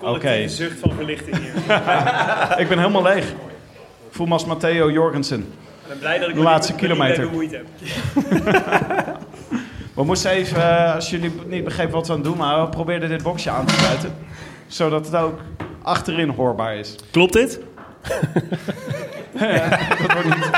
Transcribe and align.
Oké. 0.00 0.48
zucht 0.48 0.78
van 0.78 0.92
verlichting 0.92 1.36
hier. 1.36 1.52
Ik 2.62 2.68
ben 2.68 2.78
helemaal 2.78 3.02
leeg. 3.02 3.24
Ik 3.28 4.16
voel 4.16 4.26
me 4.26 4.32
als 4.32 4.44
Matteo 4.44 4.90
Jorgensen. 4.90 5.40
Ik 5.40 5.88
ben 5.88 5.98
blij 5.98 6.18
dat 6.18 6.28
ik 6.28 6.34
De 6.34 6.40
laatste 6.40 6.72
niet- 6.72 6.80
kilometer. 6.80 7.24
bemoeid 7.28 7.50
heb. 7.50 7.66
We 9.94 10.04
moesten 10.04 10.30
even, 10.30 10.62
eh, 10.86 10.94
als 10.94 11.10
jullie 11.10 11.32
niet 11.46 11.64
begrepen 11.64 11.92
wat 11.94 12.06
we 12.06 12.12
aan 12.12 12.18
het 12.18 12.28
doen 12.28 12.38
waren, 12.38 12.64
we 12.64 12.68
probeerden 12.70 13.08
dit 13.08 13.22
boxje 13.22 13.50
aan 13.50 13.66
te 13.66 13.74
sluiten. 13.74 14.14
Zodat 14.66 15.06
het 15.06 15.14
ook 15.16 15.40
achterin 15.82 16.28
hoorbaar 16.28 16.76
is. 16.76 16.94
Klopt 17.10 17.32
dit? 17.32 17.60
Dat 19.98 20.12
wordt 20.12 20.24
niet. 20.24 20.50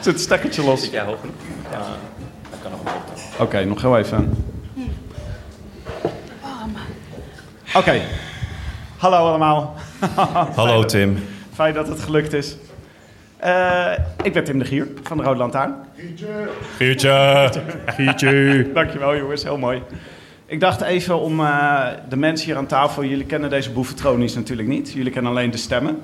Zit 0.00 0.04
het 0.12 0.20
stekkertje 0.20 0.62
los? 0.64 0.90
Ja, 0.90 1.04
hoog 1.04 1.20
genoeg. 1.20 1.34
Ja, 1.70 1.78
dat 2.50 2.58
kan 2.62 2.70
nog. 2.70 2.80
Oké, 3.40 3.64
nog 3.64 3.80
heel 3.82 3.98
even. 3.98 4.44
Oké. 7.74 8.00
Hallo 9.02 9.16
allemaal. 9.16 9.74
Hallo 10.54 10.84
Tim. 10.84 11.18
Fijn 11.54 11.74
dat 11.74 11.88
het 11.88 12.00
gelukt 12.00 12.32
is. 12.32 12.56
Eh, 13.36 13.92
ik 14.22 14.32
ben 14.32 14.44
Tim 14.44 14.58
de 14.58 14.64
Gier 14.64 14.88
van 15.02 15.16
de 15.16 15.22
Rode 15.22 15.38
Lantaarn. 15.38 15.74
Giertje. 16.76 17.50
Giertje. 17.86 18.70
Dankjewel 18.74 19.16
jongens, 19.16 19.42
heel 19.42 19.58
mooi. 19.58 19.82
Ik 20.46 20.60
dacht 20.60 20.80
even 20.80 21.20
om 21.20 21.40
eh, 21.40 21.86
de 22.08 22.16
mensen 22.16 22.46
hier 22.46 22.56
aan 22.56 22.66
tafel... 22.66 23.04
Jullie 23.04 23.26
kennen 23.26 23.50
deze 23.50 23.70
boefetronies 23.70 24.34
natuurlijk 24.34 24.68
niet. 24.68 24.92
Jullie 24.92 25.12
kennen 25.12 25.30
alleen 25.30 25.50
de 25.50 25.56
stemmen. 25.56 26.00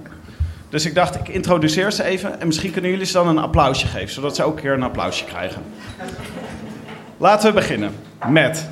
Dus 0.69 0.87
ik 0.87 0.95
dacht, 0.95 1.15
ik 1.15 1.29
introduceer 1.29 1.93
ze 1.93 2.05
even... 2.05 2.41
en 2.41 2.47
misschien 2.47 2.73
kunnen 2.73 2.91
jullie 2.91 3.07
ze 3.07 3.13
dan 3.13 3.29
een 3.29 3.39
applausje 3.39 3.87
geven... 3.87 4.11
zodat 4.11 4.37
ze 4.37 4.43
ook 4.43 4.57
een 4.57 4.63
keer 4.63 4.73
een 4.73 4.83
applausje 4.83 5.25
krijgen. 5.25 5.63
Laten 7.17 7.49
we 7.49 7.55
beginnen 7.55 7.93
met... 8.29 8.69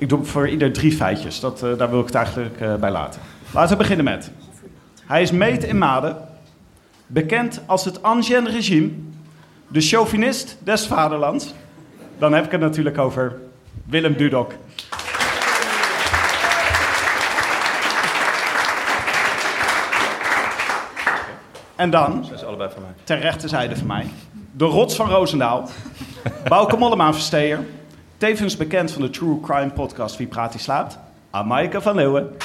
Ik 0.00 0.08
doe 0.08 0.24
voor 0.24 0.48
ieder 0.48 0.72
drie 0.72 0.92
feitjes. 0.92 1.40
Dat, 1.40 1.62
eh, 1.62 1.76
daar 1.78 1.90
wil 1.90 2.00
ik 2.00 2.06
het 2.06 2.14
eigenlijk 2.14 2.60
eh, 2.60 2.74
bij 2.74 2.90
laten. 2.90 3.20
Laten 3.50 3.70
we 3.70 3.76
beginnen 3.76 4.04
met... 4.04 4.30
Hij 5.06 5.22
is 5.22 5.30
meet 5.30 5.64
in 5.64 5.78
Maden. 5.78 6.16
Bekend 7.06 7.62
als 7.66 7.84
het 7.84 8.02
Ancien 8.02 8.48
regime. 8.48 8.90
De 9.68 9.80
chauvinist 9.80 10.58
des 10.62 10.86
vaderlands. 10.86 11.54
Dan 12.18 12.32
heb 12.32 12.44
ik 12.44 12.50
het 12.50 12.60
natuurlijk 12.60 12.98
over 12.98 13.36
Willem 13.84 14.16
Dudok. 14.16 14.52
En 21.76 21.90
dan, 21.90 22.22
Dat 22.22 22.32
is 22.32 22.44
allebei 22.44 22.70
van 22.72 22.82
mij. 22.82 22.90
ter 23.04 23.18
rechterzijde 23.18 23.76
van 23.76 23.86
mij, 23.86 24.06
de 24.52 24.64
rots 24.64 24.96
van 24.96 25.08
Roosendaal. 25.08 25.68
Bouke 26.48 26.76
Mollema 26.76 27.12
Versteer. 27.12 27.58
Tevens 28.20 28.56
bekend 28.56 28.92
van 28.92 29.02
de 29.02 29.10
True 29.10 29.40
Crime 29.40 29.70
podcast 29.70 30.16
Wie 30.16 30.26
Praat 30.26 30.52
Die 30.52 30.60
Slaapt. 30.60 30.98
Amaike 31.30 31.80
van 31.80 31.94
Leeuwen. 31.94 32.36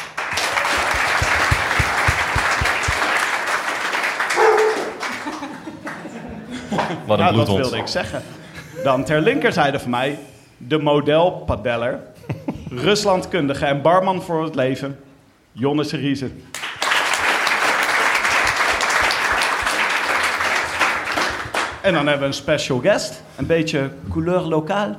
Wat 7.05 7.19
een 7.19 7.25
Nou, 7.25 7.35
dat 7.35 7.47
wilde 7.47 7.77
ik 7.77 7.87
zeggen. 7.87 8.21
Dan 8.83 9.03
ter 9.03 9.21
linkerzijde 9.21 9.79
van 9.79 9.89
mij, 9.89 10.19
de 10.57 10.77
modelpadeller, 10.77 11.99
Ruslandkundige 12.69 13.65
en 13.65 13.81
barman 13.81 14.21
voor 14.21 14.43
het 14.43 14.55
leven, 14.55 14.99
Jonne 15.51 15.83
Seriese. 15.83 16.29
En 21.81 21.93
dan 21.93 22.07
hebben 22.07 22.19
we 22.19 22.25
een 22.25 22.33
special 22.33 22.79
guest, 22.79 23.23
een 23.35 23.45
beetje 23.45 23.89
couleur 24.09 24.41
lokaal. 24.41 24.95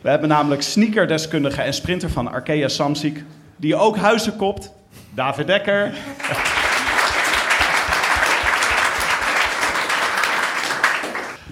We 0.00 0.08
hebben 0.08 0.28
namelijk 0.28 0.62
sneakerdeskundige 0.62 1.62
en 1.62 1.74
sprinter 1.74 2.10
van 2.10 2.32
Arkea 2.32 2.68
Samsic, 2.68 3.24
die 3.56 3.76
ook 3.76 3.96
huizen 3.96 4.36
kopt, 4.36 4.72
David 5.14 5.46
Dekker. 5.46 5.92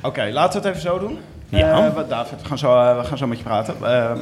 Oké, 0.03 0.31
laten 0.33 0.63
we 0.63 0.69
het 0.69 0.77
even 0.77 0.89
zo 0.91 0.99
doen. 0.99 1.19
Ja. 1.49 1.87
Eh, 1.87 2.09
David, 2.09 2.43
we 2.43 2.49
gaan 2.49 2.59
zo, 2.59 2.81
eh, 2.81 2.99
we 2.99 3.05
gaan 3.05 3.19
zo 3.19 3.27
met 3.27 3.39
je 3.39 3.45
praten. 3.45 3.75
Eh, 3.83 4.13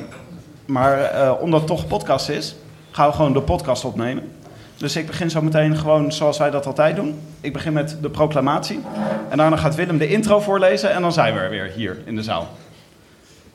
maar 0.66 1.32
omdat 1.40 1.60
het 1.60 1.68
toch 1.68 1.82
een 1.82 1.88
podcast 1.88 2.28
is, 2.28 2.56
gaan 2.90 3.08
we 3.08 3.14
gewoon 3.14 3.32
de 3.32 3.40
podcast 3.40 3.84
opnemen. 3.84 4.32
Dus 4.76 4.96
ik 4.96 5.06
begin 5.06 5.30
zo 5.30 5.42
meteen 5.42 5.76
gewoon 5.76 6.12
zoals 6.12 6.38
wij 6.38 6.50
dat 6.50 6.66
altijd 6.66 6.96
doen. 6.96 7.20
Ik 7.40 7.52
begin 7.52 7.72
met 7.72 7.96
de 8.00 8.10
proclamatie. 8.10 8.80
En 9.28 9.36
daarna 9.36 9.56
gaat 9.56 9.74
Willem 9.74 9.98
de 9.98 10.08
intro 10.08 10.40
voorlezen 10.40 10.92
en 10.92 11.02
dan 11.02 11.12
zijn 11.12 11.34
we 11.34 11.40
er 11.40 11.50
weer 11.50 11.70
hier 11.74 11.96
in 12.04 12.16
de 12.16 12.22
zaal. 12.22 12.48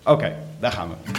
Oké, 0.05 0.35
daar 0.59 0.71
gaan 0.71 0.89
we. 0.89 1.11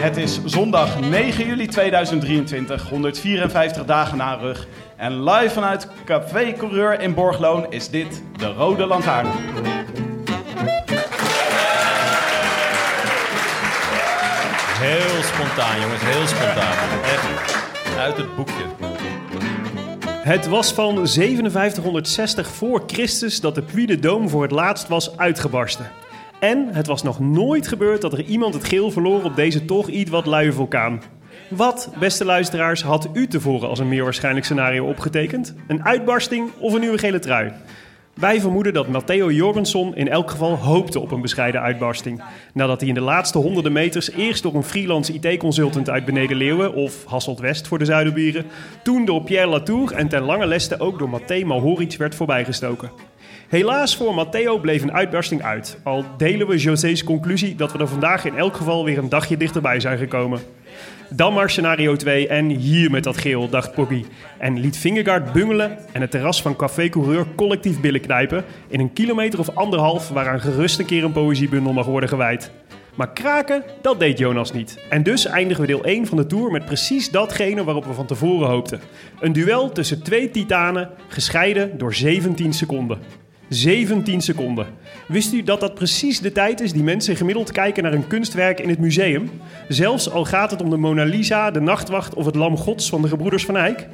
Het 0.00 0.16
is 0.16 0.44
zondag 0.44 1.00
9 1.00 1.46
juli 1.46 1.66
2023, 1.66 2.88
154 2.88 3.84
dagen 3.84 4.18
na 4.18 4.34
rug. 4.34 4.66
En 4.96 5.24
live 5.24 5.54
vanuit 5.54 5.88
Café 6.08 6.52
Coureur 6.52 7.00
in 7.00 7.14
Borgloon 7.14 7.66
is 7.72 7.88
dit 7.88 8.22
de 8.36 8.46
Rode 8.46 8.86
Lantaarn. 8.86 9.26
Heel 14.78 15.22
spontaan, 15.22 15.80
jongens. 15.80 16.02
Heel 16.02 16.26
spontaan. 16.26 17.02
Echt. 17.02 17.56
Uit 17.98 18.16
het 18.16 18.36
boekje. 18.36 18.64
Het 20.08 20.46
was 20.46 20.72
van 20.72 21.08
5760 21.08 22.48
voor 22.48 22.82
Christus 22.86 23.40
dat 23.40 23.54
de 23.54 23.62
Puy 23.62 23.86
de 23.86 23.98
Dôme 23.98 24.30
voor 24.30 24.42
het 24.42 24.52
laatst 24.52 24.88
was 24.88 25.16
uitgebarsten. 25.16 25.90
En 26.40 26.68
het 26.72 26.86
was 26.86 27.02
nog 27.02 27.20
nooit 27.20 27.68
gebeurd 27.68 28.00
dat 28.00 28.12
er 28.12 28.22
iemand 28.24 28.54
het 28.54 28.64
geel 28.64 28.90
verloor 28.90 29.22
op 29.22 29.36
deze 29.36 29.64
toch 29.64 29.88
iets 29.88 30.10
wat 30.10 30.26
luie 30.26 30.52
vulkaan. 30.52 31.02
Wat, 31.48 31.90
beste 31.98 32.24
luisteraars, 32.24 32.82
had 32.82 33.08
u 33.12 33.26
tevoren 33.26 33.68
als 33.68 33.78
een 33.78 33.88
meer 33.88 34.04
waarschijnlijk 34.04 34.44
scenario 34.44 34.86
opgetekend? 34.86 35.54
Een 35.66 35.84
uitbarsting 35.84 36.50
of 36.58 36.72
een 36.72 36.80
nieuwe 36.80 36.98
gele 36.98 37.18
trui? 37.18 37.52
Wij 38.14 38.40
vermoeden 38.40 38.72
dat 38.72 38.88
Matteo 38.88 39.30
Jorgensen 39.30 39.94
in 39.94 40.08
elk 40.08 40.30
geval 40.30 40.56
hoopte 40.56 41.00
op 41.00 41.10
een 41.10 41.20
bescheiden 41.20 41.60
uitbarsting. 41.60 42.22
Nadat 42.54 42.80
hij 42.80 42.88
in 42.88 42.94
de 42.94 43.00
laatste 43.00 43.38
honderden 43.38 43.72
meters 43.72 44.10
eerst 44.10 44.42
door 44.42 44.54
een 44.54 44.62
freelance 44.62 45.12
IT-consultant 45.12 45.90
uit 45.90 46.04
Beneden 46.04 46.36
Leeuwen, 46.36 46.74
of 46.74 47.04
Hasselt 47.04 47.38
West 47.38 47.68
voor 47.68 47.78
de 47.78 47.84
Zuiderbieren, 47.84 48.46
toen 48.82 49.04
door 49.04 49.22
Pierre 49.22 49.48
Latour 49.48 49.92
en 49.92 50.08
ten 50.08 50.22
lange 50.22 50.46
leste 50.46 50.80
ook 50.80 50.98
door 50.98 51.08
Matej 51.08 51.44
Malhoric 51.44 51.96
werd 51.96 52.14
voorbijgestoken. 52.14 52.90
Helaas 53.48 53.96
voor 53.96 54.14
Matteo 54.14 54.58
bleef 54.58 54.82
een 54.82 54.92
uitbarsting 54.92 55.42
uit, 55.42 55.78
al 55.82 56.04
delen 56.16 56.46
we 56.46 56.62
José's 56.62 57.04
conclusie 57.04 57.54
dat 57.54 57.72
we 57.72 57.78
er 57.78 57.88
vandaag 57.88 58.24
in 58.24 58.36
elk 58.36 58.56
geval 58.56 58.84
weer 58.84 58.98
een 58.98 59.08
dagje 59.08 59.36
dichterbij 59.36 59.80
zijn 59.80 59.98
gekomen. 59.98 60.40
Dan 61.10 61.32
maar 61.32 61.50
scenario 61.50 61.96
2 61.96 62.28
en 62.28 62.48
hier 62.48 62.90
met 62.90 63.04
dat 63.04 63.16
geel, 63.16 63.48
dacht 63.48 63.72
Poggy. 63.74 64.04
En 64.38 64.60
liet 64.60 64.76
Vingegaard 64.76 65.32
bungelen 65.32 65.78
en 65.92 66.00
het 66.00 66.10
terras 66.10 66.42
van 66.42 66.56
Café 66.56 66.88
Coureur 66.88 67.26
collectief 67.36 67.80
billen 67.80 68.00
knijpen... 68.00 68.44
in 68.68 68.80
een 68.80 68.92
kilometer 68.92 69.38
of 69.38 69.54
anderhalf 69.54 70.08
waaraan 70.08 70.40
gerust 70.40 70.78
een 70.78 70.86
keer 70.86 71.04
een 71.04 71.12
poëziebundel 71.12 71.72
mag 71.72 71.86
worden 71.86 72.08
gewijd. 72.08 72.50
Maar 72.94 73.12
kraken, 73.12 73.62
dat 73.82 73.98
deed 73.98 74.18
Jonas 74.18 74.52
niet. 74.52 74.78
En 74.88 75.02
dus 75.02 75.24
eindigen 75.24 75.60
we 75.60 75.66
deel 75.66 75.84
1 75.84 76.06
van 76.06 76.16
de 76.16 76.26
Tour 76.26 76.50
met 76.50 76.64
precies 76.64 77.10
datgene 77.10 77.64
waarop 77.64 77.84
we 77.84 77.92
van 77.92 78.06
tevoren 78.06 78.48
hoopten. 78.48 78.80
Een 79.20 79.32
duel 79.32 79.72
tussen 79.72 80.02
twee 80.02 80.30
titanen, 80.30 80.90
gescheiden 81.08 81.78
door 81.78 81.94
17 81.94 82.52
seconden. 82.52 82.98
17 83.48 84.20
seconden. 84.20 84.66
Wist 85.06 85.32
u 85.32 85.42
dat 85.42 85.60
dat 85.60 85.74
precies 85.74 86.20
de 86.20 86.32
tijd 86.32 86.60
is 86.60 86.72
die 86.72 86.82
mensen 86.82 87.16
gemiddeld 87.16 87.52
kijken 87.52 87.82
naar 87.82 87.92
een 87.92 88.06
kunstwerk 88.06 88.60
in 88.60 88.68
het 88.68 88.78
museum? 88.78 89.30
Zelfs 89.68 90.10
al 90.10 90.24
gaat 90.24 90.50
het 90.50 90.62
om 90.62 90.70
de 90.70 90.76
Mona 90.76 91.04
Lisa, 91.04 91.50
de 91.50 91.60
Nachtwacht 91.60 92.14
of 92.14 92.24
het 92.24 92.34
Lam 92.34 92.56
Gods 92.56 92.88
van 92.88 93.02
de 93.02 93.08
gebroeders 93.08 93.44
van 93.44 93.56
Eyck? 93.56 93.86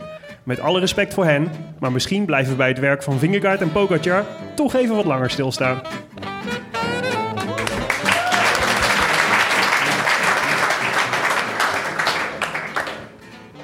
Met 0.43 0.61
alle 0.61 0.81
respect 0.81 1.15
voor 1.15 1.25
hen, 1.25 1.49
maar 1.79 1.93
misschien 1.93 2.25
blijven 2.25 2.51
we 2.51 2.57
bij 2.57 2.69
het 2.69 2.79
werk 2.79 3.03
van 3.03 3.19
Vingegaard 3.19 3.61
en 3.61 3.73
Pogacar 3.73 4.25
toch 4.55 4.75
even 4.75 4.97
wat 4.97 5.05
langer 5.05 5.31
stilstaan. 5.31 5.81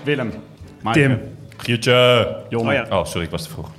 Willem. 0.03 0.33
Tim. 0.93 1.19
Giertje. 1.57 2.37
Jonne. 2.49 2.69
Oh 2.69 2.75
ja. 2.89 2.99
Oh, 2.99 3.05
sorry, 3.05 3.25
ik 3.25 3.31
was 3.31 3.43
te 3.43 3.49
vroeg. 3.49 3.71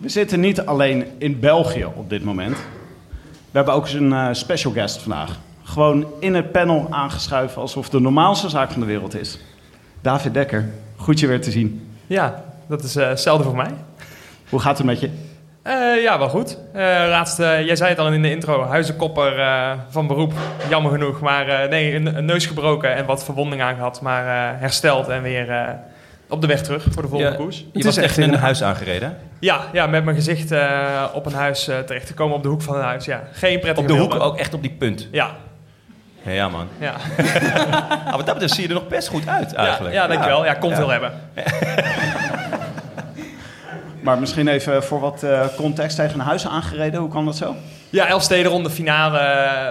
We 0.00 0.08
zitten 0.08 0.40
niet 0.40 0.60
alleen 0.60 1.06
in 1.18 1.40
België 1.40 1.84
op 1.84 2.10
dit 2.10 2.24
moment. 2.24 2.56
We 3.50 3.56
hebben 3.56 3.74
ook 3.74 3.82
eens 3.82 3.92
een 3.92 4.12
eh, 4.12 4.28
special 4.32 4.72
guest 4.72 5.02
vandaag. 5.02 5.38
Gewoon 5.62 6.06
in 6.18 6.34
het 6.34 6.52
panel 6.52 6.86
aangeschuiven 6.90 7.60
alsof 7.60 7.82
het 7.82 7.92
de 7.92 8.00
normaalste 8.00 8.48
zaak 8.48 8.70
van 8.70 8.80
de 8.80 8.86
wereld 8.86 9.14
is. 9.14 9.38
David 10.00 10.34
Dekker, 10.34 10.68
goed 10.96 11.20
je 11.20 11.26
weer 11.26 11.40
te 11.40 11.50
zien. 11.50 11.88
Ja, 12.06 12.44
dat 12.66 12.82
is 12.82 12.96
eh, 12.96 13.08
hetzelfde 13.08 13.44
voor 13.44 13.56
mij. 13.56 13.74
Hoe 14.48 14.60
gaat 14.60 14.76
het 14.78 14.86
met 14.86 15.00
je? 15.00 15.10
Eh, 15.62 16.02
ja, 16.02 16.18
wel 16.18 16.28
goed. 16.28 16.58
Eh, 16.72 16.82
laatst, 17.08 17.38
eh, 17.38 17.66
jij 17.66 17.76
zei 17.76 17.90
het 17.90 17.98
al 17.98 18.12
in 18.12 18.22
de 18.22 18.30
intro, 18.30 18.64
huizenkopper 18.64 19.32
van 19.88 20.06
beroep, 20.06 20.32
jammer 20.68 20.92
genoeg. 20.92 21.20
Maar 21.20 21.68
nee, 21.68 21.94
een, 21.94 22.16
een 22.16 22.24
neus 22.24 22.46
gebroken 22.46 22.94
en 22.94 23.06
wat 23.06 23.24
verwonding 23.24 23.62
aangehad, 23.62 24.00
maar 24.00 24.24
hersteld 24.58 25.08
en 25.08 25.22
weer 25.22 25.78
op 26.30 26.40
de 26.40 26.46
weg 26.46 26.62
terug 26.62 26.82
voor 26.90 27.02
de 27.02 27.08
volgende 27.08 27.32
Ja, 27.32 27.38
koers. 27.42 27.56
je 27.72 27.78
is 27.78 27.84
was 27.84 27.96
echt 27.96 28.06
echt 28.06 28.18
in 28.18 28.32
een 28.32 28.38
huis 28.38 28.62
aangereden. 28.62 29.16
Ja, 29.40 29.60
ja, 29.72 29.86
met 29.86 30.04
mijn 30.04 30.16
gezicht 30.16 30.50
eh, 30.52 31.04
op 31.12 31.26
een 31.26 31.32
huis 31.34 31.68
eh, 31.68 31.78
terechtgekomen, 31.78 32.36
op 32.36 32.42
de 32.42 32.48
hoek 32.48 32.62
van 32.62 32.74
een 32.76 32.82
huis. 32.82 33.04
Ja, 33.04 33.22
geen 33.32 33.60
prettige 33.60 33.80
Op 33.92 33.94
de 33.94 34.00
hoek 34.02 34.14
ook 34.20 34.36
echt 34.38 34.54
op 34.54 34.62
die 34.62 34.70
punt. 34.78 35.08
Ja, 35.12 35.30
Ja, 36.22 36.30
ja 36.32 36.48
man. 36.48 36.68
ja. 36.78 36.92
Ah, 38.06 38.16
wat 38.16 38.24
dat 38.26 38.34
betreft 38.34 38.54
zie 38.54 38.62
je 38.62 38.68
er 38.68 38.74
nog 38.74 38.88
best 38.88 39.08
goed 39.08 39.28
uit 39.28 39.52
eigenlijk. 39.54 39.94
ja, 39.94 40.06
dankjewel. 40.06 40.44
Ja, 40.44 40.54
kon 40.54 40.70
Ja. 40.70 40.76
veel 40.76 40.88
hebben. 40.88 41.12
Maar 44.02 44.18
misschien 44.18 44.48
even 44.48 44.82
voor 44.82 45.00
wat 45.00 45.22
eh, 45.22 45.40
context 45.56 45.96
tegen 45.96 46.20
een 46.20 46.26
huis 46.26 46.46
aangereden. 46.46 47.00
Hoe 47.00 47.08
kan 47.10 47.24
dat 47.24 47.36
zo? 47.36 47.54
Ja, 47.90 48.06
Elfstedenronde 48.06 48.70
finale, 48.70 49.20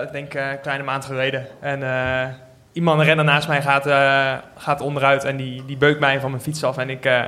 ik 0.06 0.12
denk 0.12 0.34
eh, 0.34 0.50
een 0.52 0.60
kleine 0.62 0.84
maand 0.84 1.06
geleden. 1.06 1.46
En 1.62 1.84
eh, 1.84 2.28
iemand, 2.74 3.00
een 3.00 3.06
renner 3.06 3.25
naast 3.25 3.48
mij, 3.48 3.62
gaat, 3.62 3.86
eh, 3.88 4.33
gaat 4.57 4.81
onderuit 4.81 5.24
en 5.24 5.38
die, 5.38 5.63
die 5.66 5.77
beukt 5.77 6.00
mij 6.00 6.19
van 6.19 6.30
mijn 6.31 6.44
fiets 6.44 6.63
af. 6.63 6.77
En 6.77 6.89
ik, 6.89 7.06
eh, 7.06 7.21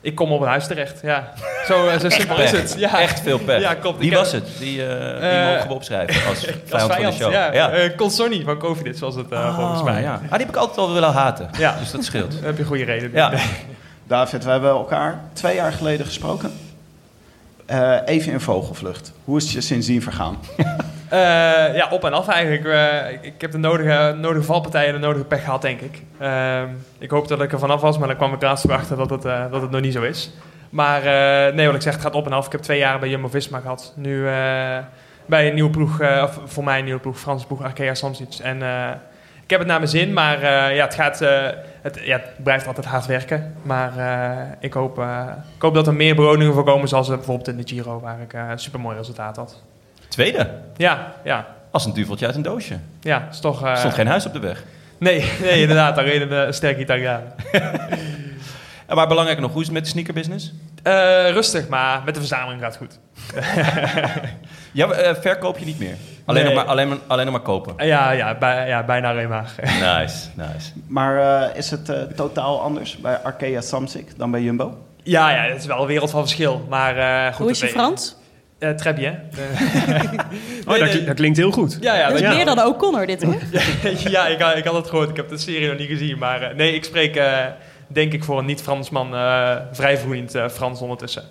ik 0.00 0.14
kom 0.14 0.32
op 0.32 0.40
een 0.40 0.48
huis 0.48 0.66
terecht. 0.66 1.00
Ja, 1.02 1.32
zo, 1.66 1.88
eh, 1.88 1.98
zo 1.98 2.08
simpel 2.08 2.40
is 2.40 2.50
het. 2.50 2.74
Ja. 2.78 3.00
Echt 3.00 3.20
veel 3.20 3.38
pech. 3.38 3.60
Ja, 3.60 3.74
klopt. 3.74 3.98
Wie 3.98 4.10
Ik 4.10 4.16
was 4.16 4.32
heb- 4.32 4.42
het? 4.44 4.58
Die, 4.58 4.86
eh, 4.86 5.20
die 5.30 5.52
mogen 5.54 5.68
we 5.68 5.74
opschrijven 5.74 6.26
als 6.28 6.46
Als 6.70 6.82
vijand 6.82 6.94
van 6.94 7.04
de 7.04 7.12
show. 7.12 7.32
ja. 7.32 7.52
ja. 7.52 7.70
Eh, 7.70 7.96
Consonni 7.96 8.42
van 8.44 8.58
Covidit, 8.58 8.98
zoals 8.98 9.14
het 9.14 9.30
eh, 9.32 9.56
volgens 9.56 9.82
mij. 9.82 10.02
ja. 10.02 10.12
Ah, 10.14 10.20
die 10.20 10.38
heb 10.38 10.48
ik 10.48 10.56
altijd 10.56 10.78
al 10.78 10.92
willen 10.92 11.12
haten. 11.12 11.50
Ja. 11.58 11.76
Dus 11.78 11.90
dat 11.90 12.04
scheelt. 12.04 12.32
Daar 12.32 12.42
heb 12.44 12.58
je 12.58 12.64
goede 12.64 12.84
reden. 12.84 13.10
Ja. 13.12 13.32
David, 14.06 14.44
we 14.44 14.50
hebben 14.50 14.70
elkaar 14.70 15.20
twee 15.32 15.54
jaar 15.54 15.72
geleden 15.72 16.06
gesproken. 16.06 16.52
Eh, 17.66 17.96
even 18.04 18.32
in 18.32 18.40
vogelvlucht. 18.40 19.12
Hoe 19.24 19.36
is 19.36 19.42
het 19.44 19.52
je 19.52 19.60
sindsdien 19.60 20.02
vergaan? 20.02 20.38
Eh, 21.10 21.74
ja, 21.74 21.88
op 21.90 22.04
en 22.04 22.12
af 22.12 22.28
eigenlijk. 22.28 22.64
Eh, 22.64 23.12
ik, 23.20 23.40
heb 23.40 23.50
de 23.50 23.58
nodige, 23.58 24.14
nodige 24.20 24.44
valpartijen 24.44 24.94
en 24.94 25.00
de 25.00 25.06
nodige 25.06 25.24
pech 25.24 25.44
gehad, 25.44 25.62
denk 25.62 25.80
ik. 25.80 26.02
Ehm, 26.18 26.68
ik 26.98 27.10
hoop 27.10 27.28
dat 27.28 27.42
ik 27.42 27.52
er 27.52 27.58
vanaf 27.58 27.80
was, 27.80 27.98
maar 27.98 28.08
dan 28.08 28.16
kwam 28.16 28.32
ik 28.32 28.42
laatst 28.42 28.66
weer 28.66 28.76
achter 28.76 28.96
dat 28.96 29.10
het, 29.10 29.24
eh, 29.24 29.50
dat 29.50 29.62
het 29.62 29.70
nog 29.70 29.80
niet 29.80 29.92
zo 29.92 30.02
is. 30.02 30.30
Maar 30.68 31.02
nee, 31.54 31.66
wat 31.66 31.74
ik 31.74 31.82
zeg, 31.82 31.92
het 31.92 32.02
gaat 32.02 32.14
op 32.14 32.26
en 32.26 32.32
af. 32.32 32.46
Ik 32.46 32.52
heb 32.52 32.60
twee 32.60 32.78
jaar 32.78 32.98
bij 32.98 33.08
Jumbo-Visma 33.08 33.60
gehad. 33.60 33.92
Nu 33.96 34.24
bij 35.26 35.48
een 35.48 35.54
nieuwe 35.54 35.70
ploeg, 35.70 36.00
of 36.00 36.40
voor 36.44 36.64
mij 36.64 36.78
een 36.78 36.84
nieuwe 36.84 37.00
ploeg, 37.00 37.18
Franse 37.18 37.46
ploeg, 37.46 37.62
Arkea 37.62 37.94
Samsic. 37.94 38.34
En 38.42 38.56
ik 39.42 39.50
heb 39.50 39.58
het 39.58 39.68
naar 39.68 39.78
mijn 39.78 39.90
zin, 39.90 40.12
maar 40.12 40.44
ja, 40.74 40.84
het, 40.84 40.94
gaat, 40.94 41.18
het, 41.82 42.00
ja, 42.02 42.20
blijft 42.42 42.66
altijd 42.66 42.86
hard 42.86 43.06
werken. 43.06 43.54
Maar 43.62 43.92
ik, 44.60 44.72
hoop, 44.72 44.98
ik 45.56 45.62
hoop 45.62 45.74
dat 45.74 45.86
er 45.86 45.94
meer 45.94 46.14
beloningen 46.14 46.54
voor 46.54 46.64
komen, 46.64 46.88
zoals 46.88 47.08
bijvoorbeeld 47.08 47.48
in 47.48 47.56
de 47.56 47.68
Giro, 47.68 48.00
waar 48.00 48.20
ik 48.20 48.32
een 48.32 48.58
supermooi 48.58 48.96
resultaat 48.96 49.36
had. 49.36 49.62
Tweede. 50.10 50.50
Ja, 50.76 51.12
ja, 51.24 51.46
Als 51.70 51.84
een 51.84 51.92
duveltje 51.92 52.26
uit 52.26 52.34
een 52.34 52.42
doosje. 52.42 52.76
ja, 53.00 53.28
is 53.30 53.40
toch... 53.40 53.62
eh, 53.64 53.70
Er 53.70 53.76
stond 53.76 53.94
geen 53.94 54.06
huis 54.06 54.26
op 54.26 54.32
de 54.32 54.38
weg. 54.38 54.64
Nee, 54.98 55.30
nee, 55.42 55.60
inderdaad. 55.60 55.94
Daar 55.96 56.04
reden 56.04 56.46
een 56.46 56.54
sterke 56.54 56.80
Italiaan. 56.80 57.22
En 58.86 58.96
maar 58.96 59.08
belangrijker 59.08 59.42
nog, 59.44 59.52
hoe 59.52 59.60
is 59.60 59.66
het 59.66 59.76
met 59.76 59.84
de 59.84 59.90
sneakerbusiness? 59.90 60.52
Eh 60.82 61.30
rustig, 61.30 61.68
maar 61.68 62.02
met 62.04 62.14
de 62.14 62.20
verzameling 62.20 62.62
gaat 62.62 62.78
het 62.78 62.82
goed. 62.82 62.98
Ja, 64.72 64.90
eh, 64.90 65.14
verkoop 65.20 65.58
je 65.58 65.64
niet 65.64 65.78
meer. 65.78 65.94
Alleen, 66.24 66.44
Nee. 66.44 66.54
nog 66.54 66.62
maar, 66.62 66.72
alleen, 66.72 66.88
maar, 66.88 66.98
alleen 67.06 67.24
nog 67.24 67.34
maar 67.34 67.42
kopen. 67.42 67.74
Eh, 67.76 67.86
ja, 67.86 68.10
ja, 68.10 68.34
bij, 68.34 68.68
ja, 68.68 68.82
bijna 68.84 69.10
alleen 69.10 69.28
maar. 69.28 69.54
Nice, 69.62 70.28
nice. 70.34 70.70
Maar 70.86 71.42
eh, 71.50 71.56
is 71.56 71.70
het 71.70 71.88
eh, 71.88 72.00
totaal 72.02 72.60
anders 72.60 72.96
bij 72.96 73.16
Arkea 73.18 73.60
Samsic 73.60 74.18
dan 74.18 74.30
bij 74.30 74.40
Jumbo? 74.42 74.78
ja, 75.02 75.30
ja, 75.30 75.42
het 75.52 75.58
is 75.60 75.66
wel 75.66 75.80
een 75.80 75.86
wereld 75.86 76.10
van 76.10 76.20
verschil. 76.20 76.66
Maar 76.68 76.96
eh 76.96 77.26
goed. 77.26 77.36
Hoe 77.38 77.50
is 77.50 77.60
je 77.60 77.66
Frans? 77.68 78.16
Eh, 78.60 78.70
très 78.70 78.94
bien. 78.94 79.18
Oh, 80.66 80.78
dat, 80.78 81.06
dat 81.06 81.14
klinkt 81.14 81.36
heel 81.36 81.50
goed. 81.50 81.78
ja, 81.80 81.96
ja, 81.96 82.06
Dat 82.08 82.14
is 82.16 82.22
dat- 82.22 82.34
meer 82.34 82.44
dan 82.44 82.60
O'Connor 82.64 83.06
dit 83.06 83.22
hoor. 83.22 83.34
ja 84.10 84.26
ik, 84.26 84.40
had- 84.40 84.56
ik 84.56 84.64
had 84.64 84.74
het 84.74 84.86
gehoord. 84.88 85.10
Ik 85.10 85.16
heb 85.16 85.28
de 85.28 85.38
serie 85.38 85.68
nog 85.68 85.78
niet 85.78 85.88
gezien. 85.88 86.18
Maar 86.18 86.42
eh, 86.42 86.56
nee, 86.56 86.74
ik 86.74 86.84
spreek 86.84 87.16
eh, 87.16 87.44
denk 87.86 88.12
ik 88.12 88.24
voor 88.24 88.38
een 88.38 88.44
niet-Fransman 88.44 89.14
eh, 89.14 89.56
vrij 89.72 89.98
vloeiend 89.98 90.34
eh, 90.34 90.48
Frans 90.48 90.80
ondertussen. 90.80 91.22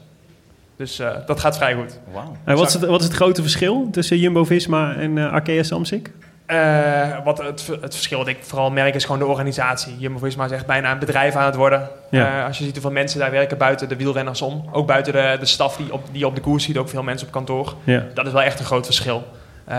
Dus 0.77 0.99
eh, 0.99 1.11
dat 1.25 1.39
gaat 1.39 1.57
vrij 1.57 1.73
goed. 1.73 1.99
Wauw. 2.13 2.35
En 2.43 2.55
wat, 2.55 2.67
is 2.67 2.73
het, 2.73 2.85
wat 2.85 2.99
is 2.99 3.05
het 3.05 3.15
grote 3.15 3.41
verschil 3.41 3.87
tussen 3.91 4.17
Jumbo-Visma 4.17 4.95
en 4.95 5.17
eh 5.17 5.31
Arkea 5.31 5.63
Samsic? 5.63 6.11
Eh, 6.49 7.17
wat 7.23 7.37
het, 7.37 7.67
het 7.81 7.93
verschil 7.93 8.17
wat 8.17 8.27
ik 8.27 8.37
vooral 8.41 8.71
merk 8.71 8.95
is 8.95 9.03
gewoon 9.05 9.19
de 9.19 9.25
organisatie. 9.25 9.95
Jumbo-Visma 9.97 10.45
is 10.45 10.51
echt 10.51 10.65
bijna 10.65 10.91
een 10.91 10.99
bedrijf 10.99 11.35
aan 11.35 11.45
het 11.45 11.55
worden. 11.55 11.89
Ja. 12.11 12.39
Eh, 12.39 12.45
als 12.45 12.57
je 12.57 12.63
ziet 12.63 12.73
hoeveel 12.73 12.91
mensen 12.91 13.19
daar 13.19 13.31
werken 13.31 13.57
buiten 13.57 13.89
de 13.89 13.95
wielrenners 13.95 14.41
om. 14.41 14.65
Ook 14.71 14.87
buiten 14.87 15.13
de, 15.13 15.37
de 15.39 15.45
staf 15.45 15.77
die 15.77 15.93
op, 15.93 16.03
die 16.11 16.25
op 16.27 16.35
de 16.35 16.41
koers 16.41 16.63
ziet. 16.63 16.77
Ook 16.77 16.89
veel 16.89 17.03
mensen 17.03 17.27
op 17.27 17.33
kantoor. 17.33 17.75
Ja. 17.83 18.03
Dat 18.13 18.25
is 18.25 18.31
wel 18.31 18.41
echt 18.41 18.59
een 18.59 18.65
groot 18.65 18.85
verschil. 18.85 19.27
Ehm, 19.67 19.77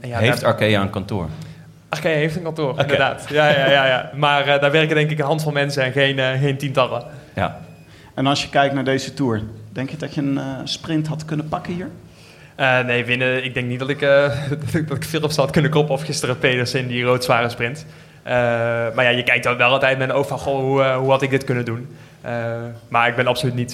en 0.00 0.08
ja, 0.08 0.18
Heeft 0.18 0.40
daar- 0.40 0.50
Arkea 0.50 0.80
een 0.80 0.90
kantoor? 0.90 1.28
Arkea 1.88 2.14
heeft 2.14 2.36
een 2.36 2.42
kantoor, 2.42 2.78
inderdaad. 2.80 3.24
Ja, 3.28 3.48
ja, 3.48 3.70
ja, 3.70 3.86
ja. 3.86 4.10
Maar 4.14 4.46
eh, 4.46 4.60
daar 4.60 4.70
werken 4.70 4.94
denk 4.96 5.10
ik 5.10 5.18
een 5.18 5.24
handvol 5.24 5.52
mensen 5.52 5.82
en 5.84 5.92
geen, 5.92 6.38
geen 6.38 6.58
tientallen. 6.58 7.04
Ja. 7.34 7.58
En 8.14 8.26
als 8.26 8.42
je 8.42 8.48
kijkt 8.48 8.74
naar 8.74 8.84
deze 8.84 9.14
Tour, 9.14 9.42
denk 9.72 9.90
je 9.90 9.96
dat 9.96 10.14
je 10.14 10.20
een 10.20 10.40
sprint 10.64 11.06
had 11.06 11.24
kunnen 11.24 11.48
pakken 11.48 11.72
hier? 11.72 11.88
Eh, 12.58 12.84
nee, 12.84 13.04
winnen. 13.04 13.44
Ik 13.44 13.54
denk 13.54 13.68
niet 13.68 13.78
dat 13.78 13.88
ik, 13.88 14.02
eh 14.02 14.30
dat 14.88 14.96
ik 14.96 15.04
Philips 15.04 15.36
had 15.36 15.50
kunnen 15.50 15.70
koppen 15.70 15.94
of 15.94 16.02
gisteren 16.02 16.38
Pedersen 16.38 16.88
die 16.88 17.04
roodzware 17.04 17.48
sprint. 17.48 17.86
Eh, 18.22 18.34
maar 18.94 19.04
ja, 19.04 19.08
je 19.08 19.22
kijkt 19.22 19.44
dan 19.44 19.56
wel 19.56 19.70
altijd 19.70 19.98
met 19.98 20.08
een 20.08 20.14
oog 20.14 20.26
van, 20.26 20.38
goh, 20.38 20.60
hoe, 20.60 20.82
hoe 20.84 21.10
had 21.10 21.22
ik 21.22 21.30
dit 21.30 21.44
kunnen 21.44 21.64
doen? 21.64 21.96
Maar 22.88 23.08
ik 23.08 23.16
ben 23.16 23.26
absoluut 23.26 23.54
niet... 23.54 23.72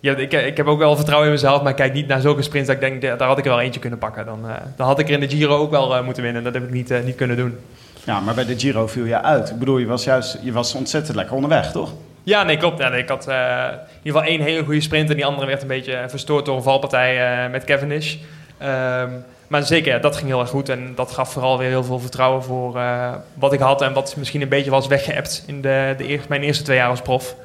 ja, 0.00 0.16
ik, 0.16 0.32
ik 0.32 0.56
heb 0.56 0.66
ook 0.66 0.78
wel 0.78 0.96
vertrouwen 0.96 1.28
in 1.28 1.34
mezelf, 1.34 1.62
maar 1.62 1.70
ik 1.70 1.76
kijk 1.76 1.92
niet 1.92 2.06
naar 2.06 2.20
zulke 2.20 2.42
sprints 2.42 2.68
dat 2.68 2.82
ik 2.82 3.00
denk, 3.00 3.18
daar 3.18 3.28
had 3.28 3.38
ik 3.38 3.44
er 3.44 3.50
wel 3.50 3.60
eentje 3.60 3.80
kunnen 3.80 3.98
pakken. 3.98 4.26
Dan, 4.26 4.46
dan 4.76 4.86
had 4.86 4.98
ik 4.98 5.08
er 5.08 5.14
in 5.14 5.20
de 5.20 5.28
Giro 5.28 5.56
ook 5.56 5.70
wel 5.70 6.04
moeten 6.04 6.22
winnen. 6.22 6.44
Dat 6.44 6.54
heb 6.54 6.62
ik 6.62 6.70
niet, 6.70 7.04
niet 7.04 7.16
kunnen 7.16 7.36
doen. 7.36 7.58
Ja, 8.04 8.20
maar 8.20 8.34
bij 8.34 8.44
de 8.44 8.58
Giro 8.58 8.86
viel 8.86 9.04
je 9.04 9.22
uit. 9.22 9.50
Ik 9.50 9.58
bedoel, 9.58 9.78
je 9.78 9.86
was 9.86 10.04
juist 10.04 10.38
je 10.42 10.52
was 10.52 10.74
ontzettend 10.74 11.16
lekker 11.16 11.34
onderweg, 11.34 11.72
toch? 11.72 11.92
Ja, 12.22 12.42
nee, 12.42 12.56
klopt. 12.56 12.78
Ja, 12.78 12.88
nee, 12.88 13.02
ik 13.02 13.08
had 13.08 13.26
eh, 13.28 13.36
in 13.36 13.78
ieder 14.02 14.20
geval 14.20 14.22
één 14.22 14.40
hele 14.40 14.64
goede 14.64 14.80
sprint 14.80 15.10
en 15.10 15.16
die 15.16 15.26
andere 15.26 15.46
werd 15.46 15.62
een 15.62 15.68
beetje 15.68 16.04
verstoord 16.08 16.44
door 16.44 16.56
een 16.56 16.62
valpartij 16.62 17.44
eh, 17.44 17.50
met 17.50 17.64
Cavendish. 17.64 18.16
Ehm, 18.58 19.10
maar 19.48 19.62
zeker, 19.62 19.92
ja, 19.92 19.98
dat 19.98 20.16
ging 20.16 20.28
heel 20.28 20.40
erg 20.40 20.48
goed 20.48 20.68
en 20.68 20.92
dat 20.94 21.12
gaf 21.12 21.32
vooral 21.32 21.58
weer 21.58 21.68
heel 21.68 21.84
veel 21.84 21.98
vertrouwen 21.98 22.42
voor 22.42 22.76
eh, 22.78 23.14
wat 23.34 23.52
ik 23.52 23.60
had 23.60 23.82
en 23.82 23.92
wat 23.92 24.14
misschien 24.16 24.42
een 24.42 24.48
beetje 24.48 24.70
was 24.70 24.86
weggeëpt 24.86 25.44
in 25.46 25.60
de, 25.60 25.94
de 25.98 26.08
eer- 26.08 26.24
mijn 26.28 26.42
eerste 26.42 26.64
twee 26.64 26.76
jaar 26.76 26.88
als 26.88 27.02
prof. 27.02 27.36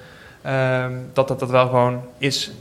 Ehm, 0.41 0.91
dat, 1.13 1.27
dat 1.27 1.39
dat 1.39 1.50
wel 1.50 1.65
gewoon 1.67 2.03
is. 2.17 2.51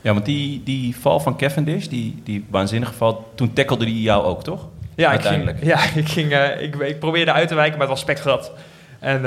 Ja, 0.00 0.12
want 0.12 0.24
die, 0.24 0.62
die 0.64 0.96
val 0.96 1.20
van 1.20 1.36
Cavendish, 1.36 1.86
die, 1.86 2.20
die 2.24 2.44
waanzinnige 2.50 2.92
val, 2.92 3.30
toen 3.34 3.52
tackelde 3.52 3.84
die 3.84 4.02
jou 4.02 4.24
ook, 4.24 4.44
toch? 4.44 4.68
Ja, 4.94 5.12
ik 5.12 5.20
ging, 5.20 5.32
Uiteindelijk. 5.32 5.64
ja, 5.72 5.78
ik, 5.94 6.08
ging, 6.08 6.32
ik, 6.60 6.76
ik 6.76 6.98
probeerde 6.98 7.32
uit 7.32 7.48
te 7.48 7.54
wijken, 7.54 7.78
maar 7.78 7.86
het 7.86 7.96
was 7.96 8.00
spekglad. 8.00 8.52
En 8.98 9.24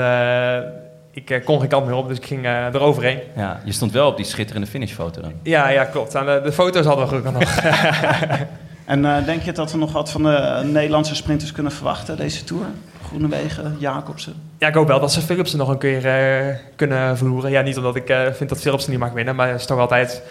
ik 1.16 1.30
eh, 1.30 1.44
kon 1.44 1.60
geen 1.60 1.68
kant 1.68 1.86
meer 1.86 1.94
op, 1.94 2.08
dus 2.08 2.16
ik 2.16 2.26
ging 2.26 2.44
eh, 2.44 2.64
eroverheen. 2.72 3.18
Ja, 3.36 3.60
je 3.64 3.72
stond 3.72 3.92
wel 3.92 4.08
op 4.08 4.16
die 4.16 4.26
schitterende 4.26 4.66
finishfoto 4.66 5.20
dan. 5.20 5.32
Ja, 5.42 5.68
ja, 5.68 5.84
klopt. 5.84 6.16
Aan 6.16 6.26
de, 6.26 6.40
de 6.44 6.52
foto's 6.52 6.86
hadden 6.86 7.08
we 7.08 7.08
gelukkig 7.08 7.32
nog. 7.32 7.60
En 8.86 9.04
eh, 9.04 9.24
denk 9.24 9.42
je 9.42 9.52
dat 9.52 9.72
we 9.72 9.78
nog 9.78 9.92
wat 9.92 10.10
van 10.10 10.22
de 10.22 10.60
Nederlandse 10.64 11.14
sprinters 11.14 11.52
kunnen 11.52 11.72
verwachten 11.72 12.16
deze 12.16 12.44
Tour? 12.44 12.64
Groenewegen, 13.06 13.76
Jacobsen? 13.78 14.34
Ja, 14.58 14.68
ik 14.68 14.74
hoop 14.74 14.86
wel 14.86 15.00
dat 15.00 15.12
ze 15.12 15.20
Philipsen 15.20 15.58
nog 15.58 15.68
een 15.68 15.78
keer 15.78 16.06
eh, 16.06 16.54
kunnen 16.76 17.16
verloeren. 17.16 17.50
Ja, 17.50 17.60
niet 17.60 17.76
omdat 17.76 17.96
ik 17.96 18.08
eh, 18.08 18.32
vind 18.32 18.48
dat 18.48 18.60
Philipsen 18.60 18.90
niet 18.90 19.00
mag 19.00 19.12
winnen, 19.12 19.36
maar 19.36 19.48
het 19.48 19.60
is 19.60 19.66
toch 19.66 19.78
altijd... 19.78 20.22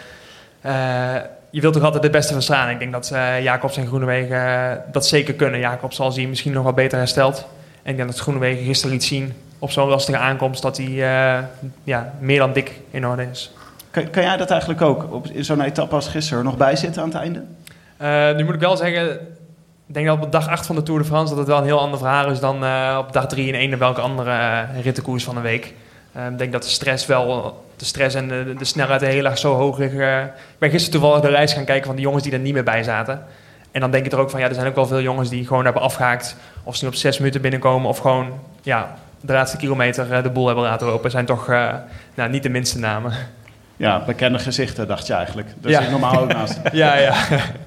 eh, 0.61 1.15
je 1.49 1.61
wilt 1.61 1.73
toch 1.73 1.83
altijd 1.83 2.03
het 2.03 2.11
beste 2.11 2.33
verslaan. 2.33 2.69
Ik 2.69 2.79
denk 2.79 2.91
dat 2.91 3.11
eh 3.11 3.43
Jacobs 3.43 3.77
en 3.77 3.87
Groenewegen 3.87 4.83
dat 4.91 5.07
zeker 5.07 5.33
kunnen. 5.33 5.59
Jacobs 5.59 5.95
zal 5.95 6.11
zien 6.11 6.29
misschien 6.29 6.51
nog 6.51 6.63
wat 6.63 6.75
beter 6.75 6.97
hersteld. 6.97 7.47
En 7.83 7.91
ik 7.91 7.97
denk 7.97 8.09
dat 8.09 8.19
Groenewegen 8.19 8.65
gisteren 8.65 8.91
liet 8.91 9.03
zien 9.03 9.33
op 9.65 9.71
zo'n 9.71 9.87
lastige 9.87 10.17
aankomst... 10.17 10.61
dat 10.61 10.77
hij 10.77 10.85
eh, 10.85 11.43
ja, 11.83 12.13
meer 12.19 12.39
dan 12.39 12.53
dik 12.53 12.79
in 12.91 13.07
orde 13.07 13.27
is. 13.31 13.51
Kan, 13.91 14.09
kan 14.09 14.23
jij 14.23 14.37
dat 14.37 14.49
eigenlijk 14.49 14.81
ook 14.81 15.13
op 15.13 15.27
in 15.27 15.45
zo'n 15.45 15.61
etappe 15.61 15.95
als 15.95 16.07
gisteren 16.07 16.43
nog 16.43 16.57
bij 16.57 16.75
zitten 16.75 17.01
aan 17.01 17.07
het 17.07 17.17
einde? 17.17 17.43
Eh, 17.97 18.35
nu 18.35 18.43
moet 18.43 18.53
ik 18.53 18.59
wel 18.59 18.77
zeggen, 18.77 19.11
ik 19.87 19.93
denk 19.93 20.05
dat 20.05 20.21
op 20.21 20.31
dag 20.31 20.47
8 20.47 20.65
van 20.65 20.75
de 20.75 20.83
Tour 20.83 21.01
de 21.01 21.07
France 21.07 21.29
dat 21.29 21.37
het 21.37 21.47
wel 21.47 21.57
een 21.57 21.63
heel 21.63 21.79
ander 21.79 21.99
verhaal 21.99 22.31
is 22.31 22.39
dan 22.39 22.63
eh, 22.63 22.97
op 22.99 23.13
dag 23.13 23.27
3 23.27 23.47
in 23.47 23.55
een 23.55 23.73
of 23.73 23.79
welke 23.79 24.01
andere 24.01 24.31
uh, 24.31 24.81
rittenkoers 24.81 25.23
van 25.23 25.35
een 25.35 25.41
week. 25.41 25.73
Ik 26.29 26.37
denk 26.37 26.51
dat 26.51 26.63
de 26.63 26.69
stress 26.69 27.05
wel, 27.05 27.63
de 27.75 27.85
stress 27.85 28.15
en 28.15 28.27
de, 28.27 28.53
de 28.57 28.65
snelheid 28.65 29.01
heel 29.01 29.25
erg 29.25 29.37
zo 29.37 29.53
hoog 29.53 29.77
liggen. 29.77 30.23
ik 30.25 30.31
ben 30.57 30.69
gisteren 30.69 30.99
toevallig 30.99 31.25
de 31.25 31.31
lijst 31.31 31.53
gaan 31.53 31.65
kijken 31.65 31.85
van 31.85 31.95
die 31.95 32.05
jongens 32.05 32.23
die 32.23 32.33
er 32.33 32.39
niet 32.39 32.53
meer 32.53 32.63
bij 32.63 32.83
zaten. 32.83 33.25
En 33.71 33.81
dan 33.81 33.91
denk 33.91 34.05
je 34.05 34.11
er 34.11 34.19
ook 34.19 34.29
van, 34.29 34.39
ja, 34.39 34.47
er 34.47 34.53
zijn 34.53 34.67
ook 34.67 34.75
wel 34.75 34.87
veel 34.87 35.01
jongens 35.01 35.29
die 35.29 35.47
gewoon 35.47 35.63
hebben 35.63 35.81
afgehaakt. 35.81 36.35
Of 36.63 36.75
ze 36.75 36.83
nu 36.83 36.89
op 36.89 36.95
zes 36.95 37.17
minuten 37.17 37.41
binnenkomen 37.41 37.89
of 37.89 37.97
gewoon, 37.97 38.27
ja, 38.61 38.95
de 39.25 39.33
laatste 39.33 39.57
kilometer 39.57 40.11
eh, 40.13 40.23
de 40.23 40.29
boel 40.29 40.45
hebben 40.45 40.63
laten 40.63 40.87
lopen. 40.87 41.11
zijn 41.11 41.25
toch 41.25 41.49
eh, 41.49 41.73
nou, 42.13 42.29
niet 42.29 42.43
de 42.43 42.49
minste 42.49 42.79
namen. 42.79 43.13
Ja, 43.77 44.03
bekende 44.05 44.39
gezichten, 44.39 44.87
dacht 44.87 45.07
je 45.07 45.13
eigenlijk. 45.13 45.47
Daar 45.61 45.71
Ja. 45.71 45.81
zit 45.81 45.91
normaal 45.91 46.19
ook 46.21 46.33
naast. 46.33 46.59
ja, 46.71 46.95
ja. 46.97 47.13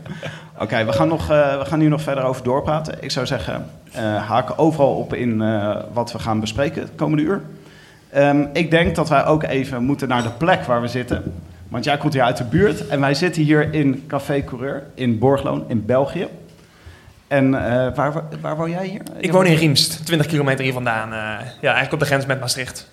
Oké, 0.62 0.84
we 0.84 0.92
gaan 0.92 1.08
nog, 1.08 1.30
eh, 1.30 1.58
we 1.58 1.64
gaan 1.64 1.80
hier 1.80 1.88
nog 1.88 2.02
verder 2.02 2.24
over 2.24 2.42
doorpraten. 2.44 2.94
Ik 3.00 3.10
zou 3.10 3.26
zeggen, 3.26 3.66
eh 3.92 4.28
haken 4.28 4.58
overal 4.58 4.94
op 4.94 5.14
in 5.14 5.42
wat 5.92 6.12
we 6.12 6.18
gaan 6.18 6.40
bespreken 6.40 6.82
het 6.82 6.90
komende 6.96 7.22
uur. 7.22 7.42
Ehm, 8.10 8.44
ik 8.52 8.70
denk 8.70 8.94
dat 8.96 9.08
wij 9.08 9.24
ook 9.24 9.42
even 9.42 9.82
moeten 9.84 10.08
naar 10.08 10.22
de 10.22 10.30
plek 10.30 10.62
waar 10.64 10.80
we 10.80 10.88
zitten. 10.88 11.34
Want 11.68 11.84
jij 11.84 11.96
komt 11.96 12.12
hier 12.12 12.22
uit 12.22 12.36
de 12.36 12.44
buurt 12.44 12.88
en 12.88 13.00
wij 13.00 13.14
zitten 13.14 13.42
hier 13.42 13.74
in 13.74 14.04
Café 14.06 14.44
Coureur 14.44 14.82
in 14.94 15.18
Borgloon 15.18 15.64
in 15.68 15.86
België. 15.86 16.26
En 17.28 17.54
eh, 17.54 17.94
waar, 17.94 18.12
waar 18.40 18.56
woon 18.56 18.70
jij 18.70 18.86
hier? 18.86 19.00
Ik 19.18 19.32
woon 19.32 19.46
in 19.46 19.54
Riemst, 19.56 20.06
20 20.06 20.26
kilometer 20.26 20.64
hier 20.64 20.72
vandaan. 20.72 21.12
eh, 21.12 21.18
ja, 21.60 21.72
eigenlijk 21.72 21.92
op 21.92 21.98
de 21.98 22.04
grens 22.06 22.26
met 22.26 22.40
Maastricht. 22.40 22.90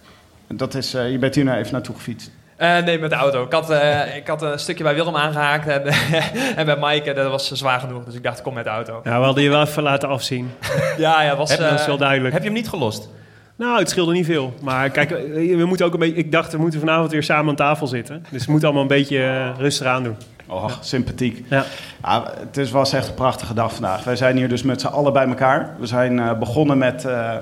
Dat 0.47 0.73
is, 0.73 0.93
eh, 0.93 1.11
je 1.11 1.17
bent 1.19 1.35
hier 1.35 1.43
nou 1.43 1.57
even 1.57 1.73
naartoe 1.73 1.95
gefietst. 1.95 2.31
Eh, 2.57 2.77
nee, 2.83 2.99
met 2.99 3.09
de 3.09 3.15
auto. 3.15 3.43
Ik 3.43 3.51
had, 3.51 3.69
eh, 3.69 4.15
ik 4.15 4.27
had 4.27 4.41
een 4.41 4.59
stukje 4.59 4.83
bij 4.83 4.95
Willem 4.95 5.15
aangehaakt 5.15 5.67
en, 5.67 5.83
en 6.59 6.65
bij 6.65 6.75
Maaike, 6.77 7.13
dat 7.13 7.29
was 7.29 7.51
zwaar 7.51 7.79
genoeg. 7.79 8.03
Dus 8.03 8.13
ik 8.13 8.23
dacht, 8.23 8.41
kom 8.41 8.53
met 8.53 8.63
de 8.63 8.69
auto. 8.69 9.01
Ja, 9.03 9.19
we 9.19 9.25
hadden 9.25 9.43
je 9.43 9.49
wel 9.49 9.61
even 9.61 9.83
laten 9.83 10.09
afzien. 10.09 10.51
Ja, 10.97 11.21
ja, 11.23 11.35
was... 11.35 11.49
Heb- 11.49 11.59
eh, 11.59 11.69
Dat 11.69 11.79
is 11.79 11.85
wel 11.85 11.97
duidelijk. 11.97 12.33
Heb 12.33 12.41
je 12.43 12.47
hem 12.49 12.57
niet 12.57 12.69
gelost? 12.69 13.09
Nou, 13.55 13.79
het 13.79 13.89
scheelde 13.89 14.11
niet 14.11 14.25
veel. 14.25 14.53
Maar 14.61 14.89
kijk, 14.89 15.09
we 15.09 15.63
moeten 15.65 15.85
ook 15.85 15.93
een 15.93 15.99
beetje... 15.99 16.15
Ik 16.15 16.31
dacht, 16.31 16.51
we 16.51 16.57
moeten 16.57 16.79
vanavond 16.79 17.11
weer 17.11 17.23
samen 17.23 17.49
aan 17.49 17.55
tafel 17.55 17.87
zitten. 17.87 18.25
Dus 18.29 18.45
we 18.45 18.51
moeten 18.51 18.69
allemaal 18.69 18.89
een 18.89 18.97
beetje 18.97 19.51
rustig 19.57 19.87
aan 19.87 20.03
doen. 20.03 20.15
Oh, 20.47 20.69
sympathiek. 20.81 21.45
Ja. 21.49 21.63
Ja, 22.03 22.23
het 22.39 22.57
is, 22.57 22.71
was 22.71 22.93
echt 22.93 23.07
een 23.07 23.13
prachtige 23.13 23.53
dag 23.53 23.73
vandaag. 23.73 24.03
Wij 24.03 24.15
zijn 24.15 24.37
hier 24.37 24.49
dus 24.49 24.63
met 24.63 24.81
z'n 24.81 24.87
allen 24.87 25.13
bij 25.13 25.27
elkaar. 25.27 25.69
We 25.79 25.85
zijn 25.85 26.19
eh, 26.19 26.33
begonnen 26.33 26.77
met 26.77 27.05
eh, 27.05 27.35
eh, 27.35 27.41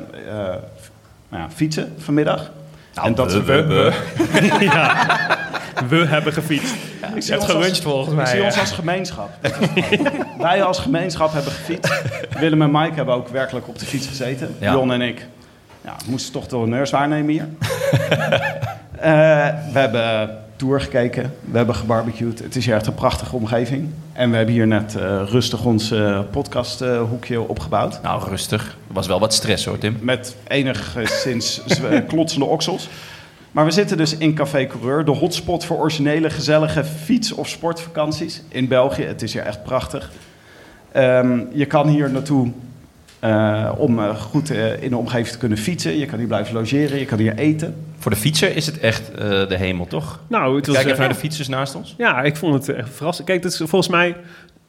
nou 1.30 1.44
ja, 1.44 1.48
fietsen 1.56 1.94
vanmiddag. 1.98 2.52
Nou, 2.94 3.08
en 3.08 3.16
dat 3.16 3.34
we- 3.34 3.44
we- 3.44 3.64
we. 3.64 4.56
ja. 4.74 5.08
We 5.88 6.06
hebben 6.06 6.34
gefietst. 6.34 6.74
Ik 6.74 6.80
zie 7.00 7.12
hebt 7.14 7.30
ons 7.30 7.40
als- 7.42 7.52
geluncht 7.52 7.82
volgens 7.82 8.10
Ik 8.10 8.16
mij. 8.16 8.26
zie 8.26 8.40
ja. 8.40 8.46
ons 8.46 8.60
als 8.60 8.72
gemeenschap. 8.72 9.30
Wij 10.40 10.64
als 10.64 10.80
gemeenschap 10.80 11.34
hebben 11.34 11.52
gefietst. 11.52 12.02
Willem 12.40 12.62
en 12.62 12.72
Mike 12.72 12.94
hebben 12.96 13.16
ook 13.16 13.28
werkelijk 13.28 13.68
op 13.68 13.80
de 13.80 13.86
fiets 13.86 14.08
gezeten. 14.08 14.56
Ja. 14.60 14.72
Jon 14.74 14.92
en 14.92 15.02
ik 15.02 15.28
ja, 15.82 15.96
moesten 16.06 16.34
toch 16.34 16.48
de 16.48 16.56
honneurs 16.56 16.92
waarnemen 16.92 17.30
hier. 17.32 17.48
Eh, 19.00 19.10
we 19.74 19.80
hebben 19.80 20.38
tour 20.64 20.82
gekeken. 20.82 21.34
We 21.52 21.58
hebben 21.58 21.76
gebarbecued. 21.76 22.40
Het 22.40 22.56
is 22.56 22.66
hier 22.66 22.76
echt 22.76 22.88
een 22.88 22.94
prachtige 22.94 23.36
omgeving. 23.36 23.90
En 24.14 24.30
we 24.30 24.36
hebben 24.36 24.54
hier 24.54 24.68
net 24.68 24.96
eh, 24.96 25.22
rustig 25.26 25.66
ons 25.66 25.92
eh, 25.92 26.20
podcasthoekje 26.32 27.48
opgebouwd. 27.48 28.02
Nou, 28.02 28.30
rustig. 28.30 28.78
Er 28.88 28.94
was 28.94 29.08
wel 29.08 29.20
wat 29.20 29.34
stress 29.34 29.66
hoor, 29.66 29.78
Tim. 29.78 29.98
Met 30.02 30.36
enigszins 30.48 31.62
klotsende 32.08 32.46
oksels. 32.46 32.90
Maar 33.52 33.66
we 33.66 33.72
zitten 33.72 33.98
dus 33.98 34.18
in 34.18 34.34
Café 34.34 34.68
Coureur, 34.68 35.06
de 35.06 35.12
hotspot 35.12 35.66
voor 35.66 35.78
originele, 35.78 36.30
gezellige 36.30 36.84
fiets- 36.84 37.34
of 37.34 37.50
sportvakanties 37.50 38.42
in 38.48 38.68
België. 38.68 39.04
Het 39.04 39.22
is 39.22 39.34
hier 39.34 39.44
echt 39.44 39.64
prachtig. 39.64 40.12
Ehm, 40.92 41.40
je 41.54 41.66
kan 41.66 41.88
hier 41.88 42.12
naartoe 42.12 42.52
eh, 43.24 43.72
om 43.78 44.00
eh, 44.00 44.16
goed 44.16 44.50
eh, 44.50 44.84
in 44.84 44.90
de 44.90 44.98
omgeving 44.98 45.28
te 45.28 45.38
kunnen 45.38 45.58
fietsen. 45.58 45.98
Je 45.98 46.06
kan 46.06 46.18
hier 46.18 46.28
blijven 46.28 46.54
logeren, 46.54 47.00
je 47.00 47.06
kan 47.06 47.18
hier 47.18 47.36
eten. 47.38 47.76
Voor 48.00 48.12
de 48.12 48.18
fietser 48.18 48.56
is 48.56 48.66
het 48.66 48.80
echt 48.80 49.12
eh, 49.12 49.20
de 49.48 49.58
hemel, 49.58 49.88
toch? 49.88 50.20
Nou, 50.28 50.56
het 50.56 50.68
was... 50.68 50.76
Kijk 50.76 50.88
even 50.88 51.00
naar 51.00 51.10
de 51.10 51.16
fietsers 51.16 51.48
naast 51.48 51.76
ons. 51.76 51.96
Ja, 51.98 52.22
ik 52.22 52.36
vond 52.36 52.54
het 52.54 52.76
echt 52.76 52.90
verrassend. 52.96 53.28
Kijk, 53.28 53.42
dat 53.42 53.52
is 53.52 53.58
volgens 53.58 53.88
mij... 53.88 54.16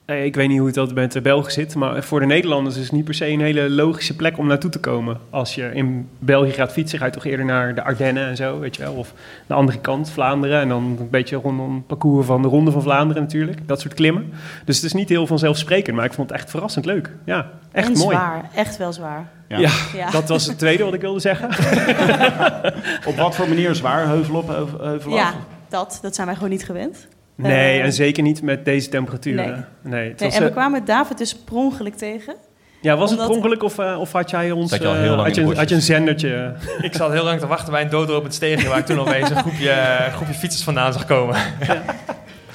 eh, 0.04 0.25
Ik 0.25 0.34
weet 0.34 0.49
niet 0.49 0.56
hoe 0.58 0.66
het 0.66 0.75
dat 0.75 0.94
met 0.94 1.12
de 1.12 1.20
Belgen 1.20 1.52
zit, 1.52 1.75
maar 1.75 2.02
voor 2.02 2.20
de 2.20 2.26
Nederlanders 2.26 2.76
is 2.76 2.82
het 2.82 2.92
niet 2.92 3.04
per 3.04 3.14
se 3.14 3.28
een 3.28 3.40
hele 3.40 3.70
logische 3.70 4.16
plek 4.16 4.38
om 4.38 4.46
naartoe 4.46 4.70
te 4.70 4.80
komen. 4.80 5.18
Als 5.30 5.54
je 5.54 5.70
in 5.75 6.08
België 6.18 6.50
gaat 6.50 6.73
fietsen, 6.73 6.99
ga 6.99 7.04
je 7.04 7.11
toch 7.11 7.25
eerder 7.25 7.44
naar 7.44 7.75
de 7.75 7.82
Ardennen 7.82 8.26
en 8.28 8.37
zo, 8.37 8.58
weet 8.58 8.76
je 8.76 8.82
wel. 8.82 8.92
Of 8.94 9.12
de 9.46 9.54
andere 9.54 9.78
kant, 9.78 10.11
Vlaanderen. 10.11 10.61
En 10.61 10.68
dan 10.68 10.96
een 11.00 11.11
beetje 11.11 11.37
rondom 11.37 11.75
het 11.75 11.87
parcours 11.87 12.26
van 12.26 12.42
de 12.42 12.49
Ronde 12.49 12.70
van 12.70 12.82
Vlaanderen 12.82 13.23
natuurlijk. 13.23 13.68
Dat 13.68 13.80
soort 13.80 13.94
klimmen. 13.94 14.32
Dus 14.64 14.76
het 14.76 14.84
is 14.84 14.92
niet 14.92 15.08
heel 15.08 15.26
vanzelfsprekend, 15.26 15.96
maar 15.96 16.04
ik 16.04 16.12
vond 16.12 16.30
het 16.30 16.38
echt 16.38 16.50
verrassend 16.50 16.84
leuk. 16.84 17.11
Ja, 17.25 17.50
echt 17.73 17.87
en 17.92 17.99
mooi. 17.99 18.16
zwaar, 18.16 18.50
echt 18.54 18.76
wel 18.76 18.92
zwaar. 18.92 19.28
Ja. 19.49 19.58
Ja, 19.58 19.70
Ja. 19.94 20.11
dat 20.11 20.28
was 20.28 20.46
het 20.46 20.58
tweede 20.58 20.84
wat 20.84 20.94
ik 20.94 21.00
wilde 21.00 21.20
zeggen. 21.20 21.49
Op 23.08 23.16
wat 23.16 23.34
voor 23.37 23.49
manier 23.49 23.75
zwaar? 23.75 24.06
Heuvel 24.06 24.34
op, 24.34 24.49
heuvel, 24.49 24.80
heuvel 24.80 25.12
af? 25.12 25.18
Ja, 25.18 25.32
dat, 25.68 25.99
dat 26.02 26.14
zijn 26.14 26.26
wij 26.26 26.37
gewoon 26.37 26.50
niet 26.50 26.64
gewend. 26.64 27.06
Nee, 27.36 27.78
Eh, 27.78 27.84
en 27.84 27.92
zeker 27.92 28.22
niet 28.22 28.42
met 28.42 28.64
deze 28.64 28.88
temperaturen. 28.88 29.68
Nee. 29.82 30.08
het 30.08 30.20
Nee, 30.20 30.28
was, 30.30 30.34
en 30.34 30.42
we 30.42 30.48
eh, 30.48 30.52
kwamen 30.54 30.84
David 30.84 31.18
dus 31.18 31.34
per 31.36 31.54
ongeluk 31.54 31.94
tegen. 31.94 32.34
ja, 32.80 32.96
was 32.96 33.10
het 33.10 33.18
per 33.20 33.28
ongeluk 33.28 33.62
of, 33.62 33.78
eh, 33.78 34.00
of 34.00 34.12
had 34.12 34.30
jij 34.30 34.50
ons... 34.50 34.70
Zat 34.70 34.82
je 34.82 34.88
al 34.88 34.94
eh, 34.94 35.00
heel 35.00 35.16
lang 35.16 35.26
had, 35.26 35.34
je, 35.34 35.54
had 35.54 35.68
je 35.68 35.74
een 35.74 35.82
zendertje? 35.82 36.54
Ik 36.80 36.94
zat 36.94 37.12
heel 37.12 37.24
lang 37.24 37.40
te 37.40 37.46
wachten 37.46 37.72
bij 37.72 37.82
een 37.82 37.90
doodlopend 37.90 38.34
steegje 38.34 38.68
waar 38.68 38.78
ik 38.78 38.86
toen 38.86 38.98
alweer 38.98 39.30
een 39.30 39.36
groepje, 39.36 40.08
groepje 40.12 40.34
fietsers 40.34 40.62
vandaan 40.62 40.92
zag 40.92 41.04
komen. 41.04 41.36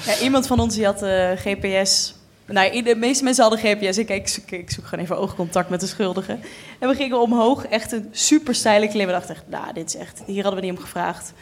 Ja, 0.06 0.18
iemand 0.22 0.48
van 0.48 0.60
ons 0.60 0.76
die 0.76 0.86
had 0.86 1.02
eh, 1.02 1.30
GPS. 1.36 2.16
Nou, 2.46 2.84
de 2.84 2.96
meeste 2.96 3.24
mensen 3.24 3.44
hadden 3.44 3.60
GPS. 3.60 3.98
Ik, 3.98 4.10
ik, 4.10 4.28
zoek, 4.28 4.52
ik 4.52 4.72
zoek 4.72 4.86
gewoon 4.86 5.04
even 5.04 5.18
oogcontact 5.18 5.70
met 5.70 5.80
de 5.80 5.88
schuldige. 5.88 6.38
En 6.80 6.90
we 6.90 6.96
gingen 6.96 7.22
omhoog. 7.22 7.66
Echt 7.66 7.92
een 7.92 8.08
super 8.12 8.56
steile 8.56 8.88
klim. 8.88 9.06
We 9.06 9.12
dachten 9.12 9.36
echt, 9.36 9.44
nou, 9.48 9.74
dit 9.74 9.88
is 9.88 9.96
echt... 9.96 10.22
Hier 10.26 10.44
hadden 10.44 10.62
we 10.62 10.68
niet 10.68 10.78
om 10.78 10.84
gevraagd. 10.84 11.34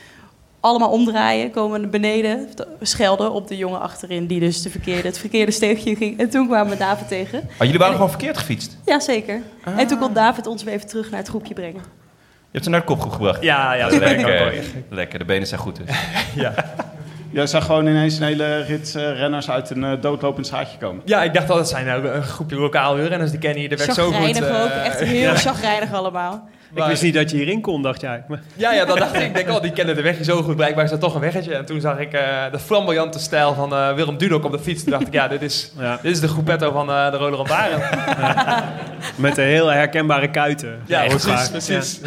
Allemaal 0.68 0.90
omdraaien, 0.90 1.52
komen 1.52 1.82
naar 1.82 1.90
beneden. 1.90 2.50
Schelden 2.82 3.32
op 3.32 3.48
de 3.48 3.58
jongen 3.58 3.80
achterin... 3.80 4.28
die 4.28 4.40
dus 4.40 4.62
de 4.62 4.70
verkeerde, 4.70 5.08
het 5.08 5.20
verkeerde 5.20 5.52
steegje 5.52 5.96
ging. 5.96 6.20
En 6.20 6.30
toen 6.30 6.48
kwamen 6.48 6.72
we 6.72 6.78
David 6.78 7.08
tegen. 7.08 7.44
Maar 7.44 7.66
jullie 7.66 7.80
waren 7.80 7.94
gewoon 7.94 8.10
verkeerd 8.10 8.38
gefietst. 8.38 8.78
Jazeker. 8.86 9.42
En 9.78 9.88
toen 9.88 10.00
kon 10.00 10.14
David 10.14 10.48
ons 10.48 10.64
weer 10.64 10.74
even 10.74 10.88
terug 10.88 11.10
naar 11.10 11.20
het 11.20 11.30
groepje 11.30 11.54
brengen. 11.54 11.82
Je 11.82 12.54
hebt 12.54 12.64
ze 12.64 12.70
naar 12.70 12.80
de 12.80 12.86
kopgroep 12.86 13.12
gebracht. 13.12 13.42
Ja, 13.42 13.74
ja, 13.74 13.90
dat. 13.90 14.00
Lekker, 14.00 14.64
lekker. 14.90 15.20
De 15.20 15.26
benen 15.26 15.48
zijn 15.48 15.60
goed 15.60 15.76
dus. 15.76 15.96
Jij 17.32 17.48
zag 17.48 17.66
gewoon 17.66 17.88
ineens 17.88 18.18
een 18.18 18.26
hele 18.26 18.62
rit 18.62 18.96
eh, 18.96 19.18
renners 19.18 19.50
uit 19.50 19.70
een 19.70 19.84
eh, 19.84 20.02
doodlopend 20.02 20.46
straatje 20.46 20.78
komen. 20.78 21.02
Ja, 21.06 21.24
ik 21.24 21.34
dacht 21.34 21.48
dat 21.48 21.58
het 21.58 21.68
zijn 21.68 21.88
eh, 21.88 22.16
een 22.16 22.24
groepje 22.24 22.56
lokaal 22.56 22.96
wielrenners. 22.96 23.32
Die 23.32 23.40
kennen 23.40 23.60
hier 23.60 23.70
de 23.70 23.76
weg 23.76 23.94
zo 23.94 24.06
goed. 24.06 24.14
Chagrijnig 24.14 24.50
eh, 24.50 24.64
ook. 24.64 24.70
Echt 24.70 25.00
heel 25.00 25.36
chagrijnig 25.48 25.94
allemaal. 25.94 26.50
Ik 26.74 26.84
wist 26.84 27.04
niet 27.04 27.14
dat 27.14 27.32
je 27.32 27.38
hierin 27.38 27.62
kon, 27.62 27.82
dacht 27.82 28.02
jij. 28.02 28.24
Maar- 28.28 28.40
Ja, 28.56 28.74
ja, 28.74 28.86
dat 28.86 28.98
dacht 28.98 29.14
ik. 29.16 29.22
Ik 29.22 29.34
denk, 29.34 29.50
oh, 29.50 29.62
die 29.62 29.72
kennen 29.72 29.96
de 29.96 30.02
weg 30.02 30.16
hier 30.16 30.24
zo 30.26 30.42
goed. 30.44 30.56
Blijkbaar 30.56 30.84
is 30.84 30.90
dat 30.90 31.00
toch 31.00 31.16
een 31.16 31.22
weggetje. 31.22 31.56
En 31.56 31.66
toen 31.66 31.82
zag 31.82 32.00
ik 32.00 32.14
eh, 32.14 32.22
de 32.52 32.60
flamboyante 32.60 33.20
stijl 33.20 33.54
van 33.54 33.74
eh, 33.74 33.94
Willem 33.94 34.18
Dudok 34.18 34.44
op 34.46 34.52
de 34.52 34.60
fiets. 34.60 34.82
Toen 34.84 34.92
dacht 34.92 35.08
ik, 35.08 35.14
ja, 35.14 35.28
dit 35.28 35.42
is, 35.42 35.72
Ja, 35.80 36.00
dit 36.02 36.12
is 36.12 36.20
de 36.20 36.28
groepetto 36.28 36.72
van 36.72 36.90
eh, 36.92 37.12
de 37.12 37.18
Rode 37.18 37.36
Lantaarn. 37.38 37.82
met 39.16 39.36
de 39.36 39.42
heel 39.42 39.68
herkenbare 39.68 40.30
kuiten. 40.32 40.82
Ja, 40.86 41.06
precies, 41.06 41.50
precies. 41.50 42.00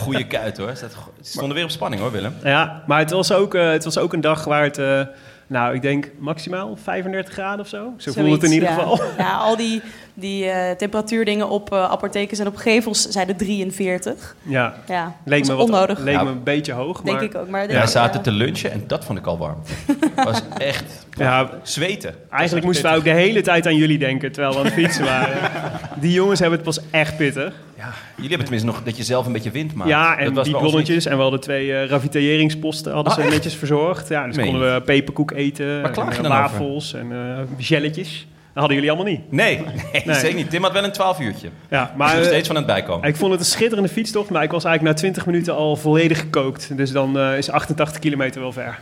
Goede 0.00 0.26
kuit 0.26 0.56
hoor. 0.58 0.76
Ze 0.76 0.86
stonden 1.20 1.54
weer 1.54 1.64
op 1.64 1.70
spanning 1.70 2.02
hoor, 2.02 2.12
Willem. 2.12 2.34
Ja. 2.44 2.82
Maar 2.86 2.98
het 2.98 3.10
was, 3.10 3.32
ook, 3.32 3.54
eh, 3.54 3.70
het 3.70 3.84
was 3.84 3.98
ook 3.98 4.12
een 4.12 4.20
dag 4.20 4.44
waar 4.44 4.62
het, 4.62 4.78
eh, 4.78 5.00
nou, 5.46 5.74
ik 5.74 5.82
denk 5.82 6.10
maximaal 6.18 6.76
35 6.82 7.32
graden 7.32 7.60
of 7.60 7.68
zo. 7.68 7.92
Zo 7.96 8.12
voelde 8.12 8.30
het 8.30 8.42
in 8.42 8.52
ieder 8.52 8.68
ja. 8.68 8.74
geval. 8.74 9.00
Ja, 9.18 9.36
al 9.36 9.56
die, 9.56 9.82
die 10.14 10.44
eh, 10.46 10.76
temperatuurdingen 10.76 11.48
op 11.48 11.72
uh, 11.72 11.82
apothekers 11.90 12.38
en 12.38 12.46
op 12.46 12.56
gevels 12.56 13.08
zeiden 13.08 13.36
43. 13.36 14.36
Ja, 14.42 14.74
Ja, 14.88 15.16
leek 15.24 15.46
me, 15.46 15.54
wat, 15.54 15.64
onnodig. 15.64 15.98
leek 15.98 16.14
Ja. 16.14 16.22
me 16.22 16.30
een 16.30 16.42
beetje 16.42 16.72
hoog. 16.72 17.00
denk 17.00 17.16
maar, 17.16 17.24
ik 17.26 17.34
ook. 17.34 17.48
Maar 17.48 17.66
Wij 17.66 17.86
zaten 17.86 18.22
te 18.22 18.30
lunchen 18.30 18.72
en 18.72 18.84
dat 18.86 19.04
vond 19.04 19.18
ik 19.18 19.26
al 19.26 19.38
warm. 19.38 19.58
was 20.14 20.42
echt 20.58 21.06
Ja, 21.16 21.50
zweten. 21.62 22.14
eigenlijk 22.30 22.66
moesten 22.66 22.90
we 22.90 22.96
ook 22.96 23.04
de 23.04 23.10
hele 23.10 23.40
tijd 23.40 23.66
aan 23.66 23.76
jullie 23.76 23.98
denken 23.98 24.32
terwijl 24.32 24.52
we 24.52 24.58
aan 24.58 24.64
het 24.64 24.74
fietsen 24.74 25.04
waren. 25.04 25.36
Die 26.00 26.12
jongens 26.12 26.40
hebben 26.40 26.58
het 26.58 26.66
pas 26.68 26.80
echt 26.90 27.16
pittig. 27.16 27.54
Ja, 27.76 27.92
jullie 28.14 28.28
hebben 28.30 28.46
tenminste 28.46 28.66
nog 28.70 28.82
dat 28.82 28.96
je 28.96 29.02
zelf 29.02 29.26
een 29.26 29.32
beetje 29.32 29.50
wind 29.50 29.74
maakt. 29.74 29.90
Ja, 29.90 30.10
Dat 30.16 30.26
en 30.26 30.34
was 30.34 30.44
die 30.44 30.58
bonnetjes. 30.58 31.06
En 31.06 31.16
we 31.16 31.22
hadden 31.22 31.40
twee 31.40 31.72
eh 31.74 31.88
ravitaieringsposten 31.88 32.92
hadden 32.92 33.12
Ah, 33.12 33.18
ze 33.18 33.24
echt? 33.24 33.34
netjes 33.34 33.54
verzorgd. 33.54 34.08
Ja, 34.08 34.26
dus 34.26 34.36
Meen 34.36 34.44
konden 34.50 34.74
we 34.74 34.80
peperkoek 34.80 35.30
eten. 35.30 35.90
Klaag 35.92 36.08
en, 36.10 36.16
je 36.16 36.22
dan 36.28 36.32
over? 36.32 36.42
wafels 36.52 36.94
en 36.94 37.12
eh 37.12 37.38
gelletjes. 37.58 38.26
Dat 38.54 38.62
hadden 38.62 38.74
jullie 38.74 38.90
allemaal 38.92 39.12
niet. 39.12 39.32
Nee, 39.32 39.56
nee, 39.92 40.02
Nee. 40.04 40.14
zeker 40.16 40.36
niet. 40.36 40.50
Tim 40.50 40.62
had 40.62 40.72
wel 40.72 40.84
een 40.84 40.92
12 40.92 41.20
uurtje. 41.20 41.48
Ja, 41.70 41.92
Maar 41.96 42.14
er 42.14 42.20
eh, 42.20 42.26
steeds 42.26 42.46
van 42.46 42.56
het 42.56 42.66
bijkomen. 42.66 43.08
ik 43.08 43.16
vond 43.16 43.30
het 43.30 43.40
een 43.40 43.46
schitterende 43.46 43.88
fietstocht. 43.88 44.30
Maar 44.30 44.42
ik 44.42 44.50
was 44.50 44.64
eigenlijk 44.64 44.94
na 44.94 45.00
20 45.00 45.26
minuten 45.26 45.54
al 45.54 45.76
volledig 45.76 46.18
gekookt. 46.18 46.76
Dus 46.76 46.92
dan 46.92 47.18
eh, 47.18 47.36
is 47.38 47.50
88 47.50 47.98
kilometer 47.98 48.40
wel 48.40 48.52
ver. 48.52 48.78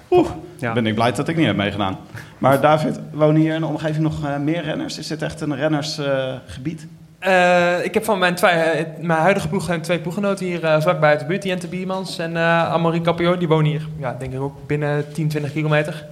Ja. 0.58 0.72
Ben 0.72 0.86
ik 0.86 0.94
blij 0.94 1.12
dat 1.12 1.28
ik 1.28 1.36
niet 1.36 1.46
heb 1.46 1.56
meegedaan. 1.56 1.98
Maar 2.38 2.60
David, 2.60 3.00
wonen 3.12 3.40
hier 3.40 3.54
in 3.54 3.60
de 3.60 3.66
omgeving 3.66 4.02
nog 4.02 4.24
eh, 4.24 4.36
meer 4.36 4.62
renners? 4.62 4.98
Is 4.98 5.06
dit 5.06 5.22
echt 5.22 5.40
een 5.40 5.56
rennersgebied? 5.56 6.86
Eh, 7.18 7.84
ik 7.84 7.94
heb 7.94 8.04
van 8.04 8.18
mijn, 8.18 8.34
twee, 8.34 8.86
mijn 9.00 9.20
huidige 9.20 9.48
ploeg 9.48 9.64
zijn 9.64 9.80
twee 9.80 9.98
ploeggenoten 9.98 10.46
hier 10.46 10.64
eh, 10.64 10.80
vlakbij 10.80 11.10
uit 11.10 11.20
de 11.20 11.26
buurt. 11.26 11.44
Jente 11.44 11.68
Biermans 11.68 12.18
en 12.18 12.30
uh, 12.32 12.72
Amory 12.72 13.00
Capio. 13.00 13.36
Die 13.38 13.48
wonen 13.48 13.70
hier, 13.70 13.86
ja, 13.98 14.16
denk 14.18 14.32
ik 14.32 14.40
ook 14.40 14.66
binnen 14.66 15.12
10, 15.12 15.28
20 15.28 15.52
kilometer. 15.52 16.04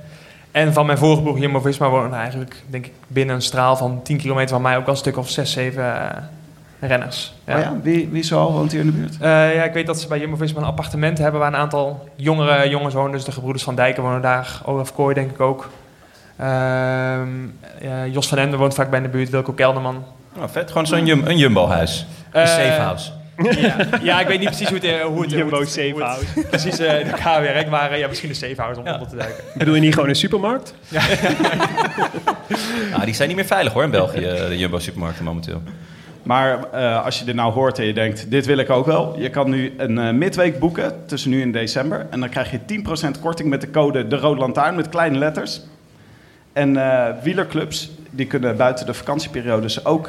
En 0.50 0.72
van 0.72 0.86
mijn 0.86 0.98
vorige 0.98 1.22
ploeg, 1.22 1.38
Jumbo 1.38 1.60
Visma, 1.60 1.88
wonen 1.88 2.18
eigenlijk 2.18 2.62
denk 2.66 2.86
ik 2.86 2.92
binnen 3.06 3.34
een 3.34 3.42
straal 3.42 3.76
van 3.76 4.02
10 4.02 4.16
kilometer 4.16 4.48
van 4.48 4.62
mij 4.62 4.76
ook 4.76 4.86
al 4.86 4.90
een 4.90 4.96
stuk 4.96 5.16
of 5.16 5.28
6, 5.28 5.52
7 5.52 5.84
eh, 5.84 6.22
renners. 6.80 7.34
Ja. 7.44 7.56
Oh 7.56 7.62
ja? 7.62 7.76
Wie, 7.82 8.08
wie 8.08 8.22
zoal 8.22 8.52
woont 8.52 8.72
hier 8.72 8.80
in 8.80 8.86
de 8.86 8.92
buurt? 8.92 9.14
Uh, 9.14 9.54
ja, 9.54 9.62
ik 9.62 9.72
weet 9.72 9.86
dat 9.86 10.00
ze 10.00 10.08
bij 10.08 10.18
Jumbo-Visma 10.18 10.60
een 10.60 10.66
appartement 10.66 11.18
hebben 11.18 11.40
waar 11.40 11.52
een 11.52 11.58
aantal 11.58 12.08
jongere 12.16 12.68
jongens 12.68 12.94
wonen. 12.94 13.12
Dus 13.12 13.24
de 13.24 13.32
gebroeders 13.32 13.64
van 13.64 13.74
Dijken 13.74 14.02
wonen 14.02 14.22
daar. 14.22 14.60
Olaf 14.64 14.94
Kooi 14.94 15.14
denk 15.14 15.30
ik 15.30 15.40
ook. 15.40 15.70
Uh, 16.40 16.46
ja, 17.80 18.06
Jos 18.10 18.28
van 18.28 18.38
Ende 18.38 18.56
woont 18.56 18.74
vaak 18.74 18.90
bij 18.90 18.98
in 18.98 19.04
de 19.04 19.10
buurt. 19.10 19.30
Wilco 19.30 19.52
Kelderman. 19.52 20.04
Oh, 20.36 20.42
vet. 20.46 20.68
Gewoon 20.68 20.86
zo'n 20.86 21.06
jum, 21.06 21.26
een 21.26 21.38
Jumbo-huis. 21.38 22.06
Een 22.32 22.42
uh, 22.42 22.48
safe 22.48 22.80
house. 22.80 23.10
Ja, 23.42 23.76
ja, 24.02 24.20
ik 24.20 24.26
weet 24.26 24.38
niet 24.38 24.48
precies 24.48 24.68
hoe 24.68 24.78
het... 24.78 25.02
Hoe 25.02 25.22
het 25.22 25.30
Jumbo 25.30 25.50
hoe 25.50 25.60
het, 25.60 25.68
safe 25.68 25.94
house. 25.98 26.46
precies 26.48 26.80
uh, 26.80 27.38
werkt, 27.40 27.70
maar 27.70 27.98
ja, 27.98 28.08
misschien 28.08 28.28
een 28.28 28.34
safe 28.34 28.60
house 28.60 28.80
om 28.80 28.86
ja. 28.86 28.92
onder 28.92 29.08
te 29.08 29.16
duiken. 29.16 29.44
Bedoel 29.54 29.74
je 29.74 29.80
niet 29.80 29.94
gewoon 29.94 30.08
een 30.08 30.16
supermarkt? 30.16 30.74
Ja. 30.88 31.02
nou, 32.90 33.04
die 33.08 33.14
zijn 33.14 33.28
niet 33.28 33.36
meer 33.36 33.46
veilig 33.46 33.72
hoor 33.72 33.82
in 33.82 33.90
België, 33.90 34.20
de 34.20 34.58
Jumbo-supermarkten 34.58 35.24
momenteel. 35.24 35.62
Maar 36.22 36.58
uh, 36.74 37.04
als 37.04 37.18
je 37.18 37.24
dit 37.24 37.34
nou 37.34 37.52
hoort 37.52 37.78
en 37.78 37.84
je 37.84 37.92
denkt, 37.92 38.30
dit 38.30 38.46
wil 38.46 38.58
ik 38.58 38.70
ook 38.70 38.86
wel. 38.86 39.18
Je 39.18 39.30
kan 39.30 39.50
nu 39.50 39.74
een 39.76 39.96
uh, 39.98 40.10
midweek 40.10 40.58
boeken 40.58 41.06
tussen 41.06 41.30
nu 41.30 41.42
en 41.42 41.52
december. 41.52 42.06
En 42.10 42.20
dan 42.20 42.28
krijg 42.28 42.50
je 42.50 42.58
10% 43.16 43.20
korting 43.20 43.48
met 43.48 43.60
de 43.60 43.70
code 43.70 44.06
De 44.06 44.16
Rode 44.16 44.40
Lantaarn 44.40 44.76
met 44.76 44.88
kleine 44.88 45.18
letters. 45.18 45.60
En 46.52 46.74
uh, 46.74 47.06
wielerclubs, 47.22 47.90
die 48.10 48.26
kunnen 48.26 48.56
buiten 48.56 48.86
de 48.86 48.94
vakantieperiodes 48.94 49.84
ook 49.84 50.08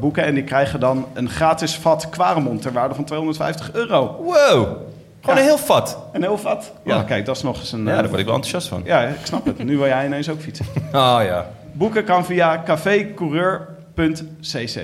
boeken. 0.00 0.24
En 0.24 0.34
die 0.34 0.44
krijgen 0.44 0.80
dan 0.80 1.06
een 1.14 1.30
gratis 1.30 1.76
vat 1.76 2.08
Quaremont 2.08 2.62
ter 2.62 2.72
waarde 2.72 2.94
van 2.94 3.04
250 3.04 3.72
euro. 3.72 4.22
Wow! 4.22 4.76
Gewoon 5.20 5.40
ja. 5.40 5.42
een 5.42 5.56
heel 5.56 5.58
vat. 5.58 5.98
Een 6.12 6.22
heel 6.22 6.38
vat. 6.38 6.72
Ja, 6.84 7.02
kijk, 7.02 7.26
dat 7.26 7.36
is 7.36 7.42
nog 7.42 7.58
eens 7.58 7.72
een... 7.72 7.84
Ja, 7.84 7.94
daar 7.94 8.08
word 8.08 8.20
ik 8.20 8.26
wel 8.26 8.34
enthousiast 8.34 8.68
van. 8.68 8.82
Ja, 8.84 9.02
ik 9.02 9.16
snap 9.22 9.46
het. 9.46 9.64
Nu 9.64 9.76
wil 9.76 9.86
jij 9.86 10.06
ineens 10.06 10.28
ook 10.28 10.40
fietsen. 10.40 10.66
Oh 10.92 11.18
ja. 11.30 11.46
Boeken 11.72 12.04
kan 12.04 12.24
via 12.24 12.62
cafécoureur.cc. 12.64 14.80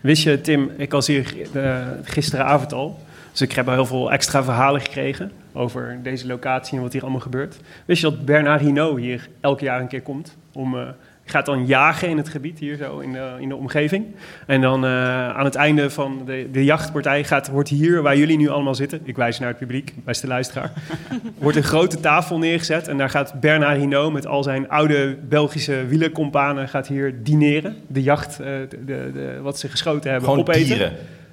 Wist 0.00 0.22
je, 0.22 0.40
Tim, 0.40 0.70
ik 0.76 0.90
was 0.90 1.06
hier 1.06 1.34
uh, 1.52 1.76
gisteravond 2.02 2.72
al. 2.72 2.98
Dus 3.30 3.40
ik 3.40 3.52
heb 3.52 3.68
al 3.68 3.74
heel 3.74 3.86
veel 3.86 4.12
extra 4.12 4.44
verhalen 4.44 4.80
gekregen 4.80 5.32
over 5.52 5.98
deze 6.02 6.26
locatie 6.26 6.76
en 6.76 6.82
wat 6.82 6.92
hier 6.92 7.02
allemaal 7.02 7.20
gebeurt. 7.20 7.60
Wist 7.84 8.02
je 8.02 8.10
dat 8.10 8.24
Bernard 8.24 8.60
Hinault 8.60 8.98
hier 8.98 9.28
elk 9.40 9.60
jaar 9.60 9.80
een 9.80 9.88
keer 9.88 10.02
komt 10.02 10.36
om... 10.52 10.74
Uh, 10.74 10.88
gaat 11.24 11.46
dan 11.46 11.66
jagen 11.66 12.08
in 12.08 12.16
het 12.16 12.28
gebied 12.28 12.58
hier 12.58 12.76
zo 12.76 12.98
in 12.98 13.12
de, 13.12 13.36
in 13.38 13.48
de 13.48 13.56
omgeving. 13.56 14.06
En 14.46 14.60
dan 14.60 14.84
uh, 14.84 14.90
aan 15.36 15.44
het 15.44 15.54
einde 15.54 15.90
van 15.90 16.22
de, 16.26 16.48
de 16.52 16.64
jachtpartij 16.64 17.24
gaat, 17.24 17.48
wordt 17.48 17.68
hier, 17.68 18.02
waar 18.02 18.16
jullie 18.16 18.36
nu 18.36 18.48
allemaal 18.48 18.74
zitten, 18.74 19.00
ik 19.04 19.16
wijs 19.16 19.38
naar 19.38 19.48
het 19.48 19.58
publiek, 19.58 19.94
beste 20.04 20.26
luisteraar, 20.26 20.72
wordt 21.38 21.56
een 21.56 21.62
grote 21.62 22.00
tafel 22.00 22.38
neergezet. 22.38 22.88
En 22.88 22.96
daar 22.96 23.10
gaat 23.10 23.40
Bernard 23.40 23.78
Hinault 23.78 24.12
met 24.12 24.26
al 24.26 24.42
zijn 24.42 24.68
oude 24.68 25.16
Belgische 25.28 25.86
wielercompanen 25.86 26.68
gaat 26.68 26.86
hier 26.86 27.22
dineren. 27.22 27.76
De 27.86 28.02
jacht, 28.02 28.40
uh, 28.40 28.46
de, 28.46 29.10
de, 29.12 29.38
wat 29.42 29.58
ze 29.58 29.68
geschoten 29.68 30.10
hebben, 30.10 30.28
Gewoon 30.28 30.44
opeten. 30.44 30.64
dieren. 30.64 30.92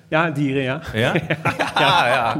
Ja, 0.10 0.30
dieren, 0.32 0.62
ja. 0.62 0.82
Ja? 0.94 1.14
ja, 1.76 2.08
ja. 2.08 2.38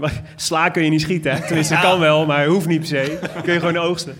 ja. 0.00 0.08
Sla 0.36 0.68
kun 0.68 0.84
je 0.84 0.90
niet 0.90 1.00
schieten, 1.00 1.32
hè? 1.32 1.46
Tenminste, 1.46 1.74
ja. 1.74 1.80
kan 1.80 2.00
wel, 2.00 2.26
maar 2.26 2.46
hoeft 2.46 2.66
niet 2.66 2.78
per 2.78 2.88
se. 2.88 3.18
Kun 3.42 3.52
je 3.52 3.58
gewoon 3.58 3.76
oogsten. 3.76 4.14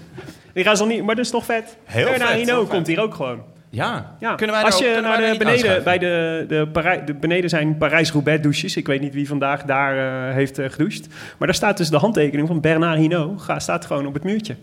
Die 0.53 0.65
gaan 0.65 0.77
ze 0.77 0.87
niet, 0.87 1.05
maar 1.05 1.15
dat 1.15 1.25
is 1.25 1.31
toch 1.31 1.45
vet. 1.45 1.77
Heel 1.85 2.05
Bernard 2.05 2.31
vet, 2.31 2.49
heel 2.49 2.67
komt 2.67 2.87
hier 2.87 3.01
ook 3.01 3.15
gewoon. 3.15 3.43
Ja. 3.71 4.17
Ja. 4.21 4.35
Kunnen 4.35 4.57
wij 4.57 4.65
Als 4.65 4.79
je 4.79 4.95
ook- 4.97 5.03
naar 5.03 5.17
de 5.33 5.39
beneden, 5.39 5.85
bij 5.85 5.99
de, 5.99 6.45
de, 6.49 6.69
Parij, 6.73 7.05
de 7.05 7.15
beneden 7.15 7.51
zijn 7.51 7.77
Parijs-Roubaix 7.79 8.43
douches. 8.43 8.77
Ik 8.77 8.87
weet 8.87 9.01
niet 9.01 9.15
wie 9.15 9.29
vandaag 9.29 9.63
daar 9.63 10.29
eh, 10.29 10.35
heeft 10.35 10.59
eh, 10.59 10.71
gedoucht. 10.71 11.07
Maar 11.09 11.49
daar 11.49 11.57
staat 11.57 11.77
dus 11.77 11.91
de 11.91 11.97
handtekening 11.97 12.49
van 12.49 12.61
Bernard 12.61 12.99
Hinault. 12.99 13.41
Ga, 13.43 13.59
staat 13.59 13.87
gewoon 13.87 14.07
op 14.07 14.15
het 14.15 14.25
muurtje. 14.25 14.57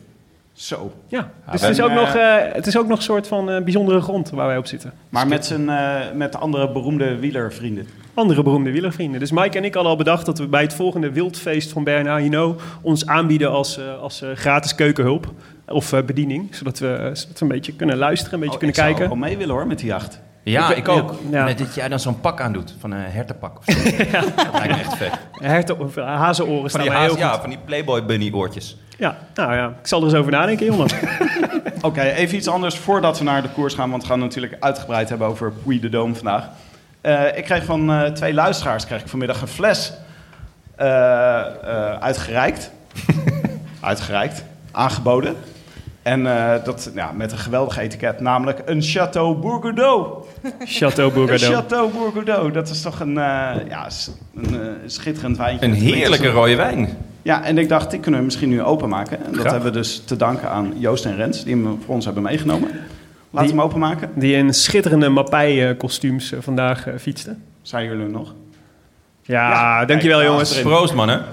Zo. 0.54 0.94
Ja, 1.08 1.18
Ja, 1.46 1.52
dus 1.52 1.62
het 1.62 1.70
is, 1.70 1.82
ook 1.82 1.92
nog, 1.92 2.16
eh, 2.16 2.36
het 2.54 2.68
is 2.68 2.78
ook 2.78 2.88
nog 2.88 2.98
een 2.98 3.04
soort 3.04 3.28
van 3.28 3.50
eh, 3.50 3.62
bijzondere 3.64 4.02
grond 4.02 4.30
waar 4.30 4.48
wij 4.48 4.58
op 4.58 4.66
zitten. 4.66 4.94
Maar 5.10 5.28
met, 5.28 5.46
zijn, 5.46 5.70
eh, 5.70 5.96
met 6.14 6.36
andere 6.36 6.72
beroemde 6.72 7.16
wielervrienden. 7.20 7.88
Andere 8.16 8.44
beroemde 8.44 8.72
wielervrienden. 8.72 9.20
Dus 9.20 9.32
Mike 9.32 9.58
en 9.58 9.64
ik 9.64 9.74
hadden 9.74 9.92
al 9.92 9.98
bedacht 9.98 10.26
dat 10.26 10.38
we 10.38 10.48
bij 10.48 10.62
het 10.62 10.74
volgende 10.74 11.12
wildfeest 11.12 11.72
van 11.72 11.84
Bernard 11.84 12.22
Hinault 12.22 12.62
ons 12.82 13.08
aanbieden 13.08 13.52
als, 13.52 13.78
eh, 13.78 13.98
als 14.02 14.22
eh, 14.22 14.30
gratis 14.36 14.76
keukenhulp. 14.76 15.32
Of 15.68 15.94
eh, 15.94 16.02
bediening, 16.04 16.56
zodat 16.56 16.80
we, 16.80 17.10
zodat 17.14 17.40
we 17.40 17.46
een 17.46 17.48
beetje 17.48 17.74
kunnen 17.74 17.98
luisteren, 17.98 18.34
een 18.34 18.40
beetje 18.40 18.54
Oh, 18.54 18.60
kunnen 18.60 18.76
ik 18.78 18.82
zou 18.84 18.94
kijken. 18.96 19.14
ook 19.14 19.20
wel 19.20 19.28
mee 19.30 19.38
willen 19.38 19.56
hoor, 19.56 19.68
met 19.68 19.78
die 19.80 19.88
jacht. 19.88 20.22
Ja, 20.44 20.70
Ik- 20.72 20.78
ik 20.78 20.88
ook. 20.88 21.14
ja. 21.32 21.44
Net 21.46 21.58
dat 21.58 21.76
jij 21.76 21.88
dan 21.90 22.00
zo'n 22.00 22.20
pak 22.20 22.42
aandoet, 22.42 22.76
van 22.80 22.92
een 22.92 23.00
hertenpak 23.12 23.58
of 23.58 23.64
zo. 23.66 23.74
Dat 24.36 24.54
lijkt 24.54 24.68
me 24.68 24.80
echt 24.80 24.96
vet. 24.96 25.12
Herten 25.32 25.80
of 25.80 25.96
hazenoren 25.96 26.60
Van 26.62 26.70
staan 26.70 26.82
die, 26.82 26.92
mij 26.92 27.00
heel 27.00 27.10
haas, 27.10 27.22
goed. 27.24 27.34
ja, 27.34 27.40
van 27.42 27.50
die 27.50 27.60
Playboy 27.66 28.06
bunny 28.06 28.32
oortjes. 28.34 28.78
Ja, 28.98 29.18
nou 29.34 29.54
ja, 29.56 29.68
ik 29.82 29.88
zal 29.88 30.00
er 30.00 30.06
eens 30.06 30.16
over 30.16 30.32
nadenken, 30.32 30.66
jongen. 30.66 30.88
Oké, 31.82 32.02
even 32.02 32.38
iets 32.38 32.48
anders 32.48 32.78
voordat 32.78 33.18
we 33.18 33.24
naar 33.24 33.42
de 33.42 33.50
koers 33.50 33.74
gaan, 33.74 33.90
want 33.90 34.02
we 34.02 34.08
gaan 34.08 34.22
het 34.22 34.28
natuurlijk 34.30 34.64
uitgebreid 34.64 35.10
hebben 35.10 35.28
over 35.28 35.52
Puy 35.52 35.80
de 35.80 35.90
Dome 35.90 36.16
vandaag. 36.16 36.50
Eh, 37.06 37.38
ik 37.38 37.44
kreeg 37.44 37.64
van 37.66 37.92
eh, 37.92 38.12
twee 38.12 38.34
luisteraars 38.34 38.86
kreeg 38.86 39.02
ik 39.02 39.08
vanmiddag 39.08 39.42
een 39.42 39.48
fles 39.48 39.94
eh, 40.76 40.88
eh, 41.40 42.00
uitgereikt. 42.00 42.72
uitgereikt, 43.80 44.44
aangeboden. 44.72 45.36
En 46.06 46.28
eh, 46.28 46.64
dat 46.64 46.92
ja, 46.96 47.12
met 47.12 47.32
een 47.32 47.38
geweldig 47.38 47.78
etiket, 47.78 48.20
namelijk 48.20 48.62
een 48.66 48.82
Chateau 48.82 49.36
Bourgoudot. 49.36 50.28
Chateau 50.60 51.14
Bourgoudot. 51.14 51.50
Chateau 51.50 51.92
Bourgoudot, 51.92 52.54
dat 52.54 52.70
is 52.70 52.82
toch 52.82 53.00
een, 53.00 53.18
eh, 53.18 53.54
ja, 53.70 53.88
een 54.36 54.62
eh, 54.62 54.68
schitterend 54.86 55.38
wijntje. 55.38 55.66
Een 55.66 55.74
heerlijke 55.74 56.30
rode 56.30 56.56
wijn. 56.56 56.90
Ja, 57.22 57.44
en 57.44 57.58
ik 57.58 57.70
dacht, 57.70 57.92
die 57.92 58.00
kunnen 58.00 58.20
we 58.20 58.26
misschien 58.26 58.50
nu 58.50 58.64
openmaken. 58.64 59.18
En 59.18 59.32
dat 59.32 59.40
Graag. 59.40 59.52
hebben 59.52 59.72
we 59.72 59.78
dus 59.78 60.04
te 60.06 60.16
danken 60.16 60.50
aan 60.50 60.74
Joost 60.78 61.06
en 61.06 61.16
Rens, 61.16 61.44
die 61.44 61.56
hem 61.56 61.80
voor 61.86 61.96
ons 61.96 62.06
hebben 62.06 62.24
meegenomen. 62.24 62.70
Laten 63.36 63.50
we 63.50 63.56
hem 63.56 63.66
openmaken. 63.66 64.10
Die 64.16 64.36
in 64.36 64.54
schitterende 64.54 65.10
Mapai-kostuums 65.10 66.32
eh, 66.32 66.40
vandaag 66.42 66.88
eh, 66.88 66.94
fietsten. 67.00 67.44
Zijn 67.62 67.86
jullie 67.86 68.08
nog? 68.08 68.34
Ja, 69.22 69.50
Ja, 69.50 69.86
dankjewel 69.86 70.18
kijk, 70.18 70.30
jongens. 70.30 70.62
Proost, 70.62 70.94
mannen. 70.94 71.24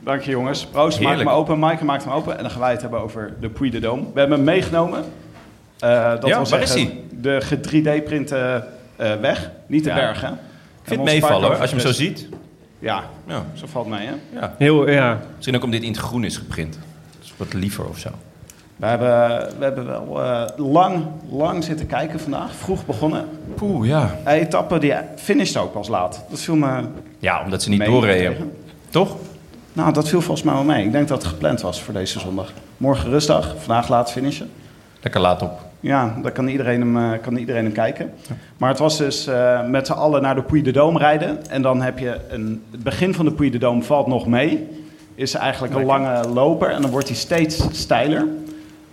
Dank 0.00 0.20
je 0.22 0.30
jongens. 0.30 0.66
Proost, 0.66 0.98
maak 0.98 1.06
Heerlijk. 1.08 1.28
hem 1.28 1.38
open. 1.38 1.58
Maaike 1.58 1.84
maakt 1.84 2.04
hem 2.04 2.12
open. 2.12 2.36
En 2.36 2.42
dan 2.42 2.50
gaan 2.50 2.60
wij 2.60 2.70
het 2.70 2.80
hebben 2.80 3.00
over 3.00 3.34
de 3.40 3.48
Puy 3.48 3.70
de 3.70 3.80
Dome. 3.80 4.02
We 4.14 4.18
hebben 4.20 4.36
hem 4.36 4.46
meegenomen. 4.46 5.04
Eh, 5.78 6.10
dat 6.10 6.26
Ja, 6.26 6.42
waar 6.42 6.62
is 6.62 6.72
zeggen, 6.72 7.00
De 7.20 7.40
ge 7.40 7.60
3D-printen 7.60 8.64
weg. 9.20 9.50
Niet 9.66 9.84
de 9.84 9.90
Ja. 9.90 9.94
bergen. 9.96 10.32
Ik 10.32 10.38
vind 10.90 11.00
het 11.00 11.08
meevallen 11.10 11.48
hoor, 11.48 11.56
als 11.60 11.70
je 11.70 11.76
hem 11.76 11.86
zo 11.86 11.92
ziet. 11.92 12.28
Ja, 12.78 13.04
Ja, 13.26 13.44
zo 13.54 13.66
valt 13.66 13.86
mee 13.86 14.06
hè. 14.06 14.12
ja. 14.40 14.54
Heel, 14.58 14.90
ja. 14.90 15.20
Misschien 15.34 15.56
ook 15.56 15.62
omdat 15.64 15.80
dit 15.80 15.88
in 15.88 15.94
het 15.96 16.04
groen 16.04 16.24
is 16.24 16.36
geprint. 16.36 16.72
Dat 16.74 17.24
is 17.24 17.34
wat 17.36 17.52
liever 17.52 17.84
of 17.88 17.98
zo. 17.98 18.08
We 18.76 18.86
hebben, 18.86 19.48
we 19.58 19.64
hebben 19.64 19.86
wel 19.86 20.22
eh, 20.22 20.44
lang, 20.56 21.04
lang 21.30 21.64
zitten 21.64 21.86
kijken 21.86 22.20
vandaag. 22.20 22.54
Vroeg 22.54 22.86
begonnen. 22.86 23.28
Poeh, 23.54 23.86
ja. 23.86 24.14
De 24.24 24.30
etappe 24.30 24.78
die 24.78 24.94
finishte 25.16 25.58
ook 25.58 25.72
pas 25.72 25.88
laat. 25.88 26.24
Dat 26.30 26.40
viel 26.40 26.56
me 26.56 26.82
Ja, 27.18 27.42
omdat 27.44 27.62
ze 27.62 27.68
niet 27.68 27.84
doorreden. 27.84 28.52
Toch? 28.90 29.16
Nou, 29.72 29.92
dat 29.92 30.08
viel 30.08 30.20
volgens 30.20 30.46
mij 30.46 30.54
wel 30.54 30.64
mee. 30.64 30.84
Ik 30.84 30.92
denk 30.92 31.08
dat 31.08 31.22
het 31.22 31.32
gepland 31.32 31.60
was 31.60 31.82
voor 31.82 31.94
deze 31.94 32.20
zondag. 32.20 32.52
Morgen 32.76 33.10
rustdag, 33.10 33.54
vandaag 33.58 33.88
laat 33.88 34.12
finishen. 34.12 34.50
Lekker 35.00 35.20
laat 35.20 35.42
op. 35.42 35.50
Ja, 35.80 36.14
daar 36.22 36.32
kan 36.32 36.48
iedereen 36.48 36.80
hem, 36.80 36.96
eh, 36.96 37.20
kan 37.20 37.36
iedereen 37.36 37.64
hem 37.64 37.72
kijken. 37.72 38.12
Maar 38.56 38.68
het 38.68 38.78
was 38.78 38.98
dus 38.98 39.26
eh, 39.26 39.66
met 39.66 39.86
z'n 39.86 39.92
allen 39.92 40.22
naar 40.22 40.34
de 40.34 40.42
Puy 40.42 40.62
de 40.62 40.72
Dome 40.72 40.98
rijden. 40.98 41.46
En 41.48 41.62
dan 41.62 41.82
heb 41.82 41.98
je 41.98 42.16
een, 42.28 42.62
het 42.70 42.82
begin 42.82 43.14
van 43.14 43.24
de 43.24 43.32
Puy 43.32 43.50
de 43.50 43.58
Dome 43.58 43.82
valt 43.82 44.06
nog 44.06 44.26
mee. 44.26 44.68
Is 45.14 45.34
eigenlijk 45.34 45.74
een 45.74 45.84
lange 45.84 46.28
loper 46.28 46.70
en 46.70 46.82
dan 46.82 46.90
wordt 46.90 47.08
hij 47.08 47.16
steeds 47.16 47.64
steiler. 47.72 48.26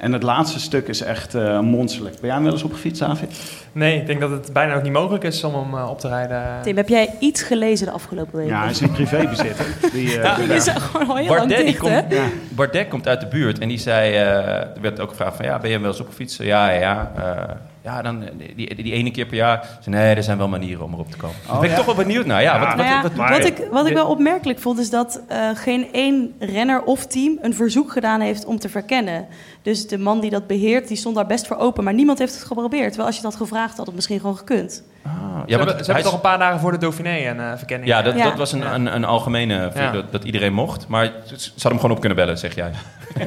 En 0.02 0.14
het 0.14 0.24
laatste 0.24 0.60
stuk 0.60 0.88
is 0.88 1.02
echt 1.02 1.36
eh 1.36 1.60
monsterlijk. 1.60 2.16
Ben 2.16 2.26
jij 2.26 2.34
hem 2.34 2.44
wel 2.44 2.54
eens 2.54 2.64
op 2.64 2.74
gefietst, 2.74 3.02
David? 3.02 3.54
Nee, 3.72 4.00
ik 4.00 4.08
denk 4.08 4.20
dat 4.20 4.30
het 4.30 4.54
bijna 4.54 4.76
ook 4.76 4.84
niet 4.84 4.92
mogelijk 4.92 5.24
is 5.24 5.44
om 5.44 5.54
hem 5.54 5.78
eh, 5.78 5.90
op 5.90 6.00
te 6.00 6.08
rijden. 6.08 6.44
Tim, 6.64 6.78
heb 6.78 6.90
jij 6.90 7.16
iets 7.20 7.42
gelezen 7.42 7.86
de 7.86 7.92
afgelopen 7.92 8.38
weken? 8.38 8.54
Ja, 8.54 8.62
hij 8.62 8.70
is 8.70 8.82
in 8.82 8.92
privébezit. 8.92 9.58
Die, 9.94 10.08
eh, 10.08 10.24
Ja, 10.24 10.36
die 10.36 10.54
is 10.54 10.68
gewoon 10.68 11.10
al 11.10 11.16
heel 11.16 11.28
Bardet, 11.28 11.58
dicht, 11.58 11.78
komt, 11.78 12.04
Bardet 12.50 12.88
komt 12.88 13.08
uit 13.08 13.20
de 13.20 13.28
buurt 13.28 13.60
en 13.60 13.68
die 13.68 13.78
zei, 13.78 14.14
eh, 14.14 14.48
er 14.76 14.82
werd 14.82 15.00
ook 15.00 15.10
gevraagd 15.10 15.36
van, 15.36 15.46
ja, 15.46 15.60
ben 15.60 15.70
je 15.70 15.80
wel 15.80 15.90
eens 15.90 16.00
op 16.00 16.08
gefietst? 16.08 16.44
Ja, 16.44 16.70
ja, 16.70 16.80
ja. 16.80 17.12
Eh, 17.16 17.56
ja, 17.84 18.02
dan 18.02 18.24
die, 18.38 18.56
die, 18.56 18.84
die 18.84 18.94
ene 18.94 19.12
keer 19.12 19.26
per 19.26 19.36
jaar. 19.36 19.78
Zei, 19.80 19.96
nee, 19.96 20.16
er 20.16 20.24
zijn 20.24 20.38
wel 20.38 20.48
manieren 20.48 20.84
om 20.84 20.94
erop 20.94 21.12
te 21.12 21.18
komen. 21.18 21.36
Daar 21.48 21.56
ben 21.56 21.64
ik 21.64 21.70
ja? 21.70 21.76
toch 21.76 21.86
wel 21.86 21.96
benieuwd 21.96 22.26
naar. 22.26 22.42
Ja, 22.42 22.60
wat, 22.60 22.68
wat, 22.68 22.78
Nou 22.78 22.90
ja, 22.90 23.02
wat, 23.02 23.30
wat, 23.30 23.46
ik, 23.46 23.68
wat 23.72 23.88
ik 23.88 23.94
wel 23.94 24.08
opmerkelijk 24.08 24.60
vond, 24.60 24.80
is 24.80 24.90
dat 24.90 25.22
eh, 25.28 25.50
geen 25.54 25.88
één 25.92 26.34
renner 26.40 26.84
of 26.84 27.06
team 27.06 27.38
een 27.42 27.54
verzoek 27.54 27.92
gedaan 27.92 28.22
heeft 28.22 28.46
om 28.46 28.60
te 28.60 28.70
verkennen. 28.70 29.28
Dus 29.62 29.88
de 29.88 29.97
man 29.97 30.19
die 30.19 30.30
dat 30.30 30.47
beheert, 30.47 30.88
die 30.88 30.97
stond 30.97 31.15
daar 31.15 31.26
best 31.26 31.47
voor 31.47 31.58
open. 31.58 31.84
Maar 31.84 31.93
niemand 31.93 32.19
heeft 32.19 32.34
het 32.34 32.43
geprobeerd. 32.43 32.88
Terwijl 32.88 33.06
als 33.08 33.15
je 33.15 33.21
dat 33.21 33.36
gevraagd 33.36 33.78
had, 33.78 33.86
het 33.86 33.95
misschien 33.95 34.19
gewoon 34.19 34.38
gekund. 34.38 34.84
Ah, 35.06 35.12
Ze 35.12 35.17
ja, 35.45 35.58
hebben, 35.58 35.67
ze 35.67 35.76
hij 35.76 35.76
hebben 35.76 35.95
is- 35.95 36.04
toch 36.04 36.13
een 36.13 36.19
paar 36.21 36.39
dagen 36.39 36.60
voor 36.60 36.71
de 36.71 36.78
Dauphiné 36.78 37.30
een 37.30 37.39
eh, 37.39 37.52
verkenning. 37.58 37.89
ja, 37.89 38.02
dat, 38.02 38.15
Ja. 38.15 38.24
dat 38.24 38.38
was 38.38 38.52
een, 38.52 38.74
een, 38.74 38.95
een 38.95 39.04
algemene, 39.06 39.71
Ja. 39.74 39.91
dat, 39.91 40.12
dat 40.12 40.24
iedereen 40.24 40.54
mocht. 40.54 40.88
Maar 40.88 41.06
ze 41.06 41.12
hadden 41.36 41.62
hem 41.63 41.76
gewoon 41.80 41.91
op 41.91 42.00
kunnen 42.00 42.17
bellen, 42.17 42.38
zeg 42.38 42.56
jij. 42.56 42.71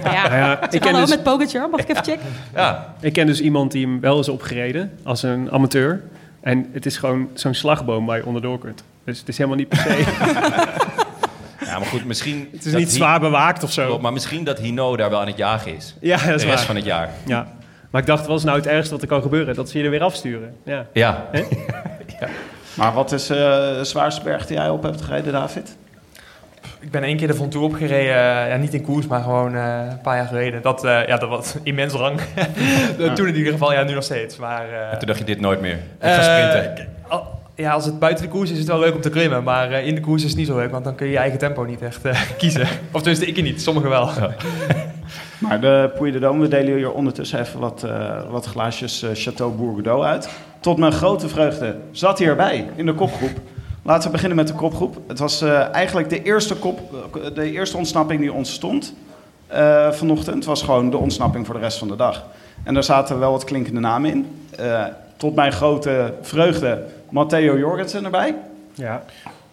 Ja, 0.02 0.36
ja, 0.36 0.70
ik, 0.70 0.80
ken 0.80 0.94
dus, 0.94 1.10
met 1.10 1.22
Pogacar, 1.22 1.68
mag 1.70 1.80
ik 1.80 1.88
even 1.88 2.04
checken? 2.04 2.26
Ja, 2.54 2.94
ik 3.00 3.12
ken 3.12 3.26
dus 3.26 3.40
iemand 3.40 3.72
die 3.72 3.86
hem 3.86 4.00
wel 4.00 4.20
is 4.20 4.28
opgereden 4.28 4.92
als 5.02 5.22
een 5.22 5.50
amateur. 5.50 6.02
En 6.40 6.66
het 6.72 6.86
is 6.86 6.96
gewoon 6.96 7.28
zo'n 7.34 7.54
slagboom 7.54 8.06
waar 8.06 8.16
je 8.16 8.26
onderdoor 8.26 8.58
kunt. 8.58 8.82
Dus 9.04 9.18
het 9.18 9.28
is 9.28 9.36
helemaal 9.38 9.58
niet 9.58 9.68
per 9.68 9.78
se. 9.78 10.04
ja 11.66 11.78
maar 11.78 11.88
goed, 11.88 12.04
misschien... 12.04 12.48
het 12.52 12.64
is 12.64 12.72
niet 12.72 12.88
Hi- 12.88 12.94
zwaar 12.96 13.20
bewaakt 13.20 13.62
of 13.62 13.72
zo. 13.72 13.86
Klopt, 13.86 14.02
maar 14.02 14.12
misschien 14.12 14.44
dat 14.44 14.58
Hino 14.58 14.96
daar 14.96 15.10
wel 15.10 15.20
aan 15.20 15.26
het 15.26 15.36
jagen 15.36 15.76
is. 15.76 15.94
Ja, 16.00 16.16
dat 16.16 16.26
De 16.26 16.32
is 16.34 16.42
rest 16.42 16.54
waar. 16.56 16.64
van 16.66 16.76
het 16.76 16.84
jaar. 16.84 17.08
Ja. 17.26 17.46
Maar 17.90 18.00
ik 18.00 18.06
dacht, 18.06 18.26
wat 18.26 18.38
is 18.38 18.44
nou 18.44 18.56
het 18.56 18.66
ergste 18.66 18.92
wat 18.92 19.02
er 19.02 19.08
kan 19.08 19.22
gebeuren? 19.22 19.54
Dat 19.54 19.68
ze 19.70 19.78
je 19.78 19.84
er 19.84 19.90
weer 19.90 20.02
afsturen. 20.02 20.54
Ja. 20.64 20.86
Ja. 20.92 21.24
Maar 22.74 22.92
wat 22.92 23.12
is 23.12 23.30
eh, 23.30 23.36
de 23.38 23.80
zwaarste 23.82 24.22
berg 24.22 24.46
die 24.46 24.56
jij 24.56 24.68
op 24.68 24.82
hebt 24.82 25.02
gereden, 25.02 25.32
David? 25.32 25.76
Ik 26.80 26.90
ben 26.90 27.02
één 27.02 27.16
keer 27.16 27.26
de 27.26 27.34
Ventoux 27.34 27.64
opgereden, 27.66 28.14
eh, 28.14 28.48
ja, 28.50 28.56
niet 28.56 28.74
in 28.74 28.82
koers, 28.82 29.06
maar 29.06 29.22
gewoon 29.22 29.54
eh, 29.54 29.80
een 29.90 30.00
paar 30.00 30.16
jaar 30.16 30.26
geleden. 30.26 30.62
Dat, 30.62 30.84
eh, 30.84 31.06
ja, 31.06 31.16
dat 31.16 31.28
was 31.28 31.54
immens 31.62 31.92
lang. 31.94 32.20
Toen 33.14 33.26
in 33.28 33.34
ieder 33.36 33.52
geval, 33.52 33.72
ja, 33.72 33.82
nu 33.82 33.94
nog 33.94 34.04
steeds. 34.04 34.36
Maar, 34.36 34.68
eh, 34.68 34.92
En 34.92 34.98
toen 34.98 35.06
dacht 35.06 35.18
je 35.18 35.24
dit 35.24 35.40
nooit 35.40 35.60
meer. 35.60 35.74
Ik 35.74 35.80
ga 36.00 36.22
sprinten. 36.22 36.88
Eh, 37.54 37.64
ja, 37.64 37.72
als 37.72 37.84
het 37.84 37.98
buiten 37.98 38.24
de 38.24 38.30
koers 38.30 38.50
is, 38.50 38.52
is 38.52 38.62
het 38.62 38.68
wel 38.68 38.78
leuk 38.78 38.94
om 38.94 39.00
te 39.00 39.10
klimmen. 39.10 39.42
Maar 39.42 39.70
eh, 39.70 39.86
in 39.86 39.94
de 39.94 40.00
koers 40.00 40.22
is 40.22 40.28
het 40.28 40.38
niet 40.38 40.46
zo 40.46 40.56
leuk, 40.56 40.70
want 40.70 40.84
dan 40.84 40.94
kun 40.94 41.06
je 41.06 41.12
je 41.12 41.18
eigen 41.18 41.38
tempo 41.38 41.62
niet 41.62 41.82
echt 41.82 42.04
eh, 42.04 42.20
kiezen. 42.38 42.66
Of 42.92 43.02
tenminste, 43.02 43.26
ik 43.26 43.42
niet, 43.42 43.62
sommigen 43.62 43.90
wel. 43.90 44.10
Maar 45.38 45.60
de 45.60 45.90
Puy 45.98 46.10
de 46.10 46.18
Dôme, 46.18 46.40
we 46.40 46.48
delen 46.48 46.76
hier 46.76 46.92
ondertussen 46.92 47.40
even 47.40 47.60
wat, 47.60 47.82
eh, 47.82 48.30
wat 48.30 48.46
glaasjes 48.46 49.02
eh, 49.02 49.10
Chateau 49.14 49.52
Bourgodeau 49.52 50.04
uit. 50.04 50.28
Tot 50.60 50.78
mijn 50.78 50.92
grote 50.92 51.28
vreugde 51.28 51.76
zat 51.90 52.18
hij 52.18 52.28
erbij 52.28 52.68
in 52.74 52.86
de 52.86 52.94
kopgroep. 52.94 53.40
Laten 53.82 54.04
we 54.04 54.10
beginnen 54.10 54.36
met 54.36 54.48
de 54.48 54.54
kopgroep. 54.54 54.96
Het 55.06 55.18
was 55.18 55.42
eh, 55.42 55.74
eigenlijk 55.74 56.08
de 56.08 56.22
eerste, 56.22 56.54
kop, 56.54 56.80
eh, 57.14 57.34
de 57.34 57.50
eerste 57.50 57.76
ontsnapping 57.76 58.20
die 58.20 58.32
ontstond 58.32 58.94
eh, 59.46 59.90
vanochtend. 59.90 60.36
Het 60.36 60.44
was 60.44 60.62
gewoon 60.62 60.90
de 60.90 60.96
ontsnapping 60.96 61.46
voor 61.46 61.54
de 61.54 61.60
rest 61.60 61.78
van 61.78 61.88
de 61.88 61.96
dag. 61.96 62.24
En 62.62 62.74
daar 62.74 62.84
zaten 62.84 63.18
wel 63.18 63.30
wat 63.30 63.44
klinkende 63.44 63.80
namen 63.80 64.10
in. 64.10 64.26
Eh, 64.56 64.84
tot 65.16 65.34
mijn 65.34 65.52
grote 65.52 66.14
vreugde 66.22 66.84
Matteo 67.10 67.58
Jorgensen 67.58 68.04
erbij. 68.04 68.34
Ja. 68.74 69.04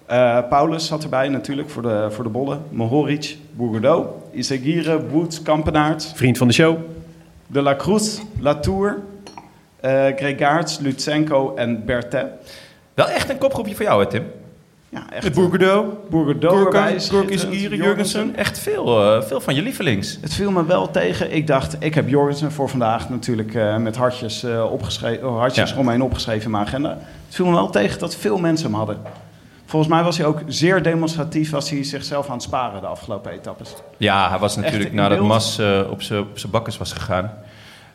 Eh, 0.06 0.48
Paulus 0.50 0.88
zat 0.88 1.04
erbij 1.04 1.30
natuurlijk 1.30 1.70
voor 1.70 1.82
de, 1.82 2.08
voor 2.10 2.24
de 2.24 2.30
bollen. 2.30 2.62
Mohoric, 2.70 3.38
Bourgodeau, 3.52 4.06
Isegire, 4.32 5.08
Woods, 5.08 5.42
Kampenaerts. 5.42 6.12
Vriend 6.16 6.38
van 6.38 6.48
de 6.48 6.54
show. 6.54 6.78
De 7.48 7.62
La 7.62 7.76
Cruz, 7.76 8.20
Latour, 8.40 9.00
eh 9.80 10.06
Gregaerts, 10.16 10.80
Lutsenko 10.80 11.56
en 11.56 11.86
Bertet. 11.86 12.26
Wel 12.94 13.08
echt 13.08 13.30
een 13.30 13.38
kopgroepje 13.38 13.76
voor 13.76 13.86
jou, 13.86 14.04
hè, 14.04 14.10
Tim? 14.10 14.24
Ja, 14.92 15.04
echt. 15.10 15.24
Schitterend. 17.00 17.30
Isagire, 17.30 17.76
Jurgensen. 17.76 18.36
Echt 18.36 18.60
veel, 18.60 19.14
eh, 19.16 19.22
veel 19.22 19.42
van 19.42 19.56
je 19.56 19.62
lievelings. 19.62 20.18
Het 20.22 20.34
viel 20.34 20.52
me 20.52 20.66
wel 20.66 20.92
tegen. 20.92 21.34
Ik 21.36 21.48
dacht, 21.48 21.76
ik 21.80 21.94
heb 21.96 22.10
Jorgensen 22.10 22.52
voor 22.52 22.70
vandaag 22.70 23.10
natuurlijk 23.10 23.56
eh, 23.56 23.78
met 23.78 23.96
hartjes, 23.96 24.44
eh, 24.44 24.72
opgeschreven, 24.72 25.28
oh, 25.30 25.38
hartjes 25.40 25.70
Ja. 25.72 25.78
omheen 25.78 26.02
opgeschreven 26.02 26.46
in 26.46 26.52
mijn 26.52 26.64
agenda. 26.66 26.90
Het 27.26 27.36
viel 27.36 27.46
me 27.46 27.52
wel 27.54 27.70
tegen 27.70 28.00
dat 28.00 28.16
veel 28.16 28.38
mensen 28.38 28.66
hem 28.68 28.76
hadden. 28.76 28.98
Volgens 29.66 29.92
mij 29.92 30.04
was 30.04 30.18
hij 30.18 30.26
ook 30.26 30.42
zeer 30.48 30.84
demonstratief 30.84 31.54
als 31.54 31.70
hij 31.70 31.84
zichzelf 31.84 32.28
aan 32.28 32.34
het 32.34 32.42
sparen 32.44 32.82
de 32.82 32.88
afgelopen 32.88 33.32
etappes. 33.32 33.74
Ja, 33.98 34.30
hij 34.30 34.40
was 34.40 34.56
natuurlijk 34.56 34.94
nadat. 34.94 35.20
Mas 35.20 35.58
eh, 35.60 35.80
op 35.90 36.02
zijn 36.02 36.20
op 36.22 36.38
zijn 36.40 36.52
bakkes 36.52 36.78
was 36.78 36.94
gegaan. 36.94 37.34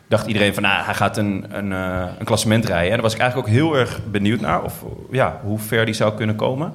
Dacht 0.07 0.27
iedereen 0.27 0.53
van, 0.53 0.63
nou, 0.63 0.83
hij 0.83 0.93
gaat 0.93 1.17
een, 1.17 1.45
een, 1.49 1.71
eh, 1.71 2.05
een 2.19 2.25
klassement 2.25 2.65
rijden. 2.65 2.87
En 2.87 2.93
daar 2.93 3.01
was 3.01 3.13
ik 3.13 3.19
eigenlijk 3.19 3.49
ook 3.49 3.55
heel 3.55 3.75
erg 3.77 3.99
benieuwd 4.11 4.41
naar. 4.41 4.63
Of 4.63 4.83
ja, 5.11 5.39
hoe 5.43 5.59
ver 5.59 5.85
die 5.85 5.93
zou 5.93 6.13
kunnen 6.13 6.35
komen. 6.35 6.73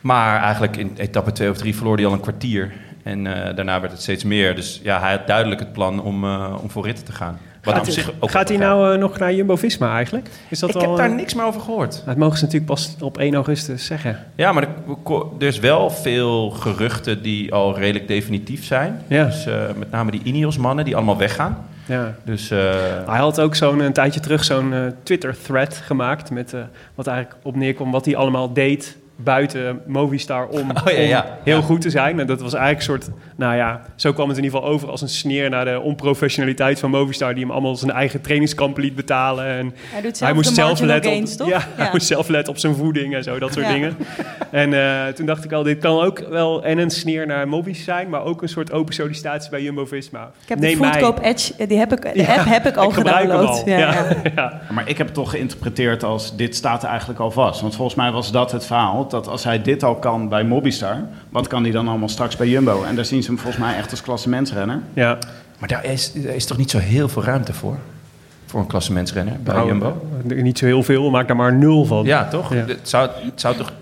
Maar 0.00 0.42
eigenlijk 0.42 0.76
in 0.76 0.92
etappe 0.96 1.32
2 1.32 1.50
of 1.50 1.56
3 1.56 1.76
verloor 1.76 1.96
hij 1.96 2.06
al 2.06 2.12
een 2.12 2.20
kwartier. 2.20 2.72
En 3.02 3.26
eh, 3.26 3.56
daarna 3.56 3.80
werd 3.80 3.92
het 3.92 4.02
steeds 4.02 4.24
meer. 4.24 4.54
Dus 4.54 4.80
ja, 4.82 5.00
hij 5.00 5.10
had 5.10 5.26
duidelijk 5.26 5.60
het 5.60 5.72
plan 5.72 6.02
om, 6.02 6.24
eh, 6.24 6.56
om 6.62 6.70
voor 6.70 6.84
ritten 6.84 7.04
te 7.04 7.12
gaan. 7.12 7.38
Wat 7.62 7.74
Gaat, 7.74 7.92
zich 7.92 8.12
ook 8.18 8.30
gaat 8.30 8.48
hij 8.48 8.58
nou 8.58 8.98
nog 8.98 9.18
naar 9.18 9.34
Jumbo-Visma 9.34 9.94
eigenlijk? 9.94 10.28
Is 10.48 10.58
dat 10.58 10.70
Ik 10.70 10.76
al, 10.76 10.82
heb 10.82 10.96
daar 10.96 11.14
niks 11.14 11.34
meer 11.34 11.44
over 11.44 11.60
gehoord. 11.60 12.02
Dat 12.06 12.16
mogen 12.16 12.38
ze 12.38 12.44
natuurlijk 12.44 12.72
pas 12.72 12.96
op 13.00 13.18
1 13.18 13.34
augustus 13.34 13.86
zeggen. 13.86 14.18
Ja, 14.34 14.52
maar 14.52 14.62
er, 14.62 14.68
er 15.38 15.46
is 15.46 15.58
wel 15.58 15.90
veel 15.90 16.50
geruchten 16.50 17.22
die 17.22 17.52
al 17.52 17.78
redelijk 17.78 18.08
definitief 18.08 18.64
zijn. 18.64 19.02
Ja. 19.06 19.24
Dus 19.24 19.46
met 19.76 19.90
name 19.90 20.10
die 20.10 20.20
Ineos-mannen 20.22 20.84
die 20.84 20.96
allemaal 20.96 21.18
weggaan. 21.18 21.66
Ja. 21.86 22.14
Dus 22.24 22.50
eh, 22.50 22.58
Hij 23.06 23.18
had 23.18 23.40
ook 23.40 23.54
zo'n 23.54 23.80
een 23.80 23.92
tijdje 23.92 24.20
terug 24.20 24.44
zo'n 24.44 24.72
eh, 24.72 24.86
Twitter-thread 25.02 25.76
gemaakt. 25.76 26.30
Met 26.30 26.52
eh, 26.52 26.60
wat 26.94 27.06
eigenlijk 27.06 27.38
op 27.42 27.56
neerkwam 27.56 27.90
wat 27.90 28.04
hij 28.04 28.16
allemaal 28.16 28.52
deed 28.52 28.96
buiten 29.24 29.80
Movistar 29.86 30.46
om, 30.46 30.70
Oh, 30.84 30.92
ja, 30.92 30.92
om 31.02 31.06
ja. 31.06 31.38
heel 31.44 31.56
Ja. 31.56 31.62
goed 31.62 31.80
te 31.80 31.90
zijn. 31.90 32.20
En 32.20 32.26
dat 32.26 32.40
was 32.40 32.54
eigenlijk 32.54 32.88
een 32.88 33.02
soort, 33.02 33.16
nou 33.36 33.56
ja, 33.56 33.80
zo 33.96 34.12
kwam 34.12 34.28
het 34.28 34.38
in 34.38 34.44
ieder 34.44 34.58
geval 34.58 34.74
over 34.74 34.90
als 34.90 35.00
een 35.02 35.08
sneer 35.08 35.50
naar 35.50 35.64
de 35.64 35.80
onprofessionaliteit 35.80 36.80
van 36.80 36.90
Movistar. 36.90 37.34
Die 37.34 37.42
hem 37.42 37.52
allemaal 37.52 37.76
zijn 37.76 37.90
eigen 37.90 38.20
trainingskampen 38.20 38.82
liet 38.82 38.94
betalen. 38.94 39.44
En 39.46 39.74
Hij 39.92 40.00
doet 40.02 40.16
zelf 40.16 40.30
hij 40.30 40.32
moest 40.32 40.54
zelf 40.54 40.80
letten 40.80 41.10
gains, 41.12 41.32
op, 41.32 41.38
toch? 41.38 41.48
Ja, 41.48 41.60
hij 41.74 41.88
moest 41.92 42.06
zelf 42.06 42.28
letten 42.28 42.52
op 42.52 42.58
zijn 42.58 42.74
voeding 42.74 43.14
en 43.14 43.22
zo, 43.22 43.38
dat 43.38 43.52
soort 43.52 43.66
Ja. 43.66 43.72
dingen. 43.72 43.96
En 44.50 44.72
eh, 44.74 45.12
toen 45.12 45.26
dacht 45.26 45.44
ik 45.44 45.52
al, 45.52 45.62
dit 45.62 45.78
kan 45.78 46.00
ook 46.00 46.18
wel 46.28 46.64
en 46.64 46.78
een 46.78 46.90
sneer 46.90 47.26
naar 47.26 47.48
Movis 47.48 47.84
zijn, 47.84 48.08
maar 48.08 48.24
ook 48.24 48.42
een 48.42 48.48
soort 48.48 48.72
open 48.72 48.94
sollicitatie 48.94 49.50
bij 49.50 49.62
Jumbo-Visma. 49.62 50.30
Ik 50.42 50.48
heb 50.48 50.58
Neem 50.58 50.72
de 50.74 50.80
mij. 50.80 50.92
Foodkoop 50.92 51.24
Edge, 51.24 51.52
eh, 51.58 51.68
die 51.68 51.78
heb 51.78 51.92
ik, 51.92 52.02
de 52.02 52.20
Ja, 52.20 52.34
app 52.36 52.44
heb 52.48 52.66
ik 52.66 52.76
al 52.76 52.90
gebruik 52.90 53.16
hem 53.18 53.30
gedownload. 53.30 53.62
al. 53.62 53.68
Ja, 53.68 53.78
Ja, 53.78 53.92
ja. 53.92 54.16
ja. 54.36 54.60
Maar 54.70 54.88
ik 54.88 54.96
heb 54.98 55.06
het 55.06 55.14
toch 55.14 55.30
geïnterpreteerd 55.30 56.04
als 56.04 56.36
dit 56.36 56.56
staat 56.56 56.82
er 56.82 56.88
eigenlijk 56.88 57.20
al 57.20 57.30
vast. 57.30 57.60
Want 57.60 57.74
volgens 57.74 57.96
mij 57.96 58.10
was 58.10 58.32
dat 58.32 58.52
het 58.52 58.66
verhaal. 58.66 59.06
Dat 59.12 59.28
als 59.28 59.44
hij 59.44 59.62
dit 59.62 59.82
al 59.82 59.94
kan 59.94 60.28
bij 60.28 60.44
Mobistar, 60.44 60.96
wat 61.28 61.46
kan 61.46 61.62
hij 61.62 61.72
dan 61.72 61.88
allemaal 61.88 62.08
straks 62.08 62.36
bij 62.36 62.48
Jumbo? 62.48 62.82
En 62.82 62.94
daar 62.96 63.04
zien 63.04 63.22
ze 63.22 63.28
hem 63.30 63.38
volgens 63.38 63.62
mij 63.64 63.76
echt 63.76 63.90
als 63.90 64.02
klassementsrenner. 64.02 64.80
ja. 64.94 65.18
Maar 65.58 65.68
daar 65.70 65.84
is, 65.84 66.12
daar 66.12 66.34
is 66.34 66.44
toch 66.46 66.56
niet 66.56 66.70
zo 66.70 66.78
heel 66.78 67.08
veel 67.08 67.24
ruimte 67.24 67.52
voor? 67.52 67.76
Voor 68.46 68.60
een 68.60 68.66
klassementsrenner 68.66 69.34
bij 69.42 69.54
Nou, 69.54 69.66
Jumbo? 69.66 70.06
eh, 70.28 70.42
Niet 70.42 70.58
zo 70.58 70.66
heel 70.66 70.82
veel, 70.82 71.10
maak 71.10 71.26
daar 71.28 71.36
maar 71.36 71.54
nul 71.54 71.84
van. 71.84 72.04
Ja, 72.04 72.28
toch? 72.28 72.54
Ja. 72.54 72.64
Het, 72.66 72.88
zou, 72.88 73.08
het 73.14 73.40
zou 73.40 73.56
toch... 73.56 73.72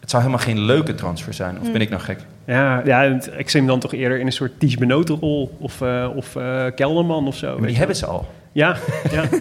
Het 0.00 0.10
zou 0.10 0.22
helemaal 0.22 0.44
geen 0.44 0.60
leuke 0.60 0.94
transfer 0.94 1.34
zijn. 1.34 1.58
Of 1.60 1.72
ben 1.72 1.80
ik 1.80 1.90
nou 1.90 2.02
gek? 2.02 2.18
Ja, 2.44 2.82
ja 2.84 3.02
ik 3.36 3.50
zie 3.50 3.60
hem 3.60 3.68
dan 3.68 3.78
toch 3.80 3.92
eerder 3.92 4.18
in 4.18 4.26
een 4.26 4.32
soort 4.32 4.52
Ties 4.60 4.76
Benoten-rol 4.76 5.56
of, 5.58 5.80
eh, 5.80 6.08
of 6.14 6.36
eh, 6.36 6.64
Kelderman 6.74 7.26
of 7.26 7.36
zo. 7.36 7.46
Maar 7.50 7.56
weet 7.58 7.66
die 7.68 7.76
hebben 7.78 7.96
ze 7.96 8.06
al. 8.06 8.28
Wel. 8.52 8.64
Ja, 8.66 8.76
ja. 9.10 9.22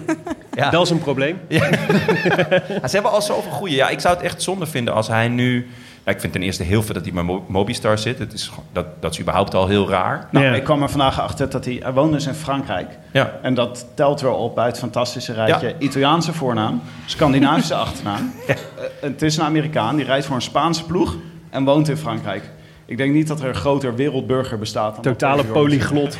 Ja. 0.53 0.69
dat 0.69 0.83
is 0.83 0.89
een 0.89 0.99
probleem. 0.99 1.39
Ja, 1.47 1.63
ze 2.87 2.89
hebben 2.91 3.11
al 3.11 3.21
zoveel 3.21 3.51
goede. 3.51 3.75
Ja, 3.75 3.89
ik 3.89 3.99
zou 3.99 4.15
het 4.15 4.23
echt 4.23 4.41
zonde 4.41 4.65
vinden 4.65 4.93
als 4.93 5.07
hij 5.07 5.27
nu... 5.27 5.67
Ja, 6.05 6.11
ik 6.11 6.19
vind 6.19 6.33
ten 6.33 6.41
eerste 6.41 6.63
heel 6.63 6.83
veel 6.83 6.93
dat 6.93 7.03
hij 7.03 7.13
bij 7.13 7.23
Mo- 7.23 7.45
Mobistar 7.47 7.97
zit. 7.97 8.19
Het 8.19 8.33
is, 8.33 8.51
dat, 8.71 8.85
dat 8.99 9.11
is 9.13 9.19
überhaupt 9.19 9.53
al 9.55 9.67
heel 9.67 9.89
raar. 9.89 10.27
Nou, 10.31 10.45
Ja. 10.45 10.53
ik 10.53 10.63
kwam 10.63 10.81
er 10.81 10.89
vandaag 10.89 11.21
achter 11.21 11.49
dat 11.49 11.65
hij, 11.65 11.79
hij 11.83 11.93
woont 11.93 12.11
dus 12.11 12.25
in 12.27 12.33
Frankrijk. 12.33 12.87
Ja. 13.11 13.39
En 13.41 13.53
dat 13.53 13.85
telt 13.95 14.21
weer 14.21 14.31
op 14.33 14.55
bij 14.55 14.65
het 14.65 14.77
fantastische 14.79 15.33
rijtje. 15.33 15.67
Ja. 15.67 15.73
Italiaanse 15.79 16.33
voornaam, 16.33 16.81
Scandinavische 17.05 17.75
achternaam. 17.85 18.33
Eh, 18.47 18.55
het 19.01 19.21
is 19.21 19.37
een 19.37 19.43
Amerikaan, 19.43 19.95
die 19.95 20.05
rijdt 20.05 20.25
voor 20.25 20.35
een 20.35 20.41
Spaanse 20.41 20.85
ploeg 20.85 21.15
en 21.49 21.63
woont 21.63 21.89
in 21.89 21.97
Frankrijk. 21.97 22.43
Ik 22.85 22.97
denk 22.97 23.13
niet 23.13 23.27
dat 23.27 23.39
er 23.41 23.47
een 23.47 23.55
groter 23.55 23.95
wereldburger 23.95 24.59
bestaat. 24.59 24.93
Dan 24.93 25.03
Totale 25.03 25.43
polyglot. 25.43 26.17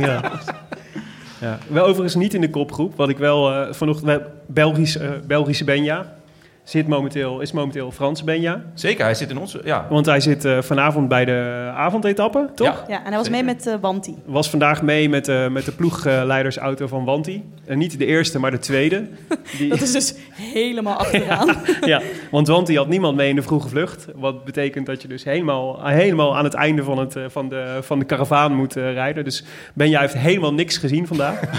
ja. 0.00 0.20
Wel 1.68 1.84
overigens 1.84 2.14
niet 2.14 2.34
in 2.34 2.40
de 2.40 2.50
kopgroep. 2.50 2.96
Wat 2.96 3.08
ik 3.08 3.18
wel 3.18 3.52
eh, 3.52 3.72
vanochtend... 3.72 4.20
Belgisch, 4.46 4.96
eh, 4.96 5.10
Belgische 5.26 5.64
Benja 5.64 6.16
zit 6.68 6.88
momenteel, 6.88 7.40
is 7.40 7.52
momenteel 7.52 7.90
Frans 7.90 8.24
Benja. 8.24 8.62
Zeker, 8.74 9.04
hij 9.04 9.14
zit 9.14 9.30
in 9.30 9.38
onze... 9.38 9.60
Ja, 9.64 9.86
Want 9.90 10.06
hij 10.06 10.20
zit 10.20 10.44
eh, 10.44 10.62
vanavond 10.62 11.08
bij 11.08 11.24
de 11.24 11.70
avondetappe, 11.74 12.50
toch? 12.54 12.66
Ja. 12.66 12.84
Ja, 12.88 12.98
en 12.98 13.06
hij 13.06 13.16
was 13.16 13.26
Zeker. 13.26 13.44
mee 13.44 13.54
met 13.54 13.66
uh, 13.66 13.74
Wanti. 13.80 14.14
Was 14.24 14.50
vandaag 14.50 14.82
mee 14.82 15.08
met, 15.08 15.24
de 15.24 15.48
met 15.50 15.64
de 15.64 15.72
ploegleidersauto 15.72 16.86
van 16.86 17.04
Wanti. 17.04 17.44
En 17.64 17.78
niet 17.78 17.98
de 17.98 18.06
eerste, 18.06 18.38
maar 18.38 18.50
de 18.50 18.58
tweede. 18.58 19.06
Die, 19.58 19.68
Dat 19.68 19.80
is 19.80 19.92
dus 19.92 20.14
helemaal 20.32 20.94
achteraan. 20.94 21.56
ja, 21.84 22.02
want 22.30 22.48
Wanti 22.48 22.76
had 22.76 22.88
niemand 22.88 23.16
mee 23.16 23.28
in 23.28 23.36
de 23.36 23.42
vroege 23.42 23.68
vlucht. 23.68 24.06
Wat 24.14 24.44
betekent 24.44 24.86
dat 24.86 25.02
je 25.02 25.08
dus 25.08 25.24
helemaal, 25.24 25.86
helemaal 25.86 26.36
aan 26.36 26.44
het 26.44 26.54
einde 26.54 26.82
van, 26.82 26.98
het, 26.98 27.16
van, 27.26 27.48
de, 27.48 27.78
van 27.80 27.98
de 27.98 28.04
karavaan 28.04 28.54
moet 28.54 28.74
rijden. 28.74 29.24
Dus 29.24 29.44
Benja 29.74 30.00
heeft 30.00 30.14
helemaal 30.14 30.54
niks 30.54 30.76
gezien 30.76 31.06
vandaag. 31.06 31.40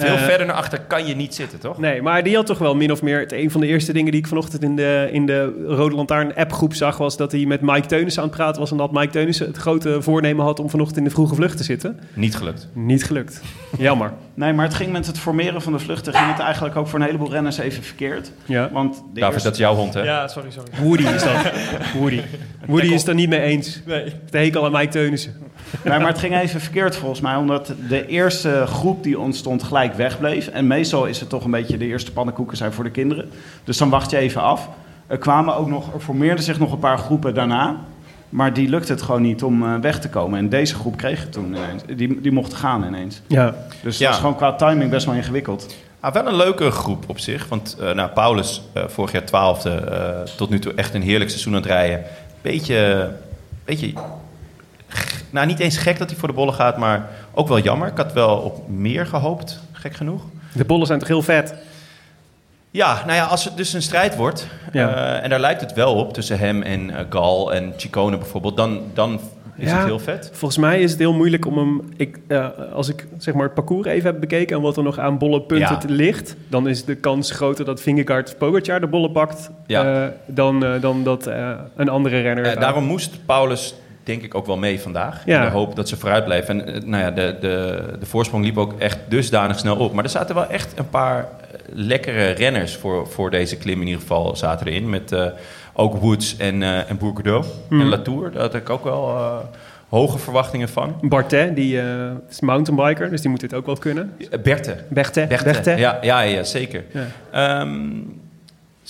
veel 0.00 0.14
Eh, 0.16 0.22
verder 0.22 0.46
naar 0.46 0.56
achter 0.56 0.80
kan 0.80 1.06
je 1.06 1.14
niet 1.16 1.34
zitten, 1.34 1.58
toch? 1.58 1.78
Nee, 1.78 2.02
maar 2.02 2.22
die 2.22 2.34
had 2.36 2.46
toch 2.46 2.58
wel 2.58 2.74
min 2.74 2.92
of 2.92 3.02
meer... 3.02 3.18
Het, 3.20 3.32
een 3.32 3.50
van 3.50 3.60
de 3.60 3.66
eerste 3.66 3.92
dingen 3.92 4.10
die 4.12 4.20
ik 4.20 4.26
vanochtend 4.26 4.62
in 4.62 4.76
de, 4.76 5.08
in 5.12 5.26
de 5.26 5.64
Rode 5.66 5.94
Lantaarn 5.94 6.34
appgroep 6.34 6.74
zag... 6.74 6.96
was 6.98 7.16
dat 7.16 7.32
hij 7.32 7.44
met 7.46 7.60
Mike 7.60 7.86
Teunissen 7.86 8.22
aan 8.22 8.28
het 8.28 8.36
praten 8.36 8.60
was... 8.60 8.70
en 8.70 8.76
dat 8.76 8.92
Mike 8.92 9.10
Teunissen 9.12 9.46
het 9.46 9.56
grote 9.56 10.02
voornemen 10.02 10.44
had 10.44 10.60
om 10.60 10.70
vanochtend 10.70 10.98
in 10.98 11.04
de 11.04 11.10
vroege 11.10 11.34
vlucht 11.34 11.56
te 11.56 11.64
zitten. 11.64 12.00
Niet 12.14 12.36
gelukt. 12.36 12.68
Niet 12.72 13.04
gelukt. 13.04 13.40
Jammer. 13.78 14.12
Nee, 14.34 14.52
maar 14.52 14.64
het 14.66 14.74
ging 14.74 14.92
met 14.92 15.06
het 15.06 15.18
formeren 15.18 15.62
van 15.62 15.72
de 15.72 15.78
vluchten 15.78 16.14
ging 16.14 16.30
het 16.30 16.38
eigenlijk 16.40 16.76
ook 16.76 16.86
voor 16.88 16.98
een 16.98 17.04
heleboel 17.04 17.30
renners 17.30 17.58
even 17.58 17.82
verkeerd. 17.82 18.32
Ja. 18.44 18.70
Want 18.72 18.94
de 18.94 19.00
David, 19.20 19.22
eerste- 19.32 19.42
dat 19.42 19.52
is 19.52 19.58
jouw 19.58 19.74
hond, 19.74 19.94
hè? 19.94 20.02
Ja, 20.02 20.28
sorry, 20.28 20.50
sorry. 20.50 20.70
Woody 20.82 21.02
is 21.06 21.22
dat. 21.22 21.36
Woody. 21.98 22.20
Woody 22.66 22.86
is 22.86 23.00
het 23.00 23.08
er 23.08 23.14
niet 23.14 23.28
mee 23.28 23.40
eens. 23.40 23.80
Nee. 23.86 24.12
De 24.30 24.38
hekel 24.38 24.64
aan 24.64 24.72
Mike 24.72 24.88
Teunissen. 24.88 25.34
Nee, 25.84 25.98
maar 25.98 26.08
het 26.08 26.18
ging 26.18 26.36
even 26.38 26.60
verkeerd 26.60 26.96
volgens 26.96 27.20
mij, 27.20 27.34
omdat 27.34 27.72
de 27.88 28.06
eerste 28.06 28.64
groep 28.66 29.02
die 29.02 29.18
ontstond 29.18 29.62
gelijk 29.62 29.89
wegbleef. 29.96 30.46
En 30.48 30.66
meestal 30.66 31.06
is 31.06 31.20
het 31.20 31.28
toch 31.28 31.44
een 31.44 31.50
beetje 31.50 31.76
de 31.78 31.86
eerste 31.86 32.12
pannenkoeken 32.12 32.56
zijn 32.56 32.72
voor 32.72 32.84
de 32.84 32.90
kinderen. 32.90 33.30
Dus 33.64 33.76
dan 33.76 33.90
wacht 33.90 34.10
je 34.10 34.16
even 34.16 34.42
af. 34.42 34.68
Er 35.06 35.18
kwamen 35.18 35.56
ook 35.56 35.68
nog, 35.68 35.94
er 35.94 36.00
formeerden 36.00 36.44
zich 36.44 36.58
nog 36.58 36.72
een 36.72 36.78
paar 36.78 36.98
groepen 36.98 37.34
daarna. 37.34 37.76
Maar 38.28 38.52
die 38.52 38.68
lukte 38.68 38.92
het 38.92 39.02
gewoon 39.02 39.22
niet 39.22 39.42
om 39.42 39.62
eh, 39.62 39.74
weg 39.80 40.00
te 40.00 40.08
komen. 40.08 40.38
En 40.38 40.48
deze 40.48 40.74
groep 40.74 40.96
kreeg 40.96 41.20
het 41.20 41.32
toen 41.32 41.46
ineens. 41.46 41.82
Die, 41.96 42.20
die 42.20 42.32
mochten 42.32 42.58
gaan 42.58 42.84
ineens. 42.84 43.22
Ja. 43.26 43.54
Dus 43.82 43.98
Ja. 43.98 44.04
dat 44.04 44.14
is 44.14 44.20
gewoon 44.20 44.36
qua 44.36 44.52
timing 44.54 44.90
best 44.90 45.06
wel 45.06 45.14
ingewikkeld. 45.14 45.74
Ah, 46.00 46.12
wel 46.14 46.26
een 46.26 46.36
leuke 46.36 46.70
groep 46.70 47.04
op 47.08 47.18
zich. 47.18 47.48
Want 47.48 47.76
eh, 47.80 47.90
nou, 47.92 48.10
Paulus, 48.10 48.62
eh, 48.72 48.82
vorig 48.88 49.12
jaar 49.12 49.24
twaalfde, 49.24 49.70
eh, 49.70 50.20
tot 50.36 50.50
nu 50.50 50.58
toe 50.58 50.74
echt 50.74 50.94
een 50.94 51.02
heerlijk 51.02 51.30
seizoen 51.30 51.52
aan 51.54 51.60
het 51.60 51.68
rijden. 51.70 52.02
Beetje, 52.42 53.10
beetje, 53.64 53.92
nou 55.30 55.46
niet 55.46 55.58
eens 55.58 55.76
gek 55.76 55.98
dat 55.98 56.10
hij 56.10 56.18
voor 56.18 56.28
de 56.28 56.34
bollen 56.34 56.54
gaat, 56.54 56.76
maar 56.76 57.08
ook 57.34 57.48
wel 57.48 57.58
jammer. 57.60 57.88
Ik 57.88 57.96
had 57.96 58.12
wel 58.12 58.36
op 58.36 58.68
meer 58.68 59.06
gehoopt, 59.06 59.60
gek 59.80 59.94
genoeg. 59.94 60.22
De 60.54 60.64
bollen 60.64 60.86
zijn 60.86 60.98
toch 60.98 61.08
heel 61.08 61.22
vet? 61.22 61.54
Ja, 62.70 63.02
nou 63.06 63.16
ja, 63.16 63.24
als 63.24 63.44
het 63.44 63.56
dus 63.56 63.72
een 63.72 63.82
strijd 63.82 64.16
wordt, 64.16 64.46
Ja. 64.72 64.94
eh, 65.16 65.24
en 65.24 65.30
daar 65.30 65.40
lijkt 65.40 65.60
het 65.60 65.72
wel 65.72 65.94
op 65.94 66.12
tussen 66.12 66.38
hem 66.38 66.62
en 66.62 66.90
eh, 66.90 67.04
Gal 67.10 67.54
en 67.54 67.72
Chicone 67.76 68.18
bijvoorbeeld, 68.18 68.56
dan, 68.56 68.80
dan 68.94 69.20
is 69.56 69.70
Ja. 69.70 69.76
het 69.76 69.84
heel 69.84 69.98
vet. 69.98 70.30
Volgens 70.32 70.60
mij 70.60 70.80
is 70.80 70.90
het 70.90 70.98
heel 71.00 71.12
moeilijk 71.12 71.46
om 71.46 71.58
hem... 71.58 71.82
Ik, 71.96 72.18
eh, 72.26 72.46
als 72.72 72.88
ik 72.88 73.06
zeg 73.18 73.34
maar, 73.34 73.44
het 73.44 73.54
parcours 73.54 73.86
even 73.86 74.10
heb 74.10 74.20
bekeken... 74.20 74.56
en 74.56 74.62
wat 74.62 74.76
er 74.76 74.82
nog 74.82 74.98
aan 74.98 75.18
bolle 75.18 75.40
punten 75.42 75.78
Ja. 75.88 75.94
ligt... 75.94 76.36
dan 76.48 76.68
is 76.68 76.84
de 76.84 76.94
kans 76.94 77.30
groter 77.30 77.64
dat 77.64 77.80
Vingegaard 77.80 78.38
Pogacar 78.38 78.80
de 78.80 78.86
bollen 78.86 79.12
pakt... 79.12 79.50
Ja. 79.66 80.12
dan, 80.26 80.64
dan 80.80 81.04
dat 81.04 81.26
een 81.76 81.88
andere 81.88 82.20
renner... 82.20 82.60
Daarom 82.60 82.84
moest 82.84 83.26
Paulus 83.26 83.74
denk 84.04 84.22
ik 84.22 84.34
ook 84.34 84.46
wel 84.46 84.56
mee 84.56 84.80
vandaag. 84.80 85.22
Ja. 85.26 85.38
In 85.38 85.44
de 85.44 85.56
hoop 85.56 85.76
dat 85.76 85.88
ze 85.88 85.96
vooruit 85.96 86.24
bleven. 86.24 86.66
En 86.66 86.74
eh, 86.74 86.82
nou 86.82 87.02
ja, 87.02 87.10
de, 87.10 87.36
de, 87.40 87.82
de 88.00 88.06
voorsprong 88.06 88.44
liep 88.44 88.58
ook 88.58 88.78
echt 88.78 88.98
dusdanig 89.08 89.58
snel 89.58 89.76
op. 89.76 89.92
Maar 89.92 90.04
er 90.04 90.10
zaten 90.10 90.34
wel 90.34 90.46
echt 90.46 90.78
een 90.78 90.88
paar 90.88 91.18
eh, 91.18 91.26
lekkere 91.72 92.30
renners 92.30 92.76
voor, 92.76 93.06
voor 93.08 93.30
deze 93.30 93.56
klim 93.56 93.80
in 93.80 93.86
ieder 93.86 94.00
geval 94.00 94.36
zaten 94.36 94.66
erin. 94.66 94.90
Met 94.90 95.12
eh, 95.12 95.26
ook 95.72 95.96
Woods 95.96 96.36
en, 96.36 96.62
eh 96.62 96.90
en 96.90 96.98
Bourgodeau 96.98 97.44
Hmm. 97.68 97.80
en 97.80 97.88
Latour. 97.88 98.30
Daar 98.32 98.42
had 98.42 98.54
ik 98.54 98.70
ook 98.70 98.84
wel 98.84 99.18
hoge 99.88 100.18
verwachtingen 100.18 100.68
van. 100.68 100.96
Bartet, 101.02 101.56
die 101.56 101.80
is 102.28 102.40
mountainbiker, 102.40 103.10
dus 103.10 103.20
die 103.20 103.30
moet 103.30 103.40
dit 103.40 103.54
ook 103.54 103.66
wel 103.66 103.76
kunnen. 103.76 104.12
Berthe. 104.42 104.76
Berthe, 104.88 105.26
Berthe. 105.26 105.26
Berthe. 105.44 105.76
Ja, 105.76 105.98
ja, 106.02 106.20
ja, 106.20 106.42
zeker. 106.42 106.84
Ja. 106.92 107.06
Ehm, 107.60 107.88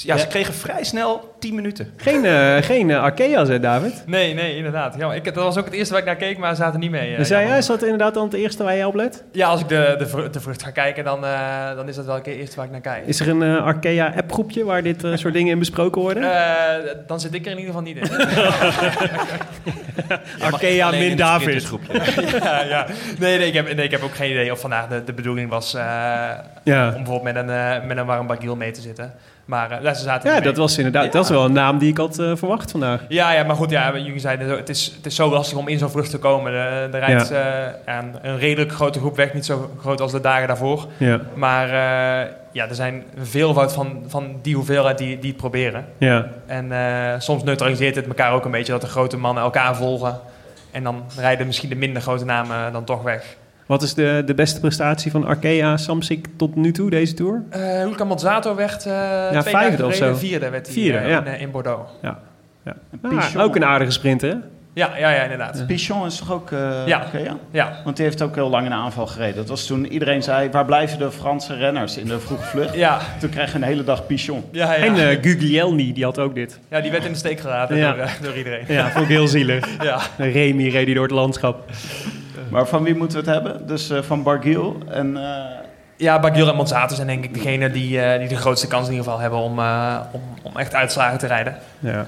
ja, 0.03 0.17
ze 0.17 0.27
kregen 0.27 0.55
vrij 0.55 0.85
snel 0.85 1.35
10 1.39 1.55
minuten. 1.55 1.93
Geen, 1.97 2.25
eh 2.25 2.57
geen 2.63 2.91
eh, 2.91 3.03
Arkea's, 3.03 3.49
hè, 3.49 3.61
David? 3.61 4.03
Nee, 4.07 4.35
nee, 4.35 4.57
inderdaad. 4.57 4.95
Ja, 4.99 5.13
ik, 5.15 5.25
dat 5.25 5.35
was 5.35 5.59
ook 5.59 5.65
het 5.65 5.75
eerste 5.75 5.93
waar 5.93 6.03
ik 6.03 6.09
naar 6.09 6.17
keek, 6.17 6.39
maar 6.39 6.55
ze 6.55 6.63
zaten 6.63 6.81
niet 6.81 6.91
mee. 6.91 7.11
eh, 7.11 7.17
Dus 7.19 7.29
jij, 7.29 7.47
jij 7.47 7.63
zat 7.63 7.83
inderdaad 7.83 8.15
dan 8.15 8.25
het 8.25 8.35
eerste 8.35 8.63
waar 8.65 8.75
jij 8.77 8.85
op 8.85 8.95
let? 8.95 9.25
Ja, 9.33 9.49
als 9.49 9.61
ik 9.61 9.69
de, 9.69 9.95
de, 9.99 10.07
vru- 10.07 10.31
de 10.31 10.41
vrucht 10.41 10.63
ga 10.63 10.71
kijken, 10.71 11.05
dan, 11.05 11.25
eh, 11.25 11.75
dan 11.77 11.89
is 11.89 11.97
dat 11.97 12.05
wel 12.05 12.15
het 12.15 12.27
eerste 12.27 12.57
waar 12.57 12.65
ik 12.65 12.71
naar 12.71 12.81
kijk. 12.81 13.07
Is 13.07 13.21
er 13.21 13.29
een 13.29 13.43
eh 13.43 13.65
Arkea-appgroepje 13.65 14.65
waar 14.65 14.83
dit 14.83 15.05
eh, 15.05 15.17
soort 15.17 15.35
dingen 15.35 15.53
in 15.53 15.59
besproken 15.59 16.03
worden? 16.03 16.23
Eh, 16.23 16.91
dan 17.07 17.21
zit 17.21 17.35
ik 17.35 17.47
er 17.47 17.53
in 17.53 17.59
ieder 17.59 17.75
geval 17.75 17.93
niet 17.93 17.97
in. 17.97 18.11
Arkea 20.41 20.91
min 20.91 21.17
David. 21.17 21.63
ja, 22.43 22.63
ja. 22.63 22.87
Nee, 23.19 23.39
nee, 23.39 23.47
ik 23.49 23.55
heb, 23.55 23.75
nee, 23.75 23.85
ik 23.85 23.91
heb 23.91 24.03
ook 24.03 24.15
geen 24.15 24.31
idee 24.31 24.53
of 24.53 24.61
vandaag 24.61 24.89
de, 24.89 25.05
de 25.05 25.13
bedoeling 25.13 25.51
was 25.51 25.75
eh, 25.75 25.83
Ja. 26.63 26.87
om 26.87 26.93
bijvoorbeeld 26.95 27.23
met 27.23 27.37
een, 27.37 27.51
eh 27.51 27.87
met 27.87 27.97
een 27.97 28.07
warm 28.07 28.27
Bagiel 28.27 28.57
mee 28.57 28.71
te 28.71 28.81
zitten. 28.81 29.13
Maar 29.51 29.71
eh, 29.71 29.83
ja, 29.83 29.95
ze 29.95 30.03
zaten 30.03 30.31
Ja, 30.31 30.41
dat 30.41 30.57
was 30.57 30.77
inderdaad 30.77 31.13
dat 31.13 31.25
is 31.25 31.31
wel 31.31 31.45
een 31.45 31.53
naam 31.53 31.79
die 31.79 31.91
ik 31.91 31.97
had 31.97 32.19
eh, 32.19 32.33
verwacht 32.37 32.71
vandaag. 32.71 33.05
Ja, 33.09 33.33
ja, 33.33 33.43
maar 33.43 33.57
goed, 33.57 33.71
ja, 33.71 33.97
jullie 33.97 34.19
zeiden 34.19 34.49
het, 34.49 34.69
is, 34.69 34.93
het 34.97 35.07
is 35.07 35.15
zo 35.15 35.31
lastig 35.31 35.59
om 35.59 35.69
in 35.69 35.79
zo'n 35.79 35.91
vlucht 35.91 36.11
te 36.11 36.19
komen. 36.19 36.53
Er, 36.53 36.91
rijdt 36.91 37.31
eh, 37.31 37.41
een, 37.85 38.15
een 38.23 38.39
redelijk 38.39 38.73
grote 38.73 38.99
groep 38.99 39.17
weg, 39.17 39.35
niet 39.35 39.45
zo 39.45 39.71
groot 39.81 40.01
als 40.01 40.13
de 40.13 40.21
dagen 40.21 40.49
daarvoor. 40.49 40.87
Ja, 40.97 41.21
Maar 41.35 41.67
eh, 41.67 42.31
ja, 42.53 42.69
er 42.69 42.75
zijn 42.75 43.05
veelvoud 43.17 43.73
van, 43.73 44.03
van 44.07 44.39
die 44.43 44.55
hoeveelheid 44.55 44.99
die, 44.99 45.19
die 45.19 45.31
het 45.31 45.41
proberen. 45.41 45.85
ja. 45.99 46.29
En 46.47 46.73
eh, 46.73 47.21
soms 47.21 47.43
neutraliseert 47.43 47.97
het 47.97 48.07
elkaar 48.07 48.33
ook 48.33 48.45
een 48.45 48.51
beetje 48.51 48.73
dat 48.73 48.81
de 48.81 48.87
grote 48.87 49.17
mannen 49.17 49.43
elkaar 49.43 49.77
volgen. 49.77 50.19
En 50.71 50.83
dan 50.83 51.05
rijden 51.17 51.47
misschien 51.47 51.69
de 51.69 51.75
minder 51.75 52.03
grote 52.03 52.25
namen 52.25 52.73
dan 52.73 52.85
toch 52.85 53.03
weg. 53.03 53.37
Wat 53.71 53.83
is 53.83 53.95
de, 53.95 54.23
de 54.27 54.35
beste 54.35 54.61
prestatie 54.61 55.11
van 55.11 55.25
Arkea 55.27 55.77
Samsic 55.77 56.27
tot 56.37 56.55
nu 56.57 56.73
toe, 56.73 56.91
deze 56.91 57.15
Tour? 57.15 57.43
Uh, 57.57 57.59
Hulka 57.79 58.05
Monzato 58.05 58.55
werd 58.55 58.87
eh 58.87 59.29
twee 59.41 59.43
vijfde 59.55 59.87
of 59.87 59.95
zo. 59.95 60.15
vierde, 60.15 60.51
werd 60.51 60.67
hij, 60.67 60.75
Vierde, 60.75 60.99
eh, 60.99 61.09
ja. 61.09 61.19
in, 61.19 61.27
eh, 61.27 61.41
in 61.41 61.51
Bordeaux. 61.51 61.91
Ja. 62.03 62.19
ja. 62.65 62.77
Ah, 63.03 63.43
ook 63.43 63.57
een 63.57 63.65
aardige 63.65 63.91
sprinter, 63.91 64.29
hè? 64.31 64.37
Ja, 64.73 64.91
ja, 64.99 65.11
ja 65.11 65.23
inderdaad. 65.23 65.67
Pichon 65.67 66.07
is 66.07 66.17
toch 66.17 66.33
ook... 66.33 66.51
eh 66.53 66.87
Ja. 66.87 67.03
oké, 67.07 67.19
ja? 67.19 67.37
Ja, 67.51 67.73
Want 67.85 67.97
die 67.97 68.05
heeft 68.05 68.23
ook 68.23 68.35
heel 68.35 68.51
lang 68.51 68.67
een 68.67 68.73
aanval 68.73 69.07
gereden. 69.07 69.37
Dat 69.37 69.49
was 69.49 69.67
toen 69.67 69.87
iedereen 69.87 70.23
zei, 70.23 70.51
waar 70.51 70.65
blijven 70.65 70.99
de 70.99 71.11
Franse 71.11 71.55
renners 71.55 71.97
in 71.97 72.07
de 72.07 72.21
vroege 72.21 72.45
vlucht? 72.45 72.75
ja, 72.75 72.99
Toen 73.21 73.31
kreeg 73.31 73.51
je 73.51 73.57
een 73.57 73.63
hele 73.63 73.85
dag 73.85 74.07
Pichon. 74.07 74.45
ja, 74.53 74.73
ja. 74.75 74.85
En 74.85 75.09
eh 75.09 75.19
Guglielmi, 75.23 75.93
die 75.93 76.05
had 76.05 76.19
ook 76.19 76.35
dit. 76.35 76.59
ja, 76.71 76.81
die 76.81 76.91
werd 76.91 77.05
in 77.05 77.13
de 77.13 77.19
steek 77.19 77.41
gelaten 77.41 77.77
Ja. 77.77 77.93
door, 77.93 78.03
eh, 78.03 78.11
door 78.23 78.37
iedereen. 78.37 78.65
Ja, 78.69 78.91
vond 78.91 79.05
ik 79.05 79.11
heel 79.11 79.29
zielig. 79.29 79.69
Ja. 79.83 80.01
Remy 80.17 80.69
reed 80.69 80.87
die 80.87 80.95
door 80.95 81.05
het 81.05 81.13
landschap. 81.13 81.71
Maar 82.51 82.67
van 82.67 82.83
wie 82.83 82.95
moeten 82.95 83.25
we 83.25 83.31
het 83.31 83.43
hebben? 83.43 83.67
Dus 83.67 83.91
eh, 83.91 84.03
van 84.03 84.23
Barguil 84.23 84.77
en... 84.89 85.17
eh, 85.17 85.59
Ja, 85.97 86.21
Bagiel 86.21 86.49
en 86.49 86.55
Monzato 86.55 86.95
zijn 86.95 87.07
denk 87.07 87.25
ik 87.25 87.35
degene 87.35 87.71
die, 87.71 88.01
eh, 88.01 88.19
die 88.19 88.29
de 88.29 88.37
grootste 88.37 88.67
kans 88.67 88.87
in 88.87 88.91
ieder 88.93 89.05
geval 89.05 89.21
hebben 89.21 89.39
om, 89.39 89.59
om, 90.13 90.21
om 90.43 90.57
echt 90.57 90.75
uitslagen 90.75 91.19
te 91.19 91.27
rijden. 91.27 91.57
Ja. 91.79 92.05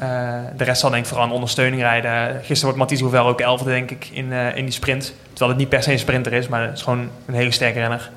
De 0.57 0.65
rest 0.65 0.81
zal 0.81 0.91
denk 0.91 1.03
ik 1.03 1.09
vooral 1.09 1.27
aan 1.27 1.33
ondersteuning 1.33 1.83
rijden. 1.83 2.35
Gisteren 2.35 2.63
wordt 2.63 2.79
Mathies 2.79 3.01
Hoevel 3.01 3.27
ook 3.27 3.41
elfde 3.41 3.71
denk 3.71 3.91
ik 3.91 4.09
in, 4.13 4.33
in 4.33 4.65
die 4.65 4.75
sprint. 4.75 5.15
Terwijl 5.29 5.51
het 5.51 5.59
niet 5.59 5.69
per 5.69 5.83
se 5.83 5.93
een 5.93 5.99
sprinter 5.99 6.33
is, 6.33 6.49
maar 6.49 6.63
het 6.63 6.77
is 6.77 6.83
gewoon 6.83 7.09
een 7.27 7.35
hele 7.35 7.51
sterke 7.51 7.79
renner. 7.79 8.11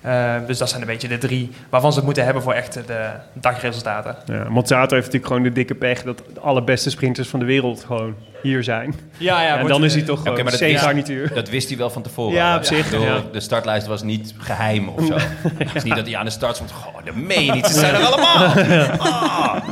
Eh, 0.00 0.34
dus 0.46 0.58
dat 0.58 0.68
zijn 0.68 0.80
een 0.80 0.86
beetje 0.86 1.08
de 1.08 1.18
drie 1.18 1.50
waarvan 1.68 1.90
ze 1.90 1.96
het 1.96 2.06
moeten 2.06 2.24
hebben 2.24 2.42
voor 2.42 2.52
echt 2.52 2.72
de 2.74 3.10
dagresultaten. 3.32 4.16
Ja, 4.26 4.48
Mozzato 4.48 4.94
heeft 4.94 5.06
natuurlijk 5.06 5.26
gewoon 5.26 5.42
de 5.42 5.52
dikke 5.52 5.74
pech 5.74 6.02
dat 6.02 6.22
de 6.34 6.40
allerbeste 6.40 6.90
sprinters 6.90 7.28
van 7.28 7.38
de 7.38 7.44
wereld 7.44 7.84
gewoon 7.84 8.14
hier 8.42 8.64
zijn. 8.64 8.94
Ja, 9.16 9.42
ja, 9.42 9.58
en 9.58 9.66
dan 9.66 9.84
is 9.84 9.94
hij 9.94 10.02
toch 10.02 10.18
gewoon 10.18 10.32
Oké, 10.32 10.42
maar 10.42 10.52
dat. 10.52 11.34
Dat 11.34 11.48
wist 11.48 11.68
hij 11.68 11.78
wel 11.78 11.90
van 11.90 12.02
tevoren. 12.02 12.34
Ja, 12.34 12.56
op 12.56 12.64
zich, 12.64 12.84
Ik 12.84 12.90
bedoel, 12.90 13.06
ja. 13.06 13.22
De 13.32 13.40
startlijst 13.40 13.86
was 13.86 14.02
niet 14.02 14.34
geheim 14.38 14.88
of 14.88 15.06
zo. 15.06 15.16
Het 15.64 15.74
is 15.74 15.82
niet 15.82 15.96
dat 15.96 16.06
hij 16.06 16.16
aan 16.16 16.24
de 16.24 16.30
start 16.30 16.54
stond. 16.54 16.70
Goh, 16.70 17.04
dat 17.04 17.14
meen 17.14 17.44
je 17.44 17.52
niet. 17.52 17.66
Ze 17.66 17.78
zijn 17.78 17.94
er 17.94 18.04
allemaal. 18.04 18.46
Ah. 18.98 19.68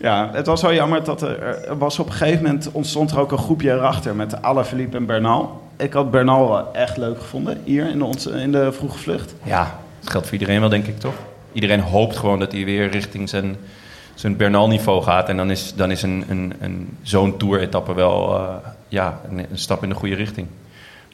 Ja, 0.00 0.30
het 0.32 0.46
was 0.46 0.62
wel 0.62 0.72
jammer 0.72 1.04
dat 1.04 1.22
er, 1.22 1.58
was 1.78 1.98
op 1.98 2.06
een 2.06 2.12
gegeven 2.12 2.42
moment 2.42 2.70
ontstond 2.72 3.10
er 3.10 3.20
ook 3.20 3.32
een 3.32 3.38
groepje 3.38 3.72
erachter 3.72 4.14
met 4.14 4.42
Alaphilippe 4.42 4.96
en 4.96 5.06
Bernal. 5.06 5.62
Ik 5.76 5.92
had 5.92 6.10
Bernal 6.10 6.72
echt 6.72 6.96
leuk 6.96 7.20
gevonden 7.20 7.60
hier 7.64 7.88
in 7.88 7.98
de, 7.98 8.30
in 8.40 8.52
de 8.52 8.72
vroege 8.72 8.98
vlucht. 8.98 9.34
Ja, 9.42 9.78
dat 10.00 10.10
geldt 10.10 10.26
voor 10.26 10.38
iedereen 10.38 10.60
wel, 10.60 10.68
denk 10.68 10.86
ik, 10.86 10.98
toch? 10.98 11.14
Iedereen 11.52 11.80
hoopt 11.80 12.16
gewoon 12.16 12.38
dat 12.38 12.52
hij 12.52 12.64
weer 12.64 12.90
richting 12.90 13.28
zijn, 13.28 13.56
zijn 14.14 14.36
Bernal-niveau 14.36 15.02
gaat. 15.02 15.28
En 15.28 15.36
dan 15.36 15.50
is, 15.50 15.74
dan 15.74 15.90
is 15.90 16.02
een, 16.02 16.24
een, 16.28 16.52
een, 16.60 16.96
zo'n 17.02 17.36
Tour-etappe 17.36 17.94
wel 17.94 18.36
eh, 18.36 18.54
ja, 18.88 19.20
een 19.30 19.46
stap 19.52 19.82
in 19.82 19.88
de 19.88 19.94
goede 19.94 20.14
richting. 20.14 20.46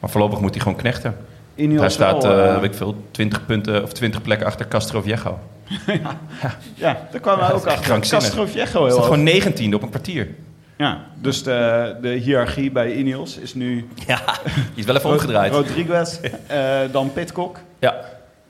Maar 0.00 0.10
voorlopig 0.10 0.40
moet 0.40 0.54
hij 0.54 0.60
gewoon 0.60 0.78
knechten. 0.78 1.16
Ineos 1.56 1.80
Hij 1.80 1.90
staat, 1.90 2.24
eh 2.24 2.48
eh, 2.48 2.60
weet 2.60 2.70
ik 2.70 2.76
veel, 2.76 2.96
20 3.10 3.46
punten 3.46 3.82
of 3.82 3.92
20 3.92 4.22
plekken 4.22 4.46
achter 4.46 4.68
Castro 4.68 5.02
Viejo. 5.02 5.38
ja, 6.74 6.98
daar 7.10 7.20
kwamen 7.20 7.44
we 7.44 7.50
Ja, 7.50 7.56
ook 7.56 7.66
achter. 7.66 8.00
Castro 8.00 8.46
Viejo 8.46 8.86
heel 8.86 9.02
gewoon 9.02 9.22
19 9.22 9.74
op 9.74 9.82
een 9.82 9.88
kwartier. 9.88 10.28
Ja, 10.76 11.00
dus 11.20 11.42
de, 11.42 11.96
de 12.00 12.08
hiërarchie 12.08 12.70
bij 12.70 12.94
Ineos 12.94 13.38
is 13.38 13.54
nu 13.54 13.88
Ja, 14.06 14.20
die 14.44 14.62
is 14.74 14.84
wel 14.84 14.96
even 14.96 15.10
omgedraaid. 15.10 15.52
Rodriguez, 15.52 16.18
eh, 16.46 16.58
dan 16.90 17.12
Pitcock. 17.12 17.58
Ja, 17.78 17.94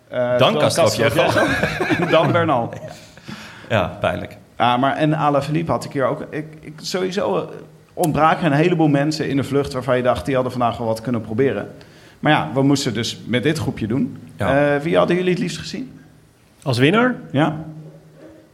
eh, 0.08 0.38
Dan 0.38 0.58
Castro 0.58 0.88
Viejo. 0.88 1.30
en 1.98 2.08
dan 2.10 2.32
Bernal. 2.32 2.72
ja, 3.68 3.96
pijnlijk. 4.00 4.36
Ja, 4.58 4.76
maar 4.76 4.96
en 4.96 5.14
Alaphilippe 5.14 5.70
had 5.70 5.84
ik 5.84 5.92
hier 5.92 6.06
ook... 6.06 6.26
Ik, 6.30 6.46
ik, 6.60 6.72
sowieso 6.82 7.50
ontbraken 7.94 8.46
een 8.46 8.52
heleboel 8.52 8.88
mensen 8.88 9.28
in 9.28 9.36
de 9.36 9.44
vlucht... 9.44 9.72
waarvan 9.72 9.96
je 9.96 10.02
dacht, 10.02 10.24
die 10.24 10.34
hadden 10.34 10.52
vandaag 10.52 10.76
wel 10.76 10.86
wat 10.86 11.00
kunnen 11.00 11.20
proberen. 11.20 11.68
Maar 12.26 12.34
ja, 12.34 12.50
we 12.54 12.62
moesten 12.62 12.94
dus 12.94 13.20
met 13.26 13.42
dit 13.42 13.58
groepje 13.58 13.86
doen. 13.86 14.16
Ja. 14.36 14.74
Eh, 14.74 14.80
wie 14.82 14.96
hadden 14.96 15.16
jullie 15.16 15.30
het 15.30 15.40
liefst 15.40 15.58
gezien? 15.58 16.00
Als 16.62 16.78
winnaar? 16.78 17.14
Ja, 17.32 17.64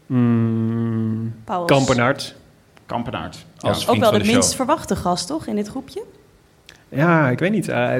Mm. 0.06 1.34
Kampenaard. 1.66 2.34
Als 3.60 3.88
Ook 3.88 3.96
wel 3.96 4.10
de 4.10 4.18
de 4.18 4.24
minst 4.24 4.48
show. 4.48 4.56
verwachte 4.56 4.96
gast, 4.96 5.26
toch, 5.26 5.46
in 5.46 5.56
dit 5.56 5.68
groepje? 5.68 6.02
Ja, 6.88 7.28
ik 7.28 7.38
weet 7.38 7.50
niet. 7.50 7.68
Eh, 7.68 7.92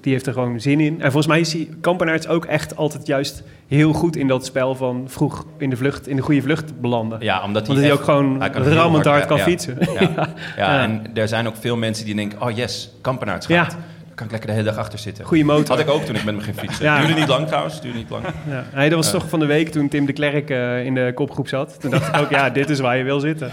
die 0.00 0.12
heeft 0.12 0.26
er 0.26 0.32
gewoon 0.32 0.60
zin 0.60 0.80
in. 0.80 0.94
En 0.94 1.04
volgens 1.12 1.26
mij 1.26 1.40
is 1.40 1.50
die 1.50 1.68
Kampenaerts 1.80 2.26
ook 2.28 2.44
echt 2.44 2.76
altijd 2.76 3.06
juist 3.06 3.42
heel 3.66 3.92
goed 3.92 4.16
in 4.16 4.28
dat 4.28 4.44
spel 4.44 4.74
van 4.74 5.04
vroeg 5.06 5.44
in 5.58 5.70
de 5.70 5.76
vlucht, 5.76 6.06
in 6.08 6.16
de 6.16 6.22
goede 6.22 6.42
vlucht 6.42 6.80
belanden. 6.80 7.18
Ja, 7.20 7.42
omdat 7.44 7.66
hij, 7.66 7.76
hij 7.76 7.84
echt- 7.84 7.92
ook 7.98 8.02
gewoon 8.04 8.40
hij 8.40 8.50
kan 8.50 8.62
rammend 8.62 9.04
hard 9.04 9.26
kan 9.26 9.36
ja. 9.36 9.42
fietsen. 9.42 9.76
Ja. 9.80 10.00
Ja. 10.16 10.28
Ja. 10.56 10.82
en 10.82 11.02
er 11.14 11.28
zijn 11.28 11.46
ook 11.46 11.56
veel 11.56 11.76
mensen 11.76 12.04
die 12.04 12.14
denken, 12.14 12.42
oh 12.42 12.50
yes, 12.56 12.90
Kampenaerts 13.00 13.46
Ja. 13.46 13.64
gaat. 13.64 13.76
Kan 14.18 14.26
ik 14.26 14.32
lekker 14.32 14.50
de 14.50 14.56
hele 14.56 14.68
dag 14.70 14.78
achter 14.78 14.98
zitten. 14.98 15.24
Goeie 15.24 15.44
motor. 15.44 15.76
Had 15.76 15.78
ik 15.78 15.90
ook 15.90 16.02
toen 16.02 16.14
ik 16.14 16.24
met 16.24 16.34
hem 16.34 16.42
ging 16.42 16.58
fietsen. 16.58 16.84
Ja. 16.84 16.98
Duurde 16.98 17.14
niet 17.14 17.28
lang 17.28 17.46
trouwens, 17.46 17.80
duurde 17.80 17.98
niet 17.98 18.10
lang. 18.10 18.24
Ja. 18.48 18.64
Nee, 18.74 18.88
dat 18.88 18.98
was 18.98 19.10
toch 19.10 19.28
van 19.28 19.38
de 19.38 19.46
week 19.46 19.68
toen 19.68 19.88
Tim 19.88 20.06
de 20.06 20.12
Klerk 20.12 20.50
eh, 20.50 20.84
in 20.84 20.94
de 20.94 21.12
kopgroep 21.14 21.48
zat. 21.48 21.80
Toen 21.80 21.90
dacht 21.90 22.08
ik 22.08 22.20
ook, 22.20 22.30
ja, 22.30 22.50
dit 22.50 22.70
is 22.70 22.80
waar 22.80 22.96
je 22.96 23.04
wil 23.04 23.20
zitten. 23.20 23.50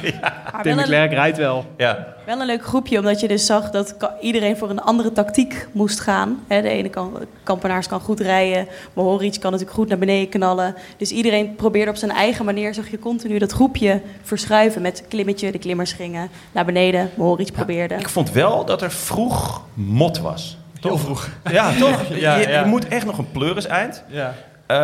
Tim 0.61 0.75
de 0.75 0.81
een, 0.81 0.83
Klerk 0.83 1.11
rijdt 1.11 1.37
wel. 1.37 1.65
Ja, 1.77 2.15
wel 2.25 2.39
een 2.39 2.45
leuk 2.45 2.65
groepje, 2.65 2.99
omdat 2.99 3.19
je 3.19 3.27
dus 3.27 3.45
zag 3.45 3.69
dat 3.69 3.95
iedereen 4.21 4.57
voor 4.57 4.69
een 4.69 4.81
andere 4.81 5.11
tactiek 5.11 5.67
moest 5.71 5.99
gaan. 5.99 6.43
Hè, 6.47 6.61
de 6.61 6.69
ene 6.69 6.89
kan, 6.89 7.17
Kampenaars 7.43 7.87
kan 7.87 7.99
goed 7.99 8.19
rijden, 8.19 8.67
Mohoric 8.93 9.39
kan 9.39 9.51
natuurlijk 9.51 9.77
goed 9.77 9.87
naar 9.87 9.97
beneden 9.97 10.29
knallen. 10.29 10.75
Dus 10.97 11.11
iedereen 11.11 11.55
probeerde 11.55 11.91
op 11.91 11.97
zijn 11.97 12.11
eigen 12.11 12.45
manier, 12.45 12.73
zag 12.73 12.89
je 12.89 12.99
continu 12.99 13.37
dat 13.37 13.51
groepje 13.51 14.01
verschuiven 14.23 14.81
met 14.81 15.03
klimmetje. 15.07 15.51
De 15.51 15.59
klimmers 15.59 15.93
gingen 15.93 16.29
naar 16.51 16.65
beneden, 16.65 17.09
Mohoric 17.15 17.51
probeerde. 17.51 17.95
ik 17.95 18.09
vond 18.09 18.31
wel 18.31 18.65
dat 18.65 18.81
er 18.81 18.91
vroeg 18.91 19.61
mot 19.73 20.19
was. 20.19 20.54
Heel 20.87 20.97
vroeg. 20.97 21.29
Ja, 21.51 21.71
toch? 21.79 22.01
Ja, 22.19 22.35
je, 22.35 22.47
ja. 22.47 22.59
je 22.59 22.65
moet 22.65 22.87
echt 22.87 23.05
nog 23.05 23.17
een 23.17 23.31
pleuris 23.31 23.65
eind. 23.65 24.03
Ja. 24.07 24.33
Eh, 24.65 24.77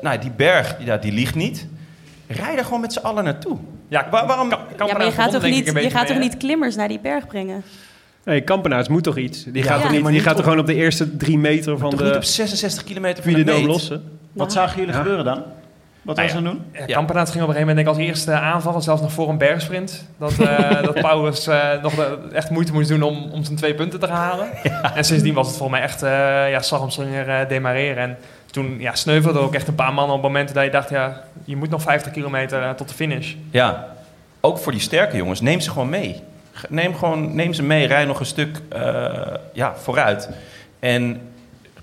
nou, 0.00 0.18
die 0.18 0.30
berg, 0.36 0.76
ja, 0.78 0.96
die 0.96 1.12
ligt 1.12 1.34
niet. 1.34 1.66
Rij 2.26 2.56
er 2.56 2.64
gewoon 2.64 2.80
met 2.80 2.92
z'n 2.92 2.98
allen 2.98 3.24
naartoe. 3.24 3.56
Ja, 3.88 4.06
Waar- 4.10 4.26
waarom- 4.26 4.48
Ka- 4.48 4.86
Ja, 4.86 4.92
maar 4.96 5.04
je 5.04 5.10
gaat 5.12 5.30
toch 5.32 5.42
niet, 5.42 5.66
je 5.66 5.90
gaat 5.90 6.06
toch 6.06 6.18
niet 6.18 6.36
klimmers 6.36 6.76
naar 6.76 6.88
die 6.88 7.00
berg 7.00 7.26
brengen? 7.26 7.62
Nee, 8.24 8.40
Kampenaerts 8.40 8.88
moet 8.88 9.02
toch 9.02 9.16
iets? 9.16 9.44
Die 9.44 9.62
Ja, 9.62 9.70
gaat, 9.70 9.78
ja. 9.80 9.84
er 9.86 9.90
niet, 9.92 10.02
maar 10.02 10.10
die 10.10 10.20
niet 10.20 10.28
gaat 10.28 10.38
er 10.38 10.44
gewoon 10.44 10.58
op 10.58 10.66
de 10.66 10.74
eerste 10.74 11.16
drie 11.16 11.38
meter 11.38 11.78
van 11.78 11.90
Toch 11.90 12.00
niet 12.00 12.10
de 12.10 12.16
op 12.16 12.24
66 12.24 12.84
kilometer 12.84 13.22
van 13.22 13.32
de 13.32 13.44
de 13.44 13.62
lossen? 13.66 13.96
Wat 14.32 14.46
Nou, 14.46 14.50
zagen 14.50 14.78
jullie 14.78 14.92
Ja. 14.94 14.98
gebeuren 15.00 15.24
dan? 15.24 15.42
Wat 16.02 16.16
Nou 16.16 16.28
was 16.28 16.36
ja. 16.36 16.42
ze 16.42 16.50
doen? 16.54 16.64
Ja, 16.86 16.94
Kampenaerts 16.94 17.30
ging 17.30 17.42
op 17.42 17.48
een 17.48 17.54
gegeven 17.54 17.76
moment 17.76 17.76
denk 17.76 17.78
ik, 17.78 17.86
als 17.86 17.96
eerste 18.08 18.32
aanvallen, 18.32 18.82
zelfs 18.82 19.02
nog 19.02 19.12
voor 19.12 19.28
een 19.28 19.38
bergsprint. 19.38 20.06
Dat, 20.18 20.38
eh 20.38 20.82
dat 20.88 20.94
Paulus 21.00 21.46
eh, 21.46 21.82
nog 21.82 21.94
de- 21.94 22.18
echt 22.32 22.50
moeite 22.50 22.72
moest 22.72 22.88
doen 22.88 23.02
om, 23.02 23.30
om 23.32 23.44
zijn 23.44 23.56
twee 23.56 23.74
punten 23.74 24.00
te 24.00 24.06
halen. 24.06 24.46
En 24.94 25.04
sindsdien 25.04 25.34
was 25.34 25.46
het 25.46 25.56
voor 25.56 25.70
mij 25.70 25.80
echt 25.80 26.02
uh, 26.02 26.10
ja, 26.50 26.60
Sarmslinger 26.60 27.28
eh 27.28 27.48
demareren. 27.48 28.02
En 28.02 28.16
toen 28.50 28.76
ja, 28.78 28.94
sneuvelde 28.94 29.38
ook 29.38 29.54
echt 29.54 29.68
een 29.68 29.74
paar 29.74 29.94
mannen 29.94 30.16
op 30.16 30.22
momenten 30.22 30.54
dat 30.54 30.64
je 30.64 30.70
dacht, 30.70 30.90
ja, 30.90 31.22
je 31.44 31.56
moet 31.56 31.70
nog 31.70 31.82
50 31.82 32.12
kilometer 32.12 32.62
eh, 32.62 32.70
tot 32.70 32.88
de 32.88 32.94
finish. 32.94 33.34
Ja, 33.50 33.88
ook 34.40 34.58
voor 34.58 34.72
die 34.72 34.80
sterke 34.80 35.16
jongens, 35.16 35.40
neem 35.40 35.60
ze 35.60 35.70
gewoon 35.70 35.88
mee. 35.88 36.20
Neem, 36.68 36.94
gewoon, 36.94 37.34
neem 37.34 37.52
ze 37.52 37.62
mee, 37.62 37.86
rij 37.86 38.04
nog 38.04 38.20
een 38.20 38.26
stuk 38.26 38.60
eh, 38.68 39.04
ja, 39.52 39.74
vooruit. 39.76 40.28
En 40.80 41.20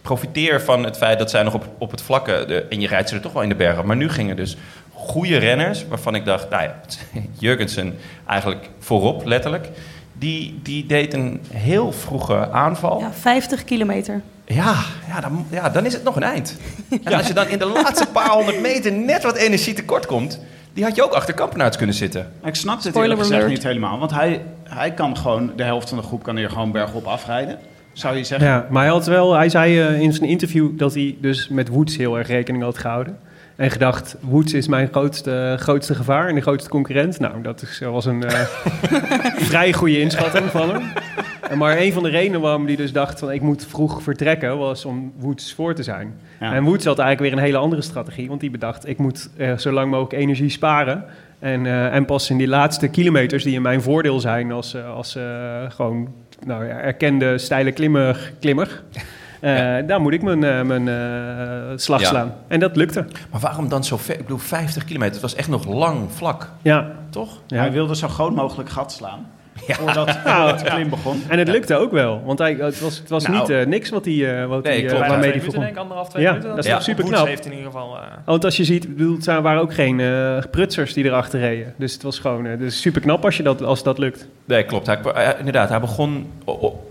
profiteer 0.01 0.62
van 0.62 0.83
het 0.83 0.97
feit 0.97 1.19
dat 1.19 1.29
zij 1.29 1.43
nog 1.43 1.53
op, 1.53 1.65
op 1.77 1.91
het 1.91 2.01
vlakke... 2.01 2.43
De, 2.47 2.65
en 2.69 2.81
je 2.81 2.88
rijdt 2.88 3.09
ze 3.09 3.15
er 3.15 3.21
toch 3.21 3.33
wel 3.33 3.43
in 3.43 3.49
de 3.49 3.55
bergen. 3.55 3.85
Maar 3.85 3.95
nu 3.95 4.09
gingen 4.09 4.35
dus 4.35 4.57
goede 4.93 5.38
renners, 5.38 5.88
waarvan 5.88 6.15
ik 6.15 6.25
dacht... 6.25 6.49
Nou 6.49 6.63
ja, 6.63 6.75
Jurgensen 7.39 7.97
eigenlijk 8.27 8.69
voorop, 8.79 9.25
letterlijk. 9.25 9.69
Die, 10.13 10.59
die 10.63 10.85
deed 10.85 11.13
een 11.13 11.41
heel 11.53 11.91
vroege 11.91 12.51
aanval. 12.51 12.99
Ja, 12.99 13.12
50 13.13 13.63
kilometer. 13.63 14.21
Ja, 14.45 14.75
ja, 15.07 15.21
dan, 15.21 15.45
ja, 15.49 15.69
dan 15.69 15.85
is 15.85 15.93
het 15.93 16.03
nog 16.03 16.15
een 16.15 16.23
eind. 16.23 16.57
En 17.03 17.13
als 17.13 17.27
je 17.27 17.33
dan 17.33 17.47
in 17.47 17.59
de 17.59 17.65
laatste 17.65 18.07
paar 18.12 18.29
honderd 18.29 18.62
meter 18.62 18.91
net 18.91 19.23
wat 19.23 19.35
energie 19.35 19.73
tekort 19.73 20.05
komt... 20.05 20.39
die 20.73 20.83
had 20.83 20.95
je 20.95 21.03
ook 21.03 21.13
achter 21.13 21.33
Kampenaerts 21.33 21.77
kunnen 21.77 21.95
zitten. 21.95 22.31
Ik 22.43 22.55
snap 22.55 22.81
dit 22.81 22.91
Spoiler 22.91 23.17
eerlijk 23.17 23.29
gezegd 23.29 23.49
niet 23.49 23.63
helemaal. 23.63 23.99
Want 23.99 24.12
hij, 24.12 24.41
hij 24.63 24.91
kan 24.91 25.17
gewoon, 25.17 25.51
de 25.55 25.63
helft 25.63 25.89
van 25.89 25.97
de 25.97 26.03
groep 26.03 26.23
kan 26.23 26.38
hier 26.38 26.49
gewoon 26.49 26.71
bergop 26.71 27.05
afrijden. 27.05 27.59
Zou 27.99 28.17
je 28.17 28.23
zeggen? 28.23 28.47
Ja, 28.47 28.67
maar 28.69 28.83
hij, 28.83 28.91
had 28.91 29.05
wel, 29.05 29.33
hij 29.33 29.49
zei 29.49 29.79
eh, 29.79 30.01
in 30.01 30.13
zijn 30.13 30.29
interview 30.29 30.77
dat 30.77 30.93
hij 30.93 31.17
dus 31.21 31.47
met 31.47 31.67
Woods 31.67 31.97
heel 31.97 32.17
erg 32.17 32.27
rekening 32.27 32.63
had 32.63 32.77
gehouden. 32.77 33.17
En 33.55 33.71
gedacht, 33.71 34.15
Woods 34.21 34.53
is 34.53 34.67
mijn 34.67 34.88
grootste, 34.88 35.55
grootste 35.59 35.95
gevaar 35.95 36.27
en 36.27 36.35
de 36.35 36.41
grootste 36.41 36.69
concurrent. 36.69 37.19
Nou, 37.19 37.41
dat 37.41 37.62
is, 37.62 37.79
was 37.79 38.05
een 38.05 38.23
eh, 38.23 38.39
vrij 39.49 39.73
goede 39.73 39.99
inschatting 39.99 40.45
van 40.45 40.69
hem. 40.69 40.81
En 41.49 41.57
maar 41.57 41.77
een 41.77 41.93
van 41.93 42.03
de 42.03 42.09
redenen 42.09 42.41
waarom 42.41 42.65
hij 42.65 42.75
dus 42.75 42.91
dacht 42.91 43.19
van 43.19 43.31
ik 43.31 43.41
moet 43.41 43.65
vroeg 43.65 44.01
vertrekken, 44.01 44.57
was 44.57 44.85
om 44.85 45.13
Woods 45.17 45.53
voor 45.53 45.73
te 45.73 45.83
zijn. 45.83 46.13
Ja. 46.39 46.53
En 46.53 46.63
Woods 46.63 46.85
had 46.85 46.99
eigenlijk 46.99 47.29
weer 47.29 47.39
een 47.39 47.47
hele 47.47 47.63
andere 47.63 47.81
strategie, 47.81 48.27
want 48.27 48.39
die 48.39 48.51
bedacht 48.51 48.88
ik 48.88 48.97
moet 48.97 49.29
eh, 49.38 49.57
zo 49.57 49.71
lang 49.71 49.91
mogelijk 49.91 50.21
energie 50.21 50.49
sparen. 50.49 51.05
En, 51.39 51.65
eh, 51.65 51.95
en 51.95 52.05
pas 52.05 52.29
in 52.29 52.38
die 52.38 52.47
laatste 52.47 52.88
kilometers 52.88 53.43
die 53.43 53.53
in 53.53 53.62
mijn 53.62 53.81
voordeel 53.81 54.19
zijn 54.19 54.51
als, 54.51 54.73
eh, 54.73 54.95
als 54.95 55.15
eh, 55.15 55.23
gewoon 55.69 56.13
nou, 56.45 56.65
ja, 56.65 56.78
erkende 56.78 57.38
steile 57.38 57.71
klimmer, 57.71 58.32
klimmer 58.39 58.82
eh, 59.39 59.52
daar 59.88 60.02
moet 60.02 60.13
ik 60.13 60.21
mijn, 60.21 60.43
eh, 60.43 60.62
mijn 60.62 60.88
eh, 60.88 61.78
slag 61.78 62.02
Ja. 62.02 62.08
slaan. 62.08 62.34
En 62.47 62.60
dat 62.60 62.75
lukte. 62.75 63.06
Maar 63.32 63.39
waarom 63.41 63.69
dan 63.69 63.84
zo 63.84 63.97
ver? 63.97 64.15
Ik 64.15 64.21
bedoel, 64.21 64.38
50 64.38 64.86
kilometer. 64.86 65.13
Het 65.13 65.21
was 65.21 65.36
echt 65.36 65.47
nog 65.47 65.65
lang 65.65 66.12
vlak, 66.12 66.49
Ja, 66.62 66.91
toch? 67.10 67.41
ja. 67.47 67.58
Hij 67.58 67.71
wilde 67.71 67.95
zo 67.95 68.08
groot 68.08 68.36
mogelijk 68.36 68.69
gat 68.69 68.91
slaan. 68.91 69.28
Ja. 69.67 69.75
Voordat, 69.75 70.09
voordat 70.25 70.59
de 70.59 70.65
klim 70.65 70.89
begon. 70.89 71.23
En 71.27 71.39
het 71.39 71.47
lukte 71.47 71.75
ook 71.75 71.91
wel, 71.91 72.21
want 72.25 72.39
hij, 72.39 72.53
het 72.59 72.79
was, 72.79 72.97
het 72.97 73.09
was 73.09 73.25
Nou. 73.25 73.39
niet 73.39 73.49
eh, 73.49 73.65
niks 73.65 73.89
wat 73.89 74.05
hij, 74.05 74.41
eh, 74.41 74.47
wat 74.47 74.63
Nee, 74.63 74.71
hij, 74.73 74.81
klopt. 74.81 74.99
Bijna 74.99 75.07
waarmee 75.13 75.31
hij 75.31 75.41
begon. 75.45 75.59
denk 75.59 75.77
anderhalf, 75.77 76.09
twee 76.09 76.23
Ja, 76.23 76.29
minuten. 76.29 76.49
dat 76.55 76.65
is 76.65 76.71
Ja. 76.71 76.79
super 76.79 77.03
knap. 77.03 77.27
heeft 77.27 77.45
in 77.45 77.51
ieder 77.51 77.65
geval... 77.65 77.97
Want 78.25 78.45
als 78.45 78.57
je 78.57 78.63
ziet, 78.63 78.95
bedoel, 78.95 79.17
er 79.25 79.41
waren 79.41 79.61
ook 79.61 79.73
geen 79.73 79.99
eh, 79.99 80.37
prutsers 80.51 80.93
die 80.93 81.03
erachter 81.05 81.39
reden. 81.39 81.73
Dus 81.77 81.93
het 81.93 82.03
was 82.03 82.19
gewoon 82.19 82.57
dus 82.57 82.81
super 82.81 83.01
knap 83.01 83.25
als, 83.25 83.37
je 83.37 83.43
dat, 83.43 83.61
als 83.63 83.83
dat 83.83 83.97
lukt. 83.97 84.27
Nee, 84.45 84.63
klopt. 84.63 84.87
Hij, 84.87 85.35
inderdaad, 85.37 85.69
hij 85.69 85.79
begon 85.79 86.31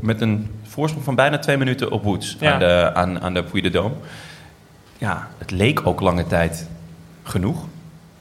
met 0.01 0.21
een 0.21 0.51
voorsprong 0.63 1.05
van 1.05 1.15
bijna 1.15 1.39
twee 1.39 1.57
minuten 1.57 1.91
op 1.91 2.03
Woods 2.05 2.37
Ja. 2.41 2.53
aan, 2.53 2.59
de, 2.59 2.91
aan, 2.95 3.21
aan 3.21 3.35
de 3.35 3.43
Puy 3.43 3.61
de 3.61 3.71
Dôme. 3.73 4.07
Ja, 4.99 5.29
het 5.39 5.51
leek 5.51 5.87
ook 5.87 6.01
lange 6.01 6.27
tijd 6.27 6.69
genoeg. 7.23 7.65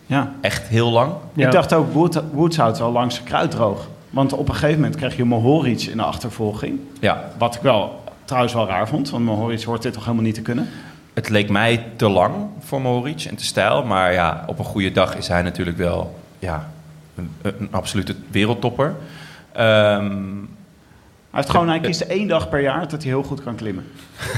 Ja. 0.06 0.32
Echt 0.42 0.68
heel 0.68 0.92
lang. 0.92 1.12
Ja. 1.34 1.46
Ik 1.46 1.52
dacht 1.52 1.74
ook, 1.74 1.94
Wood- 1.94 2.24
Woods 2.32 2.58
houdt 2.58 2.78
wel 2.78 2.92
langs 2.92 3.16
zijn 3.16 3.28
kruid 3.28 3.52
droog. 3.52 3.88
Want 4.10 4.34
op 4.34 4.48
een 4.50 4.54
gegeven 4.56 4.76
moment 4.82 4.96
kreeg 4.96 5.16
je 5.18 5.24
Mohoric 5.26 5.82
in 5.82 5.98
de 5.98 6.04
achtervolging. 6.04 6.80
Ja, 7.00 7.32
Wat 7.38 7.56
ik 7.56 7.62
wel 7.62 8.04
trouwens 8.26 8.54
wel 8.54 8.68
raar 8.68 8.88
vond. 8.88 9.10
Want 9.10 9.24
Mohoric 9.26 9.62
hoort 9.64 9.82
dit 9.82 9.94
toch 9.94 10.04
helemaal 10.04 10.24
niet 10.26 10.36
te 10.36 10.42
kunnen. 10.42 10.70
het 11.14 11.30
leek 11.30 11.50
mij 11.50 11.84
te 11.96 12.10
lang 12.10 12.34
voor 12.60 12.82
Mohoric 12.82 13.24
en 13.24 13.36
te 13.36 13.46
stijl. 13.46 13.84
Maar 13.84 14.14
ja, 14.14 14.44
op 14.48 14.60
een 14.60 14.66
goede 14.66 14.92
dag 14.92 15.16
is 15.16 15.28
hij 15.28 15.42
natuurlijk 15.42 15.78
wel 15.78 16.20
ja, 16.40 16.70
een, 17.16 17.32
een 17.42 17.68
absolute 17.72 18.16
wereldtopper. 18.32 18.96
Ehm, 19.52 20.06
Hij, 21.32 21.46
heeft 21.46 21.50
gewoon, 21.50 21.68
hij 21.70 21.80
kiest 21.80 22.02
één 22.02 22.28
dag 22.28 22.50
per 22.50 22.62
jaar 22.62 22.80
dat 22.88 22.92
hij 23.04 23.12
heel 23.12 23.24
goed 23.24 23.44
kan 23.44 23.56
klimmen. 23.56 23.86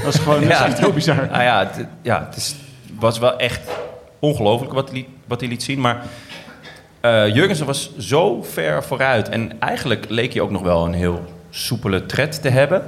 Dat 0.04 0.14
is 0.14 0.20
gewoon 0.20 0.40
dat 0.40 0.50
is 0.50 0.58
Ja. 0.58 0.64
echt 0.66 0.78
heel 0.78 0.92
bizar. 0.92 1.28
Nou 1.30 1.42
ja, 1.42 1.58
het, 1.58 1.86
ja, 2.02 2.24
het 2.26 2.36
is, 2.36 2.56
was 2.98 3.18
wel 3.18 3.38
echt 3.38 3.70
ongelooflijk 4.18 4.72
wat, 4.72 4.88
hij 4.88 4.98
liet- 4.98 5.08
wat 5.26 5.40
hij 5.40 5.48
liet 5.48 5.62
zien. 5.62 5.80
Maar 5.80 6.02
eh 7.00 7.34
Jurgensen 7.34 7.66
was 7.66 7.90
zo 7.98 8.42
ver 8.42 8.84
vooruit. 8.84 9.28
En 9.28 9.60
eigenlijk 9.60 10.04
leek 10.08 10.32
hij 10.32 10.42
ook 10.42 10.50
nog 10.50 10.62
wel 10.62 10.84
een 10.84 10.92
heel 10.92 11.24
soepele 11.50 12.06
tred 12.06 12.42
te 12.42 12.48
hebben. 12.48 12.82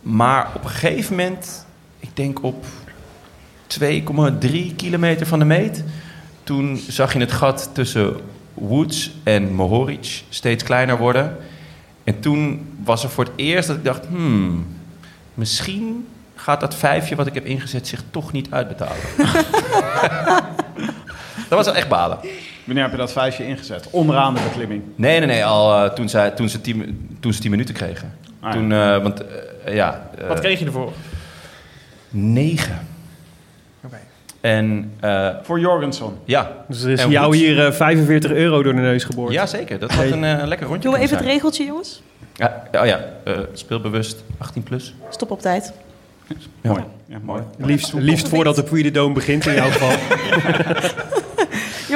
Maar 0.00 0.50
op 0.54 0.64
een 0.64 0.70
gegeven 0.70 1.16
moment, 1.16 1.66
ik 2.00 2.08
denk 2.14 2.42
op 2.42 2.64
2,3 3.80 4.76
kilometer 4.76 5.26
van 5.26 5.38
de 5.38 5.44
meet... 5.44 5.84
toen 6.42 6.80
zag 6.88 7.12
je 7.12 7.18
het 7.18 7.32
gat 7.32 7.70
tussen 7.72 8.16
Woods 8.54 9.10
en 9.22 9.52
Mohoric 9.52 10.22
steeds 10.28 10.62
kleiner 10.62 10.98
worden. 10.98 11.36
En 12.04 12.20
toen 12.20 12.66
was 12.84 13.04
er 13.04 13.10
voor 13.10 13.24
het 13.24 13.32
eerst 13.36 13.68
dat 13.68 13.76
ik 13.76 13.84
dacht... 13.84 14.06
Hmm, 14.06 14.66
misschien 15.34 16.06
gaat 16.34 16.60
dat 16.60 16.74
vijfje 16.74 17.16
wat 17.16 17.26
ik 17.26 17.34
heb 17.34 17.44
ingezet 17.44 17.88
zich 17.88 18.02
toch 18.10 18.32
niet 18.32 18.46
uitbetalen. 18.50 18.96
dat 21.48 21.50
was 21.58 21.66
wel 21.66 21.74
echt 21.74 21.88
balen. 21.88 22.18
Wanneer 22.64 22.82
heb 22.82 22.92
je 22.92 22.98
dat 22.98 23.12
vijfje 23.12 23.46
ingezet? 23.46 23.88
Onderaan 23.90 24.34
de 24.34 24.40
beklimming. 24.42 24.82
Nee, 24.94 25.18
nee, 25.18 25.26
nee, 25.28 25.44
al 25.44 25.84
eh, 25.84 25.90
toen, 25.92 26.08
zij, 26.08 26.30
toen, 26.30 26.48
ze 26.48 26.60
tien, 26.60 27.16
toen 27.20 27.32
ze 27.32 27.40
tien 27.40 27.50
minuten 27.50 27.74
kregen. 27.74 28.12
Ah, 28.40 28.48
ja. 28.52 28.58
toen, 28.58 28.72
eh, 28.72 29.02
want 29.02 29.22
eh, 29.64 29.74
ja... 29.74 30.08
eh, 30.18 30.28
Wat 30.28 30.40
kreeg 30.40 30.58
je 30.58 30.64
ervoor? 30.64 30.92
Negen. 32.10 32.78
Oké. 33.84 33.96
En 34.40 34.92
eh, 35.00 35.28
Voor 35.42 35.60
Jorgensen. 35.60 36.06
ja, 36.24 36.50
Dus 36.68 36.82
er 36.82 36.90
is 36.90 37.00
En 37.00 37.10
jou 37.10 37.24
Woods? 37.26 37.38
hier 37.40 37.66
eh, 37.66 37.72
45 37.72 38.30
euro 38.30 38.62
door 38.62 38.74
de 38.74 38.80
neus 38.80 39.04
geboord. 39.04 39.32
ja, 39.32 39.46
zeker. 39.46 39.78
Dat 39.78 39.90
had 39.92 40.04
een 40.04 40.46
lekker 40.48 40.66
rondje 40.66 40.88
Doen 40.88 40.98
we 40.98 41.04
even 41.04 41.16
het 41.16 41.26
regeltje, 41.26 41.64
jongens? 41.64 42.02
Ja, 42.34 42.62
oh 42.72 42.86
ja, 42.86 43.00
eh, 43.24 43.38
speelbewust 43.52 44.24
18 44.38 44.62
plus. 44.62 44.94
Stop 45.10 45.30
op 45.30 45.40
tijd. 45.40 45.72
Ja. 46.62 46.70
Mooi. 46.70 46.82
Ja, 47.06 47.18
mooi. 47.22 47.42
Liefst, 47.58 47.92
liefst 47.92 48.28
voordat 48.28 48.56
de 48.56 48.62
Puy 48.62 48.82
de 48.82 48.90
Dôme 48.90 49.12
begint 49.14 49.46
in 49.46 49.54
jouw 49.54 49.70
geval. 49.70 49.90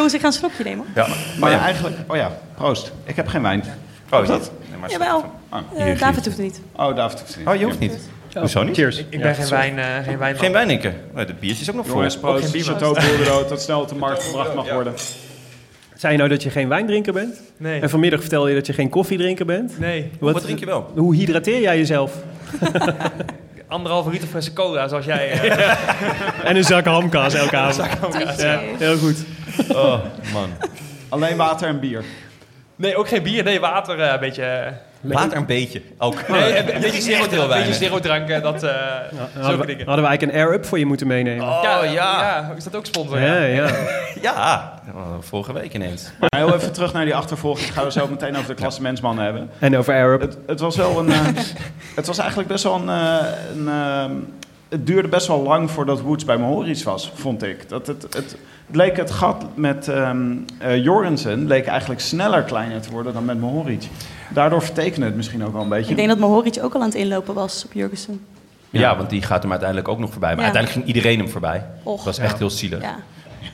Jongens, 0.08 0.14
ik 0.14 0.20
ga 0.20 0.26
een 0.26 0.50
slokje 0.50 0.64
nemen. 0.64 0.86
Ja, 0.94 1.06
maar, 1.08 1.16
Maar 1.38 1.50
ja. 1.50 1.58
eigenlijk... 1.60 1.96
Oh 2.06 2.16
ja, 2.16 2.38
proost. 2.54 2.92
Ik 3.04 3.16
heb 3.16 3.26
geen 3.28 3.42
wijn. 3.42 3.62
Oh, 4.10 4.22
is 4.22 4.28
dat? 4.28 4.50
Nee, 4.70 4.78
maar- 4.78 4.90
Jawel. 4.90 5.24
Oh, 5.52 5.58
Eh, 5.76 5.98
David 5.98 6.24
hoeft 6.24 6.36
het 6.36 6.38
niet. 6.46 6.60
oh 6.76 6.96
David 6.96 7.20
hoeft 7.20 7.36
niet. 7.36 7.46
Oh, 7.46 7.54
je 7.56 7.64
hoeft 7.64 7.78
niet. 7.78 7.98
Hoezo 8.34 8.62
niet? 8.62 8.74
Cheers. 8.76 8.98
Ik, 8.98 9.06
ik 9.10 9.18
Ja, 9.18 9.24
ben 9.24 9.34
geen 9.34 9.48
wijn, 9.48 9.78
eh, 9.78 9.84
geen 10.04 10.18
wijn. 10.18 10.36
Geen 10.36 10.52
wijn 10.52 10.66
drinken. 10.66 10.94
Oh, 11.16 11.26
de 11.26 11.34
biertje 11.40 11.62
is 11.62 11.70
ook 11.70 11.76
nog 11.76 11.86
vol. 11.86 11.94
Jongens, 11.94 12.18
proost. 12.18 12.50
geen 12.50 12.62
Chateau 12.62 12.94
Bordeaux, 13.16 13.48
dat 13.48 13.62
snel 13.62 13.80
op 13.80 13.88
de 13.88 13.94
markt 13.94 14.22
gebracht 14.22 14.54
mag 14.54 14.70
worden. 14.72 14.92
Zei 15.96 16.12
je 16.12 16.18
nou 16.18 16.30
dat 16.30 16.42
je 16.42 16.50
geen 16.50 16.68
wijndrinker 16.68 17.12
bent? 17.12 17.40
Nee. 17.56 17.80
En 17.80 17.90
vanmiddag 17.90 18.20
vertelde 18.20 18.48
je 18.48 18.54
dat 18.54 18.66
je 18.66 18.72
geen 18.72 18.88
koffiedrinker 18.88 19.46
bent? 19.46 19.78
Nee. 19.78 20.10
Wat, 20.20 20.42
drink 20.42 20.58
je 20.58 20.66
wel? 20.66 20.90
Hoe 20.96 21.14
hydrateer 21.14 21.60
jij 21.60 21.76
jezelf? 21.78 22.12
Anderhalve 23.68 24.11
liter 24.11 24.28
flessen 24.28 24.52
cola, 24.52 24.88
zoals 24.88 25.04
jij. 25.04 25.31
eh, 25.31 26.48
En 26.48 26.57
een 26.57 26.64
zak 26.64 26.85
hamkaas 26.85 27.35
elke 27.35 27.57
avond. 27.57 28.40
Ja, 28.40 28.61
heel 28.78 28.96
goed. 28.98 29.16
Oh, 29.68 29.98
man. 30.33 30.50
Alleen 31.09 31.37
water 31.37 31.68
en 31.68 31.81
bier. 31.81 32.04
nee, 32.76 32.96
ook 32.96 33.09
geen 33.09 33.22
bier. 33.22 33.44
Nee, 33.44 33.61
water. 33.61 34.00
eh, 34.00 34.12
een 34.12 34.20
beetje... 34.20 34.72
Water 35.00 35.37
een 35.37 35.46
beetje. 35.46 35.82
Ook. 35.98 36.14
Nee, 36.28 36.58
een, 36.74 36.80
beetje 36.80 37.00
zero, 37.00 37.16
heel 37.16 37.24
een 37.24 37.30
beetje 37.30 37.48
weinig. 37.48 37.74
zero 37.74 37.98
dranken, 37.98 38.42
dat, 38.42 38.62
eh 38.62 38.70
Hadden 38.72 39.44
zulke 39.44 39.56
we, 39.61 39.66
dingen. 39.66 39.87
hadden 39.87 40.04
we 40.04 40.08
eigenlijk 40.11 40.22
een 40.38 40.44
air-up 40.44 40.64
voor 40.66 40.78
je 40.78 40.87
moeten 40.87 41.06
meenemen. 41.06 41.46
Oh, 41.46 41.58
ja, 41.62 41.82
ja. 41.84 41.90
ja. 41.92 42.52
Is 42.56 42.64
dat 42.64 42.76
ook 42.76 42.87
sponsor? 42.87 43.20
ja, 43.20 43.42
Ja. 43.42 43.66
ja. 43.66 43.72
Ja, 44.22 44.72
oh, 44.94 45.02
vorige 45.20 45.52
week 45.52 45.74
ineens. 45.74 46.11
Maar 46.20 46.40
heel 46.40 46.54
even 46.54 46.72
terug 46.72 46.92
naar 46.92 47.04
die 47.04 47.14
achtervolging. 47.14 47.72
Gaan 47.72 47.84
we 47.84 47.92
zo 47.92 48.06
meteen 48.08 48.37
over 48.37 48.48
de 48.48 48.54
klasse 48.54 48.82
mensmannen 48.82 49.24
hebben. 49.24 49.51
En 49.59 49.76
over 49.76 49.94
air-up. 49.94 50.20
Het, 50.20 50.36
het 50.46 50.61
was 50.61 50.76
wel 50.76 50.99
een... 50.99 51.11
eh, 51.12 51.26
het 51.96 52.07
was 52.07 52.18
eigenlijk 52.18 52.49
best 52.49 52.64
wel 52.64 52.74
een... 52.74 52.88
eh, 52.88 53.26
een 53.57 53.68
ehm, 53.68 54.11
het 54.68 54.86
duurde 54.86 55.09
best 55.09 55.26
wel 55.26 55.42
lang 55.42 55.70
voordat 55.70 56.01
Woods 56.01 56.24
bij 56.24 56.36
Mohoric 56.36 56.82
was, 56.82 57.12
vond 57.14 57.42
ik. 57.42 57.68
Dat 57.68 57.86
het, 57.86 58.03
het, 58.03 58.14
het 58.14 58.36
leek 58.70 58.96
het 58.96 59.11
gat 59.11 59.44
met 59.55 59.88
ehm 59.88 60.18
eh, 60.59 60.76
Jorgensen 60.76 61.46
leek 61.46 61.66
eigenlijk 61.66 62.01
sneller 62.01 62.42
kleiner 62.42 62.80
te 62.80 62.90
worden 62.90 63.12
dan 63.12 63.24
met 63.24 63.40
Mohoric. 63.40 63.82
Daardoor 64.29 64.62
vertekende 64.62 65.07
het 65.07 65.16
misschien 65.16 65.45
ook 65.45 65.53
wel 65.53 65.62
een 65.62 65.68
beetje. 65.68 65.91
Ik 65.91 65.97
denk 65.97 66.09
dat 66.09 66.18
Mohoric 66.18 66.59
ook 66.62 66.74
al 66.74 66.81
aan 66.81 66.87
het 66.87 66.97
inlopen 66.97 67.35
was 67.35 67.64
op 67.64 67.72
Jurgensen. 67.72 68.20
Ja, 68.70 68.97
want 68.97 69.11
die 69.11 69.22
gaat 69.22 69.41
hem 69.43 69.51
uiteindelijk 69.51 69.89
ook 69.89 69.99
nog 69.99 70.11
voorbij. 70.11 70.29
Maar 70.35 70.39
Ja. 70.39 70.45
uiteindelijk 70.45 70.85
ging 70.85 70.97
iedereen 70.97 71.18
hem 71.18 71.29
voorbij. 71.29 71.64
Och. 71.83 71.97
Dat 71.97 72.05
was 72.05 72.18
echt 72.18 72.39
heel 72.39 72.51
zielig. 72.51 72.83
Ja. 72.83 72.97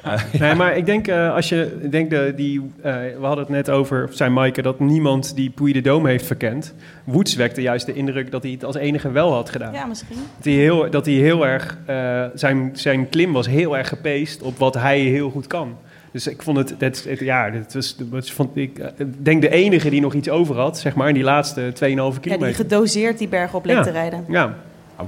Nee, 0.39 0.55
maar 0.55 0.77
ik 0.77 0.87
denk, 0.87 1.09
eh, 1.09 1.35
als 1.35 1.49
je 1.49 1.79
ik 1.83 1.91
denk 1.91 2.11
de, 2.11 2.33
die, 2.37 2.70
eh, 2.83 2.93
we 2.93 3.16
hadden 3.20 3.39
het 3.45 3.49
net 3.49 3.70
over, 3.70 4.09
zei 4.12 4.31
Maaike, 4.31 4.62
dat 4.62 4.81
niemand 4.81 5.37
die 5.37 5.51
Puy 5.51 5.72
de 5.72 5.81
Dome 5.81 6.09
heeft 6.09 6.27
verkend. 6.27 6.75
Woods 7.05 7.35
wekte 7.35 7.62
juist 7.62 7.87
de 7.87 7.93
indruk 7.95 8.31
dat 8.31 8.43
hij 8.43 8.53
het 8.53 8.64
als 8.64 8.77
enige 8.77 9.11
wel 9.11 9.33
had 9.33 9.51
gedaan. 9.51 9.72
Ja, 9.72 9.87
misschien. 9.87 10.16
Dat 10.37 10.45
hij 10.45 10.53
heel, 10.53 10.91
dat 10.91 11.07
hij 11.07 11.14
heel 11.14 11.47
erg, 11.47 11.79
eh, 11.87 12.25
zijn, 12.35 12.70
zijn 12.75 13.09
klim 13.09 13.33
was 13.33 13.47
heel 13.47 13.77
erg 13.77 13.89
gepeest 13.89 14.43
op 14.43 14.59
wat 14.59 14.75
hij 14.75 14.99
heel 15.01 15.31
goed 15.31 15.47
kan. 15.47 15.77
Dus 16.14 16.26
ik 16.26 16.42
vond 16.42 16.56
het, 16.56 16.74
het, 16.78 17.04
het- 17.08 17.18
ja, 17.18 17.50
het 17.52 17.74
was, 18.10 18.32
vond 18.32 18.56
ik 18.56 18.78
eh, 18.78 18.86
denk 19.18 19.42
de 19.42 19.48
enige 19.50 19.90
die 19.90 20.00
nog 20.00 20.14
iets 20.14 20.28
over 20.30 20.56
had, 20.56 20.78
zeg 20.78 20.94
maar, 20.94 21.08
in 21.08 21.14
die 21.14 21.22
laatste 21.22 21.60
2,5 21.60 21.78
Ja, 21.78 22.10
die 22.10 22.20
kilometer. 22.20 22.54
gedoseerd 22.54 23.18
die 23.18 23.28
berg 23.28 23.54
op 23.54 23.64
leek 23.64 23.76
Ja. 23.76 23.82
te 23.82 23.90
rijden. 23.90 24.24
Ja, 24.28 24.54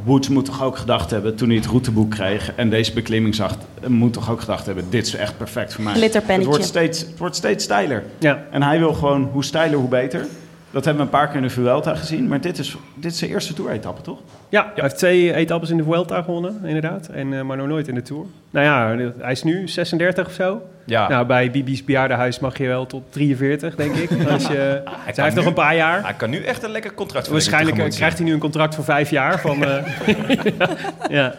Woods 0.04 0.28
moet 0.28 0.44
toch 0.44 0.62
ook 0.62 0.76
gedacht 0.76 1.10
hebben, 1.10 1.34
toen 1.36 1.48
hij 1.48 1.56
het 1.56 1.66
routeboek 1.66 2.10
kreeg 2.10 2.52
en 2.56 2.70
deze 2.70 2.92
beklimming 2.92 3.34
zag, 3.34 3.58
moet 3.86 4.12
toch 4.12 4.30
ook 4.30 4.40
gedacht 4.40 4.66
hebben, 4.66 4.84
dit 4.90 5.06
is 5.06 5.14
echt 5.14 5.36
perfect 5.36 5.74
voor 5.74 5.84
mij. 5.84 5.92
Het 6.00 6.44
wordt 6.44 6.64
steeds, 6.64 7.00
het 7.00 7.18
wordt 7.18 7.36
steeds 7.36 7.64
steiler. 7.64 8.02
ja. 8.18 8.44
En 8.50 8.62
hij 8.62 8.78
wil 8.78 8.94
gewoon, 8.94 9.22
hoe 9.32 9.44
steiler, 9.44 9.78
hoe 9.78 9.88
beter. 9.88 10.26
Dat 10.76 10.84
hebben 10.84 11.06
we 11.06 11.12
een 11.12 11.18
paar 11.18 11.26
keer 11.28 11.36
in 11.36 11.42
de 11.42 11.50
Vuelta 11.50 11.94
gezien, 11.94 12.28
maar 12.28 12.40
dit 12.40 12.58
is, 12.58 12.76
dit 12.94 13.12
is 13.12 13.18
zijn 13.18 13.30
eerste 13.30 13.54
toeretappe, 13.54 14.02
toch? 14.02 14.18
Ja, 14.48 14.62
hij 14.74 14.82
heeft 14.82 14.98
twee 14.98 15.34
etappes 15.34 15.70
in 15.70 15.76
de 15.76 15.82
Vuelta 15.82 16.22
gewonnen, 16.22 16.60
inderdaad. 16.64 17.08
En, 17.08 17.32
eh, 17.32 17.42
maar 17.42 17.56
nog 17.56 17.66
nooit 17.66 17.88
in 17.88 17.94
de 17.94 18.02
Tour. 18.02 18.24
Nou 18.50 18.66
ja, 18.66 19.10
hij 19.18 19.32
is 19.32 19.42
nu 19.42 19.68
36 19.68 20.26
of 20.26 20.32
zo. 20.32 20.62
Ja, 20.84 21.08
Nou, 21.08 21.26
bij 21.26 21.50
Bibi's 21.50 21.84
bejaardenhuis 21.84 22.38
mag 22.38 22.58
je 22.58 22.66
wel 22.66 22.86
tot 22.86 23.02
43, 23.10 23.74
denk 23.74 23.94
ik. 23.94 24.10
Als 24.30 24.46
je, 24.46 24.82
hij 24.84 25.24
heeft 25.24 25.36
nog 25.36 25.46
een 25.46 25.54
paar 25.54 25.76
jaar. 25.76 26.02
hij 26.02 26.14
kan 26.14 26.30
nu 26.30 26.42
echt 26.42 26.62
een 26.62 26.70
lekker 26.70 26.94
contract 26.94 27.28
Waarschijnlijk 27.28 27.78
eh, 27.78 27.88
krijgt 27.88 28.18
hij 28.18 28.26
nu 28.26 28.32
een 28.32 28.38
contract 28.38 28.74
voor 28.74 28.84
vijf 28.84 29.10
jaar. 29.10 29.40
Van, 29.40 29.64
eh, 29.64 29.86
ja. 31.08 31.34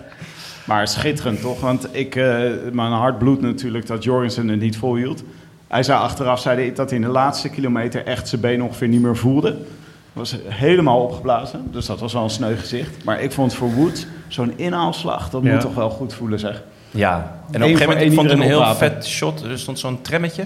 Maar 0.65 0.87
schitterend, 0.87 1.41
toch? 1.41 1.61
Want 1.61 1.87
ik, 1.91 2.15
eh, 2.15 2.39
mijn 2.71 2.91
hart 2.91 3.17
bloedt 3.17 3.41
natuurlijk 3.41 3.87
dat 3.87 4.03
Jorgensen 4.03 4.47
het 4.47 4.59
niet 4.59 4.77
volhield. 4.77 5.23
Hij 5.67 5.83
zei 5.83 5.99
achteraf 5.99 6.39
zei 6.39 6.59
hij 6.61 6.73
dat 6.73 6.89
hij 6.89 6.99
in 6.99 7.05
de 7.05 7.11
laatste 7.11 7.49
kilometer 7.49 8.05
echt 8.05 8.27
zijn 8.27 8.41
been 8.41 8.63
ongeveer 8.63 8.87
niet 8.87 9.01
meer 9.01 9.15
voelde. 9.17 9.57
Was 10.13 10.35
helemaal 10.47 11.01
opgeblazen, 11.01 11.67
dus 11.71 11.85
dat 11.85 11.99
was 11.99 12.13
wel 12.13 12.23
een 12.23 12.29
sneu 12.29 12.55
gezicht. 12.55 13.03
Maar 13.03 13.21
ik 13.21 13.31
vond 13.31 13.53
voor 13.53 13.73
Woods 13.73 14.05
zo'n 14.27 14.53
inhaalslag, 14.55 15.29
dat 15.29 15.43
Ja. 15.43 15.51
moet 15.51 15.61
toch 15.61 15.73
wel 15.75 15.89
goed 15.89 16.13
voelen, 16.13 16.39
zeg. 16.39 16.63
Ja, 16.91 17.15
en 17.15 17.23
op 17.47 17.53
een 17.55 17.61
gegeven 17.61 17.87
moment 17.87 18.05
ik 18.05 18.13
vond 18.13 18.29
het 18.29 18.39
een 18.39 18.45
heel 18.45 18.75
vet 18.75 19.05
shot. 19.07 19.43
Er 19.43 19.59
stond 19.59 19.79
zo'n 19.79 20.01
trammetje. 20.01 20.45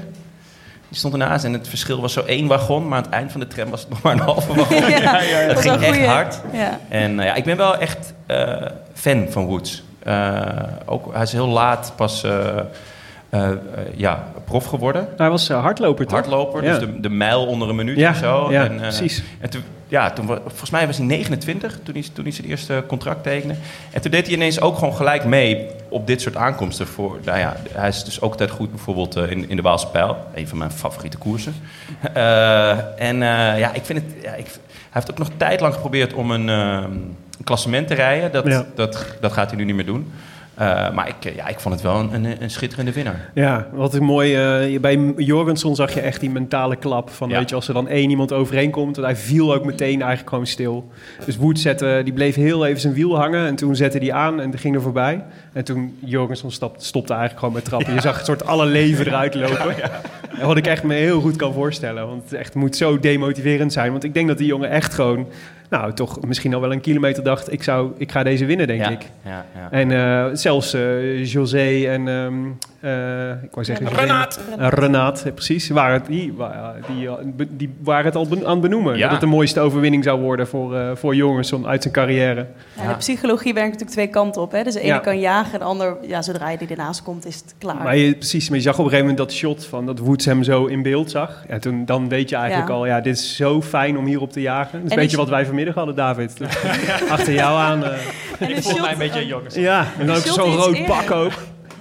Die 0.89 0.99
stond 0.99 1.13
ernaast 1.13 1.43
en 1.45 1.53
het 1.53 1.67
verschil 1.67 2.01
was 2.01 2.13
zo 2.13 2.21
één 2.25 2.47
wagon. 2.47 2.87
Maar 2.87 2.97
aan 2.97 3.03
het 3.03 3.11
eind 3.13 3.31
van 3.31 3.39
de 3.39 3.47
tram 3.47 3.69
was 3.69 3.79
het 3.81 3.89
nog 3.93 4.01
maar 4.01 4.13
een 4.13 4.19
halve 4.19 4.53
wagon. 4.53 4.77
ja, 4.89 5.17
Het 5.19 5.47
dat 5.47 5.55
was 5.55 5.63
ging 5.65 5.81
echt 5.83 5.93
goeie. 5.93 6.07
hard. 6.07 6.41
Ja. 6.53 6.79
En 6.89 7.19
eh, 7.19 7.25
ja, 7.25 7.33
ik 7.33 7.43
ben 7.43 7.57
wel 7.57 7.77
echt 7.77 8.13
eh, 8.25 8.55
fan 8.93 9.25
van 9.29 9.45
Woods. 9.45 9.83
Eh, 9.99 10.39
ook, 10.85 11.13
hij 11.13 11.21
is 11.23 11.31
heel 11.31 11.47
laat 11.47 11.93
pas 11.95 12.25
eh, 13.31 13.49
eh, 13.51 13.57
ja, 13.95 14.27
prof 14.45 14.65
geworden. 14.65 15.07
Hij 15.17 15.29
was 15.29 15.49
eh, 15.49 15.61
hardloper, 15.61 16.05
toch? 16.05 16.13
Hardloper, 16.13 16.63
Ja. 16.63 16.69
dus 16.77 16.79
de, 16.79 16.99
de 16.99 17.09
mijl 17.09 17.45
onder 17.45 17.69
een 17.69 17.75
minuut 17.75 17.97
Ja, 17.97 18.09
of 18.09 18.15
zo. 18.17 18.51
ja, 18.51 18.63
en, 18.65 18.75
precies. 18.77 19.23
En 19.39 19.49
toen, 19.49 19.61
ja, 19.87 20.11
toen, 20.11 20.25
volgens 20.25 20.69
mij 20.69 20.85
was 20.87 20.97
hij 20.97 21.05
29 21.05 21.79
toen 21.83 21.93
hij, 21.93 22.03
toen 22.13 22.23
hij 22.23 22.33
zijn 22.33 22.47
eerste 22.47 22.83
contract 22.87 23.23
tekende. 23.23 23.55
En 23.91 24.01
toen 24.01 24.11
deed 24.11 24.25
hij 24.25 24.35
ineens 24.35 24.61
ook 24.61 24.77
gewoon 24.77 24.93
gelijk 24.95 25.25
mee 25.25 25.67
op 25.89 26.07
dit 26.07 26.21
soort 26.21 26.35
aankomsten. 26.35 26.87
Voor, 26.87 27.17
nou 27.25 27.39
ja, 27.39 27.55
hij 27.71 27.87
is 27.87 28.03
dus 28.03 28.21
ook 28.21 28.31
altijd 28.31 28.51
goed 28.51 28.69
bijvoorbeeld 28.69 29.15
in, 29.15 29.49
in 29.49 29.55
de 29.55 29.61
Waalse 29.61 29.87
Pijl. 29.87 30.17
Een 30.33 30.47
van 30.47 30.57
mijn 30.57 30.71
favoriete 30.71 31.17
koersen. 31.17 31.53
En 32.97 33.17
ja, 33.57 33.73
ik 33.73 33.85
vind 33.85 33.99
het... 33.99 34.23
Ja, 34.23 34.33
ik, 34.33 34.47
hij 34.91 35.01
heeft 35.01 35.11
ook 35.11 35.17
nog 35.17 35.29
tijdlang 35.37 35.73
geprobeerd 35.73 36.13
om 36.13 36.31
een, 36.31 36.49
eh, 36.49 36.83
een 37.37 37.43
klassement 37.43 37.87
te 37.87 37.93
rijden. 37.93 38.31
Dat, 38.31 38.45
Ja. 38.47 38.65
dat, 38.75 39.05
dat 39.21 39.31
gaat 39.31 39.49
hij 39.49 39.57
nu 39.57 39.65
niet 39.65 39.75
meer 39.75 39.85
doen. 39.85 40.11
Eh, 40.61 40.91
maar 40.91 41.07
ik, 41.07 41.25
eh, 41.25 41.35
ja, 41.35 41.47
ik 41.47 41.59
vond 41.59 41.73
het 41.73 41.83
wel 41.83 41.99
een, 41.99 42.13
een, 42.13 42.43
een 42.43 42.49
schitterende 42.49 42.91
winnaar. 42.91 43.29
Ja, 43.33 43.67
wat 43.71 43.93
een 43.93 44.03
mooi. 44.03 44.35
eh, 44.35 44.79
bij 44.79 45.13
Jorgensen 45.17 45.75
zag 45.75 45.93
je 45.93 45.99
echt 46.01 46.19
die 46.19 46.29
mentale 46.29 46.75
klap. 46.75 47.09
Van, 47.09 47.29
Ja. 47.29 47.37
weet 47.37 47.49
je, 47.49 47.55
als 47.55 47.67
er 47.67 47.73
dan 47.73 47.87
één 47.87 48.09
iemand 48.09 48.31
overeenkomt. 48.33 48.97
En 48.97 49.03
hij 49.03 49.15
viel 49.15 49.53
ook 49.53 49.65
meteen 49.65 49.99
eigenlijk 50.01 50.29
gewoon 50.29 50.47
stil. 50.47 50.91
Dus 51.25 51.37
Wood 51.37 51.59
zette, 51.59 52.01
die 52.03 52.13
bleef 52.13 52.35
heel 52.35 52.65
even 52.65 52.81
zijn 52.81 52.93
wiel 52.93 53.17
hangen. 53.17 53.47
En 53.47 53.55
toen 53.55 53.75
zette 53.75 53.97
hij 53.97 54.13
aan 54.13 54.41
en 54.41 54.57
ging 54.57 54.75
er 54.75 54.81
voorbij. 54.81 55.23
En 55.53 55.63
toen 55.63 55.97
Jorgensen 55.99 56.51
stopte, 56.51 56.85
stopte 56.85 57.11
eigenlijk 57.13 57.39
gewoon 57.39 57.55
met 57.55 57.65
trappen. 57.65 57.93
Je 57.93 58.01
zag 58.01 58.19
een 58.19 58.25
soort 58.25 58.45
alle 58.45 58.65
leven 58.65 59.07
eruit 59.07 59.35
lopen. 59.35 59.75
En 60.39 60.47
wat 60.47 60.57
ik 60.57 60.67
echt 60.67 60.83
me 60.83 60.93
heel 60.93 61.21
goed 61.21 61.35
kan 61.35 61.53
voorstellen. 61.53 62.07
Want 62.07 62.23
het 62.23 62.33
echt 62.33 62.55
moet 62.55 62.75
zo 62.75 62.99
demotiverend 62.99 63.73
zijn. 63.73 63.91
Want 63.91 64.03
ik 64.03 64.13
denk 64.13 64.27
dat 64.27 64.37
die 64.37 64.47
jongen 64.47 64.69
echt 64.69 64.93
gewoon. 64.93 65.27
Nou, 65.71 65.93
toch 65.93 66.21
misschien 66.21 66.53
al 66.53 66.61
wel 66.61 66.71
een 66.71 66.81
kilometer 66.81 67.23
dacht. 67.23 67.51
Ik, 67.51 67.63
zou, 67.63 67.91
ik 67.97 68.11
ga 68.11 68.23
deze 68.23 68.45
winnen, 68.45 68.67
denk 68.67 68.81
ja, 68.81 68.89
ik. 68.89 69.01
Ja, 69.25 69.45
ja. 69.55 69.71
En 69.71 69.91
eh, 69.91 70.35
zelfs 70.35 70.73
eh, 70.73 71.25
José 71.25 71.85
en... 71.87 72.07
ehm, 72.07 72.49
eh, 72.81 73.29
ik 73.43 73.49
wou 73.51 73.65
zeggen... 73.65 73.85
José- 73.85 73.99
Renaat. 73.99 74.39
Eh, 74.59 74.67
Renaat, 74.69 75.25
precies. 75.35 75.69
Waren, 75.69 76.01
die, 76.07 76.33
wa- 76.33 76.75
die, 76.95 77.07
eh, 77.07 77.13
die 77.49 77.73
waren 77.83 78.05
het 78.05 78.15
al 78.15 78.27
ben- 78.27 78.45
aan 78.45 78.51
het 78.51 78.61
benoemen. 78.61 78.93
Ja. 78.95 79.01
Dat 79.01 79.11
het 79.11 79.19
de 79.19 79.25
mooiste 79.25 79.59
overwinning 79.59 80.03
zou 80.03 80.19
worden 80.21 80.47
voor, 80.47 80.75
eh 80.75 80.91
voor 80.95 81.15
Jongenson 81.15 81.67
uit 81.67 81.81
zijn 81.81 81.93
carrière. 81.93 82.45
Ja, 82.81 82.87
de 82.89 82.95
psychologie 82.97 83.53
werkt 83.53 83.67
natuurlijk 83.71 83.91
twee 83.97 84.07
kanten 84.07 84.41
op. 84.41 84.51
Hè? 84.51 84.63
Dus 84.63 84.73
de 84.73 84.79
ene 84.79 84.93
Ja. 84.93 84.99
kan 84.99 85.19
jagen, 85.19 85.59
de 85.59 85.65
ander, 85.65 85.97
ja, 86.07 86.21
zodra 86.21 86.49
je 86.49 86.57
die 86.57 86.67
ernaast 86.67 87.03
komt, 87.03 87.25
is 87.25 87.35
het 87.35 87.55
klaar. 87.57 87.83
Maar 87.83 87.97
je, 87.97 88.13
precies, 88.15 88.49
maar 88.49 88.57
je 88.57 88.63
zag 88.63 88.73
op 88.73 88.79
een 88.85 88.89
gegeven 88.91 89.09
moment 89.09 89.27
dat 89.29 89.37
shot 89.37 89.65
van 89.65 89.85
dat 89.85 89.99
Woods 89.99 90.25
hem 90.25 90.43
zo 90.43 90.65
in 90.65 90.81
beeld 90.81 91.11
zag. 91.11 91.43
Ja, 91.49 91.59
toen, 91.59 91.85
dan 91.85 92.09
weet 92.09 92.29
je 92.29 92.35
eigenlijk 92.35 92.69
Ja. 92.69 92.75
al, 92.75 92.85
ja, 92.85 93.01
dit 93.01 93.15
is 93.17 93.35
zo 93.35 93.61
fijn 93.61 93.97
om 93.97 94.05
hierop 94.05 94.31
te 94.31 94.41
jagen. 94.41 94.71
Dat 94.71 94.81
is 94.81 94.85
En 94.85 94.91
een 94.91 94.95
beetje 95.03 95.11
is- 95.17 95.23
wat 95.23 95.29
wij 95.29 95.45
vanmiddag 95.45 95.75
hadden, 95.75 95.95
David. 95.95 96.33
Achter 97.09 97.33
jou 97.33 97.59
aan. 97.59 97.83
eh, 97.83 97.91
En 98.39 98.49
Ik 98.49 98.63
voel 98.63 98.79
mij 98.79 98.91
een 98.91 98.97
beetje 98.97 99.25
jongens. 99.25 99.55
ja, 99.55 99.85
en 99.99 100.07
dan 100.07 100.15
ook 100.15 100.21
zo'n 100.21 100.55
rood 100.55 100.85
pak 100.85 101.11
ook. 101.11 101.31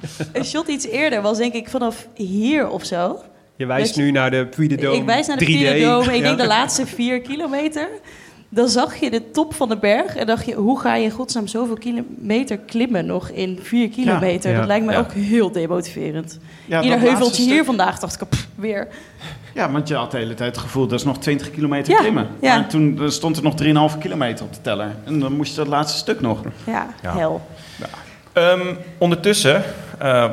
Een 0.32 0.44
shot 0.44 0.68
iets 0.68 0.86
eerder 0.86 1.22
was 1.22 1.38
denk 1.38 1.52
ik 1.52 1.68
vanaf 1.68 2.06
hier 2.14 2.68
of 2.68 2.84
zo. 2.84 3.18
Je 3.56 3.66
wijst 3.66 3.96
nu 3.96 4.10
naar 4.10 4.30
de 4.30 4.46
Puy 4.56 4.68
de 4.68 4.76
Dome 4.76 4.96
Ik 4.96 5.04
wijs 5.04 5.26
naar 5.26 5.36
de 5.36 5.44
3D. 5.44 5.48
Pyrenodome. 5.48 6.12
Ik 6.12 6.16
Ja. 6.20 6.22
denk 6.26 6.38
de 6.38 6.46
laatste 6.46 6.86
vier 6.86 7.20
kilometer. 7.20 7.88
Dan 8.48 8.68
zag 8.68 8.96
je 8.96 9.10
de 9.10 9.30
top 9.30 9.54
van 9.54 9.68
de 9.68 9.76
berg 9.76 10.16
en 10.16 10.26
dacht 10.26 10.46
je, 10.46 10.54
hoe 10.54 10.80
ga 10.80 10.94
je 10.94 11.04
in 11.04 11.10
godsnaam 11.10 11.46
zoveel 11.46 11.74
kilometer 11.76 12.58
klimmen 12.58 13.06
nog 13.06 13.28
in 13.28 13.58
vier 13.62 13.88
kilometer? 13.88 14.50
Ja. 14.50 14.56
Dat 14.58 14.66
lijkt 14.66 14.86
me 14.86 14.92
Ja. 14.92 14.98
ook 14.98 15.12
heel 15.12 15.52
demotiverend. 15.52 16.38
Ja, 16.66 16.82
Ieder 16.82 17.00
heuveltje 17.00 17.42
hier 17.42 17.52
stuk- 17.52 17.64
vandaag 17.64 17.98
dacht 17.98 18.20
ik, 18.22 18.28
pff, 18.28 18.48
weer. 18.54 18.88
Ja, 19.54 19.70
want 19.70 19.88
je 19.88 19.94
had 19.94 20.10
de 20.10 20.16
hele 20.16 20.34
tijd 20.34 20.54
het 20.54 20.64
gevoel, 20.64 20.86
dat 20.86 20.98
is 20.98 21.04
nog 21.04 21.18
20 21.18 21.50
kilometer 21.50 21.92
Ja, 21.92 21.98
klimmen. 21.98 22.28
ja. 22.40 22.54
Maar 22.58 22.68
toen 22.68 23.00
stond 23.06 23.36
er 23.36 23.42
nog 23.42 23.54
3,5 23.54 23.98
kilometer 23.98 24.44
op 24.44 24.52
de 24.54 24.60
teller. 24.60 24.94
En 25.04 25.20
dan 25.20 25.32
moest 25.36 25.50
je 25.50 25.56
dat 25.56 25.66
laatste 25.66 25.98
stuk 25.98 26.20
nog. 26.20 26.40
Ja, 26.66 26.86
Ja. 27.02 27.16
hel. 27.16 27.40
Ehm, 28.32 28.74
ondertussen 28.98 29.62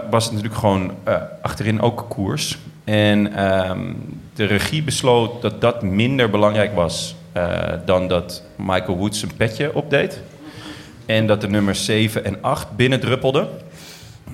was 0.10 0.24
het 0.24 0.34
natuurlijk 0.34 0.60
gewoon 0.60 0.92
eh, 1.04 1.16
achterin 1.42 1.82
ook 1.82 2.06
koers. 2.10 2.58
En 2.84 3.34
ehm, 3.34 3.80
de 4.34 4.46
regie 4.46 4.84
besloot 4.84 5.42
dat 5.42 5.62
dat 5.62 5.82
minder 5.82 6.30
belangrijk 6.30 6.76
was 6.76 7.16
eh, 7.32 7.58
dan 7.86 8.08
dat 8.08 8.44
Michael 8.56 8.98
Woods 8.98 9.22
een 9.22 9.36
petje 9.38 9.74
opdeed. 9.74 10.22
En 11.06 11.28
dat 11.28 11.42
de 11.42 11.50
nummers 11.50 11.86
7 11.86 12.26
en 12.26 12.38
8 12.42 12.76
binnendruppelden. 12.76 13.48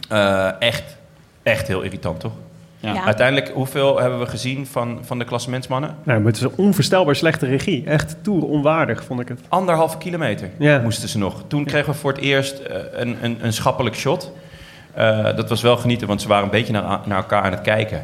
Eh, 0.10 0.50
echt, 0.60 0.84
echt 1.44 1.68
heel 1.68 1.82
irritant, 1.82 2.20
toch? 2.20 2.32
Ja. 2.80 2.94
Ja. 2.94 3.04
Uiteindelijk, 3.04 3.50
hoeveel 3.54 4.00
hebben 4.00 4.20
we 4.20 4.26
gezien 4.26 4.68
van, 4.68 5.00
van 5.02 5.20
de 5.20 5.26
klassementsmannen? 5.26 5.96
Nou, 6.04 6.18
maar 6.20 6.28
het 6.28 6.36
is 6.36 6.42
een 6.42 6.54
onvoorstelbaar 6.56 7.16
slechte 7.16 7.46
regie. 7.46 7.84
Echt 7.86 8.16
toer 8.22 8.44
onwaardig, 8.46 9.04
vond 9.04 9.20
ik 9.20 9.28
het. 9.28 9.40
Anderhalve 9.48 9.98
kilometer 9.98 10.50
Ja. 10.60 10.80
moesten 10.80 11.10
ze 11.10 11.18
nog. 11.18 11.44
Toen 11.48 11.66
kregen 11.66 11.92
we 11.94 12.00
voor 12.00 12.12
het 12.12 12.22
eerst 12.22 12.60
eh, 12.60 12.78
een, 12.92 13.18
een, 13.22 13.38
een 13.42 13.54
schappelijk 13.54 13.96
shot. 13.96 14.32
Eh, 14.94 15.36
dat 15.36 15.50
was 15.50 15.62
wel 15.62 15.78
genieten, 15.78 16.08
want 16.08 16.22
ze 16.22 16.28
waren 16.28 16.44
een 16.44 16.50
beetje 16.50 16.74
naar, 16.74 17.00
naar 17.06 17.18
elkaar 17.18 17.42
aan 17.44 17.52
het 17.52 17.62
kijken. 17.62 18.04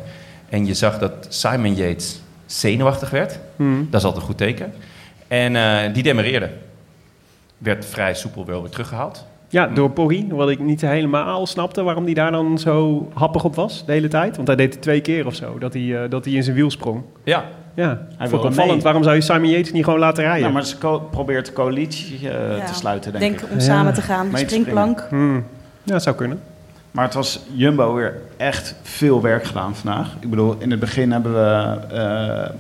En 0.50 0.66
je 0.66 0.74
zag 0.74 1.00
dat 1.00 1.12
Simon 1.30 1.76
Yates 1.76 2.22
zenuwachtig 2.46 3.10
werd. 3.10 3.40
Hmm. 3.56 3.88
Dat 3.90 4.00
is 4.00 4.06
altijd 4.06 4.22
een 4.22 4.30
goed 4.30 4.38
teken. 4.38 4.74
En 5.28 5.56
eh, 5.56 5.94
die 5.94 6.04
demereerde. 6.04 6.50
Werd 7.58 7.86
vrij 7.86 8.14
soepel 8.14 8.46
wel 8.46 8.62
weer 8.62 8.72
teruggehaald. 8.72 9.26
Ja, 9.50 9.68
door 9.68 9.90
Poggi. 9.92 10.28
Wat 10.30 10.50
ik 10.50 10.60
niet 10.60 10.82
helemaal 10.82 11.48
snapte 11.48 11.84
waarom 11.84 12.04
hij 12.06 12.14
daar 12.14 12.32
dan 12.32 12.60
zo 12.60 13.08
happig 13.14 13.44
op 13.44 13.56
was 13.56 13.86
de 13.86 13.92
hele 13.92 14.08
tijd. 14.08 14.36
Want 14.36 14.48
hij 14.48 14.58
deed 14.58 14.74
het 14.74 14.82
twee 14.82 15.02
keer 15.02 15.26
of 15.26 15.36
zo, 15.36 15.58
dat 15.58 15.74
hij, 15.74 16.04
eh, 16.04 16.10
dat 16.10 16.26
hij 16.26 16.34
in 16.34 16.44
zijn 16.44 16.56
wiel 16.56 16.72
sprong. 16.72 17.02
Ja, 17.24 17.46
Ja, 17.74 18.08
Hij 18.18 18.28
vond 18.28 18.44
opvallend. 18.44 18.84
Waarom 18.84 19.04
zou 19.04 19.16
je 19.16 19.22
Simon 19.22 19.50
Yates 19.50 19.72
niet 19.72 19.84
gewoon 19.84 20.00
laten 20.00 20.24
rijden? 20.24 20.48
Ja, 20.48 20.54
maar 20.54 20.66
ze 20.66 20.78
probeert 21.12 21.46
de 21.46 21.54
coalitie 21.54 22.30
eh, 22.30 22.58
Ja. 22.58 22.66
te 22.66 22.74
sluiten, 22.74 23.12
denk, 23.12 23.24
Denk 23.24 23.42
ik. 23.42 23.52
om 23.52 23.60
samen 23.60 23.94
te 23.94 24.02
gaan. 24.02 24.30
Te 24.30 24.38
Springplank. 24.38 25.06
Hmm. 25.10 25.36
Ja, 25.84 25.94
dat 25.94 26.04
zou 26.04 26.16
kunnen. 26.16 26.40
Maar 26.92 27.06
het 27.06 27.14
was 27.14 27.40
Jumbo 27.54 27.94
weer 27.94 28.22
echt 28.38 28.76
veel 28.82 29.22
werk 29.22 29.44
gedaan 29.44 29.76
vandaag. 29.76 30.16
Ik 30.20 30.30
bedoel, 30.30 30.56
in 30.60 30.72
het 30.72 30.80
begin 30.80 31.12
hebben 31.12 31.34
we... 31.34 31.78
eh 31.96 32.56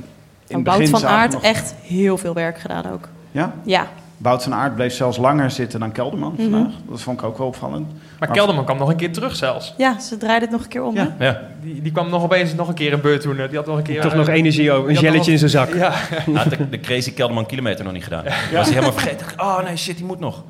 in 0.48 0.64
begin 0.64 0.80
Bout 0.92 1.02
van 1.02 1.10
Aert 1.10 1.32
nog- 1.32 1.42
echt 1.44 1.74
heel 1.82 2.18
veel 2.18 2.34
werk 2.34 2.60
gedaan 2.60 2.92
ook. 2.92 3.08
Ja? 3.32 3.54
Ja, 3.64 3.88
Wout 4.18 4.44
van 4.44 4.54
Aert 4.54 4.76
bleef 4.76 4.94
zelfs 4.94 5.18
langer 5.18 5.52
zitten 5.52 5.80
dan 5.80 5.92
Kelderman 5.92 6.34
Mhm. 6.38 6.42
vandaag. 6.52 6.72
Dat 6.90 7.02
vond 7.02 7.20
ik 7.20 7.26
ook 7.26 7.38
wel 7.38 7.48
opvallend. 7.48 7.92
Maar 8.20 8.32
Kelderman 8.32 8.66
kwam 8.66 8.78
nog 8.78 8.90
een 8.90 8.96
keer 8.96 9.12
terug 9.14 9.36
zelfs. 9.36 9.74
ja 9.78 10.00
ze 10.00 10.18
draaiden 10.18 10.50
het 10.50 10.52
nog 10.58 10.62
een 10.64 10.70
keer 10.70 10.84
om. 10.84 10.96
Ja. 10.96 11.16
hè? 11.18 11.26
ja. 11.26 11.42
Die, 11.62 11.82
die 11.82 11.92
kwam 11.92 12.10
nog 12.10 12.24
opeens 12.24 12.54
nog 12.54 12.68
een 12.68 12.74
keer 12.74 12.94
een 12.94 13.02
beurt 13.02 13.22
doen. 13.24 13.36
Die 13.36 13.56
had 13.58 13.66
nog 13.66 13.78
een 13.78 13.84
keer... 13.84 14.02
Toch 14.02 14.12
eh, 14.12 14.18
nog 14.18 14.28
energie 14.28 14.72
over, 14.72 14.90
een 14.90 15.00
jelletje 15.00 15.32
in 15.32 15.38
zijn 15.38 15.50
zak. 15.50 15.74
Ja, 15.76 15.92
Hij 15.94 16.34
had 16.44 16.50
de, 16.50 16.70
de 16.70 16.80
crazy 16.80 17.14
Kelderman 17.14 17.46
kilometer 17.46 17.84
nog 17.84 17.94
niet 17.94 18.04
gedaan. 18.04 18.24
Was 18.24 18.34
hij 18.52 18.64
helemaal 18.64 18.92
vergeten. 19.00 19.26
Oh 19.38 19.64
nee, 19.64 19.76
shit, 19.78 19.98
die 19.98 20.06
moet 20.06 20.20
nog. 20.20 20.44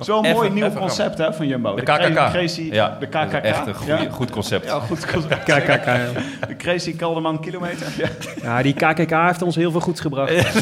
Is 0.00 0.06
wel 0.06 0.18
een 0.18 0.24
Even- 0.24 0.36
mooi 0.36 0.50
nieuw 0.50 0.64
even 0.64 0.78
concept 0.78 1.18
hè, 1.18 1.32
van 1.32 1.46
Jumbo. 1.46 1.74
De 1.74 1.82
KKK. 1.82 2.30
Crazy, 2.30 2.68
ja, 2.72 2.96
de 3.00 3.06
KKK. 3.06 3.32
echt 3.32 3.66
een 3.66 3.74
goeie- 3.74 4.02
Ja. 4.02 4.10
goed 4.10 4.30
concept. 4.30 4.64
Ja, 4.66 4.78
goed 4.80 5.06
concept. 5.12 5.42
KKK. 5.42 5.84
ja. 5.86 5.98
De 6.48 6.56
Crazy 6.56 6.96
Kelderman 6.96 7.40
kilometer. 7.40 7.86
Ja. 7.96 8.08
Ja, 8.42 8.62
die 8.62 8.74
KKK 8.74 9.10
heeft 9.26 9.42
ons 9.42 9.56
heel 9.56 9.70
veel 9.70 9.80
goeds 9.80 10.00
gebracht. 10.00 10.32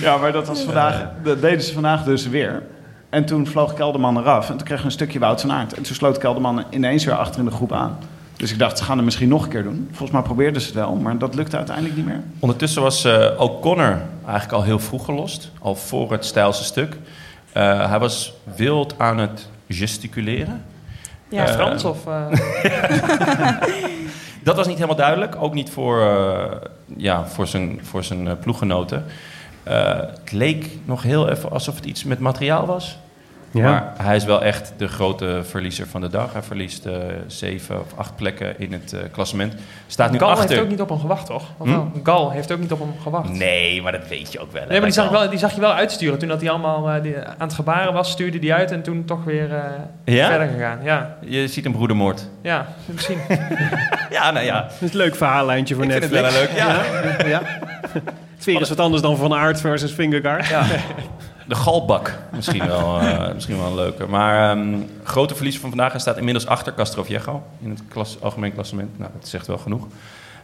Ja, 0.00 0.16
maar 0.16 0.32
dat 0.32 0.46
was 0.48 0.60
vandaag, 0.62 1.04
dat 1.22 1.40
deden 1.40 1.62
ze 1.62 1.72
vandaag 1.72 2.04
dus 2.04 2.26
weer. 2.28 2.62
En 3.10 3.24
toen 3.24 3.46
vloog 3.46 3.74
Kelderman 3.74 4.18
eraf 4.18 4.50
en 4.50 4.56
toen 4.56 4.64
kregen 4.66 4.78
we 4.78 4.84
een 4.84 4.92
stukje 4.92 5.18
Wout 5.18 5.40
van 5.40 5.52
Aert. 5.52 5.72
En 5.74 5.82
toen 5.82 5.94
sloot 5.94 6.18
Kelderman 6.18 6.64
ineens 6.70 7.04
weer 7.04 7.14
achter 7.14 7.38
in 7.38 7.44
de 7.44 7.50
groep 7.50 7.72
aan. 7.72 7.98
Dus 8.42 8.52
ik 8.52 8.58
dacht, 8.58 8.78
ze 8.78 8.84
gaan 8.84 8.96
het 8.96 9.04
misschien 9.04 9.28
nog 9.28 9.42
een 9.42 9.48
keer 9.48 9.62
doen. 9.62 9.86
Volgens 9.88 10.10
mij 10.10 10.22
probeerden 10.22 10.60
ze 10.60 10.66
het 10.66 10.76
wel, 10.76 10.94
maar 10.94 11.18
dat 11.18 11.34
lukte 11.34 11.56
uiteindelijk 11.56 11.96
niet 11.96 12.06
meer. 12.06 12.20
Ondertussen 12.38 12.82
was 12.82 13.04
eh 13.04 13.40
O'Connor 13.40 14.00
eigenlijk 14.24 14.52
al 14.52 14.62
heel 14.62 14.78
vroeg 14.78 15.04
gelost. 15.04 15.50
Al 15.60 15.74
voor 15.74 16.12
het 16.12 16.24
stijlste 16.24 16.64
stuk. 16.64 16.96
Eh, 17.52 17.88
hij 17.88 17.98
was 17.98 18.32
wild 18.56 18.94
aan 18.98 19.18
het 19.18 19.48
gesticuleren. 19.68 20.64
Ja. 21.28 21.46
Eh, 21.46 21.52
Frans 21.52 21.84
of... 21.84 22.06
eh, 22.06 22.26
Dat 24.44 24.56
was 24.56 24.66
niet 24.66 24.76
helemaal 24.76 24.96
duidelijk. 24.96 25.36
Ook 25.40 25.54
niet 25.54 25.70
voor, 25.70 26.00
eh, 26.00 26.56
ja, 26.96 27.26
voor 27.26 27.46
zijn, 27.46 27.80
voor 27.82 28.04
zijn 28.04 28.38
ploeggenoten. 28.38 29.04
Eh, 29.62 29.96
het 29.96 30.32
leek 30.32 30.70
nog 30.84 31.02
heel 31.02 31.28
even 31.28 31.50
alsof 31.50 31.74
het 31.74 31.84
iets 31.84 32.04
met 32.04 32.18
materiaal 32.18 32.66
was. 32.66 32.98
Ja. 33.52 33.70
Maar 33.70 33.92
hij 34.06 34.16
is 34.16 34.24
wel 34.24 34.42
echt 34.42 34.72
de 34.76 34.88
grote 34.88 35.40
verliezer 35.48 35.86
van 35.86 36.00
de 36.00 36.08
dag. 36.08 36.32
Hij 36.32 36.42
verliest 36.42 36.86
eh, 36.86 36.94
zeven 37.26 37.80
of 37.80 37.86
acht 37.96 38.16
plekken 38.16 38.54
in 38.60 38.72
het 38.72 38.92
eh, 38.92 39.00
klassement. 39.10 39.54
Staat 39.86 40.10
nu 40.10 40.18
Gal 40.18 40.30
achter. 40.30 40.48
heeft 40.48 40.60
ook 40.62 40.68
niet 40.68 40.80
op 40.80 40.88
hem 40.88 41.00
gewacht, 41.00 41.26
toch? 41.26 41.44
Hm? 41.62 41.78
Gal 42.02 42.30
heeft 42.30 42.52
ook 42.52 42.58
niet 42.58 42.72
op 42.72 42.78
hem 42.78 42.92
gewacht. 43.02 43.28
Nee, 43.28 43.82
maar 43.82 43.92
dat 43.92 44.08
weet 44.08 44.32
je 44.32 44.40
ook 44.40 44.52
wel. 44.52 44.62
hè, 44.62 44.68
Nee, 44.68 44.76
maar 44.76 44.86
die 44.88 44.96
zag, 44.98 45.04
ik 45.04 45.10
wel, 45.10 45.28
die 45.30 45.38
zag 45.38 45.54
je 45.54 45.60
wel 45.60 45.72
uitsturen. 45.72 46.18
Toen 46.18 46.28
dat 46.28 46.40
hij 46.40 46.50
allemaal 46.50 46.90
eh, 46.90 47.02
die 47.02 47.16
aan 47.18 47.34
het 47.38 47.52
gebaren 47.54 47.92
was, 47.92 48.10
stuurde 48.10 48.38
die 48.38 48.54
uit 48.54 48.70
en 48.70 48.82
toen 48.82 49.04
toch 49.04 49.24
weer 49.24 49.54
eh, 49.54 50.14
Ja? 50.14 50.28
verder 50.28 50.48
gegaan. 50.48 50.78
Ja, 50.82 51.16
Je 51.20 51.48
ziet 51.48 51.64
een 51.64 51.72
broedermoord. 51.72 52.28
ja 52.42 52.66
misschien. 52.86 53.18
Ja, 54.10 54.30
nou 54.30 54.44
ja. 54.46 54.60
Dat 54.62 54.72
is 54.80 54.90
een 54.90 54.96
leuk 54.96 55.14
verhaallijntje 55.16 55.74
voor 55.74 55.84
Ik 55.84 55.90
vind 55.90 56.02
het 56.02 56.12
Netflix. 56.12 56.34
wel 56.34 56.42
leuk. 56.42 56.56
Ja. 56.56 57.26
Ja. 57.28 57.42
Sfeer 58.38 58.60
is 58.60 58.68
wat 58.68 58.80
anders 58.80 59.02
dan 59.02 59.16
Van 59.16 59.34
Aert 59.34 59.60
versus 59.60 59.92
Fingergaard. 59.92 60.46
Ja. 60.48 60.62
De 61.48 61.54
galbak. 61.54 62.18
Misschien 62.32 62.66
wel, 62.66 63.00
eh, 63.00 63.32
misschien 63.34 63.56
wel 63.56 63.66
een 63.66 63.74
leuke. 63.74 64.06
Maar 64.06 64.50
ehm, 64.50 64.80
grote 65.02 65.34
verliezer 65.34 65.60
van 65.60 65.70
vandaag. 65.70 66.00
Staat 66.00 66.16
inmiddels 66.16 66.46
achter 66.46 66.74
Castroviejo 66.74 67.42
in 67.60 67.70
het 67.70 67.82
klas, 67.88 68.16
algemeen 68.20 68.54
klassement. 68.54 68.98
Nou, 68.98 69.10
dat 69.18 69.28
zegt 69.28 69.46
wel 69.46 69.58
genoeg. 69.58 69.86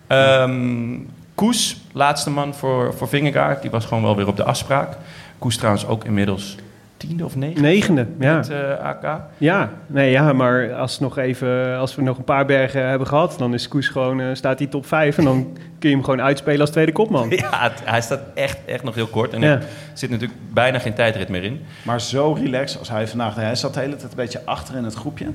Ehm, 0.06 0.98
Koes, 1.34 1.76
laatste 1.92 2.30
man 2.30 2.54
voor, 2.54 2.94
voor 2.94 3.08
Vingegaard. 3.08 3.62
Die 3.62 3.70
was 3.70 3.84
gewoon 3.84 4.02
wel 4.02 4.16
weer 4.16 4.26
op 4.26 4.36
de 4.36 4.44
afspraak. 4.44 4.96
Koes 5.38 5.56
trouwens 5.56 5.86
ook 5.86 6.04
inmiddels 6.04 6.56
tiende 6.98 7.24
of 7.24 7.36
negende 7.36 7.60
Negende, 7.68 8.06
ja. 8.18 8.36
met 8.36 8.50
eh, 8.50 8.78
AK. 8.78 9.20
Ja, 9.38 9.70
nee, 9.86 10.10
ja, 10.10 10.32
maar 10.32 10.74
als, 10.74 10.98
nog 10.98 11.18
even, 11.18 11.76
als 11.78 11.94
we 11.94 12.02
nog 12.02 12.18
een 12.18 12.24
paar 12.24 12.46
bergen 12.46 12.88
hebben 12.88 13.06
gehad, 13.08 13.34
dan 13.38 13.54
is 13.54 13.68
Koes 13.68 13.88
gewoon, 13.88 14.20
eh, 14.20 14.26
staat 14.32 14.58
hij 14.58 14.68
top 14.68 14.86
5 14.86 15.18
en 15.18 15.24
dan 15.24 15.46
kun 15.78 15.88
je 15.88 15.94
hem 15.96 16.04
gewoon 16.04 16.22
uitspelen 16.22 16.60
als 16.60 16.70
tweede 16.70 16.92
kopman. 16.92 17.30
Ja, 17.36 17.48
het- 17.50 17.82
hij 17.84 18.00
staat 18.00 18.20
echt, 18.34 18.58
echt 18.66 18.84
nog 18.84 18.94
heel 18.94 19.06
kort. 19.06 19.32
En 19.32 19.40
Ja. 19.40 19.46
er 19.52 19.62
zit 19.92 20.10
natuurlijk 20.10 20.38
bijna 20.52 20.78
geen 20.78 20.94
tijdrit 20.94 21.28
meer 21.28 21.42
in. 21.44 21.60
Maar 21.82 22.00
zo 22.00 22.32
relaxed 22.32 22.78
als 22.78 22.88
hij 22.90 23.08
vandaag 23.08 23.34
deed. 23.34 23.44
Hij 23.44 23.54
zat 23.56 23.74
de 23.74 23.80
hele 23.80 23.96
tijd 23.96 24.10
een 24.10 24.16
beetje 24.16 24.40
achter 24.44 24.76
in 24.76 24.84
het 24.84 24.94
groepje. 24.94 25.26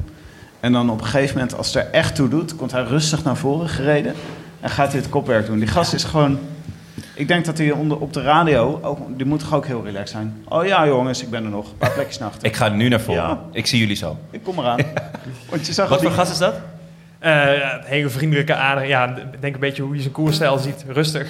En 0.60 0.72
dan 0.72 0.90
op 0.90 1.00
een 1.00 1.06
gegeven 1.06 1.34
moment, 1.36 1.58
als 1.58 1.74
het 1.74 1.76
er 1.86 1.92
echt 1.92 2.16
toe 2.16 2.28
doet, 2.30 2.56
komt 2.56 2.72
hij 2.72 2.84
rustig 2.84 3.24
naar 3.24 3.36
voren 3.38 3.70
gereden. 3.70 4.14
En 4.60 4.70
gaat 4.70 4.92
hij 4.92 5.02
het 5.02 5.10
kopwerk 5.10 5.46
doen. 5.46 5.60
Die 5.60 5.68
gast 5.68 5.94
is 5.94 6.04
gewoon... 6.04 6.40
Ik 7.16 7.28
denk 7.28 7.46
dat 7.46 7.58
hij 7.58 7.72
onder, 7.72 7.98
op 8.00 8.14
de 8.14 8.22
radio, 8.22 8.80
ook, 8.84 9.18
die 9.18 9.26
moet 9.26 9.40
toch 9.40 9.54
ook 9.54 9.66
heel 9.66 9.84
relaxed 9.84 10.10
zijn. 10.10 10.44
Oh 10.48 10.66
ja 10.66 10.86
jongens, 10.88 11.22
ik 11.24 11.30
ben 11.30 11.44
er 11.44 11.50
nog. 11.50 11.68
Een 11.72 11.78
paar 11.78 11.92
plekjes 11.92 12.18
naar 12.20 12.30
achter. 12.30 12.48
Ik 12.48 12.56
ga 12.56 12.70
nu 12.70 12.88
naar 12.90 13.00
voren. 13.02 13.22
Ja. 13.22 13.40
Ik 13.52 13.66
zie 13.68 13.80
jullie 13.80 13.96
zo. 13.96 14.18
Ik 14.32 14.44
kom 14.44 14.60
eraan. 14.60 14.80
Want 15.50 15.68
je 15.68 15.74
zag 15.74 15.90
Wat 15.90 16.00
voor 16.00 16.08
die- 16.10 16.18
gast 16.18 16.32
is 16.32 16.38
dat? 16.38 16.54
Eh, 17.20 17.52
een 17.52 17.82
hele 17.84 18.10
vriendelijke, 18.10 18.56
aardige... 18.56 18.88
Ja, 18.88 19.16
ik 19.18 19.42
denk 19.42 19.54
een 19.54 19.60
beetje 19.60 19.82
hoe 19.84 19.96
je 19.96 20.02
zijn 20.02 20.14
koersstijl 20.14 20.58
ziet. 20.58 20.86
Rustig. 20.88 21.28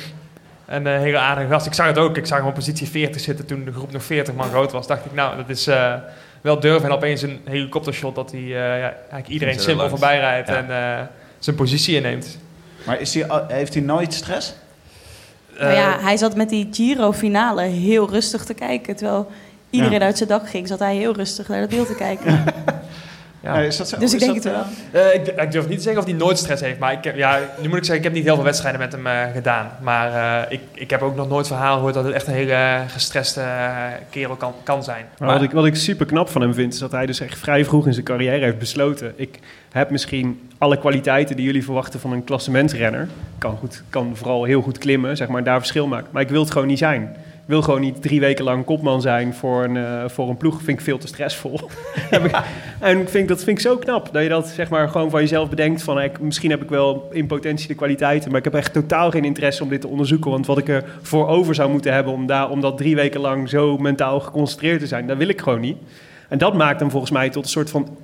En 0.65 0.85
een 0.85 0.99
hele 0.99 1.17
aardige 1.17 1.49
gast. 1.49 1.65
Ik 1.65 1.73
zag 1.73 1.87
het 1.87 1.97
ook. 1.97 2.17
Ik 2.17 2.25
zag 2.25 2.37
hem 2.37 2.47
op 2.47 2.53
positie 2.53 2.87
40 2.87 3.21
zitten 3.21 3.45
toen 3.45 3.65
de 3.65 3.71
groep 3.71 3.91
nog 3.91 4.03
40 4.03 4.33
man 4.33 4.49
groot 4.49 4.71
was. 4.71 4.87
Dacht 4.87 5.05
ik, 5.05 5.13
nou, 5.13 5.35
dat 5.37 5.49
is 5.49 5.67
eh, 5.67 5.93
wel 6.41 6.59
durven. 6.59 6.89
En 6.89 6.95
opeens 6.95 7.21
een 7.21 7.39
helikoptershot 7.45 8.15
dat 8.15 8.31
hij 8.31 8.41
eh, 8.41 8.49
ja, 8.55 8.93
eigenlijk 8.93 9.27
iedereen 9.27 9.59
simpel 9.59 9.89
voorbij 9.89 10.19
rijdt 10.19 10.47
Ja. 10.47 10.55
en 10.55 10.69
eh, 10.99 11.05
zijn 11.39 11.55
positie 11.55 11.95
inneemt. 11.95 12.37
Maar 12.85 12.99
is 12.99 13.13
hij, 13.13 13.25
heeft 13.47 13.73
hij 13.73 13.83
nooit 13.83 14.13
stress? 14.13 14.53
Nou 15.59 15.73
ja, 15.73 15.99
hij 15.99 16.17
zat 16.17 16.35
met 16.35 16.49
die 16.49 16.67
Giro-finale 16.71 17.61
heel 17.61 18.09
rustig 18.09 18.45
te 18.45 18.53
kijken. 18.53 18.95
Terwijl 18.95 19.31
iedereen 19.69 20.01
uit 20.01 20.17
zijn 20.17 20.29
dak 20.29 20.49
ging, 20.49 20.67
zat 20.67 20.79
hij 20.79 20.95
heel 20.95 21.13
rustig 21.13 21.47
naar 21.47 21.59
dat 21.59 21.69
beeld 21.69 21.87
te 21.87 21.95
kijken. 21.95 22.43
ja. 23.43 23.55
Nee, 23.55 23.67
is 23.67 23.77
dat 23.77 23.89
zo? 23.89 23.97
Dus 23.97 24.13
ik 24.13 24.19
denk 24.19 24.43
dat, 24.43 24.43
het 24.43 24.53
wel. 24.91 25.01
eh, 25.01 25.09
Eh, 25.09 25.15
ik, 25.21 25.27
ik 25.27 25.51
durf 25.51 25.67
niet 25.67 25.77
te 25.77 25.83
zeggen 25.83 26.01
of 26.01 26.07
hij 26.07 26.17
nooit 26.17 26.37
stress 26.37 26.61
heeft. 26.61 26.79
Maar 26.79 26.91
ik 26.93 27.15
ja, 27.15 27.39
nu 27.61 27.67
moet 27.67 27.77
ik 27.77 27.83
zeggen, 27.83 27.95
ik 27.97 28.03
heb 28.03 28.13
niet 28.13 28.23
heel 28.23 28.35
veel 28.35 28.43
wedstrijden 28.43 28.79
met 28.79 28.91
hem 28.91 29.07
eh, 29.07 29.21
gedaan. 29.33 29.69
Maar 29.81 30.41
eh, 30.45 30.51
ik, 30.51 30.61
ik 30.73 30.89
heb 30.89 31.01
ook 31.01 31.15
nog 31.15 31.29
nooit 31.29 31.47
verhaal 31.47 31.75
gehoord 31.75 31.93
dat 31.93 32.03
het 32.03 32.13
echt 32.13 32.27
een 32.27 32.33
hele 32.33 32.81
gestreste 32.87 33.41
eh, 33.41 33.75
kerel 34.09 34.35
kan, 34.35 34.53
kan 34.63 34.83
zijn. 34.83 35.05
Maar 35.19 35.33
wat 35.33 35.41
ik, 35.41 35.51
wat 35.51 35.65
ik 35.65 35.75
super 35.75 36.05
knap 36.05 36.29
van 36.29 36.41
hem 36.41 36.53
vind, 36.53 36.73
is 36.73 36.79
dat 36.79 36.91
hij 36.91 37.05
dus 37.05 37.19
echt 37.19 37.39
vrij 37.39 37.65
vroeg 37.65 37.85
in 37.87 37.93
zijn 37.93 38.05
carrière 38.05 38.43
heeft 38.45 38.59
besloten. 38.59 39.13
Ik 39.15 39.39
heb 39.71 39.89
misschien 39.89 40.49
alle 40.57 40.79
kwaliteiten 40.79 41.35
die 41.35 41.45
jullie 41.45 41.63
verwachten 41.63 41.99
van 41.99 42.11
een 42.11 42.23
klassementsrenner. 42.23 43.07
Kan, 43.37 43.57
goed, 43.57 43.83
kan 43.89 44.11
vooral 44.15 44.43
heel 44.43 44.61
goed 44.61 44.77
klimmen, 44.77 45.17
zeg 45.17 45.27
maar, 45.27 45.43
daar 45.43 45.57
verschil 45.59 45.87
maken. 45.87 46.07
Maar 46.11 46.21
ik 46.21 46.29
wil 46.29 46.41
het 46.41 46.51
gewoon 46.51 46.67
niet 46.67 46.77
zijn. 46.77 47.15
Wil 47.45 47.61
gewoon 47.61 47.81
niet 47.81 48.01
drie 48.01 48.19
weken 48.19 48.43
lang 48.43 48.65
kopman 48.65 49.01
zijn 49.01 49.33
voor 49.33 49.63
een, 49.63 49.77
eh, 49.77 50.03
voor 50.07 50.29
een 50.29 50.37
ploeg. 50.37 50.61
vind 50.61 50.77
ik 50.79 50.83
veel 50.85 50.97
te 50.97 51.07
stressvol. 51.07 51.59
En 52.79 53.09
vind, 53.09 53.27
dat 53.27 53.43
vind 53.43 53.57
ik 53.57 53.63
zo 53.63 53.77
knap. 53.77 54.09
Dat 54.13 54.23
je 54.23 54.29
dat 54.29 54.47
zeg 54.47 54.69
maar, 54.69 54.89
gewoon 54.89 55.09
van 55.09 55.19
jezelf 55.19 55.49
bedenkt. 55.49 55.83
Van, 55.83 56.01
ik, 56.01 56.19
misschien 56.19 56.49
heb 56.49 56.63
ik 56.63 56.69
wel 56.69 57.09
in 57.11 57.27
potentie 57.27 57.67
de 57.67 57.75
kwaliteiten. 57.75 58.29
Maar 58.29 58.39
ik 58.39 58.43
heb 58.45 58.53
echt 58.53 58.73
totaal 58.73 59.11
geen 59.11 59.25
interesse 59.25 59.63
om 59.63 59.69
dit 59.69 59.81
te 59.81 59.87
onderzoeken. 59.87 60.31
Want 60.31 60.45
wat 60.45 60.57
ik 60.57 60.67
er 60.69 60.83
voor 61.01 61.27
over 61.27 61.55
zou 61.55 61.69
moeten 61.69 61.93
hebben 61.93 62.13
om, 62.13 62.25
daar, 62.25 62.49
om 62.49 62.61
dat 62.61 62.77
drie 62.77 62.95
weken 62.95 63.21
lang 63.21 63.49
zo 63.49 63.77
mentaal 63.77 64.19
geconcentreerd 64.19 64.79
te 64.79 64.87
zijn. 64.87 65.07
Dat 65.07 65.17
wil 65.17 65.27
ik 65.27 65.41
gewoon 65.41 65.59
niet. 65.61 65.77
En 66.29 66.37
dat 66.37 66.53
maakt 66.53 66.79
hem 66.79 66.89
volgens 66.91 67.11
mij 67.11 67.29
tot 67.29 67.43
een 67.43 67.49
soort 67.49 67.69
van 67.69 67.97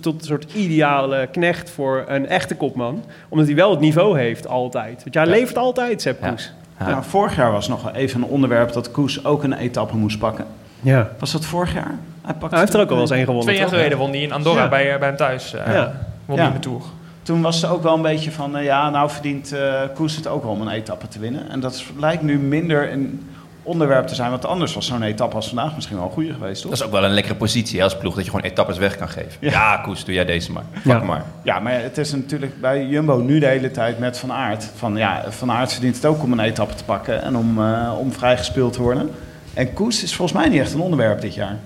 tot 0.00 0.14
een 0.20 0.20
soort 0.20 0.52
ideale 0.52 1.28
knecht 1.32 1.70
voor 1.70 2.04
een 2.08 2.26
echte 2.28 2.54
kopman. 2.56 3.04
Omdat 3.28 3.46
hij 3.46 3.54
wel 3.56 3.70
het 3.70 3.80
niveau 3.80 4.18
heeft 4.18 4.46
altijd. 4.46 5.02
Want 5.02 5.14
jij 5.14 5.24
Ja. 5.24 5.30
levert 5.30 5.56
altijd, 5.58 6.02
Sepp 6.02 6.22
Ja. 6.22 6.28
Koes. 6.28 6.52
Ja. 6.80 6.88
Nou, 6.88 7.04
vorig 7.04 7.36
jaar 7.36 7.52
was 7.52 7.68
nog 7.68 7.82
wel 7.82 7.92
even 7.92 8.22
een 8.22 8.28
onderwerp 8.28 8.72
dat 8.72 8.90
Koes 8.90 9.24
ook 9.24 9.42
een 9.42 9.52
etappe 9.52 9.96
moest 9.96 10.18
pakken. 10.18 10.44
Ja. 10.80 11.08
Was 11.18 11.32
dat 11.32 11.44
vorig 11.44 11.74
jaar? 11.74 11.94
Hij, 12.22 12.34
pakte 12.34 12.48
Hij 12.54 12.58
heeft 12.58 12.74
er 12.74 12.80
ook 12.80 12.88
al 12.88 12.92
wel 12.92 13.00
eens 13.00 13.10
één 13.10 13.20
gewonnen, 13.24 13.44
Twee 13.46 13.58
jaar 13.58 13.68
geleden 13.68 13.98
won 13.98 14.10
hij 14.10 14.20
in 14.20 14.32
Andorra 14.32 14.62
Ja. 14.62 14.68
bij, 14.68 14.92
eh, 14.92 14.98
bij 14.98 15.08
hem 15.08 15.16
thuis. 15.16 15.54
eh, 15.54 15.72
Ja. 15.74 15.92
Won 16.24 16.38
hij 16.38 16.52
de 16.52 16.58
Tour. 16.58 16.80
Toen 17.22 17.42
was 17.42 17.62
er 17.62 17.70
ook 17.70 17.82
wel 17.82 17.94
een 17.94 18.02
beetje 18.02 18.30
van, 18.30 18.56
eh, 18.56 18.64
ja, 18.64 18.90
nou 18.90 19.10
verdient 19.10 19.52
eh, 19.52 19.72
Koes 19.94 20.16
het 20.16 20.26
ook 20.26 20.42
wel 20.42 20.52
om 20.52 20.60
een 20.60 20.68
etappe 20.68 21.08
te 21.08 21.18
winnen. 21.18 21.50
En 21.50 21.60
dat 21.60 21.84
lijkt 21.98 22.22
nu 22.22 22.38
minder 22.38 22.92
een 22.92 23.29
onderwerp 23.62 24.06
te 24.06 24.14
zijn, 24.14 24.30
want 24.30 24.44
anders 24.44 24.74
was 24.74 24.86
zo'n 24.86 25.02
etappe 25.02 25.36
als 25.36 25.46
vandaag 25.48 25.74
misschien 25.74 25.96
wel 25.96 26.06
een 26.06 26.12
goede 26.12 26.32
geweest, 26.32 26.60
toch? 26.62 26.70
Dat 26.70 26.80
is 26.80 26.86
ook 26.86 26.92
wel 26.92 27.04
een 27.04 27.10
lekkere 27.10 27.34
positie 27.34 27.78
hè, 27.78 27.84
als 27.84 27.96
ploeg, 27.96 28.14
dat 28.14 28.24
je 28.24 28.30
gewoon 28.30 28.46
etappes 28.50 28.78
weg 28.78 28.96
kan 28.96 29.08
geven. 29.08 29.32
Ja. 29.40 29.50
Ja, 29.50 29.76
Koes, 29.76 30.04
doe 30.04 30.14
jij 30.14 30.24
deze 30.24 30.52
maar. 30.52 30.64
Pak 30.72 30.82
Ja. 30.84 30.98
maar. 31.06 31.24
Ja, 31.42 31.60
maar 31.60 31.82
het 31.82 31.98
is 31.98 32.12
natuurlijk 32.12 32.60
bij 32.60 32.86
Jumbo 32.86 33.16
nu 33.16 33.38
de 33.38 33.46
hele 33.46 33.70
tijd 33.70 33.98
met 33.98 34.18
Van 34.18 34.32
Aert. 34.32 34.70
Van, 34.76 34.96
ja, 34.96 35.24
van 35.28 35.50
Aert 35.50 35.72
verdient 35.72 35.94
het 35.96 36.06
ook 36.06 36.22
om 36.22 36.32
een 36.32 36.40
etappe 36.40 36.74
te 36.74 36.84
pakken 36.84 37.22
en 37.22 37.36
om, 37.36 37.58
eh, 37.64 37.92
om 37.98 38.12
vrijgespeeld 38.12 38.72
te 38.72 38.82
worden. 38.82 39.10
En 39.54 39.72
Koes 39.72 40.02
is 40.02 40.14
volgens 40.14 40.38
mij 40.40 40.48
niet 40.48 40.60
echt 40.60 40.72
een 40.72 40.80
onderwerp 40.80 41.20
dit 41.20 41.34
jaar. 41.34 41.56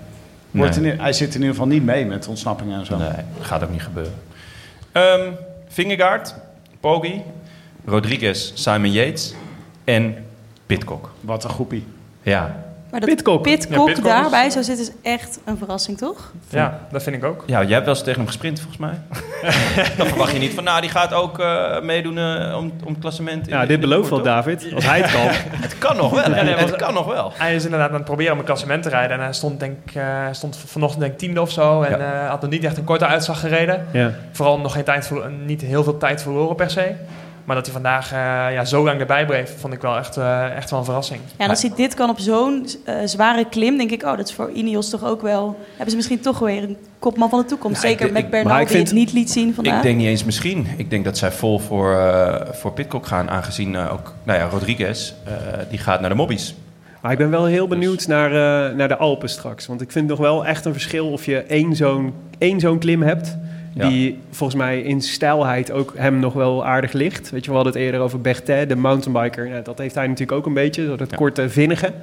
Wordt 0.51 0.81
Nee. 0.81 0.91
in- 0.91 0.99
hij 0.99 1.13
zit 1.13 1.27
in 1.27 1.33
ieder 1.39 1.49
geval 1.49 1.67
niet 1.67 1.83
mee 1.85 2.05
met 2.05 2.27
ontsnappingen 2.27 2.79
en 2.79 2.85
zo. 2.85 2.97
Nee, 2.97 3.07
gaat 3.41 3.63
ook 3.63 3.71
niet 3.71 3.81
gebeuren. 3.83 4.13
Ehm 4.91 5.21
Vingegaard, 5.67 6.35
Poggi, 6.79 7.21
Rodriguez, 7.85 8.51
Simon 8.53 8.91
Yates 8.91 9.33
en 9.83 10.24
Pitcock. 10.65 11.09
Wat 11.21 11.43
een 11.43 11.49
groepie. 11.49 11.85
Ja. 12.21 12.63
Maar 12.91 12.99
dat 12.99 13.09
Pitcock. 13.15 13.45
Ja, 13.45 13.51
Pitcock 13.55 13.85
Pitcock 13.85 14.05
is- 14.05 14.11
daarbij 14.11 14.49
zou 14.49 14.63
zitten 14.63 14.85
is 14.85 14.91
echt 15.11 15.39
een 15.45 15.57
verrassing, 15.57 15.97
toch? 15.97 16.31
Ja, 16.49 16.79
dat 16.91 17.03
vind 17.03 17.15
ik 17.15 17.23
ook. 17.23 17.43
ja, 17.45 17.61
jij 17.63 17.71
hebt 17.73 17.85
wel 17.85 17.93
eens 17.95 18.03
tegen 18.03 18.19
hem 18.19 18.27
gesprint 18.27 18.59
volgens 18.59 18.79
mij. 18.81 18.93
Dan 19.97 20.07
verwacht 20.07 20.31
je 20.31 20.39
niet 20.39 20.53
van, 20.53 20.63
nou, 20.63 20.81
die 20.81 20.89
gaat 20.89 21.13
ook 21.13 21.39
eh, 21.39 21.81
meedoen 21.81 22.17
eh, 22.17 22.55
om, 22.57 22.71
om 22.83 22.91
het 22.93 22.99
klassement. 23.01 23.47
in- 23.47 23.53
Ja, 23.53 23.61
in 23.61 23.67
dit 23.67 23.79
belooft 23.79 24.09
wel, 24.09 24.21
David. 24.21 24.67
Als 24.75 24.85
hij 24.85 25.01
het 25.01 25.11
kan. 25.11 25.21
Het 25.65 25.77
kan 25.77 25.95
nog 25.95 26.11
wel, 26.11 26.29
nee, 26.43 26.55
het 26.55 26.75
kan 26.75 26.93
nog 26.93 27.05
wel. 27.05 27.31
Hij 27.35 27.55
is 27.55 27.63
inderdaad 27.63 27.89
aan 27.89 27.95
het 27.95 28.05
proberen 28.05 28.33
om 28.33 28.39
een 28.39 28.45
klassement 28.45 28.83
te 28.83 28.89
rijden. 28.89 29.17
En 29.17 29.23
hij 29.23 29.33
stond, 29.33 29.59
denk, 29.59 29.77
eh, 29.93 30.03
stond 30.31 30.57
vanochtend 30.65 31.01
denk 31.01 31.13
ik 31.13 31.19
tiende 31.19 31.41
of 31.41 31.51
zo. 31.51 31.81
En 31.81 31.99
Ja. 31.99 32.23
eh, 32.23 32.29
had 32.29 32.41
nog 32.41 32.49
niet 32.49 32.63
echt 32.63 32.77
een 32.77 32.83
korte 32.83 33.05
uitslag 33.05 33.39
gereden. 33.39 33.87
Ja. 33.91 34.11
Vooral 34.31 34.59
nog 34.59 34.73
geen 34.73 34.83
tijd, 34.83 35.11
niet 35.45 35.61
heel 35.61 35.83
veel 35.83 35.97
tijd 35.97 36.21
verloren 36.21 36.55
per 36.55 36.69
se. 36.69 36.91
Maar 37.45 37.55
dat 37.55 37.65
hij 37.65 37.73
vandaag 37.73 38.11
eh, 38.11 38.17
ja, 38.53 38.65
zo 38.65 38.83
lang 38.83 38.99
erbij 38.99 39.25
bleef, 39.25 39.55
vond 39.59 39.73
ik 39.73 39.81
wel 39.81 39.97
echt, 39.97 40.17
eh, 40.17 40.55
echt 40.55 40.69
wel 40.69 40.79
een 40.79 40.85
verrassing. 40.85 41.19
Ja, 41.37 41.43
en 41.43 41.49
als 41.49 41.61
hij 41.61 41.71
dit 41.75 41.93
kan 41.93 42.09
op 42.09 42.19
zo'n 42.19 42.67
eh, 42.85 42.95
zware 43.05 43.45
klim, 43.49 43.77
denk 43.77 43.91
ik, 43.91 44.03
oh, 44.03 44.17
dat 44.17 44.27
is 44.27 44.33
voor 44.33 44.51
Ineos 44.51 44.89
toch 44.89 45.03
ook 45.05 45.21
wel... 45.21 45.59
Hebben 45.69 45.89
ze 45.89 45.95
misschien 45.95 46.19
toch 46.19 46.39
weer 46.39 46.63
een 46.63 46.77
kopman 46.99 47.29
van 47.29 47.39
de 47.39 47.45
toekomst. 47.45 47.81
Nou, 47.81 47.93
ik 47.93 47.99
Zeker 47.99 48.13
denk- 48.13 48.13
met 48.13 48.23
ik- 48.25 48.29
Bernal, 48.31 48.51
maar 48.53 48.61
ik 48.61 48.67
die 48.67 48.75
vind- 48.77 48.89
het 48.89 48.97
niet 48.97 49.13
liet 49.13 49.31
zien 49.31 49.53
vandaag. 49.53 49.75
Ik 49.77 49.83
denk 49.83 49.97
niet 49.97 50.07
eens 50.07 50.23
misschien. 50.23 50.67
Ik 50.77 50.89
denk 50.89 51.05
dat 51.05 51.17
zij 51.17 51.31
vol 51.31 51.59
voor, 51.59 51.97
voor 52.51 52.71
Pitcock 52.73 53.05
gaan, 53.07 53.29
aangezien 53.29 53.77
ook, 53.77 54.13
nou 54.23 54.39
ja, 54.39 54.45
Rodriguez, 54.45 55.13
eh, 55.25 55.33
die 55.69 55.79
gaat 55.79 55.99
naar 56.01 56.09
de 56.09 56.15
mobbies. 56.15 56.55
Maar 57.01 57.11
ik 57.11 57.17
ben 57.17 57.29
wel 57.29 57.45
heel 57.45 57.67
benieuwd 57.67 58.07
naar, 58.07 58.29
eh, 58.69 58.75
naar 58.75 58.87
de 58.87 58.97
Alpen 58.97 59.29
straks. 59.29 59.67
Want 59.67 59.81
ik 59.81 59.91
vind 59.91 60.07
nog 60.07 60.19
wel 60.19 60.45
echt 60.45 60.65
een 60.65 60.71
verschil 60.73 61.11
of 61.11 61.25
je 61.25 61.37
één 61.37 61.75
zo'n 61.75 62.13
één 62.37 62.59
zo'n 62.59 62.77
klim 62.79 63.01
hebt... 63.01 63.37
die 63.75 64.19
volgens 64.31 64.59
mij 64.59 64.81
in 64.81 65.01
stijlheid 65.01 65.71
ook 65.71 65.93
hem 65.97 66.19
nog 66.19 66.33
wel 66.33 66.65
aardig 66.65 66.91
ligt. 66.91 67.29
Weet 67.29 67.43
je, 67.45 67.49
we 67.49 67.55
hadden 67.55 67.73
het 67.73 67.81
eerder 67.81 67.99
over 67.99 68.21
Berthet, 68.21 68.69
de 68.69 68.75
mountainbiker. 68.75 69.47
Ja, 69.47 69.61
dat 69.61 69.77
heeft 69.77 69.95
hij 69.95 70.07
natuurlijk 70.07 70.37
ook 70.37 70.45
een 70.45 70.53
beetje, 70.53 70.95
dat 70.95 71.09
Ja. 71.09 71.15
korte 71.17 71.49
vinnige. 71.49 71.93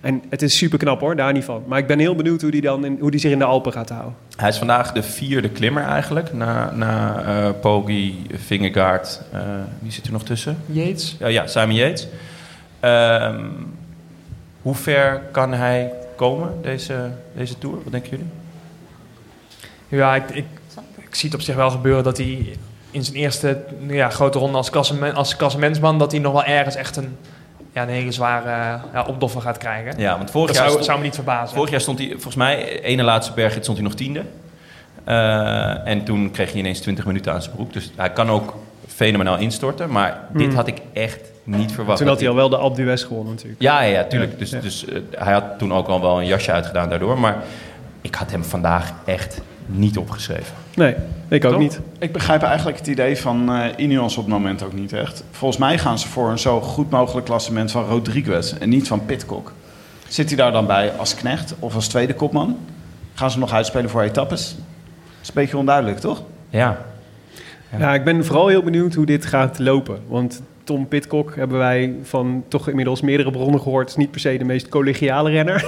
En 0.00 0.22
het 0.28 0.42
is 0.42 0.56
super 0.56 0.78
knap 0.78 1.00
hoor, 1.00 1.16
daar 1.16 1.32
niet 1.32 1.44
van. 1.44 1.62
Maar 1.66 1.78
ik 1.78 1.86
ben 1.86 1.98
heel 1.98 2.14
benieuwd 2.14 2.40
hoe 2.42 2.50
die, 2.50 2.60
dan 2.60 2.84
in, 2.84 2.96
hoe 3.00 3.10
die 3.10 3.20
zich 3.20 3.32
in 3.32 3.38
de 3.38 3.44
Alpen 3.44 3.72
gaat 3.72 3.88
houden. 3.88 4.14
Hij 4.36 4.48
is 4.48 4.56
vandaag 4.58 4.92
de 4.92 5.02
vierde 5.02 5.48
klimmer 5.50 5.82
eigenlijk. 5.82 6.32
Na, 6.32 6.72
na 6.74 7.22
eh 7.22 7.50
Poggi, 7.60 8.26
Vingegaard. 8.34 9.20
eh, 9.32 9.40
wie 9.78 9.92
zit 9.92 10.06
er 10.06 10.12
nog 10.12 10.22
tussen? 10.24 10.58
Yates. 10.66 11.16
Ja, 11.18 11.26
ja 11.26 11.46
Simon 11.46 11.74
Yates. 11.74 12.08
Ehm, 12.80 13.44
hoe 14.62 14.74
ver 14.74 15.20
kan 15.32 15.52
hij 15.52 15.92
komen, 16.16 16.52
deze, 16.62 17.10
deze 17.36 17.58
Tour? 17.58 17.76
Wat 17.82 17.92
denken 17.92 18.10
jullie? 18.10 18.26
Ja, 19.88 20.14
ik 20.32 20.44
zie 21.18 21.28
het 21.28 21.38
op 21.38 21.44
zich 21.44 21.54
wel 21.54 21.70
gebeuren 21.70 22.04
dat 22.04 22.16
hij 22.16 22.56
in 22.90 23.04
zijn 23.04 23.16
eerste 23.16 23.64
ja, 23.86 24.08
grote 24.10 24.38
ronde 24.38 24.56
als, 24.56 24.70
klassement, 24.70 25.14
als 25.16 25.36
klassementsman... 25.36 25.98
dat 25.98 26.10
hij 26.12 26.20
nog 26.20 26.32
wel 26.32 26.44
ergens 26.44 26.74
echt 26.74 26.96
een, 26.96 27.16
ja, 27.72 27.82
een 27.82 27.88
hele 27.88 28.12
zware 28.12 28.80
ja, 28.92 29.04
opdoffer 29.06 29.40
gaat 29.40 29.58
krijgen. 29.58 29.98
Ja, 29.98 30.16
want 30.16 30.30
vorig 30.30 30.46
dat 30.46 30.56
jaar, 30.56 30.64
zou, 30.64 30.70
stond, 30.70 30.84
zou 30.84 30.98
me 30.98 31.04
niet 31.04 31.14
verbazen. 31.14 31.56
vorig 31.56 31.70
jaar 31.70 31.80
stond 31.80 31.98
hij, 31.98 32.08
volgens 32.10 32.34
mij, 32.34 32.80
ene 32.82 33.02
laatste 33.02 33.32
bergrit 33.32 33.62
stond 33.62 33.78
hij 33.78 33.86
nog 33.86 33.96
tiende. 33.96 34.22
Eh, 35.04 35.86
en 35.86 36.04
toen 36.04 36.30
kreeg 36.30 36.50
hij 36.50 36.58
ineens 36.58 36.80
20 36.80 37.04
minuten 37.06 37.32
aan 37.32 37.42
zijn 37.42 37.54
broek. 37.54 37.72
Dus 37.72 37.90
hij 37.96 38.12
kan 38.12 38.30
ook 38.30 38.54
fenomenaal 38.86 39.38
instorten. 39.38 39.90
Maar 39.90 40.20
dit 40.32 40.46
Hmm. 40.46 40.56
had 40.56 40.66
ik 40.66 40.80
echt 40.92 41.30
niet 41.44 41.72
verwacht. 41.72 41.98
Toen 41.98 42.06
had 42.08 42.20
hij 42.20 42.28
al 42.28 42.34
wel 42.34 42.48
de 42.48 42.56
Alpe 42.56 42.76
d'Huez 42.76 43.06
gewonnen 43.06 43.34
natuurlijk. 43.34 43.62
Ja, 43.62 43.82
ja, 43.82 43.92
ja 43.92 44.04
tuurlijk. 44.04 44.32
Ja, 44.32 44.38
dus 44.38 44.50
ja. 44.50 44.60
dus 44.60 44.84
eh, 44.84 45.00
hij 45.16 45.32
had 45.32 45.44
toen 45.58 45.72
ook 45.72 45.88
al 45.88 46.00
wel 46.00 46.18
een 46.18 46.26
jasje 46.26 46.52
uitgedaan 46.52 46.88
daardoor. 46.88 47.18
Maar 47.18 47.36
ik 48.00 48.14
had 48.14 48.30
hem 48.30 48.44
vandaag 48.44 48.92
echt 49.04 49.40
niet 49.68 49.98
opgeschreven. 49.98 50.54
Nee, 50.74 50.94
ik 51.28 51.44
ook 51.44 51.50
Toch? 51.52 51.60
niet. 51.60 51.80
Ik 51.98 52.12
begrijp 52.12 52.42
eigenlijk 52.42 52.78
het 52.78 52.86
idee 52.86 53.16
van 53.16 53.52
eh 53.52 53.64
Ineos 53.76 54.16
op 54.16 54.24
het 54.24 54.32
moment 54.32 54.62
ook 54.62 54.72
niet 54.72 54.92
echt. 54.92 55.24
Volgens 55.30 55.60
mij 55.60 55.78
gaan 55.78 55.98
ze 55.98 56.08
voor 56.08 56.30
een 56.30 56.38
zo 56.38 56.60
goed 56.60 56.90
mogelijk 56.90 57.26
klassement 57.26 57.70
van 57.70 57.84
Rodriguez 57.84 58.52
en 58.52 58.68
niet 58.68 58.88
van 58.88 59.04
Pitcock. 59.06 59.52
Zit 60.08 60.28
hij 60.28 60.36
daar 60.36 60.52
dan 60.52 60.66
bij 60.66 60.92
als 60.96 61.14
knecht 61.14 61.54
of 61.58 61.74
als 61.74 61.88
tweede 61.88 62.14
kopman? 62.14 62.56
Gaan 63.14 63.30
ze 63.30 63.38
nog 63.38 63.52
uitspelen 63.52 63.90
voor 63.90 64.02
etappes? 64.02 64.48
Dat 64.48 64.58
is 65.22 65.28
een 65.28 65.34
beetje 65.34 65.56
onduidelijk, 65.56 65.98
toch? 65.98 66.22
Ja, 66.50 66.78
Ja. 67.72 67.78
Ja, 67.78 67.94
ik 67.94 68.04
ben 68.04 68.24
vooral 68.24 68.48
heel 68.48 68.62
benieuwd 68.62 68.94
hoe 68.94 69.06
dit 69.06 69.26
gaat 69.26 69.58
lopen. 69.58 69.98
Want 70.06 70.42
Tom 70.68 70.88
Pitcock 70.88 71.34
hebben 71.36 71.58
wij 71.58 71.94
van 72.02 72.44
toch 72.48 72.68
inmiddels 72.68 73.00
meerdere 73.00 73.30
bronnen 73.30 73.60
gehoord. 73.60 73.88
is 73.88 73.96
niet 73.96 74.10
per 74.10 74.20
se 74.20 74.38
de 74.38 74.44
meest 74.44 74.68
collegiale 74.68 75.30
renner. 75.30 75.66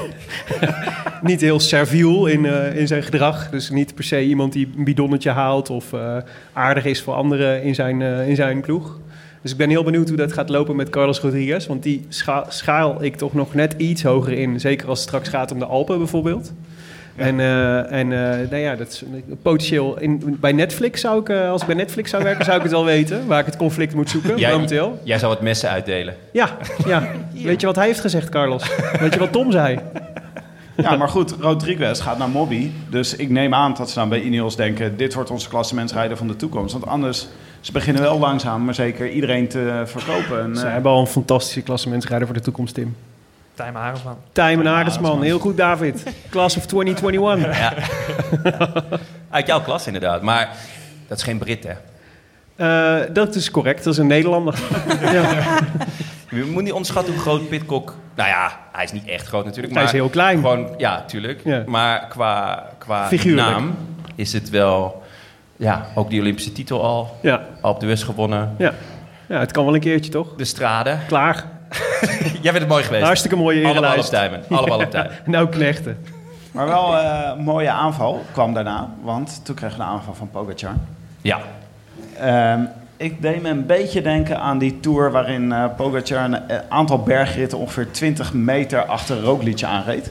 niet 1.22 1.40
heel 1.40 1.61
serviel 1.61 2.26
in, 2.26 2.46
eh, 2.46 2.76
in 2.76 2.86
zijn 2.86 3.03
gedrag. 3.03 3.51
Dus 3.51 3.70
niet 3.70 3.94
per 3.94 4.05
se 4.05 4.22
iemand 4.24 4.53
die 4.53 4.68
een 4.76 4.84
bidonnetje 4.84 5.30
haalt 5.30 5.70
of 5.70 5.92
eh, 5.92 6.16
aardig 6.53 6.84
is 6.84 7.03
voor 7.03 7.14
anderen 7.14 7.62
in 7.62 7.74
zijn, 7.74 8.03
eh, 8.03 8.28
in 8.28 8.36
zijn 8.36 8.61
ploeg. 8.61 8.98
Dus 9.42 9.51
ik 9.51 9.57
ben 9.57 9.68
heel 9.68 9.84
benieuwd 9.84 10.09
hoe 10.09 10.16
dat 10.16 10.32
gaat 10.32 10.48
lopen 10.48 10.76
met 10.76 10.90
Carlos 10.90 11.20
Rodriguez. 11.20 11.66
Want 11.66 11.82
die 11.82 12.07
scha- 12.09 12.46
schaal 12.48 13.05
ik 13.05 13.16
toch 13.16 13.34
nog 13.34 13.55
net 13.55 13.74
iets 13.76 14.03
hoger 14.03 14.32
in. 14.32 14.61
Zeker 14.61 14.88
als 14.88 14.98
het 14.98 15.09
straks 15.09 15.28
gaat 15.28 15.53
om 15.53 15.59
de 15.59 15.66
Alpen 15.66 15.98
bijvoorbeeld. 15.98 16.53
En, 17.20 17.40
eh, 17.40 17.92
en 17.92 18.12
eh, 18.12 18.50
nou 18.50 18.62
ja, 18.62 18.76
dat 18.76 18.88
is 18.88 19.04
potentieel. 19.42 19.98
In, 19.98 20.36
bij 20.40 20.52
Netflix 20.52 21.00
zou 21.00 21.20
ik, 21.20 21.28
eh, 21.28 21.50
als 21.50 21.60
ik 21.60 21.66
bij 21.66 21.76
Netflix 21.76 22.10
zou 22.10 22.22
werken, 22.22 22.44
zou 22.44 22.56
ik 22.56 22.62
het 22.62 22.72
wel 22.72 22.84
weten. 22.84 23.26
Waar 23.26 23.40
ik 23.40 23.46
het 23.46 23.56
conflict 23.56 23.94
moet 23.94 24.10
zoeken, 24.10 24.38
Jij- 24.38 24.52
momenteel. 24.52 24.98
jij 25.04 25.18
zou 25.18 25.32
het 25.32 25.40
messen 25.40 25.70
uitdelen. 25.70 26.14
Ja, 26.32 26.56
ja. 26.86 27.08
Weet 27.32 27.60
je 27.60 27.66
wat 27.66 27.76
hij 27.76 27.86
heeft 27.86 28.00
gezegd, 28.00 28.28
Carlos? 28.28 28.70
Weet 29.00 29.12
je 29.14 29.18
wat 29.18 29.32
Tom 29.32 29.50
zei? 29.52 29.78
Ja, 30.76 30.96
maar 30.96 31.08
goed, 31.08 31.34
Rodriguez 31.40 32.02
gaat 32.02 32.18
naar 32.18 32.28
Mobby. 32.28 32.70
Dus 32.90 33.16
ik 33.16 33.28
neem 33.30 33.54
aan 33.54 33.74
dat 33.74 33.90
ze 33.90 33.98
dan 33.98 34.08
bij 34.08 34.20
Ineos 34.20 34.56
denken... 34.56 34.96
dit 34.96 35.14
wordt 35.14 35.30
onze 35.30 35.48
klassementsrijder 35.48 36.16
van 36.16 36.26
de 36.26 36.36
toekomst. 36.36 36.72
Want 36.72 36.86
anders, 36.86 37.26
ze 37.60 37.72
beginnen 37.72 38.02
wel 38.02 38.18
langzaam, 38.18 38.64
maar 38.64 38.74
zeker 38.74 39.10
iedereen 39.10 39.48
te 39.48 39.82
verkopen. 39.84 40.42
En, 40.42 40.56
Ze 40.56 40.66
hebben 40.66 40.92
al 40.92 41.00
een 41.00 41.06
fantastische 41.06 41.62
klassementsrijder 41.62 42.26
voor 42.26 42.36
de 42.36 42.42
toekomst, 42.42 42.74
Tim. 42.74 42.96
Tijmen 43.61 43.82
Hagersman. 43.82 44.16
Tijmen 44.32 44.86
is 44.86 45.26
heel 45.28 45.38
goed 45.38 45.56
David. 45.56 46.02
Class 46.30 46.56
of 46.56 46.66
2021. 46.66 47.58
Ja. 47.58 47.72
Uit 49.36 49.46
jouw 49.46 49.61
klas 49.61 49.86
inderdaad. 49.86 50.22
Maar 50.22 50.48
dat 51.08 51.18
is 51.18 51.24
geen 51.24 51.38
Brit, 51.38 51.64
hè? 51.64 51.74
Eh, 52.56 53.06
dat 53.12 53.34
is 53.34 53.50
correct, 53.50 53.84
dat 53.84 53.92
is 53.92 53.98
een 53.98 54.06
Nederlander. 54.06 54.58
ja. 55.12 55.58
Je 56.30 56.44
moet 56.44 56.62
niet 56.62 56.72
onderschatten 56.72 57.12
hoe 57.12 57.22
groot 57.22 57.48
Pitcock... 57.48 57.94
Nou 58.14 58.28
ja, 58.28 58.58
hij 58.72 58.84
is 58.84 58.92
niet 58.92 59.06
echt 59.06 59.26
groot 59.26 59.44
natuurlijk. 59.44 59.74
Hij 59.74 59.82
Maar 59.84 59.92
is 59.94 60.00
heel 60.00 60.08
klein. 60.08 60.36
Gewoon, 60.38 60.74
ja, 60.78 61.04
tuurlijk. 61.04 61.40
Ja. 61.44 61.62
Maar 61.66 62.06
qua, 62.08 62.66
qua 62.78 63.06
Figuurlijk. 63.06 63.48
naam 63.48 63.74
is 64.14 64.32
het 64.32 64.50
wel... 64.50 65.02
Ja, 65.56 65.86
ook 65.94 66.11
die 66.11 66.20
Olympische 66.20 66.52
titel 66.52 66.82
al. 66.84 67.16
Ja, 67.22 67.46
Alpe 67.61 67.80
d'Huez 67.80 68.04
gewonnen. 68.04 68.54
ja. 68.58 68.72
ja, 69.28 69.38
het 69.38 69.52
kan 69.52 69.64
wel 69.64 69.74
een 69.74 69.80
keertje, 69.80 70.11
toch? 70.11 70.34
De 70.36 70.44
strade. 70.44 70.96
Klaar. 71.06 71.44
Jij 72.42 72.52
bent 72.52 72.58
het 72.58 72.68
mooi 72.68 72.84
geweest. 72.84 73.04
Hartstikke 73.04 73.36
mooie 73.36 73.64
Allemaal 73.64 73.98
op. 73.98 74.04
Allemaal 74.50 74.78
op 74.78 74.90
Tijmen. 74.90 75.10
Nou, 75.24 75.48
knechten. 75.48 76.06
Maar 76.52 76.66
wel 76.66 76.96
eh, 76.96 77.30
een 77.36 77.44
mooie 77.44 77.70
aanval 77.70 78.24
kwam 78.32 78.54
daarna. 78.54 78.90
Want 79.02 79.40
toen 79.44 79.54
kregen 79.54 79.76
we 79.76 79.82
een 79.82 79.88
aanval 79.88 80.14
van 80.14 80.30
Pogacar. 80.30 80.72
Ja. 81.20 81.38
Ehm, 82.18 82.60
ik 82.96 83.22
deed 83.22 83.42
me 83.42 83.48
een 83.48 83.66
beetje 83.66 84.02
denken 84.02 84.40
aan 84.40 84.58
die 84.58 84.80
tour 84.80 85.10
waarin 85.10 85.52
eh 85.52 85.64
Pogacar 85.76 86.24
een 86.24 86.48
eh, 86.48 86.58
aantal 86.68 86.98
bergritten 87.02 87.58
ongeveer 87.58 87.90
20 87.90 88.32
meter 88.32 88.84
achter 88.84 89.20
Roglic 89.20 89.62
aanreed. 89.62 90.10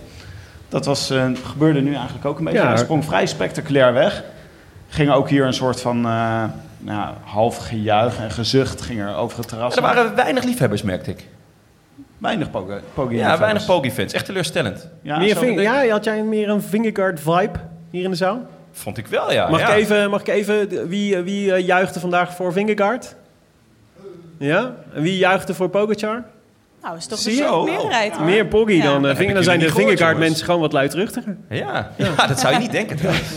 Dat 0.70 0.86
was, 0.86 1.10
eh, 1.10 1.26
gebeurde 1.44 1.82
nu 1.82 1.94
eigenlijk 1.96 2.26
ook 2.26 2.38
een 2.38 2.44
beetje. 2.44 2.60
Ja. 2.60 2.68
Hij 2.68 2.78
sprong 2.78 3.06
vrij 3.06 3.26
spectaculair 3.26 3.94
weg. 3.94 4.24
Ging 4.90 5.12
ook 5.12 5.30
hier 5.30 5.46
een 5.46 5.54
soort 5.54 5.82
van 5.82 6.06
eh, 6.06 6.44
nou, 6.78 7.14
half 7.24 7.58
gejuich 7.58 8.20
en 8.20 8.32
gezucht 8.32 8.82
ging 8.82 9.00
er 9.00 9.16
over 9.16 9.38
het 9.38 9.48
terras. 9.48 9.76
Er 9.76 9.82
waren 9.82 10.16
weinig 10.16 10.44
liefhebbers, 10.44 10.82
merkte 10.82 11.12
ik. 11.12 11.28
Weinig 12.20 12.50
Poggi. 12.94 13.16
Ja, 13.16 13.38
weinig 13.40 13.66
Poggi-fans. 13.66 14.14
Echt 14.14 14.26
teleurstellend. 14.26 14.88
Ja, 15.02 15.18
meer 15.18 15.36
ving- 15.38 15.62
ja, 15.62 15.88
had 15.88 16.04
jij 16.04 16.24
meer 16.24 16.50
een 16.50 16.62
Vingegaard 16.62 17.20
vibe 17.20 17.60
hier 17.90 18.04
in 18.04 18.10
de 18.10 18.16
zaal? 18.16 18.46
Vond 18.72 18.98
ik 18.98 19.08
wel, 19.08 19.32
ja. 19.32 19.50
Mag, 19.50 19.60
ja. 19.60 19.70
ik 19.70 19.76
even, 19.76 20.10
mag 20.10 20.20
ik 20.22 20.28
even, 20.28 20.88
wie, 20.88 21.16
eh, 21.16 21.24
wie 21.24 21.54
eh, 21.54 21.66
juichte 21.66 22.00
vandaag 22.00 22.36
voor 22.36 22.54
Vingegaard? 22.54 23.16
Ja? 24.38 24.76
En 24.94 25.02
wie 25.02 25.18
juichte 25.18 25.54
voor 25.54 25.70
Pogacar? 25.70 26.24
Nou, 26.82 26.98
is 26.98 27.06
toch 27.06 27.26
een 27.26 27.32
soort 27.32 27.66
meerderheid. 27.66 28.20
Meer 28.20 28.46
Poggi 28.46 28.76
Ja. 28.76 28.84
dan, 28.84 29.10
ik 29.20 29.34
dan 29.34 29.44
zijn 29.44 29.60
de 29.60 29.70
Vingegaard 29.72 30.18
mensen 30.18 30.46
gewoon 30.46 30.60
wat 30.62 30.74
luidruchtiger. 30.74 31.38
Ja. 31.50 31.92
ja, 31.98 32.28
dat 32.28 32.40
zou 32.40 32.54
je 32.54 32.60
niet 32.60 32.72
denken 32.72 32.96
trouwens. 33.02 33.32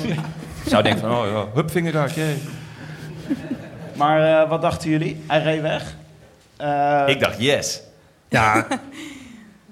Ik 0.65 0.69
zou 0.69 0.83
denken 0.83 1.01
van, 1.01 1.11
oh 1.11 1.27
ja, 1.33 1.45
hup, 1.55 1.71
vingergaard, 1.71 2.15
jee. 2.15 2.35
Maar 3.97 4.43
eh, 4.43 4.49
wat 4.49 4.63
dachten 4.63 4.91
jullie? 4.91 5.23
Hij 5.27 5.43
reed 5.43 5.61
weg. 5.61 5.95
Eh, 6.57 7.03
Ik 7.07 7.21
dacht, 7.21 7.41
yes. 7.43 7.81
Ja, 8.33 8.67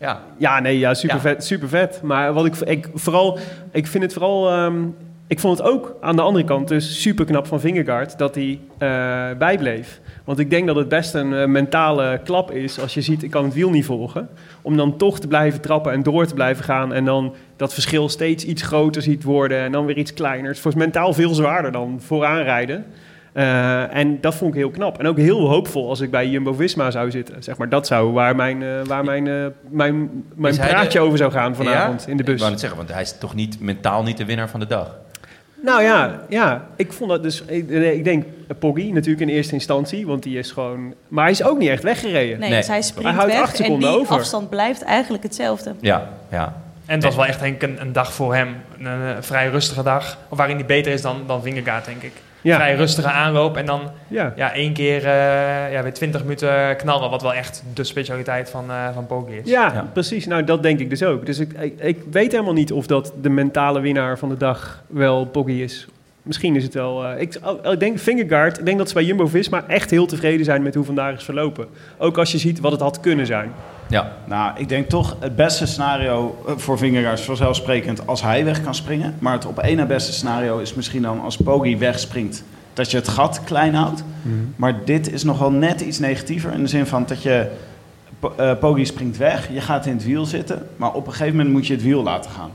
Ja. 0.00 0.22
ja 0.38 0.60
nee, 0.60 0.78
ja, 0.78 0.94
super, 0.94 1.16
Ja. 1.16 1.22
Vet, 1.22 1.44
super 1.44 1.68
vet. 1.68 2.00
Maar 2.02 2.32
wat 2.32 2.46
ik, 2.46 2.56
ik 2.56 2.88
vooral, 2.94 3.38
ik 3.72 3.86
vind 3.86 4.02
het 4.02 4.12
vooral, 4.12 4.50
ehm, 4.50 4.84
ik 5.26 5.40
vond 5.40 5.58
het 5.58 5.66
ook 5.66 5.96
aan 6.00 6.16
de 6.16 6.22
andere 6.22 6.44
kant 6.44 6.68
dus 6.68 7.02
super 7.02 7.24
knap 7.24 7.46
van 7.46 7.60
Vingegaard 7.60 8.18
dat 8.18 8.34
hij 8.34 8.60
eh, 8.78 9.38
bijbleef. 9.38 10.00
Want 10.24 10.38
ik 10.38 10.50
denk 10.50 10.66
dat 10.66 10.76
het 10.76 10.88
best 10.88 11.14
een 11.14 11.34
eh, 11.34 11.46
mentale 11.46 12.20
klap 12.24 12.50
is 12.50 12.80
als 12.80 12.94
je 12.94 13.00
ziet, 13.00 13.22
ik 13.22 13.30
kan 13.30 13.44
het 13.44 13.54
wiel 13.54 13.70
niet 13.70 13.84
volgen. 13.84 14.28
Om 14.62 14.76
dan 14.76 14.96
toch 14.96 15.20
te 15.20 15.26
blijven 15.26 15.60
trappen 15.60 15.92
en 15.92 16.02
door 16.02 16.26
te 16.26 16.34
blijven 16.34 16.64
gaan. 16.64 16.92
En 16.92 17.04
dan 17.04 17.34
dat 17.56 17.74
verschil 17.74 18.08
steeds 18.08 18.44
iets 18.44 18.62
groter 18.62 19.02
ziet 19.02 19.22
worden 19.22 19.58
en 19.58 19.72
dan 19.72 19.86
weer 19.86 19.96
iets 19.96 20.14
kleiner. 20.14 20.46
Het 20.46 20.56
is 20.56 20.62
voor 20.62 20.72
mentaal 20.76 21.12
veel 21.12 21.34
zwaarder 21.34 21.72
dan 21.72 22.00
vooraan 22.00 22.42
rijden. 22.42 22.84
Eh, 23.32 23.96
en 23.96 24.20
dat 24.20 24.34
vond 24.34 24.50
ik 24.54 24.60
heel 24.60 24.70
knap. 24.70 24.98
En 24.98 25.06
ook 25.06 25.16
heel 25.18 25.48
hoopvol 25.48 25.88
als 25.88 26.00
ik 26.00 26.10
bij 26.10 26.28
Jumbo-Visma 26.28 26.90
zou 26.90 27.10
zitten. 27.10 27.42
Zeg 27.42 27.56
maar, 27.56 27.68
dat 27.68 27.86
zou 27.86 28.12
waar 28.12 28.36
mijn, 28.36 28.62
eh, 28.62 28.68
waar 28.84 29.04
mijn, 29.04 29.26
eh, 29.28 29.34
mijn, 29.68 30.24
mijn 30.34 30.52
Is 30.54 30.58
praatje 30.60 30.98
de- 30.98 31.04
over 31.04 31.18
zou 31.18 31.32
gaan 31.32 31.54
vanavond 31.56 32.02
Ja? 32.04 32.08
in 32.10 32.16
de 32.16 32.22
Ik 32.22 32.28
bus. 32.28 32.38
wou 32.38 32.50
net 32.50 32.60
zeggen, 32.60 32.78
want 32.78 32.92
hij 32.92 33.02
is 33.02 33.18
toch 33.18 33.34
niet 33.34 33.60
mentaal 33.60 34.02
niet 34.02 34.16
de 34.16 34.24
winnaar 34.24 34.48
van 34.48 34.60
de 34.60 34.66
dag. 34.66 34.96
Nou 35.62 35.82
ja, 35.82 36.20
ja, 36.28 36.66
ik 36.76 36.92
vond 36.92 37.10
dat 37.10 37.22
dus... 37.22 37.42
Ik, 37.46 37.68
ik 37.70 38.04
denk 38.04 38.24
Poggi 38.58 38.92
natuurlijk 38.92 39.20
in 39.30 39.36
eerste 39.36 39.54
instantie, 39.54 40.06
want 40.06 40.22
die 40.22 40.38
is 40.38 40.50
gewoon... 40.50 40.94
Maar 41.08 41.22
hij 41.24 41.32
is 41.32 41.42
ook 41.44 41.58
niet 41.58 41.68
echt 41.68 41.82
weggereden. 41.82 42.38
Nee, 42.38 42.48
Nee. 42.48 42.58
dus 42.58 42.68
hij 42.68 42.82
springt 42.82 43.08
Hij 43.10 43.18
houdt 43.18 43.32
weg 43.32 43.42
acht 43.42 43.60
en 43.60 43.78
die 43.78 43.88
over. 43.88 44.14
afstand 44.16 44.48
blijft 44.50 44.82
eigenlijk 44.82 45.22
hetzelfde. 45.22 45.74
Ja, 45.80 46.08
ja. 46.30 46.44
En 46.86 46.94
het 46.94 47.04
was 47.04 47.16
wel 47.16 47.26
echt 47.26 47.40
denk 47.40 47.54
ik, 47.54 47.62
een, 47.62 47.80
een 47.80 47.92
dag 47.92 48.12
voor 48.12 48.34
hem. 48.34 48.48
Een, 48.78 49.22
vrij 49.22 49.48
rustige 49.48 49.82
dag. 49.82 50.18
Of 50.28 50.38
waarin 50.38 50.56
hij 50.56 50.66
beter 50.66 50.92
is 50.92 51.02
dan, 51.02 51.16
dan 51.26 51.42
Vingegaard, 51.42 51.84
denk 51.84 52.02
ik. 52.02 52.12
Ja, 52.42 52.56
Vrij 52.56 52.74
rustige 52.74 53.08
aanloop. 53.08 53.56
En 53.56 53.66
dan 53.66 53.80
ja. 54.08 54.32
ja, 54.36 54.52
één 54.52 54.72
keer 54.72 55.04
eh, 55.04 55.72
ja, 55.72 55.82
weer 55.82 55.92
20 55.92 56.22
minuten 56.22 56.76
knallen. 56.76 57.10
Wat 57.10 57.22
wel 57.22 57.34
echt 57.34 57.62
de 57.74 57.84
specialiteit 57.84 58.50
van, 58.50 58.70
eh 58.70 58.88
van 58.94 59.06
Poggi 59.06 59.36
is. 59.36 59.50
Ja, 59.50 59.72
Ja. 59.74 59.86
precies. 59.92 60.26
Nou, 60.26 60.44
dat 60.44 60.62
denk 60.62 60.80
ik 60.80 60.90
dus 60.90 61.02
ook. 61.02 61.26
Dus 61.26 61.38
ik, 61.38 61.52
ik, 61.52 61.80
ik 61.80 61.98
weet 62.10 62.32
helemaal 62.32 62.52
niet 62.52 62.72
of 62.72 62.86
dat 62.86 63.12
de 63.20 63.28
mentale 63.30 63.80
winnaar 63.80 64.18
van 64.18 64.28
de 64.28 64.36
dag 64.36 64.82
wel 64.86 65.24
Poggi 65.24 65.62
is. 65.62 65.86
Misschien 66.22 66.56
is 66.56 66.62
het 66.62 66.74
wel... 66.74 67.04
eh, 67.06 67.20
ik, 67.20 67.38
oh, 67.44 67.72
ik 67.72 67.80
denk 67.80 67.98
Fingergaard, 67.98 68.58
ik 68.58 68.64
denk 68.64 68.78
dat 68.78 68.88
ze 68.88 68.94
bij 68.94 69.04
Jumbo-Visma 69.04 69.64
echt 69.66 69.90
heel 69.90 70.06
tevreden 70.06 70.44
zijn 70.44 70.62
met 70.62 70.74
hoe 70.74 70.84
vandaag 70.84 71.14
is 71.16 71.24
verlopen. 71.24 71.66
Ook 71.98 72.18
als 72.18 72.32
je 72.32 72.38
ziet 72.38 72.60
wat 72.60 72.72
het 72.72 72.80
had 72.80 73.00
kunnen 73.00 73.26
zijn. 73.26 73.50
Ja, 73.88 74.12
Nou, 74.26 74.52
ik 74.58 74.68
denk 74.68 74.88
toch 74.88 75.16
het 75.20 75.36
beste 75.36 75.66
scenario 75.66 76.42
eh, 76.46 76.52
voor 76.56 76.78
Vingegaard 76.78 77.18
is 77.18 77.24
vanzelfsprekend 77.24 78.06
als 78.06 78.22
hij 78.22 78.44
weg 78.44 78.62
kan 78.62 78.74
springen. 78.74 79.14
Maar 79.18 79.32
het 79.32 79.46
op 79.46 79.58
één 79.58 79.76
na 79.76 79.84
beste 79.86 80.12
scenario 80.12 80.58
is 80.58 80.74
misschien 80.74 81.02
dan 81.02 81.20
als 81.20 81.36
Poggi 81.36 81.76
wegspringt, 81.78 82.44
dat 82.72 82.90
je 82.90 82.96
het 82.96 83.08
gat 83.08 83.40
klein 83.44 83.74
houdt. 83.74 84.04
Maar 84.56 84.84
dit 84.84 85.12
is 85.12 85.24
nog 85.24 85.38
wel 85.38 85.50
net 85.52 85.80
iets 85.80 85.98
negatiever 85.98 86.52
in 86.52 86.62
de 86.62 86.68
zin 86.68 86.86
van 86.86 87.04
dat 87.06 87.22
je, 87.22 87.46
Po- 88.18 88.32
eh, 88.36 88.52
Poggi 88.60 88.84
springt 88.86 89.16
weg, 89.16 89.52
je 89.52 89.60
gaat 89.60 89.86
in 89.86 89.92
het 89.92 90.04
wiel 90.04 90.24
zitten, 90.26 90.66
maar 90.76 90.92
op 90.92 91.06
een 91.06 91.12
gegeven 91.12 91.36
moment 91.36 91.54
moet 91.54 91.66
je 91.66 91.72
het 91.74 91.82
wiel 91.82 92.02
laten 92.02 92.30
gaan. 92.30 92.50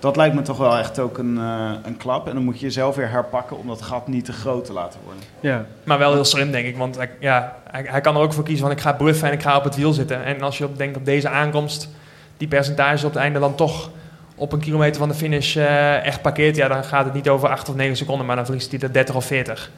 Dat 0.00 0.16
lijkt 0.16 0.34
me 0.34 0.42
toch 0.42 0.56
wel 0.56 0.76
echt 0.76 0.98
ook 0.98 1.18
een, 1.18 1.38
eh, 1.38 1.70
een 1.82 1.96
klap. 1.96 2.28
En 2.28 2.34
dan 2.34 2.44
moet 2.44 2.58
je 2.58 2.66
jezelf 2.66 2.96
weer 2.96 3.10
herpakken 3.10 3.58
om 3.58 3.66
dat 3.66 3.82
gat 3.82 4.08
niet 4.08 4.24
te 4.24 4.32
groot 4.32 4.64
te 4.64 4.72
laten 4.72 5.00
worden. 5.04 5.22
Ja. 5.40 5.66
Maar 5.84 5.98
wel 5.98 6.12
heel 6.12 6.24
slim, 6.24 6.50
denk 6.50 6.66
ik. 6.66 6.76
Want 6.76 6.96
hij, 6.96 7.10
ja, 7.20 7.56
hij, 7.70 7.84
hij 7.88 8.00
kan 8.00 8.16
er 8.16 8.22
ook 8.22 8.32
voor 8.32 8.44
kiezen 8.44 8.66
van 8.66 8.76
ik 8.76 8.80
ga 8.80 8.92
bluffen 8.92 9.28
en 9.28 9.34
ik 9.34 9.42
ga 9.42 9.56
op 9.56 9.64
het 9.64 9.76
wiel 9.76 9.92
zitten. 9.92 10.24
En 10.24 10.42
als 10.42 10.58
je 10.58 10.64
op, 10.64 10.78
denkt 10.78 10.96
op 10.96 11.04
deze 11.04 11.28
aankomst, 11.28 11.88
die 12.36 12.48
percentage 12.48 13.06
op 13.06 13.12
het 13.12 13.22
einde 13.22 13.38
dan 13.38 13.54
toch 13.54 13.90
op 14.34 14.52
een 14.52 14.60
kilometer 14.60 14.98
van 14.98 15.08
de 15.08 15.14
finish 15.14 15.56
eh, 15.56 16.06
echt 16.06 16.22
parkeert, 16.22 16.56
ja, 16.56 16.68
dan 16.68 16.84
gaat 16.84 17.04
het 17.04 17.14
niet 17.14 17.28
over 17.28 17.48
8 17.48 17.68
of 17.68 17.74
9 17.74 17.96
seconden, 17.96 18.26
maar 18.26 18.36
dan 18.36 18.44
verliest 18.44 18.70
hij 18.70 18.80
er 18.80 18.92
30 18.92 19.14
of 19.14 19.24
40. 19.24 19.70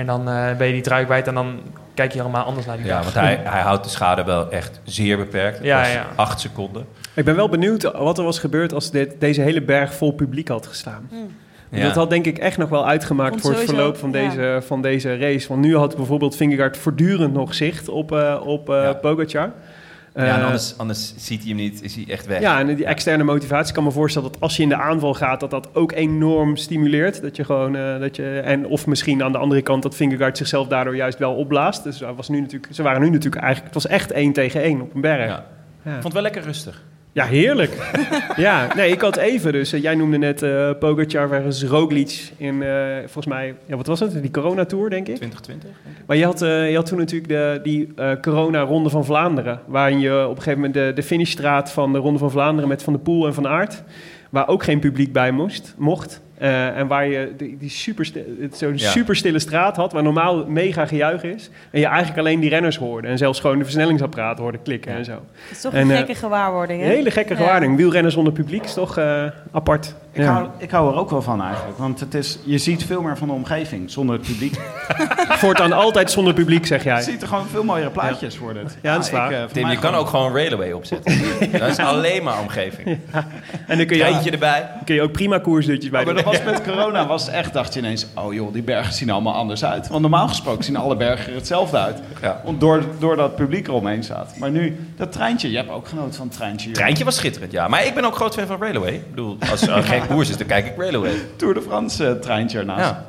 En 0.00 0.06
dan 0.06 0.28
eh, 0.28 0.56
ben 0.56 0.66
je 0.66 0.72
die 0.72 0.82
trui 0.82 1.04
kwijt 1.04 1.26
en 1.26 1.34
dan 1.34 1.60
kijk 1.94 2.12
je 2.12 2.18
helemaal 2.18 2.44
anders 2.44 2.66
naar 2.66 2.76
die 2.76 2.86
ja 2.86 2.94
dag. 2.94 3.02
want 3.02 3.14
hij, 3.14 3.40
hij 3.44 3.60
houdt 3.60 3.84
de 3.84 3.90
schade 3.90 4.24
wel 4.24 4.50
echt 4.50 4.80
zeer 4.84 5.16
beperkt. 5.16 5.62
Ja, 5.62 5.86
ja. 5.86 6.06
acht 6.14 6.40
seconden. 6.40 6.86
Ik 7.14 7.24
ben 7.24 7.36
wel 7.36 7.48
benieuwd 7.48 7.82
wat 7.82 8.18
er 8.18 8.24
was 8.24 8.38
gebeurd 8.38 8.72
als 8.72 8.90
dit, 8.90 9.14
deze 9.18 9.40
hele 9.40 9.62
berg 9.62 9.94
vol 9.94 10.12
publiek 10.12 10.48
had 10.48 10.66
gestaan. 10.66 11.10
Ja. 11.70 11.82
Dat 11.82 11.94
had 11.94 12.10
denk 12.10 12.26
ik 12.26 12.38
echt 12.38 12.58
nog 12.58 12.68
wel 12.68 12.86
uitgemaakt 12.86 13.40
voor 13.40 13.50
het 13.50 13.58
sowieso, 13.58 13.74
verloop 13.74 13.96
van 13.96 14.12
ja. 14.12 14.28
deze, 14.28 14.62
van 14.66 14.82
deze 14.82 15.18
race. 15.18 15.48
Want 15.48 15.60
nu 15.60 15.76
had 15.76 15.96
bijvoorbeeld 15.96 16.36
Vingegaard 16.36 16.76
voortdurend 16.76 17.32
nog 17.32 17.54
zicht 17.54 17.88
op, 17.88 18.12
eh 18.12 18.40
op 18.44 18.70
eh 18.70 18.82
Ja. 18.82 18.92
Pogacar. 18.92 19.52
Ja, 20.14 20.20
en 20.22 20.38
Eh, 20.38 20.44
anders, 20.44 20.74
anders 20.78 21.14
ziet 21.16 21.38
hij 21.40 21.48
hem 21.48 21.56
niet, 21.56 21.82
is 21.82 21.94
hij 21.94 22.04
echt 22.08 22.26
weg. 22.26 22.40
Ja, 22.40 22.58
en 22.58 22.74
die 22.74 22.84
externe 22.84 23.24
motivatie 23.24 23.68
ik 23.68 23.74
kan 23.74 23.84
me 23.84 23.90
voorstellen 23.90 24.32
dat 24.32 24.40
als 24.40 24.56
je 24.56 24.62
in 24.62 24.68
de 24.68 24.76
aanval 24.76 25.14
gaat, 25.14 25.40
dat 25.40 25.50
dat 25.50 25.74
ook 25.74 25.92
enorm 25.92 26.56
stimuleert. 26.56 27.22
Dat 27.22 27.36
je 27.36 27.44
gewoon, 27.44 27.76
eh, 27.76 27.98
dat 27.98 28.16
je, 28.16 28.40
en 28.44 28.66
of 28.66 28.86
misschien 28.86 29.22
aan 29.22 29.32
de 29.32 29.38
andere 29.38 29.62
kant 29.62 29.82
dat 29.82 29.94
Vingegaard 29.96 30.36
zichzelf 30.36 30.68
daardoor 30.68 30.96
juist 30.96 31.18
wel 31.18 31.34
opblaast. 31.34 31.82
Dus 31.82 32.00
hij 32.00 32.12
was 32.12 32.28
nu 32.28 32.40
natuurlijk, 32.40 32.74
ze 32.74 32.82
waren 32.82 33.00
nu 33.00 33.10
natuurlijk 33.10 33.42
eigenlijk, 33.42 33.74
het 33.74 33.82
was 33.82 33.92
echt 33.92 34.10
één 34.10 34.32
tegen 34.32 34.62
één 34.62 34.80
op 34.80 34.94
een 34.94 35.00
berg. 35.00 35.26
Ja. 35.28 35.46
Ja. 35.84 35.90
Ik 35.90 35.92
vond 35.92 36.04
het 36.04 36.12
wel 36.12 36.22
lekker 36.22 36.42
rustig. 36.42 36.82
Ja, 37.12 37.24
heerlijk. 37.24 37.92
ja, 38.36 38.74
nee, 38.74 38.90
ik 38.90 39.00
had 39.00 39.16
even 39.16 39.52
dus. 39.52 39.72
eh, 39.72 39.82
jij 39.82 39.94
noemde 39.94 40.18
net 40.18 40.42
eh 40.42 40.70
Pogacar 40.78 41.28
versus 41.28 41.68
Roglic 41.70 42.30
in, 42.36 42.62
eh, 42.62 42.96
volgens 42.98 43.26
mij, 43.26 43.54
ja, 43.66 43.76
wat 43.76 43.86
was 43.86 44.00
het? 44.00 44.22
Die 44.22 44.30
Corona-tour, 44.30 44.90
denk 44.90 45.08
ik. 45.08 45.16
2020? 45.16 45.70
denk 45.84 45.96
ik. 45.98 46.06
Maar 46.06 46.16
je 46.16 46.24
had, 46.24 46.42
eh, 46.42 46.70
je 46.70 46.76
had 46.76 46.86
toen 46.86 46.98
natuurlijk 46.98 47.28
de, 47.30 47.60
die 47.62 47.92
eh, 47.96 48.10
Corona-ronde 48.20 48.90
van 48.90 49.04
Vlaanderen. 49.04 49.60
Waarin 49.66 50.00
je 50.00 50.22
op 50.24 50.36
een 50.36 50.42
gegeven 50.42 50.60
moment 50.60 50.74
de, 50.74 50.92
de 50.94 51.02
finishstraat 51.02 51.72
van 51.72 51.92
de 51.92 51.98
Ronde 51.98 52.18
van 52.18 52.30
Vlaanderen 52.30 52.68
met 52.68 52.82
Van 52.82 52.92
der 52.92 53.02
Poel 53.02 53.26
en 53.26 53.34
Van 53.34 53.48
Aert. 53.48 53.82
Waar 54.30 54.48
ook 54.48 54.62
geen 54.62 54.78
publiek 54.78 55.12
bij 55.12 55.30
moest, 55.30 55.74
mocht. 55.78 56.20
Eh, 56.40 56.76
en 56.78 56.86
waar 56.86 57.06
je 57.06 57.32
die, 57.36 57.56
die 57.58 57.70
super 57.70 58.10
zo'n 58.52 58.76
Ja. 58.76 58.90
super 58.90 59.16
stille 59.16 59.38
straat 59.38 59.76
had, 59.76 59.92
waar 59.92 60.02
normaal 60.02 60.46
mega 60.46 60.86
gejuich 60.86 61.22
is. 61.22 61.50
En 61.70 61.80
je 61.80 61.86
eigenlijk 61.86 62.18
alleen 62.18 62.40
die 62.40 62.50
renners 62.50 62.76
hoorde. 62.76 63.08
En 63.08 63.18
zelfs 63.18 63.40
gewoon 63.40 63.58
de 63.58 63.64
versnellingsapparaat 63.64 64.38
hoorde 64.38 64.58
klikken 64.58 64.92
Ja. 64.92 64.98
en 64.98 65.04
zo. 65.04 65.12
Dat 65.12 65.22
is 65.50 65.60
toch 65.60 65.72
En, 65.74 65.80
een 65.80 65.90
eh, 65.90 65.96
gekke 65.96 66.14
gewaarwording, 66.14 66.80
Een 66.82 66.88
hè? 66.88 66.94
hele 66.94 67.10
gekke 67.10 67.32
Ja. 67.32 67.38
gewaarding. 67.38 67.76
Wielrennen 67.76 68.12
zonder 68.12 68.32
publiek 68.32 68.64
is 68.64 68.74
toch 68.74 68.98
eh, 68.98 69.24
apart. 69.52 69.94
Ik, 70.12 70.22
Ja. 70.22 70.32
hou, 70.32 70.46
ik 70.58 70.70
hou 70.70 70.92
er 70.92 70.98
ook 70.98 71.10
wel 71.10 71.22
van 71.22 71.42
eigenlijk. 71.42 71.78
Want 71.78 72.00
het 72.00 72.14
is, 72.14 72.38
je 72.44 72.58
ziet 72.58 72.84
veel 72.84 73.02
meer 73.02 73.18
van 73.18 73.28
de 73.28 73.34
omgeving 73.34 73.90
zonder 73.90 74.16
het 74.16 74.26
publiek. 74.26 74.54
Voortaan 75.42 75.72
altijd 75.72 76.10
zonder 76.10 76.34
publiek, 76.34 76.66
zeg 76.66 76.82
Je 76.82 76.88
jij. 76.88 77.00
ziet 77.02 77.22
er 77.22 77.28
gewoon 77.28 77.46
veel 77.46 77.64
mooiere 77.64 77.90
plaatjes 77.90 78.38
worden. 78.38 78.64
het. 78.64 78.76
Ja, 78.82 78.92
dat 78.94 79.02
is 79.02 79.08
ik, 79.08 79.14
waar. 79.16 79.32
eh, 79.32 79.38
voor 79.40 79.48
Tim, 79.52 79.68
je 79.68 79.78
kan 79.78 79.94
ook 79.94 80.06
gewoon 80.08 80.32
Railway 80.32 80.72
opzetten. 80.72 81.18
Dat 81.58 81.68
is 81.68 81.78
alleen 81.78 82.22
maar 82.22 82.40
omgeving. 82.40 82.98
En 83.66 83.76
dan 83.76 83.86
kun 83.86 83.96
je, 83.96 84.02
Treintje 84.02 84.30
erbij. 84.30 84.70
kun 84.84 84.94
je 84.94 85.02
ook 85.02 85.12
prima 85.12 85.38
koersdutjes 85.38 85.90
bij 85.90 86.04
Maar 86.04 86.14
doen. 86.14 86.24
dat 86.24 86.32
was 86.32 86.42
met 86.44 86.62
corona, 86.62 87.06
was 87.06 87.28
echt, 87.28 87.52
dacht 87.52 87.74
je 87.74 87.80
ineens, 87.80 88.06
oh 88.14 88.34
joh, 88.34 88.52
die 88.52 88.62
bergen 88.62 88.92
zien 88.94 89.10
allemaal 89.10 89.34
anders 89.34 89.64
uit. 89.64 89.88
Want 89.88 90.00
normaal 90.00 90.28
gesproken 90.28 90.64
zien 90.64 90.76
alle 90.76 90.96
bergen 90.96 91.28
er 91.28 91.34
hetzelfde 91.34 91.76
uit. 91.78 91.98
Ja. 92.22 92.42
Door, 92.58 92.82
doordat 92.98 93.26
het 93.26 93.36
publiek 93.36 93.68
eromheen 93.68 94.02
staat. 94.04 94.34
Maar 94.38 94.50
nu, 94.50 94.78
dat 94.96 95.12
treintje, 95.12 95.50
je 95.50 95.56
hebt 95.56 95.70
ook 95.70 95.88
genoten 95.88 96.14
van 96.14 96.26
het 96.26 96.36
treintje. 96.36 96.70
Treintje 96.70 97.04
was 97.04 97.16
schitterend, 97.16 97.52
ja. 97.52 97.68
Maar 97.68 97.86
ik 97.86 97.94
ben 97.94 98.04
ook 98.04 98.14
groot 98.14 98.34
fan 98.34 98.46
van 98.46 98.60
Railway. 98.60 98.92
Ik 98.94 99.10
bedoel, 99.10 99.36
als 99.50 99.60
geen 100.00 100.16
koers 100.16 100.30
is, 100.30 100.36
dan 100.36 100.46
kijk 100.46 100.66
ik 100.66 100.76
Railway. 100.76 101.12
Tour 101.36 101.54
de 101.54 101.62
France 101.62 102.06
eh, 102.06 102.12
treintje 102.12 102.58
ernaast. 102.58 102.80
Ja. 102.80 103.04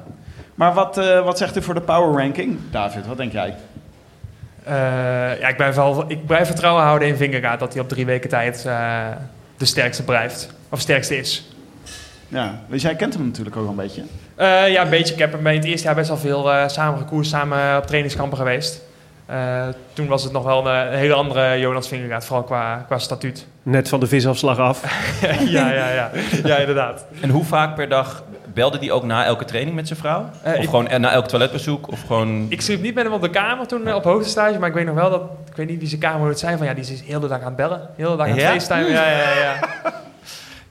Maar 0.56 0.74
wat, 0.74 0.98
eh, 0.98 1.24
wat 1.24 1.38
zegt 1.38 1.58
u 1.58 1.62
voor 1.62 1.74
de 1.74 1.82
power 1.82 2.24
ranking? 2.24 2.58
David, 2.72 3.08
wat 3.08 3.18
denk 3.18 3.32
jij? 3.32 3.56
Eh, 4.64 4.74
ja, 5.39 5.48
ik, 5.48 5.58
blijf 5.58 5.76
wel, 5.76 6.04
ik 6.08 6.26
blijf 6.26 6.48
vertrouwen 6.48 6.84
houden 6.84 7.08
in 7.08 7.16
Vingegaard 7.16 7.60
dat 7.60 7.74
hij 7.74 7.82
op 7.82 7.89
drie 7.89 8.06
weken 8.06 8.30
tijd 8.30 8.66
eh, 8.66 9.08
de 9.58 9.66
sterkste 9.66 10.04
blijft. 10.04 10.54
Of 10.70 10.80
sterkste 10.80 11.18
is. 11.18 11.52
Ja, 12.28 12.60
dus 12.68 12.82
jij 12.82 12.96
kent 12.96 13.14
hem 13.14 13.26
natuurlijk 13.26 13.56
ook 13.56 13.62
wel 13.62 13.72
een 13.72 13.78
beetje. 13.78 14.04
Eh, 14.36 14.72
ja, 14.72 14.82
een 14.84 14.89
beetje. 14.89 15.14
Ik 15.14 15.20
heb 15.20 15.32
hem 15.32 15.44
bij 15.44 15.56
het 15.56 15.64
eerste 15.64 15.86
jaar 15.86 15.96
best 15.96 16.08
wel 16.08 16.18
veel 16.18 16.52
eh, 16.52 16.68
samen 16.68 17.00
gekoerst, 17.00 17.30
samen 17.30 17.78
op 17.78 17.88
trainingskampen 17.88 18.38
geweest. 18.38 18.82
Eh, 19.32 19.67
toen 19.93 20.07
was 20.07 20.23
het 20.23 20.32
nog 20.32 20.43
wel 20.43 20.67
een, 20.67 20.75
een 20.91 20.97
hele 20.97 21.13
andere 21.13 21.59
Jonas 21.59 21.88
Vingegaard, 21.88 22.25
vooral 22.25 22.43
qua, 22.45 22.84
qua 22.88 22.97
statuut. 22.97 23.45
Net 23.63 23.89
van 23.89 23.99
de 23.99 24.07
visafslag 24.07 24.57
af. 24.57 24.82
ja, 25.57 25.71
ja, 25.71 25.89
ja. 25.91 26.09
Ja, 26.43 26.55
inderdaad. 26.57 27.05
En 27.21 27.29
hoe 27.29 27.43
vaak 27.43 27.75
per 27.75 27.89
dag 27.89 28.23
belde 28.53 28.77
die 28.79 28.91
ook 28.91 29.03
na 29.03 29.25
elke 29.25 29.45
training 29.45 29.75
met 29.75 29.88
zijn 29.88 29.99
vrouw? 29.99 30.29
Eh, 30.43 30.53
of 30.53 30.57
ik- 30.63 30.69
gewoon 30.69 30.88
eh, 30.88 30.99
na 30.99 31.11
elk 31.11 31.27
toiletbezoek? 31.27 31.91
Of 31.91 32.01
gewoon... 32.01 32.45
Ik 32.49 32.61
sliep 32.61 32.82
niet 32.82 32.95
met 32.95 33.03
hem 33.03 33.13
op 33.13 33.21
de 33.21 33.29
kamer 33.29 33.67
toen 33.67 33.88
eh, 33.88 33.95
op 33.95 34.03
hoogtestage, 34.03 34.59
maar 34.59 34.69
ik 34.69 34.75
weet 34.75 34.86
nog 34.86 34.95
wel 34.95 35.09
dat, 35.09 35.21
ik 35.49 35.55
weet 35.55 35.67
niet 35.69 35.79
wie 35.79 35.88
zijn 35.88 36.01
kamer 36.01 36.27
het 36.29 36.39
zijn, 36.39 36.57
van 36.57 36.67
ja, 36.67 36.73
die 36.73 36.84
is 36.84 36.99
de 36.99 37.05
hele 37.05 37.27
dag 37.27 37.39
aan 37.39 37.45
het 37.45 37.55
bellen. 37.55 37.79
De 37.95 38.03
hele 38.03 38.15
dag 38.15 38.25
aan 38.27 38.32
het 38.34 38.41
Ja? 38.41 38.77
Ja, 38.77 39.09
ja, 39.09 39.39
ja. 39.41 39.59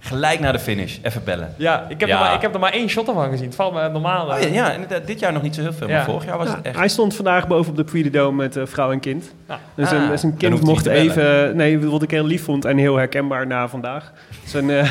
Gelijk 0.02 0.40
na 0.40 0.52
de 0.52 0.58
finish, 0.58 0.96
even 1.02 1.24
bellen. 1.24 1.54
Ja, 1.56 1.86
ik 1.88 2.00
heb, 2.00 2.08
Ja. 2.08 2.14
Er 2.14 2.20
maar, 2.24 2.34
ik 2.34 2.40
heb 2.40 2.54
er 2.54 2.60
maar 2.60 2.72
één 2.72 2.88
shot 2.88 3.04
van 3.06 3.30
gezien. 3.30 3.46
Het 3.46 3.54
valt 3.54 3.74
me 3.74 3.88
normaal. 3.88 4.26
Oh, 4.26 4.36
eh. 4.36 4.42
ja, 4.42 4.48
ja, 4.48 4.72
inderdaad, 4.72 5.06
dit 5.06 5.20
jaar 5.20 5.32
nog 5.32 5.42
niet 5.42 5.54
zo 5.54 5.60
heel 5.60 5.72
veel, 5.72 5.86
maar 5.86 5.96
Ja. 5.96 6.04
vorig 6.04 6.24
jaar 6.24 6.38
was 6.38 6.48
Ja, 6.48 6.56
het 6.56 6.66
echt... 6.66 6.76
Hij 6.76 6.88
stond 6.88 7.14
vandaag 7.14 7.46
boven 7.48 7.70
op 7.70 7.76
de 7.76 7.84
Puy 7.84 8.02
de 8.02 8.10
Dome 8.10 8.36
met 8.36 8.56
eh, 8.56 8.62
vrouw 8.66 8.92
en 8.92 9.00
kind. 9.00 9.32
Ja. 9.48 9.58
Dus, 9.74 9.90
Ah, 9.92 10.02
een, 10.02 10.08
dus 10.08 10.22
een 10.22 10.28
dan 10.30 10.38
kind 10.38 10.60
mocht 10.62 10.86
even... 10.86 11.56
Nee, 11.56 11.78
wat 11.88 12.02
ik 12.02 12.10
heel 12.10 12.24
lief 12.26 12.44
vond 12.44 12.64
en 12.64 12.76
heel 12.78 12.96
herkenbaar 12.96 13.46
na 13.46 13.68
vandaag. 13.68 14.12
Zijn, 14.46 14.70
eh, 14.70 14.90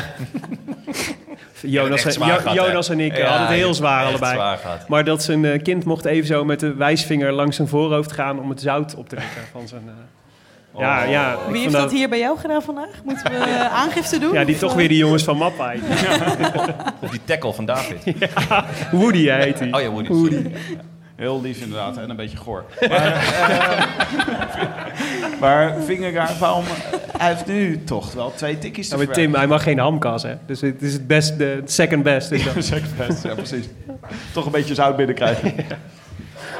Jonas, 1.60 2.04
en, 2.04 2.26
Jo-? 2.26 2.52
Jonas 2.52 2.88
en 2.88 3.00
ik 3.00 3.12
eh, 3.12 3.18
Ja, 3.18 3.24
hadden 3.28 3.46
het 3.46 3.56
heel 3.56 3.74
zwaar 3.74 4.04
allebei. 4.06 4.34
zwaar. 4.34 4.58
Maar 4.88 5.04
dat 5.04 5.22
zijn 5.22 5.44
eh, 5.44 5.62
kind 5.62 5.84
mocht 5.84 6.04
even 6.04 6.26
zo 6.26 6.44
met 6.44 6.60
de 6.60 6.74
wijsvinger 6.74 7.32
langs 7.32 7.56
zijn 7.56 7.68
voorhoofd 7.68 8.12
gaan 8.12 8.40
om 8.40 8.50
het 8.50 8.60
zout 8.60 8.94
op 8.94 9.08
te 9.08 9.14
likken 9.16 9.42
van 9.52 9.68
zijn... 9.68 9.82
eh, 10.74 10.80
Ja, 10.80 11.02
ja. 11.02 11.32
ik 11.32 11.38
Wie 11.48 11.60
heeft 11.60 11.72
dat 11.72 11.90
hier 11.90 12.08
bij 12.08 12.18
jou 12.18 12.38
gedaan 12.38 12.62
vandaag? 12.62 13.04
Moeten 13.04 13.32
we 13.32 13.38
eh, 13.44 13.74
aangifte 13.74 14.18
doen? 14.18 14.32
Ja, 14.32 14.44
die 14.44 14.58
toch 14.58 14.70
eh, 14.70 14.76
weer 14.76 14.88
die 14.88 14.98
jongens 14.98 15.22
van 15.22 15.36
Mappai. 15.36 15.80
Of 17.02 17.10
die 17.10 17.20
tackle 17.24 17.52
van 17.52 17.64
David. 17.64 18.14
Woody 18.92 19.28
heet 19.28 19.58
hij. 19.58 19.72
Oh 19.72 19.80
ja, 19.80 19.88
Woody. 19.88 20.08
Woody. 20.08 20.50
Heel 21.20 21.40
lief 21.40 21.60
inderdaad 21.60 21.96
en 21.96 22.10
een 22.10 22.16
beetje 22.16 22.36
goor. 22.36 22.64
Maar, 22.88 22.90
eh, 22.90 23.70
maar 25.40 25.74
Vingegaard, 25.82 26.38
waarom... 26.38 26.64
Hij 27.18 27.28
heeft 27.28 27.46
nu 27.46 27.84
toch 27.84 28.12
wel 28.12 28.32
twee 28.34 28.58
tikkies 28.58 28.88
te 28.88 28.96
Ja, 28.96 29.04
maar 29.04 29.14
Tim, 29.14 29.34
hij 29.34 29.46
mag 29.46 29.62
geen 29.62 29.78
hamkas, 29.78 30.22
hè. 30.22 30.34
Dus 30.46 30.60
het 30.60 30.82
is 30.82 30.92
het 30.92 31.06
best, 31.06 31.38
de 31.38 31.62
second 31.64 32.02
best. 32.02 32.30
is 32.30 32.44
dat. 32.44 32.52
verwerken. 32.64 33.28
Ja, 33.28 33.34
precies. 33.34 33.68
Toch 34.32 34.46
een 34.46 34.52
beetje 34.52 34.74
zout 34.74 34.96
binnenkrijgen. 34.96 35.54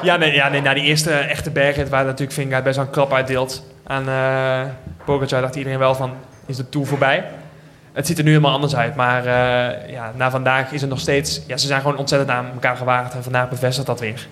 Ja, 0.03 0.17
nee, 0.17 0.33
ja 0.33 0.49
nee, 0.49 0.61
na 0.61 0.75
die 0.75 0.85
eerste 0.85 1.13
echte 1.13 1.51
bergrit 1.51 1.89
waar 1.89 2.05
natuurlijk 2.05 2.33
Vingegaard 2.33 2.65
best 2.65 2.77
wel 2.77 2.85
een 2.85 2.91
klap 2.91 3.13
uitdeelt 3.13 3.65
aan 3.91 4.09
eh 4.09 4.73
Pogacar, 5.05 5.41
dacht 5.41 5.55
iedereen 5.57 5.79
wel 5.79 5.95
van, 5.95 6.11
is 6.47 6.57
de 6.57 6.69
Tour 6.69 6.87
voorbij? 6.87 7.25
Het 7.93 8.07
ziet 8.07 8.19
er 8.19 8.25
nu 8.25 8.31
helemaal 8.31 8.53
anders 8.53 8.77
uit, 8.77 8.95
maar 8.95 9.27
eh, 9.27 9.93
ja, 9.93 10.13
na 10.17 10.31
vandaag 10.31 10.73
is 10.73 10.81
het 10.81 10.91
nog 10.91 11.01
steeds... 11.01 11.41
Ja, 11.47 11.57
ze 11.57 11.67
zijn 11.67 11.81
gewoon 11.81 11.97
ontzettend 11.97 12.31
aan 12.31 12.47
elkaar 12.53 12.77
gewaagd 12.77 13.15
en 13.15 13.23
vandaag 13.23 13.49
bevestigt 13.49 13.87
dat 13.87 14.01
weer. 14.01 14.27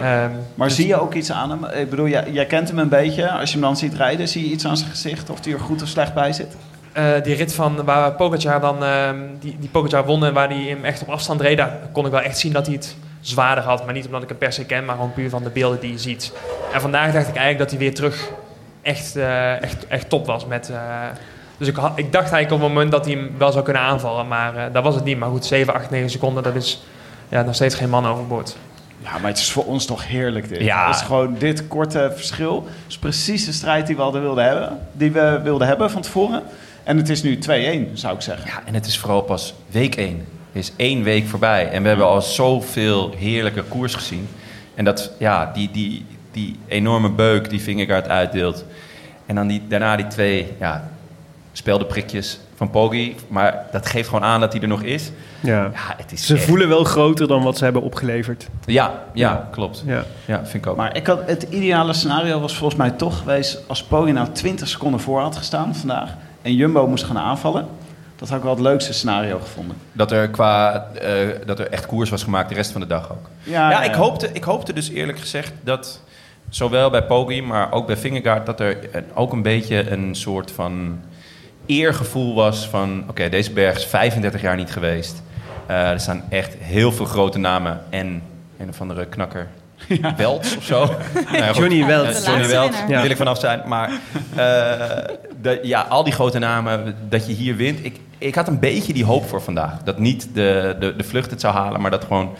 Ehm, 0.00 0.30
Maar 0.54 0.68
dus- 0.68 0.76
zie 0.76 0.86
je 0.86 1.00
ook 1.00 1.14
iets 1.14 1.32
aan 1.32 1.50
hem? 1.50 1.64
Ik 1.64 1.90
bedoel, 1.90 2.08
jij, 2.08 2.30
jij 2.30 2.46
kent 2.46 2.68
hem 2.68 2.78
een 2.78 2.88
beetje. 2.88 3.30
Als 3.30 3.48
je 3.48 3.58
hem 3.58 3.66
dan 3.66 3.76
ziet 3.76 3.94
rijden, 3.94 4.28
zie 4.28 4.44
je 4.44 4.50
iets 4.52 4.66
aan 4.66 4.76
zijn 4.76 4.90
gezicht? 4.90 5.30
Of 5.30 5.44
hij 5.44 5.52
er 5.52 5.60
goed 5.60 5.82
of 5.82 5.88
slecht 5.88 6.14
bij 6.14 6.32
zit? 6.32 6.56
Eh, 6.92 7.04
die 7.22 7.34
rit 7.34 7.54
van 7.54 7.84
waar 7.84 8.12
Pogacar 8.12 8.60
dan, 8.60 8.84
ehm, 8.84 9.16
die, 9.40 9.56
die 9.60 9.68
Pogacar 9.68 10.04
won 10.04 10.24
en 10.24 10.34
waar 10.34 10.48
hij 10.48 10.62
hem 10.62 10.84
echt 10.84 11.02
op 11.02 11.08
afstand 11.08 11.40
reed, 11.40 11.56
daar 11.56 11.78
kon 11.92 12.04
ik 12.06 12.10
wel 12.10 12.20
echt 12.20 12.38
zien 12.38 12.52
dat 12.52 12.66
hij 12.66 12.74
het 12.74 12.96
zwaarder 13.20 13.64
had. 13.64 13.84
Maar 13.84 13.94
niet 13.94 14.06
omdat 14.06 14.22
ik 14.22 14.28
hem 14.28 14.38
per 14.38 14.52
se 14.52 14.64
ken, 14.64 14.84
maar 14.84 14.94
gewoon 14.94 15.12
puur 15.12 15.30
van 15.30 15.42
de 15.42 15.50
beelden 15.50 15.80
die 15.80 15.92
je 15.92 15.98
ziet. 15.98 16.32
En 16.72 16.80
vandaag 16.80 17.12
dacht 17.12 17.28
ik 17.28 17.36
eigenlijk 17.36 17.58
dat 17.58 17.70
hij 17.70 17.78
weer 17.78 17.94
terug 17.94 18.30
echt, 18.88 19.16
eh, 19.16 19.62
echt, 19.62 19.86
echt 19.86 20.08
top 20.08 20.26
was. 20.26 20.46
Met, 20.46 20.70
eh, 20.70 20.78
dus 21.58 21.68
ik, 21.68 21.76
had- 21.76 21.98
ik 21.98 22.12
dacht 22.12 22.32
eigenlijk 22.32 22.52
op 22.52 22.60
het 22.60 22.68
moment 22.68 22.90
dat 22.92 23.04
hij 23.04 23.14
hem 23.14 23.30
wel 23.38 23.52
zou 23.52 23.64
kunnen 23.64 23.82
aanvallen, 23.82 24.28
maar 24.28 24.56
eh, 24.56 24.64
dat 24.72 24.82
was 24.82 24.94
het 24.94 25.04
niet. 25.04 25.18
Maar 25.18 25.28
goed, 25.28 25.44
7, 25.44 25.74
8, 25.74 25.90
9 25.90 26.10
seconden, 26.10 26.42
dat 26.42 26.54
is 26.54 26.82
ja, 27.28 27.42
nog 27.42 27.54
steeds 27.54 27.74
geen 27.74 27.90
man 27.90 28.06
overboord. 28.06 28.56
Ja, 29.02 29.18
maar 29.18 29.30
het 29.30 29.38
is 29.38 29.52
voor 29.52 29.64
ons 29.64 29.86
toch 29.86 30.06
heerlijk 30.06 30.48
dit. 30.48 30.60
Ja. 30.60 30.86
Het 30.86 30.94
is 30.94 31.00
gewoon 31.02 31.34
dit 31.38 31.68
korte 31.68 32.12
verschil. 32.14 32.64
Het 32.66 32.88
is 32.88 32.98
precies 32.98 33.44
de 33.44 33.52
strijd 33.52 33.86
die 33.86 33.96
we 33.96 34.02
hadden 34.02 34.20
wilden 34.22 34.44
hebben. 34.44 34.78
Die 34.92 35.12
we 35.12 35.40
wilden 35.42 35.66
hebben 35.66 35.90
van 35.90 36.02
tevoren. 36.02 36.42
En 36.84 36.96
het 36.96 37.08
is 37.08 37.22
nu 37.22 37.38
2-1, 37.38 37.90
zou 37.92 38.14
ik 38.14 38.20
zeggen. 38.20 38.46
Ja, 38.46 38.62
en 38.64 38.74
het 38.74 38.86
is 38.86 38.98
vooral 38.98 39.22
pas 39.22 39.54
week 39.70 39.94
1. 39.96 40.26
is 40.52 40.72
één 40.76 41.02
week 41.02 41.26
voorbij. 41.26 41.70
En 41.70 41.82
we 41.82 41.88
hebben 41.88 42.06
al 42.06 42.22
zoveel 42.22 43.12
heerlijke 43.16 43.62
koers 43.62 43.94
gezien. 43.94 44.28
En 44.74 44.84
dat, 44.84 45.12
ja, 45.18 45.50
die, 45.54 45.70
die, 45.70 46.06
die 46.32 46.56
enorme 46.68 47.10
beuk 47.10 47.50
die 47.50 47.60
Vingegaard 47.60 48.08
uitdeelt. 48.08 48.64
En 49.26 49.34
dan 49.34 49.46
die, 49.46 49.62
daarna 49.68 49.96
die 49.96 50.06
twee 50.06 50.52
ja, 50.60 50.88
speldenprikjes 51.52 52.38
van 52.56 52.70
Poggi. 52.70 53.16
Maar 53.28 53.66
dat 53.72 53.86
geeft 53.86 54.08
gewoon 54.08 54.24
aan 54.24 54.40
dat 54.40 54.52
hij 54.52 54.62
er 54.62 54.68
nog 54.68 54.82
is. 54.82 55.10
Ja. 55.40 55.62
Ja, 55.62 55.94
het 55.96 56.12
is 56.12 56.26
Ze 56.26 56.34
echt- 56.34 56.44
voelen 56.44 56.68
wel 56.68 56.84
groter 56.84 57.28
dan 57.28 57.42
wat 57.42 57.58
ze 57.58 57.64
hebben 57.64 57.82
opgeleverd. 57.82 58.48
Ja, 58.66 59.02
ja, 59.12 59.48
klopt. 59.50 59.82
Ja. 59.86 60.04
Ja, 60.24 60.36
vind 60.46 60.64
ik 60.64 60.70
ook. 60.70 60.76
Maar 60.76 60.96
ik 60.96 61.06
had, 61.06 61.20
het 61.26 61.42
ideale 61.42 61.92
scenario 61.92 62.40
was 62.40 62.56
volgens 62.56 62.78
mij 62.78 62.90
toch 62.90 63.18
geweest 63.18 63.58
als 63.66 63.82
Poggi 63.82 64.12
nou 64.12 64.28
20 64.32 64.68
seconden 64.68 65.00
voor 65.00 65.20
had 65.20 65.36
gestaan 65.36 65.74
vandaag 65.74 66.10
en 66.42 66.54
Jumbo 66.54 66.86
moest 66.86 67.04
gaan 67.04 67.18
aanvallen. 67.18 67.66
Dat 68.16 68.28
had 68.28 68.38
ik 68.38 68.44
wel 68.44 68.52
het 68.54 68.62
leukste 68.62 68.92
scenario 68.92 69.38
gevonden. 69.38 69.76
Dat 69.92 70.12
er, 70.12 70.28
qua, 70.28 70.86
eh, 71.00 71.10
dat 71.46 71.58
er 71.58 71.68
echt 71.70 71.86
koers 71.86 72.10
was 72.10 72.22
gemaakt 72.22 72.48
de 72.48 72.54
rest 72.54 72.70
van 72.72 72.80
de 72.80 72.86
dag 72.86 73.10
ook. 73.12 73.28
Ja, 73.42 73.70
Ja, 73.70 73.82
ik 73.82 73.94
hoopte, 73.94 74.28
ik 74.32 74.44
hoopte 74.44 74.72
dus 74.72 74.88
eerlijk 74.90 75.18
gezegd 75.18 75.52
dat 75.64 76.00
zowel 76.48 76.90
bij 76.90 77.02
Poggi, 77.04 77.42
maar 77.42 77.72
ook 77.72 77.86
bij 77.86 77.96
Vingegaard, 77.96 78.46
dat 78.46 78.60
er 78.60 78.76
ook 79.14 79.32
een 79.32 79.42
beetje 79.42 79.90
een 79.90 80.14
soort 80.14 80.50
van 80.50 81.00
eergevoel 81.66 82.34
was 82.34 82.68
van, 82.68 83.04
oké, 83.08 83.28
deze 83.28 83.52
berg 83.52 83.76
is 83.76 83.84
35 83.86 84.40
jaar 84.40 84.56
niet 84.56 84.70
geweest. 84.70 85.22
Eh, 85.66 85.90
er 85.90 86.00
staan 86.00 86.22
echt 86.28 86.54
heel 86.58 86.92
veel 86.92 87.04
grote 87.04 87.38
namen 87.38 87.80
en 87.90 88.22
een 88.58 88.68
of 88.68 88.80
andere 88.80 89.06
knakker. 89.06 89.46
Welts 90.16 90.56
of 90.56 90.64
zo. 90.64 90.78
Nou 91.14 91.36
ja. 91.36 91.52
Johnny 91.52 91.86
Welts. 91.86 92.18
Ja, 92.18 92.24
De 92.24 92.30
Johnny 92.30 92.48
Welts, 92.48 92.76
daar 92.78 92.90
Ja. 92.90 93.00
wil 93.02 93.10
ik 93.10 93.16
vanaf 93.16 93.38
zijn. 93.38 93.62
Maar 93.66 93.90
eh, 94.36 95.04
dat- 95.36 95.58
ja, 95.62 95.80
al 95.88 96.04
die 96.04 96.12
grote 96.12 96.38
namen, 96.38 96.94
dat 97.08 97.26
je 97.26 97.32
hier 97.32 97.56
wint. 97.56 97.84
Ik, 97.84 97.96
ik 98.18 98.34
had 98.34 98.48
een 98.48 98.58
beetje 98.58 98.92
die 98.92 99.04
hoop 99.04 99.28
voor 99.28 99.42
vandaag. 99.42 99.82
Dat 99.84 99.98
niet 99.98 100.28
de, 100.34 100.76
de, 100.80 100.96
de 100.96 101.04
vlucht 101.04 101.30
het 101.30 101.40
zou 101.40 101.54
halen, 101.54 101.80
maar 101.80 101.90
dat 101.90 102.04
gewoon 102.04 102.34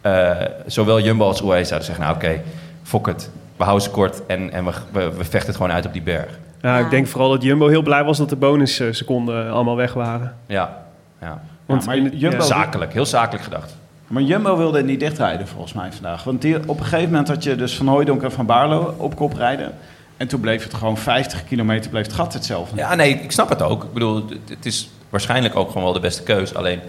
eh, 0.00 0.30
zowel 0.66 1.00
Jumbo 1.00 1.26
als 1.26 1.40
UAE 1.42 1.64
zouden 1.64 1.86
zeggen... 1.86 2.04
nou 2.04 2.16
oké, 2.16 2.40
fok 2.82 3.06
het, 3.06 3.30
we 3.62 3.68
houden 3.68 3.88
ze 3.88 3.94
kort 3.94 4.26
en, 4.26 4.52
en 4.52 4.64
we, 4.64 4.72
we, 4.92 5.00
we 5.10 5.24
vechten 5.24 5.46
het 5.46 5.56
gewoon 5.56 5.72
uit 5.72 5.86
op 5.86 5.92
die 5.92 6.02
berg. 6.02 6.38
Ja, 6.62 6.78
Ja. 6.78 6.84
Ik 6.84 6.90
denk 6.90 7.06
vooral 7.06 7.30
dat 7.30 7.42
Jumbo 7.42 7.68
heel 7.68 7.82
blij 7.82 8.04
was 8.04 8.18
dat 8.18 8.28
de 8.28 8.36
bonusseconden 8.36 9.50
allemaal 9.50 9.76
weg 9.76 9.92
waren. 9.92 10.36
Ja, 10.46 10.82
ja. 11.20 11.42
Want 11.66 11.86
maar 11.86 11.98
Jumbo- 11.98 12.36
ja. 12.36 12.42
zakelijk, 12.42 12.92
heel 12.92 13.06
zakelijk 13.06 13.44
gedacht. 13.44 13.76
Maar 14.06 14.22
Jumbo 14.22 14.56
wilde 14.56 14.82
niet 14.82 15.00
dichtrijden 15.00 15.48
volgens 15.48 15.72
mij 15.72 15.92
vandaag. 15.92 16.24
Want 16.24 16.42
die, 16.42 16.68
op 16.68 16.78
een 16.78 16.84
gegeven 16.84 17.10
moment 17.10 17.28
had 17.28 17.42
je 17.42 17.56
dus 17.56 17.76
Van 17.76 17.86
Hooijdonk 17.88 18.22
en 18.22 18.32
Van 18.32 18.46
Baarlo 18.46 18.94
op 18.98 19.16
kop 19.16 19.32
rijden. 19.34 19.72
En 20.16 20.28
toen 20.28 20.40
bleef 20.40 20.62
het 20.62 20.74
gewoon 20.74 20.96
50 20.98 21.44
kilometer 21.44 21.90
bleef 21.90 22.04
het 22.06 22.14
gat 22.14 22.32
hetzelfde. 22.32 22.76
Ja, 22.76 22.94
nee, 22.94 23.14
ik 23.14 23.32
snap 23.32 23.48
het 23.48 23.62
ook. 23.62 23.84
Ik 23.84 23.92
bedoel, 23.92 24.14
het, 24.14 24.38
het 24.48 24.66
is 24.66 24.90
waarschijnlijk 25.10 25.56
ook 25.56 25.68
gewoon 25.68 25.82
wel 25.82 25.92
de 25.92 26.00
beste 26.00 26.22
keus. 26.22 26.54
Alleen 26.54 26.80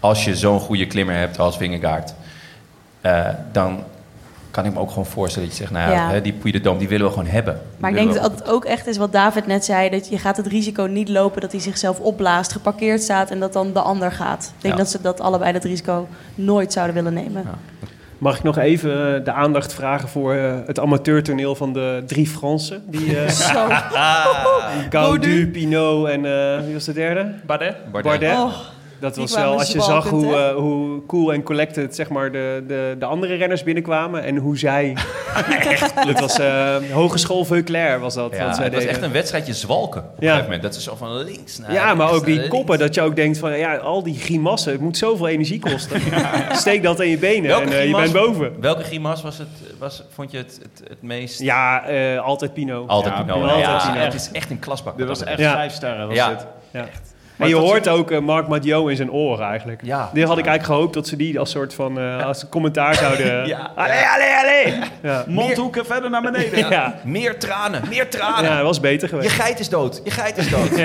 als 0.00 0.24
je 0.24 0.36
zo'n 0.36 0.60
goede 0.60 0.86
klimmer 0.86 1.14
hebt 1.14 1.38
als 1.38 1.56
Vingegaard, 1.56 2.14
eh, 3.00 3.26
dan 3.52 3.82
kan 4.62 4.66
ik 4.66 4.74
me 4.74 4.80
ook 4.80 4.88
gewoon 4.88 5.06
voorstellen 5.06 5.48
dat 5.48 5.56
je 5.56 5.62
zegt, 5.64 5.74
nou 5.76 5.90
ja, 5.90 5.96
Ja. 5.96 6.10
hè, 6.10 6.20
die 6.20 6.32
Puy 6.32 6.50
de 6.50 6.60
Dôme, 6.60 6.78
die 6.78 6.88
willen 6.88 7.06
we 7.06 7.12
gewoon 7.12 7.28
hebben. 7.28 7.54
Die 7.54 7.62
Maar 7.78 7.90
ik 7.90 7.96
denk 7.96 8.12
we- 8.12 8.20
dat 8.20 8.30
het 8.30 8.48
ook 8.48 8.64
echt 8.64 8.86
is 8.86 8.96
wat 8.96 9.12
David 9.12 9.46
net 9.46 9.64
zei. 9.64 9.90
Dat 9.90 10.08
je 10.08 10.18
gaat 10.18 10.36
het 10.36 10.46
risico 10.46 10.82
niet 10.82 11.08
lopen 11.08 11.40
dat 11.40 11.52
hij 11.52 11.60
zichzelf 11.60 12.00
opblaast, 12.00 12.52
geparkeerd 12.52 13.02
staat 13.02 13.30
en 13.30 13.40
dat 13.40 13.52
dan 13.52 13.72
de 13.72 13.80
ander 13.80 14.12
gaat. 14.12 14.52
Ik 14.56 14.62
denk 14.62 14.74
Ja. 14.74 14.80
dat 14.80 14.90
ze 14.90 14.98
dat 15.02 15.20
allebei 15.20 15.52
dat 15.52 15.64
risico 15.64 16.08
nooit 16.34 16.72
zouden 16.72 16.94
willen 16.94 17.14
nemen. 17.14 17.42
Ja. 17.44 17.54
Mag 18.18 18.36
ik 18.36 18.42
nog 18.42 18.58
even 18.58 19.16
eh, 19.16 19.24
de 19.24 19.32
aandacht 19.32 19.74
vragen 19.74 20.08
voor 20.08 20.34
eh, 20.34 20.54
het 20.66 20.78
amateurtoneel 20.80 21.54
van 21.54 21.72
de 21.72 22.02
drie 22.06 22.26
Fransen? 22.26 22.82
Die 22.86 23.18
eh 23.20 23.28
Zo. 23.52 23.66
Gaudu, 24.90 25.48
Pinot 25.50 26.08
en 26.08 26.24
eh, 26.24 26.64
wie 26.64 26.74
was 26.74 26.84
de 26.84 26.92
derde? 26.92 27.34
Bardet? 27.46 27.76
Bardet. 27.92 28.10
Bardet. 28.20 28.36
Oh, 28.38 28.52
Dat 29.00 29.16
was 29.16 29.34
wel, 29.34 29.52
als 29.58 29.72
je 29.72 29.80
zag 29.80 30.08
hoe, 30.08 30.34
eh, 30.36 30.54
hoe 30.54 31.06
cool 31.06 31.32
en 31.32 31.42
collected 31.42 31.94
zeg 31.94 32.08
maar, 32.08 32.32
de, 32.32 32.64
de, 32.66 32.96
de 32.98 33.04
andere 33.04 33.34
renners 33.34 33.62
binnenkwamen 33.62 34.22
en 34.24 34.36
hoe 34.36 34.58
zij... 34.58 34.96
echt, 35.68 35.92
het 35.94 36.20
was 36.20 36.38
eh, 36.38 36.76
Hogeschool 36.92 37.44
Veuclair 37.44 38.00
was 38.00 38.14
dat. 38.14 38.36
Ja, 38.36 38.44
wat 38.46 38.54
zij 38.54 38.64
het 38.64 38.74
was 38.74 38.84
echt 38.84 39.02
een 39.02 39.12
wedstrijdje 39.12 39.54
zwalken 39.54 40.00
op 40.00 40.06
een 40.08 40.14
Ja. 40.18 40.26
gegeven 40.28 40.44
moment. 40.44 40.62
Dat 40.62 40.74
is 40.74 40.84
zo 40.84 40.94
van 40.96 41.16
links 41.24 41.58
naar 41.58 41.72
Ja, 41.72 41.94
maar 41.94 42.10
ook 42.12 42.24
die 42.24 42.34
links. 42.34 42.48
koppen, 42.50 42.78
dat 42.78 42.94
je 42.94 43.00
ook 43.00 43.16
denkt 43.16 43.38
van 43.38 43.58
ja, 43.58 43.76
al 43.76 44.02
die 44.02 44.14
grimassen, 44.18 44.72
het 44.72 44.80
moet 44.80 44.96
zoveel 44.96 45.28
energie 45.28 45.58
kosten. 45.60 46.00
Steek 46.52 46.82
dat 46.82 47.00
in 47.00 47.08
je 47.08 47.18
benen 47.18 47.48
Welke 47.48 47.64
en 47.64 47.70
eh, 47.72 47.76
je 47.76 47.82
grimas- 47.94 48.10
bent 48.12 48.26
boven. 48.26 48.52
Welke 48.60 48.82
grimas 48.82 49.22
was 49.22 49.38
het, 49.38 49.48
was, 49.78 50.02
vond 50.14 50.30
je 50.30 50.36
het, 50.36 50.60
het, 50.62 50.88
het 50.88 51.02
meest... 51.02 51.40
Ja, 51.40 51.84
eh, 51.86 52.20
altijd 52.20 52.52
Pino. 52.54 52.84
Altijd 52.86 53.14
Ja, 53.16 53.22
Pinot. 53.22 53.42
altijd 53.42 53.60
Ja, 53.60 53.78
Pinot. 53.92 54.04
het 54.04 54.14
is 54.14 54.28
echt 54.32 54.50
een 54.50 54.58
klasbak. 54.58 54.96
Dit 54.98 55.06
was 55.08 55.24
echt 55.24 55.40
vijf 55.40 55.72
sterren. 55.72 56.06
Was 56.06 56.16
Ja. 56.16 56.28
dit. 56.28 56.46
En 57.38 57.48
je 57.48 57.54
hoort 57.54 57.88
ook 57.88 58.10
eh, 58.10 58.18
Mark 58.20 58.48
Madiot 58.48 58.90
in 58.90 58.96
zijn 58.96 59.10
oren 59.12 59.46
eigenlijk. 59.46 59.80
Ja. 59.84 60.10
Die 60.12 60.24
had 60.26 60.38
ik 60.38 60.46
eigenlijk 60.46 60.74
gehoopt 60.78 60.94
dat 60.94 61.06
ze 61.06 61.16
die 61.16 61.38
als 61.38 61.50
soort 61.50 61.74
van 61.74 61.98
eh, 61.98 62.26
als 62.26 62.48
commentaar 62.48 62.94
zouden. 62.94 63.26
Ja. 63.46 63.70
Allee, 63.74 64.04
allee, 64.14 64.34
allee! 64.42 64.78
Ja. 65.02 65.24
Mondhoeken 65.26 65.86
verder 65.86 66.10
naar 66.10 66.22
beneden. 66.22 66.56
Ja. 66.70 66.94
Meer 67.04 67.38
tranen, 67.38 67.82
meer 67.88 68.08
tranen. 68.10 68.50
ja, 68.50 68.56
dat 68.56 68.64
was 68.66 68.80
beter 68.80 69.08
Je 69.08 69.14
geweest. 69.14 69.30
geit 69.34 69.60
is 69.60 69.68
dood, 69.68 70.00
je 70.04 70.10
geit 70.10 70.36
is 70.36 70.50
dood. 70.50 70.70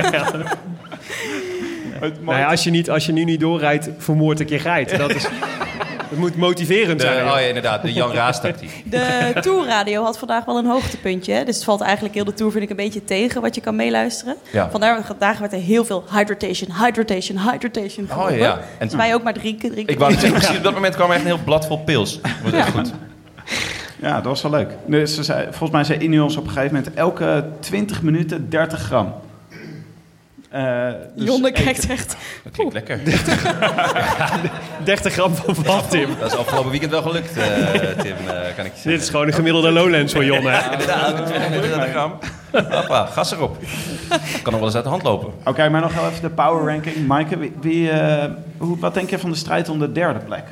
Het 2.03 2.23
Nou 2.23 2.37
ja, 2.37 2.49
als, 2.49 2.63
je 2.63 2.69
niet, 2.69 2.89
als 2.89 3.05
je 3.05 3.11
nu 3.11 3.23
niet 3.23 3.39
doorrijdt, 3.39 3.89
vermoord 3.97 4.39
ik 4.39 4.49
je 4.49 4.59
geit. 4.59 4.97
Dat, 4.97 5.09
is, 5.15 5.23
dat 6.09 6.17
moet 6.17 6.35
motiverend 6.35 6.99
De, 6.99 7.05
zijn. 7.05 7.17
oh 7.25 7.29
ja, 7.31 7.37
inderdaad, 7.39 7.81
de 7.81 7.93
Jan 7.93 8.11
Raas 8.11 8.41
tactiek. 8.41 8.83
De 8.85 9.31
Tourradio 9.41 10.03
had 10.03 10.17
vandaag 10.17 10.45
wel 10.45 10.57
een 10.57 10.65
hoogtepuntje. 10.65 11.33
Hè? 11.33 11.43
Dus 11.43 11.55
het 11.55 11.63
valt 11.63 11.81
eigenlijk 11.81 12.13
heel 12.15 12.23
de 12.25 12.33
Tour 12.33 12.51
vind 12.51 12.63
ik 12.63 12.69
een 12.69 12.75
beetje 12.75 13.03
tegen 13.03 13.41
wat 13.41 13.55
je 13.55 13.61
kan 13.61 13.75
meeluisteren. 13.75 14.35
Ja. 14.51 14.69
Vandaar 14.71 15.03
vandaag 15.05 15.39
werd 15.39 15.53
er 15.53 15.59
heel 15.59 15.85
veel 15.85 16.03
hydratation, 16.11 16.69
hydratation, 16.85 17.37
hydratation 17.51 18.05
Oh 18.09 18.13
geroepen. 18.13 18.37
ja. 18.37 18.59
En 18.77 18.87
Dus 18.87 18.95
wij 18.95 19.13
ook 19.13 19.23
maar 19.23 19.33
drinken, 19.33 19.71
drinken. 19.71 19.93
ik 19.93 19.99
wou 19.99 20.11
zeggen, 20.11 20.31
precies 20.31 20.57
op 20.57 20.63
dat 20.63 20.73
moment 20.73 20.95
kwam 20.95 21.07
er 21.09 21.13
echt 21.15 21.23
een 21.25 21.31
heel 21.31 21.43
blad 21.43 21.67
vol 21.67 21.77
pils. 21.79 22.19
Was 22.43 22.51
echt 22.51 22.69
goed. 22.69 22.91
Ja, 24.01 24.13
dat 24.13 24.23
was 24.23 24.41
wel 24.41 24.51
leuk. 24.51 24.69
Dus 24.85 25.15
ze 25.15 25.23
zei, 25.23 25.43
volgens 25.49 25.71
mij 25.71 25.83
zei 25.83 25.99
Ineos 25.99 26.37
op 26.37 26.43
een 26.43 26.49
gegeven 26.51 26.75
moment 26.75 26.93
elke 26.93 27.45
20 27.59 28.01
minuten 28.01 28.49
30 28.49 28.79
gram. 28.81 29.13
Eh, 30.53 30.91
dus 31.15 31.27
Jonne 31.27 31.51
kijkt 31.51 31.87
echt. 31.87 32.15
Dat 32.43 32.53
klinkt 32.53 32.73
lekker. 32.73 32.99
30 34.83 35.13
gram 35.13 35.35
van 35.35 35.55
wat, 35.63 35.89
Tim? 35.89 36.09
Dat 36.19 36.31
is 36.31 36.37
afgelopen 36.37 36.71
weekend 36.71 36.91
wel 36.91 37.01
gelukt, 37.01 37.37
eh, 37.37 37.45
Tim, 37.97 38.15
eh, 38.27 38.55
kan 38.55 38.65
ik 38.65 38.71
je 38.75 38.89
Dit 38.89 39.01
is 39.01 39.09
gewoon 39.09 39.27
een 39.27 39.33
gemiddelde 39.33 39.71
Lowlands 39.71 40.13
voor 40.13 40.25
Jon, 40.25 40.45
hè? 40.45 40.71
Inderdaad, 40.71 41.27
32 41.27 41.89
gram. 41.89 42.13
Hoppa, 42.51 43.05
gas 43.05 43.31
erop. 43.31 43.57
Kan 44.41 44.51
nog 44.51 44.53
wel 44.53 44.63
eens 44.63 44.75
uit 44.75 44.83
de 44.83 44.89
hand 44.89 45.03
lopen. 45.03 45.33
Oké, 45.45 45.69
maar 45.69 45.81
nog 45.81 45.93
wel 45.93 46.09
even 46.09 46.21
de 46.21 46.29
power 46.29 46.73
ranking. 46.73 47.07
Maaike, 47.07 47.37
wie, 47.37 47.53
wie, 47.61 47.89
eh, 47.89 48.31
hoe, 48.57 48.79
wat 48.79 48.93
denk 48.93 49.09
je 49.09 49.19
van 49.19 49.29
de 49.29 49.37
strijd 49.37 49.69
om 49.69 49.79
de 49.79 49.91
derde 49.91 50.19
plek? 50.19 50.43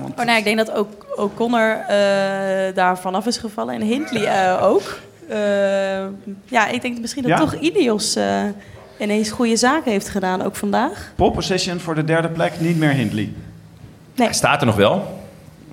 Want, 0.00 0.20
Oh 0.20 0.24
nee, 0.24 0.38
ik 0.38 0.44
denk 0.44 0.56
dat 0.56 0.72
ook 0.72 1.06
O'Connor 1.16 1.84
eh 1.88 2.74
daar 2.74 2.98
vanaf 2.98 3.26
is 3.26 3.38
gevallen. 3.38 3.74
En 3.74 3.82
Hindley 3.82 4.24
eh, 4.24 4.62
ook. 4.62 4.98
Eh, 5.28 6.06
ja, 6.44 6.66
ik 6.68 6.82
denk 6.82 6.98
misschien 7.00 7.22
dat 7.22 7.30
Ja? 7.30 7.38
toch 7.38 7.54
Ineos 7.54 8.16
eh, 8.16 8.42
ineens 8.98 9.30
goede 9.30 9.56
zaken 9.56 9.90
heeft 9.90 10.08
gedaan, 10.08 10.42
ook 10.42 10.56
vandaag. 10.56 11.12
pole 11.14 11.30
position 11.30 11.80
voor 11.80 11.94
de 11.94 12.04
derde 12.04 12.28
plek, 12.28 12.60
niet 12.60 12.78
meer 12.78 12.90
Hindley. 12.92 13.32
Nee. 14.14 14.26
Hij 14.26 14.32
staat 14.36 14.60
er 14.60 14.66
nog 14.66 14.76
wel. 14.76 15.20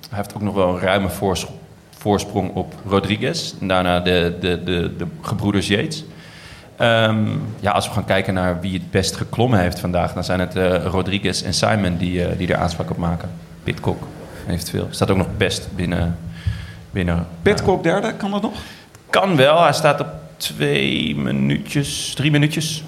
Hij 0.08 0.18
heeft 0.18 0.34
ook 0.34 0.42
nog 0.42 0.54
wel 0.54 0.68
een 0.68 0.80
ruime 0.80 1.08
voors- 1.08 1.46
voorsprong 1.98 2.54
op 2.54 2.74
Rodriguez. 2.86 3.54
En 3.60 3.68
daarna 3.68 4.00
de, 4.00 4.36
de, 4.40 4.62
de, 4.64 4.96
de 4.96 5.06
gebroeders 5.20 5.66
Yates. 5.66 6.04
Ehm, 6.76 7.26
ja, 7.60 7.70
als 7.70 7.86
we 7.86 7.92
gaan 7.92 8.04
kijken 8.04 8.34
naar 8.34 8.60
wie 8.60 8.72
het 8.72 8.90
best 8.90 9.16
geklommen 9.16 9.58
heeft 9.60 9.78
vandaag... 9.80 10.12
dan 10.12 10.24
zijn 10.24 10.40
het 10.40 10.56
eh, 10.56 10.84
Rodriguez 10.84 11.42
en 11.42 11.54
Simon 11.54 11.96
die, 11.96 12.24
eh, 12.24 12.38
die 12.38 12.48
er 12.48 12.56
aanspraak 12.56 12.90
op 12.90 12.96
maken. 12.96 13.30
Pitcock 13.62 14.02
eventueel. 14.48 14.86
Staat 14.90 15.10
ook 15.10 15.16
nog 15.16 15.36
best 15.36 15.68
binnen... 15.76 16.18
binnen 16.90 17.26
Pitcock 17.42 17.82
derde, 17.82 18.12
kan 18.14 18.30
dat 18.30 18.42
nog? 18.42 18.52
kan 19.10 19.36
wel. 19.36 19.62
Hij 19.62 19.72
staat 19.72 20.00
op 20.00 20.06
twee 20.36 21.16
minuutjes, 21.16 22.12
drie 22.14 22.30
minuutjes. 22.30 22.84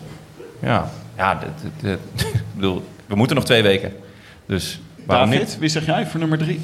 Ja, 0.60 0.88
ja 1.16 1.34
dat, 1.34 1.48
dat- 1.82 1.98
dat- 2.14 2.26
ik 2.34 2.42
bedoel, 2.54 2.84
we 3.06 3.14
moeten 3.16 3.36
nog 3.36 3.44
twee 3.44 3.62
weken. 3.62 3.92
Dus 4.46 4.80
waarom 5.06 5.30
David, 5.30 5.46
niet? 5.46 5.58
wie 5.58 5.68
zeg 5.68 5.86
jij 5.86 6.06
voor 6.06 6.20
nummer 6.20 6.38
drie? 6.38 6.60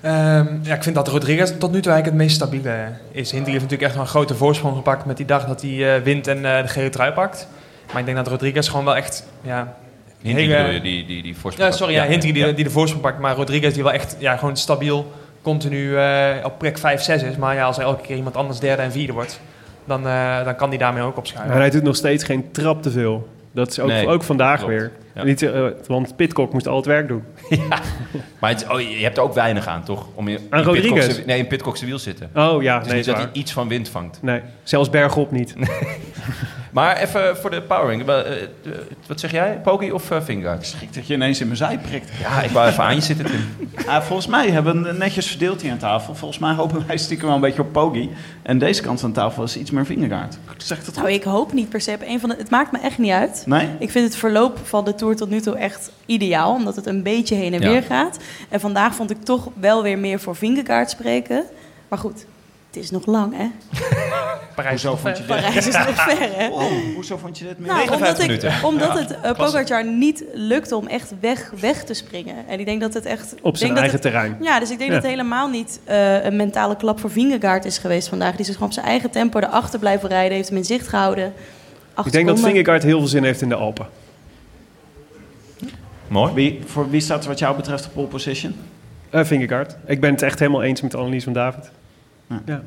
Ehm, 0.00 0.46
ja, 0.62 0.74
ik 0.74 0.82
vind 0.82 0.94
dat 0.94 1.08
Rodriguez 1.08 1.50
tot 1.58 1.72
nu 1.72 1.80
toe 1.80 1.92
eigenlijk 1.92 2.04
het 2.04 2.14
meest 2.14 2.34
stabiele 2.34 2.88
is. 3.10 3.30
Hindley 3.30 3.50
heeft 3.52 3.62
natuurlijk 3.64 3.82
echt 3.82 3.92
wel 3.94 4.02
een 4.02 4.08
grote 4.08 4.34
voorsprong 4.34 4.76
gepakt 4.76 5.04
met 5.04 5.16
die 5.16 5.26
dag 5.26 5.46
dat 5.46 5.62
hij 5.62 5.96
eh, 5.96 6.02
wint 6.02 6.26
en 6.26 6.56
eh, 6.56 6.62
de 6.62 6.68
gele 6.68 6.88
trui 6.88 7.12
pakt. 7.12 7.48
Maar 7.90 7.98
ik 7.98 8.04
denk 8.04 8.16
dat 8.16 8.28
Rodriguez 8.28 8.68
gewoon 8.70 8.84
wel 8.84 8.96
echt... 8.96 9.24
Ja, 9.42 9.74
Hindley 10.20 10.44
hele- 10.46 10.72
je, 10.72 10.80
die, 10.80 11.06
die, 11.06 11.22
die 11.22 11.36
voorsprong. 11.36 11.70
ja 11.70 11.76
sorry, 11.76 11.94
ja, 11.94 12.04
Hindley 12.06 12.32
die, 12.32 12.54
die 12.54 12.64
de 12.64 12.70
voorsprong 12.70 13.02
pakt, 13.04 13.18
maar 13.18 13.34
Rodriguez 13.36 13.74
die 13.74 13.82
wel 13.82 13.92
echt 13.92 14.16
ja, 14.18 14.36
gewoon 14.36 14.56
stabiel 14.56 15.12
continu 15.42 15.96
eh, 15.96 16.28
op 16.42 16.58
plek 16.58 16.78
5, 16.78 17.02
6 17.02 17.22
is. 17.22 17.36
Maar 17.36 17.54
ja, 17.54 17.64
als 17.64 17.76
er 17.78 17.82
elke 17.84 18.02
keer 18.02 18.16
iemand 18.16 18.36
anders 18.36 18.58
derde 18.60 18.82
en 18.82 18.92
vierde 18.92 19.12
wordt, 19.12 19.40
dan, 19.90 20.06
eh, 20.06 20.44
dan 20.44 20.56
kan 20.56 20.70
die 20.70 20.78
daarmee 20.78 21.02
ook 21.02 21.16
opschuiven. 21.16 21.54
En 21.54 21.60
hij 21.60 21.70
doet 21.70 21.82
nog 21.82 21.96
steeds 21.96 22.24
geen 22.24 22.50
trap 22.50 22.82
te 22.82 22.90
veel. 22.90 23.28
Dat 23.52 23.70
is 23.70 23.80
ook, 23.80 23.88
Nee, 23.88 24.06
ook 24.08 24.22
vandaag 24.22 24.58
klopt. 24.58 24.72
weer. 24.72 24.90
Ja. 25.14 25.24
Niet, 25.24 25.42
eh, 25.42 25.66
want 25.86 26.16
Pitcock 26.16 26.52
moest 26.52 26.68
al 26.68 26.76
het 26.76 26.86
werk 26.86 27.08
doen. 27.08 27.22
Maar 28.40 28.50
het, 28.50 28.66
oh, 28.68 28.80
je 28.80 28.86
hebt 29.02 29.16
er 29.16 29.22
ook 29.22 29.34
weinig 29.34 29.66
aan, 29.66 29.84
toch? 29.84 30.06
Om 30.14 30.28
je, 30.28 30.38
Aan 30.50 30.58
in 30.58 30.64
Rodriguez? 30.64 31.24
Nee, 31.24 31.38
in 31.38 31.46
Pitcock's 31.46 31.80
wiel 31.80 31.98
zitten. 31.98 32.30
Oh 32.34 32.62
ja, 32.62 32.74
Het 32.74 32.82
is 32.82 32.88
nee, 32.88 32.96
niet 32.96 33.06
dat 33.06 33.16
waar. 33.16 33.24
hij 33.24 33.32
iets 33.40 33.52
van 33.52 33.68
wind 33.68 33.88
vangt. 33.88 34.18
Nee, 34.22 34.40
zelfs 34.62 34.90
bergop 34.90 35.30
niet. 35.30 35.54
Maar 36.72 36.96
even 36.96 37.36
voor 37.36 37.50
de 37.50 37.62
powering. 37.62 38.00
Eh, 38.00 38.06
de- 38.06 38.86
Wat 39.06 39.20
zeg 39.20 39.30
jij? 39.30 39.60
Pogi 39.62 39.92
of 39.92 40.10
uh, 40.10 40.20
Fingerguard? 40.22 40.74
Gek 40.78 40.94
dat 40.94 41.06
je 41.06 41.14
ineens 41.14 41.40
in 41.40 41.46
mijn 41.46 41.58
zij 41.58 41.78
prikt. 41.78 42.10
Ja, 42.20 42.42
ik 42.42 42.50
wou 42.50 42.68
even 42.68 42.84
aan 42.84 42.94
je 42.94 43.00
zitten, 43.00 43.26
Tim. 43.26 43.40
Volgens 44.02 44.26
mij 44.26 44.50
hebben 44.50 44.82
we 44.82 44.92
netjes 44.92 45.26
verdeeld 45.26 45.62
hier 45.62 45.70
aan 45.70 45.78
tafel. 45.78 46.14
Volgens 46.14 46.40
mij 46.40 46.54
hopen 46.54 46.84
wij 46.86 46.96
stiekem 46.96 47.26
wel 47.26 47.34
een 47.34 47.40
beetje 47.40 47.62
op 47.62 47.72
Pogi. 47.72 48.10
En 48.42 48.58
deze 48.58 48.82
kant 48.82 49.00
van 49.00 49.08
de 49.10 49.16
tafel 49.16 49.42
is 49.42 49.56
iets 49.56 49.70
meer 49.70 49.86
vingergaard. 49.86 50.38
Zeg 50.56 50.78
ik 50.78 50.84
dat 50.84 50.94
goed? 50.94 51.02
Nou, 51.02 51.14
ik 51.16 51.22
hoop 51.22 51.52
niet 51.52 51.68
per 51.68 51.80
se 51.80 51.92
op 51.92 52.02
een 52.06 52.20
van 52.20 52.28
de... 52.28 52.34
Het 52.38 52.50
maakt 52.50 52.72
me 52.72 52.78
echt 52.78 52.98
niet 52.98 53.10
uit. 53.12 53.42
Nee? 53.46 53.68
Ik 53.78 53.90
vind 53.90 54.04
het 54.04 54.16
verloop 54.16 54.58
van 54.62 54.84
de 54.84 54.94
Tour 54.94 55.16
tot 55.16 55.30
nu 55.30 55.40
toe 55.40 55.56
echt 55.56 55.90
ideaal. 56.06 56.54
Omdat 56.54 56.76
het 56.76 56.86
een 56.86 57.02
beetje 57.02 57.34
heen 57.40 57.54
en 57.54 57.60
Ja. 57.60 57.68
weer 57.70 57.82
gaat. 57.82 58.18
En 58.48 58.60
vandaag 58.60 58.94
vond 58.94 59.10
ik 59.10 59.22
toch 59.24 59.48
wel 59.60 59.82
weer 59.82 59.98
meer 59.98 60.20
voor 60.20 60.36
Vingegaard 60.36 60.90
spreken. 60.90 61.44
Maar 61.88 61.98
goed, 61.98 62.24
het 62.66 62.82
is 62.82 62.90
nog 62.90 63.06
lang, 63.06 63.34
hè? 63.36 63.46
Parijs 64.54 64.82
Hoezo 64.82 64.96
vond 64.96 65.16
je 65.18 65.26
dit? 65.26 65.36
Parijs 65.36 65.66
is 65.66 65.74
nog 65.74 66.02
ver, 66.08 66.28
hè? 66.38 66.48
Oh, 66.48 66.62
hoezo 66.94 67.16
vond 67.16 67.38
je 67.38 67.44
dit 67.44 67.58
meer? 67.58 67.68
Nou, 67.68 67.88
59 67.88 68.64
omdat, 68.64 68.88
ik, 68.88 68.98
omdat 68.98 69.08
het 69.08 69.18
uh, 69.24 69.32
Pogacar 69.32 69.84
niet 69.86 70.24
lukte 70.34 70.76
om 70.76 70.86
echt 70.86 71.12
weg, 71.20 71.52
weg 71.60 71.84
te 71.84 71.94
springen. 71.94 72.34
En 72.48 72.58
ik 72.60 72.66
denk 72.66 72.80
dat 72.80 72.94
het 72.94 73.04
echt... 73.04 73.34
Op 73.42 73.56
zijn 73.56 73.74
denk 73.74 73.80
eigen 73.82 74.00
dat 74.02 74.12
het- 74.12 74.22
terrein. 74.22 74.36
Ja, 74.40 74.60
dus 74.60 74.70
ik 74.70 74.78
denk 74.78 74.88
Ja. 74.90 74.94
dat 74.96 75.04
het 75.04 75.12
helemaal 75.12 75.48
niet 75.48 75.80
eh, 75.84 76.24
een 76.24 76.36
mentale 76.36 76.76
klap 76.76 77.00
voor 77.00 77.10
Vingegaard 77.10 77.64
is 77.64 77.78
geweest 77.78 78.08
vandaag. 78.08 78.36
Die 78.36 78.46
is 78.46 78.52
gewoon 78.52 78.68
op 78.68 78.74
zijn 78.74 78.86
eigen 78.86 79.10
tempo 79.10 79.38
erachter 79.38 79.78
blijven 79.78 80.08
rijden. 80.08 80.36
Heeft 80.36 80.48
hem 80.48 80.58
in 80.58 80.64
zicht 80.64 80.88
gehouden. 80.88 81.32
Acht 81.94 82.06
Ik 82.06 82.12
denk 82.12 82.26
dat. 82.26 82.40
Vingegaard 82.40 82.82
heel 82.82 82.98
veel 82.98 83.08
zin 83.08 83.24
heeft 83.24 83.42
in 83.42 83.48
de 83.48 83.54
Alpen. 83.54 83.86
Mooi. 86.10 86.32
Wie, 86.34 86.60
voor 86.66 86.90
wie 86.90 87.00
staat 87.00 87.22
er 87.22 87.28
wat 87.28 87.38
jou 87.38 87.56
betreft 87.56 87.86
op 87.86 87.92
pole 87.92 88.06
position? 88.06 88.54
Eh 89.10 89.24
Vingegaard. 89.24 89.76
Ik 89.86 90.00
ben 90.00 90.10
het 90.10 90.22
echt 90.22 90.38
helemaal 90.38 90.62
eens 90.62 90.80
met 90.80 90.90
de 90.90 90.98
analyse 90.98 91.24
van 91.24 91.32
David. 91.32 91.70
Ja. 92.26 92.42
Ja. 92.46 92.62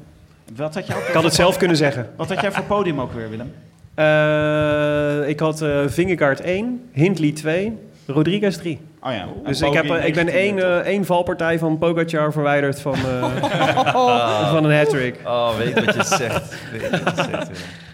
Wat 0.56 0.74
had, 0.74 0.88
jou, 0.88 1.00
Ik 1.08 1.14
had 1.14 1.24
het 1.24 1.34
zelf 1.34 1.58
kunnen 1.58 1.78
zeggen. 1.78 2.10
wat 2.16 2.30
had 2.30 2.42
jij 2.42 2.52
voor 2.52 2.64
podium 2.64 3.00
ook 3.02 3.14
weer, 3.14 3.30
Willem? 3.30 3.54
Eh, 3.94 5.30
ik 5.30 5.40
had 5.40 5.62
eh 5.62 5.80
Vingegaard 5.88 6.42
1, 6.42 6.82
Hindley 6.92 7.32
2, 7.32 7.78
Rodriguez 8.06 8.58
3. 8.58 8.80
Oh 9.02 9.12
ja. 9.12 9.28
Dus 9.46 9.62
ik, 9.62 9.74
heb, 9.74 9.86
eh, 9.86 10.06
ik 10.06 10.14
ben 10.14 10.28
één, 10.28 10.60
eh, 10.60 10.78
één 10.78 11.06
valpartij 11.06 11.60
van 11.60 11.78
Pogacar 11.78 12.32
verwijderd 12.32 12.82
van, 12.82 12.96
eh, 12.96 14.52
van 14.54 14.64
een 14.64 14.78
hat-trick. 14.78 15.20
Oh, 15.26 15.58
weet 15.58 15.86
wat 15.86 15.96
je 15.96 16.04
zegt. 16.04 16.56
Weet 16.72 16.90
wat 16.90 17.16
je 17.16 17.24
zegt. 17.32 17.50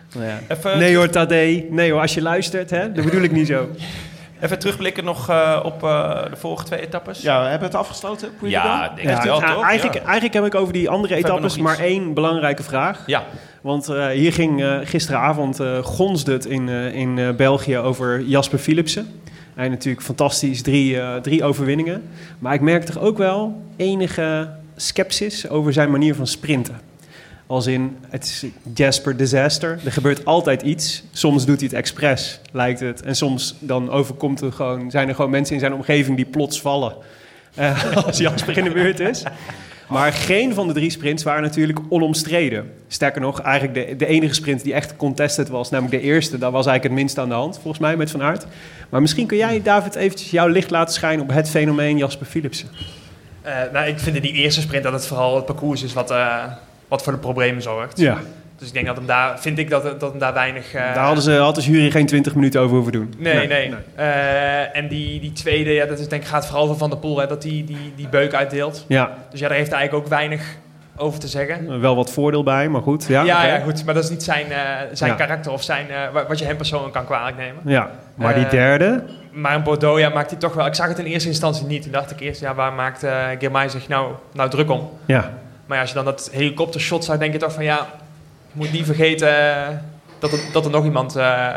Ja. 0.09 0.39
Even, 0.47 0.77
Nee 0.77 0.95
hoor, 0.95 1.09
Tadej. 1.09 1.67
Nee 1.69 1.91
hoor, 1.91 2.01
als 2.01 2.13
je 2.13 2.21
luistert, 2.21 2.69
hè, 2.69 2.91
dat 2.91 3.05
bedoel 3.05 3.21
ik 3.21 3.31
niet 3.31 3.47
zo. 3.47 3.69
Even 4.41 4.59
terugblikken 4.59 5.03
nog 5.03 5.29
eh, 5.29 5.59
op 5.63 5.83
eh, 5.83 6.23
de 6.29 6.35
vorige 6.35 6.63
twee 6.63 6.81
etappes. 6.81 7.21
Ja, 7.21 7.41
we 7.43 7.47
hebben 7.49 7.67
het 7.67 7.77
afgesloten? 7.77 8.29
Ja, 8.41 8.87
de 8.89 8.95
denk 8.95 9.07
Ja, 9.07 9.17
ik 9.17 9.23
wel, 9.23 9.39
toch? 9.39 9.63
eigenlijk, 9.63 9.97
Ja. 9.99 10.03
eigenlijk 10.03 10.33
heb 10.33 10.45
ik 10.45 10.55
over 10.55 10.73
die 10.73 10.89
andere 10.89 11.15
etappes 11.15 11.57
maar 11.57 11.73
iets? 11.73 11.81
één 11.81 12.13
belangrijke 12.13 12.63
vraag. 12.63 13.03
Ja, 13.05 13.23
Want 13.61 13.87
eh, 13.89 14.07
hier 14.07 14.33
ging 14.33 14.61
eh, 14.63 14.77
gisteravond 14.83 15.59
eh 15.59 15.77
gonsde 15.77 16.31
het 16.31 16.45
in, 16.45 16.69
eh, 16.69 16.93
in 16.95 17.19
eh, 17.19 17.29
België 17.35 17.77
over 17.77 18.21
Jasper 18.21 18.59
Philipsen. 18.59 19.07
Hij 19.55 19.69
natuurlijk 19.69 20.05
fantastisch, 20.05 20.61
drie, 20.61 20.99
eh, 20.99 21.15
drie 21.15 21.43
overwinningen. 21.43 22.03
Maar 22.39 22.53
ik 22.53 22.61
merk 22.61 22.83
toch 22.83 22.99
ook 22.99 23.17
wel 23.17 23.61
enige 23.77 24.49
sceptisch 24.75 25.49
over 25.49 25.73
zijn 25.73 25.91
manier 25.91 26.15
van 26.15 26.27
sprinten. 26.27 26.79
Als 27.49 27.67
in, 27.67 27.97
het 28.09 28.45
Jasper 28.73 29.17
Disaster. 29.17 29.79
Er 29.85 29.91
gebeurt 29.91 30.25
altijd 30.25 30.61
iets. 30.61 31.03
Soms 31.11 31.45
doet 31.45 31.59
hij 31.59 31.67
het 31.67 31.77
expres, 31.77 32.39
lijkt 32.51 32.79
het. 32.79 33.01
En 33.01 33.15
soms 33.15 33.55
dan 33.59 33.89
overkomt 33.89 34.41
er 34.41 34.51
gewoon, 34.51 34.91
zijn 34.91 35.07
er 35.07 35.15
gewoon 35.15 35.31
mensen 35.31 35.53
in 35.53 35.59
zijn 35.59 35.73
omgeving 35.73 36.15
die 36.15 36.25
plots 36.25 36.61
vallen. 36.61 36.93
eh, 37.55 37.95
als 38.05 38.17
Jasper 38.17 38.57
in 38.57 38.63
de 38.63 38.71
buurt 38.71 38.99
is. 38.99 39.23
Maar 39.87 40.13
geen 40.13 40.53
van 40.53 40.67
de 40.67 40.73
drie 40.73 40.89
sprints 40.89 41.23
waren 41.23 41.41
natuurlijk 41.41 41.79
onomstreden. 41.89 42.73
Sterker 42.87 43.21
nog, 43.21 43.41
eigenlijk 43.41 43.87
de, 43.87 43.95
de 43.95 44.05
enige 44.05 44.33
sprint 44.33 44.63
die 44.63 44.73
echt 44.73 44.95
contested 44.95 45.49
was, 45.49 45.69
namelijk 45.69 46.01
de 46.01 46.07
eerste, 46.07 46.37
daar 46.37 46.51
was 46.51 46.65
eigenlijk 46.65 46.83
het 46.83 47.03
minst 47.03 47.17
aan 47.17 47.29
de 47.29 47.35
hand, 47.35 47.55
volgens 47.55 47.79
mij, 47.79 47.97
met 47.97 48.11
Van 48.11 48.21
Aert. 48.21 48.45
Maar 48.89 49.01
misschien 49.01 49.27
kun 49.27 49.37
jij, 49.37 49.61
David, 49.61 49.95
eventjes 49.95 50.31
jouw 50.31 50.47
licht 50.47 50.69
laten 50.69 50.93
schijnen 50.93 51.23
op 51.25 51.31
het 51.33 51.49
fenomeen 51.49 51.97
Jasper 51.97 52.25
Philipsen. 52.25 52.69
Eh, 53.41 53.53
nou, 53.73 53.87
ik 53.87 53.99
vind 53.99 54.15
in 54.15 54.21
die 54.21 54.33
eerste 54.33 54.61
sprint 54.61 54.83
dat 54.83 54.93
het 54.93 55.07
vooral 55.07 55.35
het 55.35 55.45
parcours 55.45 55.83
is 55.83 55.93
wat, 55.93 56.11
eh, 56.11 56.43
wat 56.89 57.03
voor 57.03 57.13
de 57.13 57.19
problemen 57.19 57.61
zorgt. 57.61 57.99
Ja, 57.99 58.17
Dus 58.57 58.67
ik 58.67 58.73
denk 58.73 58.85
dat 58.85 58.95
hem 58.95 59.05
daar, 59.05 59.39
vind 59.39 59.57
ik 59.57 59.69
dat, 59.69 59.99
dat 59.99 60.09
hem 60.09 60.19
daar 60.19 60.33
weinig... 60.33 60.73
eh, 60.73 60.81
daar 60.93 61.05
hadden 61.05 61.23
ze, 61.23 61.31
had 61.31 61.55
de 61.55 61.61
jury 61.61 61.91
geen 61.91 62.05
20 62.05 62.35
minuten 62.35 62.61
over 62.61 62.75
hoeven 62.75 62.91
doen. 62.93 63.13
Nee, 63.17 63.47
nee. 63.47 63.73
Eh, 63.95 64.77
en 64.77 64.87
die, 64.87 65.19
die 65.19 65.31
tweede, 65.31 65.71
ja, 65.73 65.85
dat 65.85 65.99
is, 65.99 66.07
denk 66.07 66.21
ik, 66.21 66.27
gaat 66.27 66.45
vooral 66.45 66.63
over 66.63 66.77
Van 66.77 66.89
der 66.89 66.99
Poel, 66.99 67.19
hè, 67.19 67.27
dat 67.27 67.41
die, 67.41 67.63
die, 67.63 67.93
die 67.95 68.07
beuk 68.07 68.33
uitdeelt. 68.33 68.85
Ja, 68.87 69.11
Dus 69.31 69.39
ja, 69.39 69.47
daar 69.47 69.57
heeft 69.57 69.69
hij 69.69 69.79
eigenlijk 69.79 70.05
ook 70.05 70.11
weinig 70.13 70.55
over 70.97 71.19
te 71.19 71.27
zeggen. 71.27 71.79
wel 71.81 71.95
wat 71.95 72.11
voordeel 72.11 72.43
bij, 72.43 72.69
maar 72.69 72.81
goed. 72.81 73.05
Ja, 73.07 73.23
Ja, 73.23 73.45
ja, 73.45 73.59
goed, 73.59 73.85
maar 73.85 73.93
dat 73.93 74.03
is 74.03 74.09
niet 74.09 74.23
zijn, 74.23 74.51
eh, 74.51 74.57
zijn 74.91 75.11
Ja. 75.11 75.15
karakter 75.17 75.51
of 75.51 75.63
zijn, 75.63 75.89
eh, 75.89 75.97
wa- 76.13 76.25
wat 76.27 76.39
je 76.39 76.45
hem 76.45 76.57
persoonlijk 76.57 76.93
kan 76.93 77.05
kwalijk 77.05 77.37
nemen. 77.37 77.61
ja. 77.65 77.89
Maar 78.15 78.33
die 78.33 78.45
Eh, 78.45 78.51
derde, 78.51 79.03
Maar 79.31 79.55
in 79.55 79.63
Bordeaux 79.63 79.99
ja, 79.99 80.09
maakt 80.09 80.29
hij 80.29 80.39
toch 80.39 80.53
wel... 80.53 80.65
Ik 80.65 80.73
zag 80.75 80.87
het 80.87 80.99
in 80.99 81.05
eerste 81.05 81.29
instantie 81.29 81.65
niet. 81.65 81.81
Toen 81.83 81.91
dacht 81.91 82.11
ik 82.11 82.19
eerst, 82.19 82.41
ja, 82.41 82.55
waar 82.55 82.73
maakt 82.73 83.03
eh 83.03 83.25
Girmay 83.39 83.69
zich 83.69 83.87
nou, 83.87 84.11
nou 84.33 84.49
druk 84.49 84.69
om? 84.71 84.89
ja. 85.05 85.31
Maar 85.69 85.77
ja, 85.77 85.83
als 85.83 85.89
je 85.93 85.97
dan 86.03 86.05
dat 86.13 86.29
helikoptershot 86.33 87.03
zag, 87.05 87.17
denk 87.17 87.33
je 87.33 87.39
toch 87.39 87.53
van 87.53 87.63
ja, 87.63 87.75
je 88.51 88.57
moet 88.57 88.71
niet 88.71 88.85
vergeten 88.85 89.27
eh, 89.55 89.67
dat, 90.19 90.31
er, 90.31 90.39
dat 90.53 90.65
er 90.65 90.71
nog 90.71 90.83
iemand, 90.85 91.15
eh, 91.15 91.55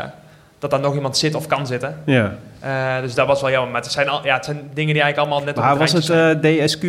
dat 0.59 0.71
daar 0.71 0.79
nog 0.79 0.95
iemand 0.95 1.17
zit 1.17 1.35
of 1.35 1.47
kan 1.47 1.67
zitten. 1.67 1.97
ja. 2.05 2.35
Eh, 2.59 3.01
dus 3.01 3.13
dat 3.13 3.27
was 3.27 3.41
wel 3.41 3.51
jammer. 3.51 3.71
Maar 3.71 3.81
het 3.81 3.91
zijn, 3.91 4.09
al, 4.09 4.25
ja, 4.25 4.35
het 4.35 4.45
zijn 4.45 4.57
dingen 4.73 4.93
die 4.93 5.03
eigenlijk 5.03 5.17
allemaal 5.17 5.39
net 5.39 5.57
op 5.57 5.63
Maar 5.63 5.79
het 5.79 5.91
was 5.91 6.07
het 6.07 6.43
eh, 6.43 6.65
DSQ 6.65 6.83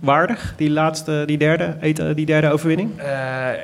waardig, 0.00 0.54
die 0.56 0.70
laatste, 0.70 1.22
die 1.26 1.38
derde, 1.38 1.76
eten- 1.80 2.16
die 2.16 2.26
derde 2.26 2.50
overwinning? 2.50 2.98
Eh, 2.98 3.06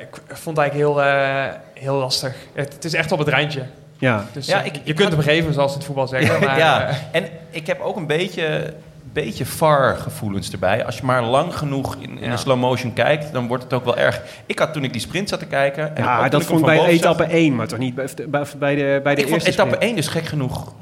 ik 0.01 0.35
vond 0.37 0.57
het 0.57 0.65
eigenlijk 0.71 0.73
heel, 0.73 1.01
eh, 1.03 1.45
heel 1.73 1.95
lastig. 1.95 2.35
Het, 2.53 2.73
het 2.73 2.85
is 2.85 2.93
echt 2.93 3.11
op 3.11 3.19
het 3.19 3.27
randje. 3.27 3.63
Ja, 3.97 4.25
Dus 4.33 4.45
Ja, 4.47 4.61
ik- 4.61 4.73
je 4.75 4.79
ik 4.83 4.95
kunt 4.95 4.99
had- 5.09 5.11
hem 5.11 5.21
geven, 5.35 5.53
zoals 5.53 5.73
het 5.73 5.83
voetbal 5.83 6.07
zeggen. 6.07 6.39
Maar, 6.45 6.57
ja. 6.57 6.89
en 7.11 7.25
ik 7.49 7.67
heb 7.67 7.79
ook 7.81 7.95
een 7.95 8.07
beetje, 8.07 8.73
beetje 9.13 9.45
VAR-gevoelens 9.45 10.51
erbij. 10.51 10.85
Als 10.85 10.97
je 10.97 11.05
maar 11.05 11.23
lang 11.23 11.57
genoeg 11.57 11.95
in, 11.99 12.17
in 12.19 12.23
Ja. 12.25 12.31
een 12.31 12.37
slow 12.37 12.59
motion 12.59 12.93
kijkt, 12.93 13.33
dan 13.33 13.47
wordt 13.47 13.63
het 13.63 13.73
ook 13.73 13.85
wel 13.85 13.97
erg. 13.97 14.21
Ik 14.45 14.59
had 14.59 14.73
toen 14.73 14.83
ik 14.83 14.91
die 14.91 15.01
sprint 15.01 15.29
zat 15.29 15.39
te 15.39 15.45
kijken... 15.45 15.95
En 15.95 16.03
ja 16.03 16.29
dat 16.29 16.43
vond 16.43 16.59
ik 16.59 16.65
bij 16.65 16.77
zag- 16.77 16.87
etappe 16.87 17.23
1, 17.23 17.55
maar 17.55 17.67
toch 17.67 17.79
niet 17.79 17.95
bij, 17.95 18.07
bij, 18.27 18.45
bij 18.59 18.75
de, 18.75 18.99
bij 19.03 19.15
de 19.15 19.21
ik 19.21 19.27
vond 19.27 19.33
eerste 19.45 19.49
etappe 19.61 19.73
sprint. 19.75 19.83
1 19.83 19.95
dus 19.95 20.07
gek 20.07 20.25
genoeg 20.25 20.73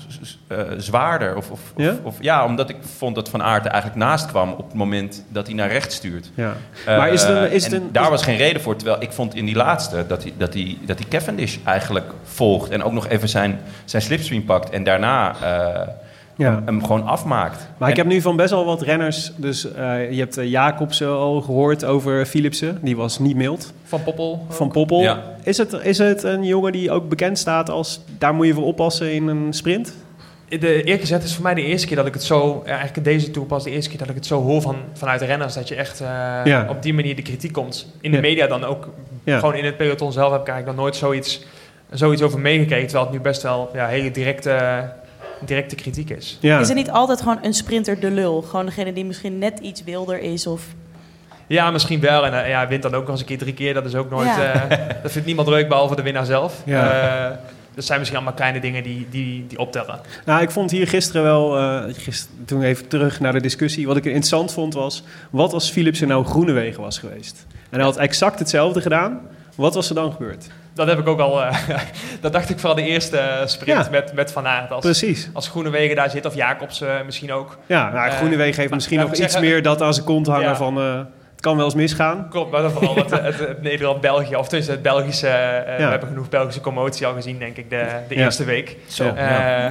eh, 0.48 0.58
zwaarder. 0.78 1.36
Of, 1.36 1.50
of, 1.52 1.60
Ja? 1.76 1.96
Of, 2.04 2.16
ja, 2.20 2.46
omdat 2.46 2.70
ik 2.70 2.76
vond 2.98 3.16
dat 3.16 3.30
Van 3.30 3.44
Aert 3.44 3.66
er 3.66 3.72
eigenlijk 3.72 4.02
naast 4.04 4.26
kwam 4.26 4.52
op 4.52 4.66
het 4.66 4.74
moment 4.74 5.24
dat 5.28 5.46
hij 5.48 5.56
naar 5.56 5.70
rechts 5.72 5.96
stuurt. 5.96 6.32
Ja. 6.36 6.54
Maar 6.86 7.10
is 7.10 7.22
het 7.22 7.30
een- 7.30 7.46
Eh, 7.46 7.52
is 7.54 7.64
het 7.64 7.74
en 7.74 7.82
een- 7.82 7.92
daar 7.92 8.04
is- 8.04 8.10
was 8.10 8.24
geen 8.24 8.38
reden 8.38 8.62
voor. 8.62 8.76
Terwijl 8.76 9.02
ik 9.02 9.12
vond 9.12 9.36
in 9.36 9.46
die 9.46 9.56
laatste 9.56 10.06
dat 10.08 10.24
hij, 10.24 10.34
dat 10.38 10.54
hij, 10.54 10.78
dat 10.86 11.00
hij 11.00 11.08
Cavendish 11.10 11.58
eigenlijk 11.64 12.12
volgt. 12.24 12.70
En 12.70 12.84
ook 12.84 12.92
nog 12.94 13.08
even 13.08 13.30
zijn, 13.30 13.60
zijn 13.86 14.02
slipstream 14.02 14.46
pakt. 14.46 14.70
En 14.70 14.84
daarna 14.84 15.36
eh, 15.42 15.88
Ja. 16.38 16.62
hem, 16.66 16.84
gewoon 16.86 17.04
afmaakt. 17.06 17.68
Maar 17.78 17.90
ik 17.90 17.96
heb 17.96 18.06
nu 18.06 18.22
van 18.22 18.36
best 18.36 18.50
wel 18.50 18.66
wat 18.66 18.82
renners, 18.82 19.32
dus 19.36 19.74
eh, 19.74 20.12
je 20.12 20.20
hebt 20.20 20.38
eh, 20.38 20.50
Jacobsen 20.50 21.10
al 21.10 21.42
gehoord 21.42 21.86
over 21.86 22.26
Philipsen, 22.26 22.80
die 22.82 22.96
was 22.96 23.20
niet 23.20 23.36
mild. 23.36 23.74
van 23.84 24.04
Poppel. 24.04 24.46
Van 24.50 24.72
Poppel. 24.72 25.02
Ja. 25.02 25.24
Is, 25.44 25.58
het, 25.58 25.74
is 25.74 25.98
het 25.98 26.24
een 26.24 26.44
jongen 26.44 26.72
die 26.72 26.92
ook 26.92 27.10
bekend 27.10 27.38
staat 27.38 27.70
als, 27.70 28.02
daar 28.18 28.34
moet 28.34 28.48
je 28.48 28.54
voor 28.54 28.66
oppassen 28.66 29.14
in 29.14 29.28
een 29.28 29.54
sprint? 29.54 29.96
De, 30.50 30.84
eerlijk 30.84 31.00
gezegd 31.02 31.24
is 31.24 31.34
voor 31.34 31.44
mij 31.44 31.54
de 31.54 31.62
eerste 31.64 31.88
keer 31.88 31.96
dat 31.96 32.06
ik 32.06 32.14
het 32.14 32.24
zo, 32.24 32.62
eigenlijk 32.66 32.98
in 32.98 33.04
deze 33.04 33.32
tour 33.32 33.48
pas 33.48 33.64
de 33.64 33.72
eerste 33.72 33.90
keer 33.90 34.00
dat 34.00 34.10
ik 34.10 34.16
het 34.16 34.26
zo 34.26 34.42
hoor 34.42 34.62
van, 34.62 34.76
vanuit 34.94 35.20
de 35.20 35.26
renners, 35.26 35.54
dat 35.54 35.68
je 35.68 35.76
echt 35.76 36.02
eh, 36.02 36.08
Ja. 36.44 36.66
op 36.70 36.82
die 36.84 36.94
manier 36.94 37.16
de 37.16 37.22
kritiek 37.22 37.52
komt. 37.54 37.94
In 38.02 38.10
de 38.12 38.16
Ja. 38.18 38.22
media 38.24 38.48
dan 38.48 38.64
ook, 38.64 38.90
Ja. 39.24 39.40
gewoon 39.40 39.56
in 39.56 39.66
het 39.66 39.78
peloton 39.78 40.12
zelf 40.12 40.32
heb 40.32 40.42
ik 40.42 40.48
eigenlijk 40.48 40.78
nog 40.78 40.86
nooit 40.86 40.96
zoiets, 40.96 41.46
zoiets 41.92 42.22
over 42.22 42.40
meegekregen, 42.40 42.88
terwijl 42.88 43.06
het 43.10 43.16
nu 43.18 43.22
best 43.22 43.42
wel 43.42 43.70
ja, 43.74 43.88
hele 43.88 44.12
directe, 44.12 44.90
directe 45.40 45.76
kritiek 45.76 46.10
is. 46.10 46.38
Ja. 46.42 46.60
Is 46.60 46.70
er 46.70 46.76
niet 46.76 46.90
altijd 46.92 47.20
gewoon 47.22 47.40
een 47.42 47.54
sprinter 47.54 48.00
de 48.00 48.12
lul? 48.12 48.42
Gewoon 48.42 48.66
degene 48.66 48.94
die 48.94 49.06
misschien 49.06 49.38
net 49.40 49.60
iets 49.60 49.84
wilder 49.84 50.20
is 50.22 50.48
of... 50.48 50.64
Ja, 51.48 51.72
misschien 51.72 52.00
wel. 52.00 52.26
En 52.26 52.44
eh, 52.44 52.50
ja, 52.50 52.58
hij 52.58 52.68
wint 52.68 52.82
dan 52.82 52.94
ook 52.94 53.02
nog 53.02 53.10
eens 53.10 53.20
een 53.20 53.26
keer 53.26 53.38
drie 53.38 53.54
keer. 53.54 53.74
Dat 53.74 53.86
is 53.86 53.96
ook 53.96 54.10
nooit. 54.10 54.26
Ja. 54.28 54.54
eh, 54.70 54.88
dat 55.02 55.12
vindt 55.12 55.28
niemand 55.28 55.48
leuk 55.48 55.68
behalve 55.68 55.96
de 55.96 56.02
winnaar 56.02 56.26
zelf. 56.26 56.62
Ja. 56.66 56.92
Eh, 57.30 57.38
dat 57.76 57.86
zijn 57.86 57.98
misschien 58.00 58.18
allemaal 58.20 58.38
kleine 58.38 58.60
dingen 58.60 58.84
die, 58.84 59.08
die, 59.10 59.48
die 59.48 59.60
optellen. 59.60 60.00
Nou, 60.26 60.42
ik 60.42 60.52
vond 60.52 60.72
hier 60.72 60.88
gisteren 60.88 61.24
wel, 61.24 61.58
eh, 61.58 61.84
gist- 61.94 62.30
toen 62.46 62.62
even 62.62 62.88
terug 62.88 63.20
naar 63.20 63.34
de 63.34 63.42
discussie, 63.42 63.88
wat 63.88 63.98
ik 63.98 64.06
interessant 64.06 64.52
vond 64.54 64.74
was, 64.74 65.04
wat 65.30 65.54
als 65.54 65.70
Philipsen 65.70 66.08
nou 66.08 66.26
Groenewegen 66.26 66.82
was 66.82 67.00
geweest? 67.00 67.46
En 67.70 67.78
hij 67.78 67.84
had 67.84 67.98
exact 67.98 68.40
hetzelfde 68.40 68.82
gedaan, 68.82 69.22
wat 69.56 69.74
was 69.76 69.90
er 69.90 69.96
dan 69.96 70.12
gebeurd? 70.12 70.48
Dat 70.76 70.88
heb 70.88 71.00
ik 71.00 71.08
ook 71.08 71.20
al. 71.20 71.42
eh, 71.44 71.58
dat 72.22 72.34
dacht 72.34 72.50
ik 72.50 72.60
vooral 72.60 72.76
de 72.76 72.84
eerste 72.86 73.18
eh, 73.18 73.46
sprint 73.48 73.84
Ja. 73.84 73.88
met, 73.92 74.14
met 74.14 74.32
Van 74.32 74.48
Aert. 74.48 74.72
Als, 74.72 74.84
Precies. 74.84 75.30
als 75.34 75.48
Groenewegen 75.50 75.96
daar 75.96 76.10
zit, 76.10 76.26
of 76.26 76.36
Jacobs 76.36 76.82
eh, 76.82 76.90
misschien 77.06 77.34
ook. 77.34 77.58
Ja, 77.66 77.92
nou, 77.92 78.10
Groenewegen 78.12 78.56
heeft 78.56 78.58
maar 78.68 78.70
misschien 78.76 79.00
nog 79.00 79.10
iets 79.10 79.20
zeggen- 79.20 79.42
meer 79.42 79.62
dat 79.62 79.82
aan 79.82 79.94
zijn 79.94 80.06
kont 80.06 80.28
hangen 80.28 80.42
Ja. 80.50 80.56
van, 80.56 80.78
eh, 80.78 80.98
het 81.32 81.42
kan 81.42 81.56
wel 81.56 81.66
eens 81.66 81.76
misgaan. 81.76 82.28
Klopt, 82.30 82.52
maar 82.52 82.62
dan 82.62 82.72
vooral 82.72 82.96
het, 82.96 83.12
het, 83.22 83.40
het 83.40 83.62
Nederland-België, 83.62 84.36
of 84.36 84.48
tussen 84.48 84.74
het 84.74 84.82
Belgische. 84.82 85.28
eh, 85.28 85.80
Ja. 85.80 85.86
We 85.86 85.90
hebben 85.92 86.10
genoeg 86.10 86.30
Belgische 86.30 86.62
commotie 86.62 87.06
al 87.08 87.14
gezien, 87.14 87.40
denk 87.40 87.58
ik, 87.58 87.70
de, 87.70 87.86
de 88.08 88.16
Ja. 88.16 88.22
eerste 88.24 88.44
week. 88.44 88.78
Zo. 88.88 89.08
Eh. 89.08 89.66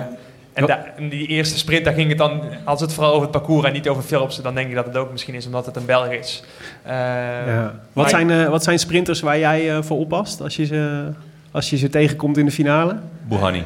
En 0.55 0.66
Ja. 0.66 0.76
da- 0.76 0.84
in 0.96 1.09
die 1.09 1.26
eerste 1.26 1.59
sprint, 1.59 1.84
daar 1.84 1.94
ging 1.94 2.09
het 2.09 2.18
dan, 2.18 2.40
als 2.64 2.80
het 2.80 2.92
vooral 2.92 3.11
over 3.12 3.22
het 3.22 3.30
parcours 3.30 3.66
en 3.66 3.72
niet 3.72 3.88
over 3.88 4.02
Philipsen, 4.02 4.42
dan 4.42 4.55
denk 4.55 4.68
ik 4.68 4.74
dat 4.74 4.86
het 4.86 4.96
ook 4.96 5.11
misschien 5.12 5.34
is 5.34 5.46
omdat 5.46 5.66
het 5.66 5.76
een 5.76 5.84
Belg 5.86 6.09
is. 6.11 6.42
Eh, 6.82 6.92
Ja. 7.46 7.74
Wat, 7.92 8.11
zijn, 8.11 8.30
eh, 8.30 8.48
wat 8.48 8.62
zijn 8.64 8.78
sprinters 8.78 9.20
waar 9.20 9.38
jij 9.38 9.70
eh, 9.70 9.82
voor 9.82 9.98
oppast 9.98 10.40
als 10.40 10.57
je, 10.57 10.66
ze, 10.66 11.09
Als 11.50 11.70
je 11.70 11.76
ze 11.76 11.88
tegenkomt 11.88 12.36
in 12.38 12.44
de 12.44 12.50
finale? 12.50 12.96
Bouhanni. 13.28 13.64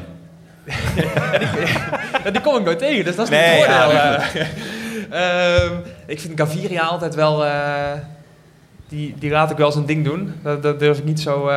Ja, 2.23 2.31
die 2.31 2.41
kom 2.41 2.55
ik 2.57 2.63
nooit 2.63 2.79
tegen, 2.79 3.05
dus 3.05 3.15
dat 3.15 3.25
is 3.25 3.31
Nee, 3.37 3.55
niet 3.57 3.65
het 3.65 3.75
voordeel. 3.75 3.97
ja, 3.99 4.19
eh. 5.09 5.63
Ehm, 5.63 5.73
ik 6.05 6.19
vind 6.19 6.39
Gaviria 6.39 6.81
altijd 6.81 7.15
wel... 7.15 7.45
eh, 7.45 7.91
die, 8.89 9.15
die 9.19 9.29
laat 9.31 9.51
ik 9.51 9.57
wel 9.57 9.71
zijn 9.71 9.85
ding 9.85 10.03
doen. 10.05 10.33
Dat, 10.43 10.63
dat 10.63 10.79
durf 10.79 10.97
ik 10.97 11.03
niet 11.03 11.19
zo... 11.19 11.51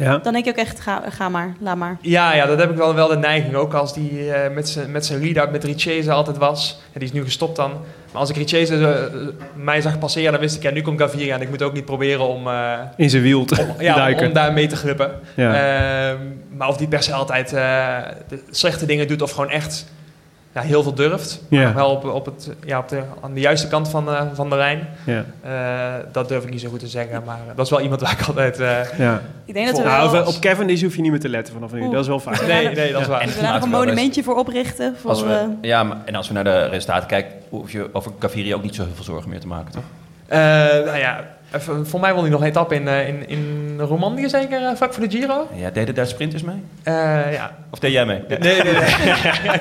Ja. 0.00 0.18
Dan 0.18 0.32
denk 0.32 0.44
je 0.44 0.50
ook 0.50 0.56
echt, 0.56 0.80
ga, 0.80 1.02
ga 1.08 1.28
maar, 1.28 1.54
laat 1.60 1.76
maar. 1.76 1.96
Ja, 2.00 2.34
ja, 2.34 2.46
dat 2.46 2.58
heb 2.58 2.70
ik 2.70 2.76
wel, 2.76 2.94
wel 2.94 3.08
de 3.08 3.16
neiging. 3.16 3.54
Ook 3.54 3.74
als 3.74 3.94
die 3.94 4.32
eh, 4.32 4.54
met 4.54 4.68
zijn 4.68 4.90
met 4.90 5.06
zijn 5.06 5.20
lead-out 5.20 5.52
met 5.52 5.64
Richese 5.64 6.12
altijd 6.12 6.38
was. 6.38 6.80
Ja, 6.92 6.98
die 6.98 7.08
is 7.08 7.14
nu 7.14 7.22
gestopt 7.22 7.56
dan. 7.56 7.70
Maar 8.12 8.20
als 8.20 8.30
ik 8.30 8.36
Richese 8.36 8.86
eh, 8.86 9.28
mij 9.54 9.80
zag 9.80 9.98
passeren, 9.98 10.32
dan 10.32 10.40
wist 10.40 10.56
ik... 10.56 10.62
Ja, 10.62 10.70
nu 10.70 10.82
komt 10.82 11.00
Gaviria 11.00 11.34
en 11.34 11.40
ik 11.40 11.48
moet 11.48 11.62
ook 11.62 11.72
niet 11.72 11.84
proberen 11.84 12.28
om, 12.28 12.46
eh, 12.46 12.72
In 12.96 13.10
zijn 13.10 13.22
wiel 13.22 13.44
te 13.44 13.60
om, 13.60 13.74
ja, 13.78 13.92
om, 13.92 13.98
duiken. 14.04 14.26
om 14.26 14.32
daar 14.32 14.52
mee 14.52 14.66
te 14.66 14.76
glippen. 14.76 15.10
ja. 15.36 15.54
Ehm, 15.54 16.18
maar 16.56 16.68
of 16.68 16.76
die 16.76 16.88
per 16.88 17.02
se 17.02 17.12
altijd 17.12 17.52
eh, 17.52 17.96
de 18.28 18.42
slechte 18.50 18.86
dingen 18.86 19.08
doet 19.08 19.22
of 19.22 19.30
gewoon 19.30 19.50
echt 19.50 19.86
ja, 20.54 20.60
heel 20.60 20.82
veel 20.82 20.94
durft. 20.94 21.40
Ja. 21.48 21.62
Maar 21.64 21.74
wel 21.74 21.90
op, 21.90 22.04
op 22.04 22.24
het, 22.26 22.50
ja, 22.64 22.78
op 22.78 22.88
de, 22.88 23.02
aan 23.20 23.34
de 23.34 23.40
juiste 23.40 23.68
kant 23.68 23.88
van, 23.88 24.08
eh, 24.08 24.22
van 24.34 24.50
de 24.50 24.56
lijn. 24.56 24.88
ja. 25.04 25.24
Eh, 25.42 26.04
dat 26.12 26.28
durf 26.28 26.44
ik 26.44 26.50
niet 26.50 26.60
zo 26.60 26.68
goed 26.68 26.80
te 26.80 26.86
zeggen. 26.86 27.22
Maar 27.24 27.38
eh, 27.48 27.56
dat 27.56 27.64
is 27.64 27.70
wel 27.70 27.80
iemand 27.80 28.00
waar 28.00 28.12
ik 28.20 28.26
altijd... 28.26 28.60
eh, 28.60 28.98
ja. 28.98 29.20
Ik 29.44 29.54
denk 29.54 29.66
dat 29.66 29.76
we 29.78 29.82
Nou, 29.84 30.10
wel... 30.10 30.26
op- 30.26 30.40
Kevin 30.40 30.68
hoef 30.82 30.96
je 30.96 31.02
niet 31.02 31.10
meer 31.10 31.20
te 31.20 31.28
letten 31.28 31.54
vanaf 31.54 31.72
nu. 31.72 31.80
Oeh. 31.82 31.92
Dat 31.92 32.00
is 32.00 32.06
wel 32.08 32.20
fijn. 32.20 32.46
nee, 32.48 32.74
nee, 32.74 32.92
dat 32.92 33.00
is 33.00 33.06
waar. 33.06 33.20
we 33.20 33.26
daar 33.26 33.34
nog 33.34 33.42
Laten 33.52 33.62
een 33.62 33.68
monumentje 33.68 34.22
voor 34.22 34.36
oprichten. 34.36 34.96
Voor, 35.00 35.10
Als 35.10 35.22
we, 35.22 35.48
ja, 35.60 35.82
maar, 35.82 35.96
en 36.04 36.14
als 36.14 36.28
we 36.28 36.34
naar 36.34 36.44
de 36.44 36.64
resultaten 36.66 37.08
kijken, 37.08 37.32
hoef 37.48 37.72
je 37.72 37.88
over 37.92 38.12
Gaviria 38.18 38.54
ook 38.54 38.62
niet 38.62 38.74
zo 38.74 38.82
heel 38.84 38.94
veel 38.94 39.04
zorgen 39.04 39.30
meer 39.30 39.40
te 39.40 39.46
maken, 39.46 39.72
toch? 39.72 39.82
Eh, 40.26 40.38
nou 40.84 40.98
ja, 40.98 41.24
voor 41.82 42.00
mij 42.00 42.12
won 42.14 42.22
hij 42.22 42.30
nog 42.30 42.40
een 42.40 42.46
etappe 42.46 42.74
in, 42.74 42.88
eh, 42.88 43.08
in, 43.08 43.28
in 43.28 43.74
Romandie 43.80 44.28
zeker, 44.28 44.62
eh, 44.66 44.74
vlak 44.74 44.94
voor 44.94 45.08
de 45.08 45.16
Giro. 45.16 45.48
Ja, 45.54 45.70
deden 45.70 45.94
daar 45.94 46.06
sprinters 46.06 46.42
mee? 46.42 46.62
Eh, 46.82 47.32
ja. 47.32 47.54
Of 47.70 47.78
deed 47.78 47.92
jij 47.92 48.06
mee? 48.06 48.22
Nee, 48.28 48.38
nee, 48.38 48.62
nee. 48.62 48.72
nee, 48.72 48.80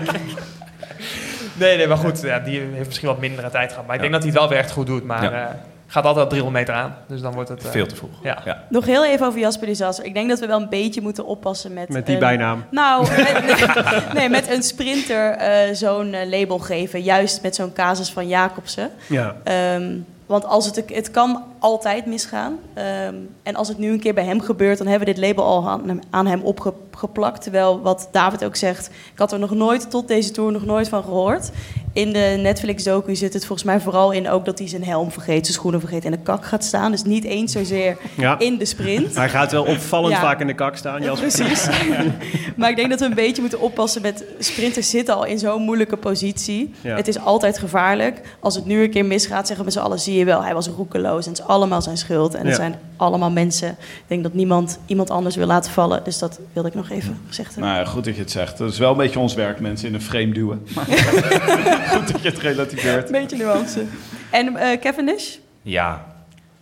nee, 1.59 1.87
maar 1.87 1.97
goed, 1.97 2.21
ja, 2.21 2.39
die 2.39 2.59
heeft 2.59 2.85
misschien 2.87 3.07
wat 3.07 3.19
mindere 3.19 3.49
tijd 3.49 3.69
gehad. 3.71 3.85
Maar 3.87 3.95
ik 3.95 4.01
Ja. 4.01 4.07
denk 4.09 4.13
dat 4.21 4.23
hij 4.23 4.31
het 4.31 4.39
wel 4.41 4.49
weer 4.49 4.57
echt 4.57 4.71
goed 4.71 4.87
doet. 4.87 5.03
Maar 5.03 5.23
Ja. 5.23 5.31
eh, 5.31 5.45
gaat 5.87 6.03
altijd 6.05 6.23
op 6.25 6.29
300 6.29 6.65
meter 6.67 6.81
aan. 6.83 6.95
Dus 7.07 7.21
dan 7.21 7.33
wordt 7.33 7.49
het... 7.49 7.63
eh, 7.65 7.71
Veel 7.71 7.85
te 7.87 7.95
vroeg. 7.95 8.09
Ja. 8.23 8.37
Ja. 8.45 8.63
Nog 8.69 8.85
heel 8.85 9.05
even 9.05 9.25
over 9.27 9.39
Jasper 9.39 9.67
Disaster. 9.67 10.05
Ik 10.05 10.13
denk 10.13 10.29
dat 10.29 10.39
we 10.39 10.47
wel 10.47 10.61
een 10.61 10.69
beetje 10.69 11.01
moeten 11.01 11.25
oppassen 11.25 11.73
met... 11.73 11.89
Met 11.89 12.05
die 12.05 12.13
een- 12.15 12.19
bijnaam. 12.21 12.63
Nou, 12.71 13.07
met, 13.17 14.13
nee, 14.13 14.29
met 14.29 14.49
een 14.51 14.63
sprinter 14.63 15.31
eh, 15.31 15.73
zo'n 15.73 16.29
label 16.29 16.59
geven. 16.59 17.01
Juist 17.01 17.41
met 17.41 17.55
zo'n 17.55 17.73
casus 17.73 18.09
van 18.11 18.27
Jacobsen. 18.27 18.89
Ja. 19.07 19.35
Ehm, 19.43 19.91
want 20.29 20.45
als 20.45 20.65
het, 20.65 20.83
het 20.85 21.11
kan 21.11 21.43
altijd 21.59 22.05
misgaan. 22.05 22.59
Ehm, 22.73 23.15
en 23.43 23.55
als 23.55 23.67
het 23.67 23.77
nu 23.77 23.91
een 23.91 23.99
keer 23.99 24.13
bij 24.13 24.25
hem 24.25 24.41
gebeurt, 24.41 24.77
dan 24.77 24.87
hebben 24.87 25.07
we 25.07 25.13
dit 25.13 25.23
label 25.23 25.43
al 25.43 25.69
aan 25.69 25.87
hem, 25.87 25.99
aan 26.09 26.27
hem 26.27 26.41
opgeplakt. 26.41 27.41
Terwijl 27.41 27.81
wat 27.81 28.09
David 28.11 28.43
ook 28.43 28.55
zegt, 28.55 28.87
ik 28.87 29.19
had 29.19 29.31
er 29.31 29.39
nog 29.39 29.51
nooit 29.51 29.89
tot 29.89 30.07
deze 30.07 30.31
tour 30.31 30.51
nog 30.51 30.65
nooit 30.65 30.89
van 30.89 31.03
gehoord. 31.03 31.51
In 31.93 32.13
de 32.13 32.37
Netflix-docu 32.41 33.15
zit 33.15 33.33
het 33.33 33.45
volgens 33.45 33.67
mij 33.67 33.79
vooral 33.79 34.11
in 34.11 34.29
ook 34.29 34.45
dat 34.45 34.59
hij 34.59 34.67
zijn 34.67 34.83
helm 34.83 35.11
vergeet, 35.11 35.45
zijn 35.45 35.57
schoenen 35.57 35.79
vergeet 35.79 36.05
en 36.05 36.11
de 36.11 36.17
kak 36.17 36.45
gaat 36.45 36.63
staan. 36.63 36.91
Dus 36.91 37.03
niet 37.03 37.23
eens 37.23 37.51
zozeer 37.51 37.97
ja. 38.17 38.39
in 38.39 38.57
de 38.57 38.65
sprint. 38.65 39.15
Hij 39.15 39.29
gaat 39.29 39.51
wel 39.51 39.63
opvallend 39.63 40.13
Ja. 40.13 40.19
vaak 40.21 40.39
in 40.39 40.47
de 40.47 40.53
kak 40.53 40.75
staan. 40.75 41.01
Jasper. 41.01 41.27
Precies. 41.45 41.67
maar 42.57 42.69
ik 42.69 42.75
denk 42.75 42.89
dat 42.89 42.99
we 42.99 43.05
een 43.05 43.13
beetje 43.13 43.41
moeten 43.41 43.59
oppassen 43.61 44.01
met... 44.01 44.23
Sprinters 44.39 44.89
zitten 44.89 45.15
al 45.15 45.25
in 45.25 45.39
zo'n 45.39 45.61
moeilijke 45.61 45.97
positie. 45.97 46.73
Ja. 46.81 46.95
Het 46.95 47.07
is 47.07 47.19
altijd 47.19 47.57
gevaarlijk. 47.59 48.21
Als 48.39 48.55
het 48.55 48.65
nu 48.65 48.83
een 48.83 48.89
keer 48.91 49.05
misgaat, 49.05 49.47
zeggen 49.47 49.57
we 49.57 49.63
met 49.63 49.73
z'n 49.73 49.79
allen... 49.79 49.99
zie 49.99 50.17
je 50.17 50.25
wel, 50.25 50.43
hij 50.43 50.53
was 50.53 50.67
roekeloos 50.67 51.25
en 51.25 51.31
het 51.31 51.39
is 51.39 51.47
allemaal 51.47 51.81
zijn 51.81 51.97
schuld. 51.97 52.33
En 52.33 52.39
het 52.39 52.49
Ja. 52.49 52.55
zijn 52.55 52.75
allemaal 52.99 53.31
mensen. 53.31 53.69
Ik 53.79 54.03
denk 54.07 54.23
dat 54.23 54.33
niemand 54.33 54.79
iemand 54.85 55.09
anders 55.09 55.35
wil 55.35 55.47
laten 55.47 55.71
vallen. 55.71 56.03
Dus 56.03 56.19
dat 56.19 56.39
wilde 56.53 56.69
ik 56.69 56.75
nog 56.75 56.89
even 56.89 57.19
gezegd 57.27 57.49
hebben. 57.55 57.71
Nou 57.71 57.83
ja, 57.83 57.89
goed 57.91 58.05
dat 58.05 58.15
je 58.15 58.21
het 58.21 58.31
zegt. 58.31 58.57
Dat 58.57 58.71
is 58.71 58.77
wel 58.77 58.91
een 58.91 58.97
beetje 58.97 59.19
ons 59.19 59.33
werk, 59.33 59.59
mensen 59.59 59.87
in 59.87 59.93
een 59.93 60.01
frame 60.01 60.31
duwen. 60.31 60.67
Maar 60.75 60.85
goed 61.95 62.11
dat 62.11 62.21
je 62.21 62.29
het 62.29 62.39
relativeert. 62.39 63.11
Beetje 63.11 63.37
nuance. 63.37 63.85
En 64.29 64.55
eh 64.55 64.79
Cavendish? 64.79 65.35
Ja. 65.61 66.08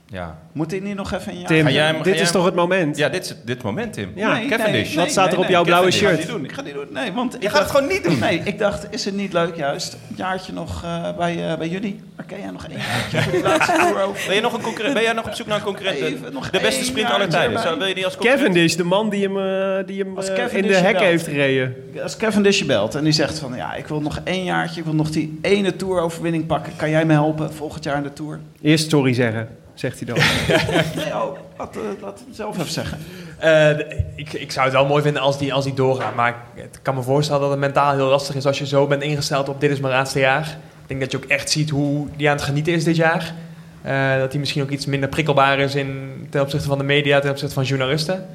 Ja. 0.10 0.38
Moet 0.52 0.72
hij 0.72 0.80
niet 0.80 0.96
nog 0.96 1.14
even 1.14 1.32
in 1.34 1.46
Tim, 1.46 1.64
Ga 1.66 1.72
jij 1.72 1.92
ga 1.94 2.02
dit 2.04 2.14
jij 2.14 2.24
is 2.24 2.32
toch 2.32 2.46
het 2.46 2.56
moment? 2.56 2.98
Ja, 2.98 3.10
dit 3.10 3.24
is 3.26 3.36
dit 3.46 3.64
moment, 3.64 3.94
Tim. 3.94 4.12
Ja, 4.16 4.34
Nee, 4.34 4.48
Cavendish. 4.48 4.88
nee, 4.88 4.96
Wat 4.96 5.12
staat 5.12 5.32
er 5.32 5.38
op 5.38 5.44
nee, 5.44 5.52
jouw 5.52 5.64
blauwe 5.64 5.90
Cavendish. 5.90 6.10
shirt? 6.10 6.20
Ik 6.20 6.26
ga 6.26 6.32
het 6.32 6.32
niet 6.32 6.38
doen. 6.38 6.46
Ik 6.46 6.52
ga 6.52 6.64
het 6.64 6.66
niet 6.66 6.94
doen. 6.94 7.04
Nee, 7.04 7.12
want 7.12 7.36
ik 7.36 7.42
Je 7.42 7.50
gaat 7.50 7.60
het 7.60 7.72
gewoon 7.72 7.88
niet 7.88 8.04
doen. 8.04 8.20
Nee, 8.20 8.42
ik 8.44 8.60
dacht, 8.60 8.88
is 8.90 9.06
het 9.06 9.16
niet 9.16 9.34
leuk 9.34 9.56
juist 9.56 9.94
een 10.10 10.16
jaartje 10.16 10.54
nog 10.54 10.84
eh, 10.84 11.18
bij, 11.18 11.50
eh, 11.52 11.58
bij 11.58 11.68
jullie? 11.68 12.00
Maar 12.16 12.26
ken 12.26 12.40
jij 12.40 12.52
nog 12.52 12.68
één 12.68 12.78
jaartje 12.80 13.22
voor 13.22 13.32
die 13.32 13.42
laatste 13.42 13.72
tour 13.80 14.02
over? 14.02 14.24
Ben, 14.28 14.36
je 14.36 14.42
nog 14.42 14.54
een 14.54 14.62
concurrent, 14.62 14.94
ben 14.94 15.04
jij 15.04 15.14
nog 15.14 15.26
op 15.26 15.34
zoek 15.34 15.48
naar 15.48 15.58
een 15.58 15.64
concurrent? 15.64 15.98
Even 15.98 16.34
nog 16.34 16.50
de 16.50 16.60
beste 16.60 16.84
sprint 16.84 17.10
aller 17.10 17.30
tijden. 17.30 17.60
Zou, 17.60 17.78
wil 17.78 17.88
je 17.88 17.94
die 17.96 18.06
als 18.06 18.14
concurrent? 18.14 18.42
Cavendish, 18.44 18.76
de 18.76 18.84
man 18.84 19.10
die 19.10 19.24
hem, 19.24 19.38
eh, 19.38 19.88
die 19.88 20.00
hem 20.00 20.08
in 20.52 20.62
de 20.62 20.80
belt. 20.82 20.98
heeft 21.00 21.28
gereden. 21.28 21.76
Als 22.04 22.18
Cavendish 22.18 22.60
je 22.60 22.66
belt 22.66 22.96
en 22.96 23.04
die 23.04 23.14
zegt 23.14 23.40
van... 23.40 23.56
ja, 23.56 23.74
ik 23.74 23.88
wil 23.88 24.02
nog 24.02 24.20
één 24.24 24.44
jaartje, 24.44 24.80
ik 24.80 24.86
wil 24.86 24.96
nog 24.96 25.10
die 25.10 25.40
ene 25.42 25.76
tour-overwinning 25.76 26.46
pakken. 26.46 26.74
Kan 26.76 26.90
jij 26.90 27.06
me 27.06 27.14
helpen 27.14 27.54
volgend 27.54 27.84
jaar 27.84 27.98
in 27.98 28.04
de 28.04 28.14
Tour? 28.14 28.40
Eerst 28.62 28.90
sorry 28.90 29.14
zeggen, 29.14 29.48
zegt 29.80 30.00
hij 30.00 30.08
dan. 30.08 30.18
Nee, 31.04 31.14
oh, 31.16 31.38
laat, 31.58 31.76
eh, 31.76 31.82
laat 32.02 32.20
hem 32.20 32.34
zelf 32.34 32.58
even 32.58 32.72
zeggen. 32.72 32.98
Eh, 33.38 33.70
ik, 34.16 34.34
ik 34.34 34.52
zou 34.52 34.66
het 34.66 34.76
wel 34.76 34.86
mooi 34.86 35.04
vinden 35.04 35.22
als 35.22 35.38
die, 35.38 35.54
als 35.54 35.64
die 35.64 35.74
doorgaat. 35.74 36.16
Maar 36.16 36.30
ik 36.56 36.64
ik 36.64 36.80
kan 36.82 36.96
me 36.96 37.02
voorstellen 37.02 37.42
dat 37.42 37.50
het 37.50 37.60
mentaal 37.60 37.94
heel 37.94 38.08
lastig 38.08 38.36
is 38.36 38.46
als 38.46 38.58
je 38.58 38.68
zo 38.68 38.88
bent 38.88 39.02
ingesteld 39.02 39.50
op 39.50 39.62
dit 39.62 39.72
is 39.72 39.80
mijn 39.80 39.94
laatste 39.94 40.20
jaar. 40.20 40.58
Ik 40.82 40.88
denk 40.88 41.00
dat 41.00 41.12
je 41.12 41.18
ook 41.18 41.32
echt 41.32 41.50
ziet 41.50 41.70
hoe 41.70 42.08
die 42.16 42.30
aan 42.30 42.36
het 42.36 42.46
genieten 42.46 42.74
is 42.74 42.84
dit 42.84 42.96
jaar. 42.96 43.34
Eh, 43.82 44.18
dat 44.18 44.32
hij 44.32 44.40
misschien 44.40 44.62
ook 44.62 44.70
iets 44.70 44.86
minder 44.86 45.10
prikkelbaar 45.10 45.60
is 45.60 45.76
in, 45.76 46.28
ten 46.30 46.42
opzichte 46.42 46.68
van 46.68 46.78
de 46.78 46.84
media, 46.84 47.20
ten 47.20 47.30
opzichte 47.30 47.54
van 47.54 47.64
journalisten. 47.64 48.26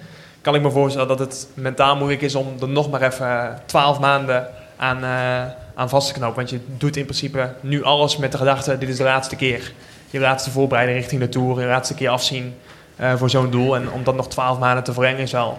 Kan 0.40 0.54
ik 0.54 0.62
me 0.62 0.70
voorstellen 0.70 1.08
dat 1.08 1.18
het 1.18 1.48
mentaal 1.54 1.96
moeilijk 1.96 2.22
is 2.22 2.34
om 2.34 2.46
er 2.60 2.68
nog 2.68 2.90
maar 2.90 3.02
even 3.02 3.60
twaalf 3.66 4.00
maanden 4.00 4.46
aan, 4.76 5.04
eh, 5.04 5.52
aan 5.74 5.88
vast 5.88 6.06
te 6.08 6.14
knopen. 6.14 6.36
Want 6.36 6.50
je 6.50 6.60
doet 6.76 6.96
in 6.96 7.04
principe 7.04 7.52
nu 7.60 7.84
alles 7.84 8.16
met 8.16 8.32
de 8.32 8.38
gedachte, 8.38 8.78
dit 8.78 8.88
is 8.88 8.96
de 8.96 9.04
laatste 9.04 9.36
keer. 9.36 9.72
Je 10.12 10.18
laatste 10.20 10.50
voorbereiding 10.50 10.98
richting 10.98 11.20
de 11.20 11.28
Tour, 11.28 11.60
je 11.60 11.66
laatste 11.66 11.94
keer 11.94 12.08
afzien 12.08 12.54
eh, 12.96 13.14
voor 13.16 13.30
zo'n 13.30 13.50
doel. 13.50 13.76
En 13.76 13.90
om 13.90 14.04
dat 14.04 14.14
nog 14.16 14.28
twaalf 14.28 14.58
maanden 14.58 14.84
te 14.84 14.92
verlengen 14.92 15.20
is 15.20 15.32
wel, 15.32 15.58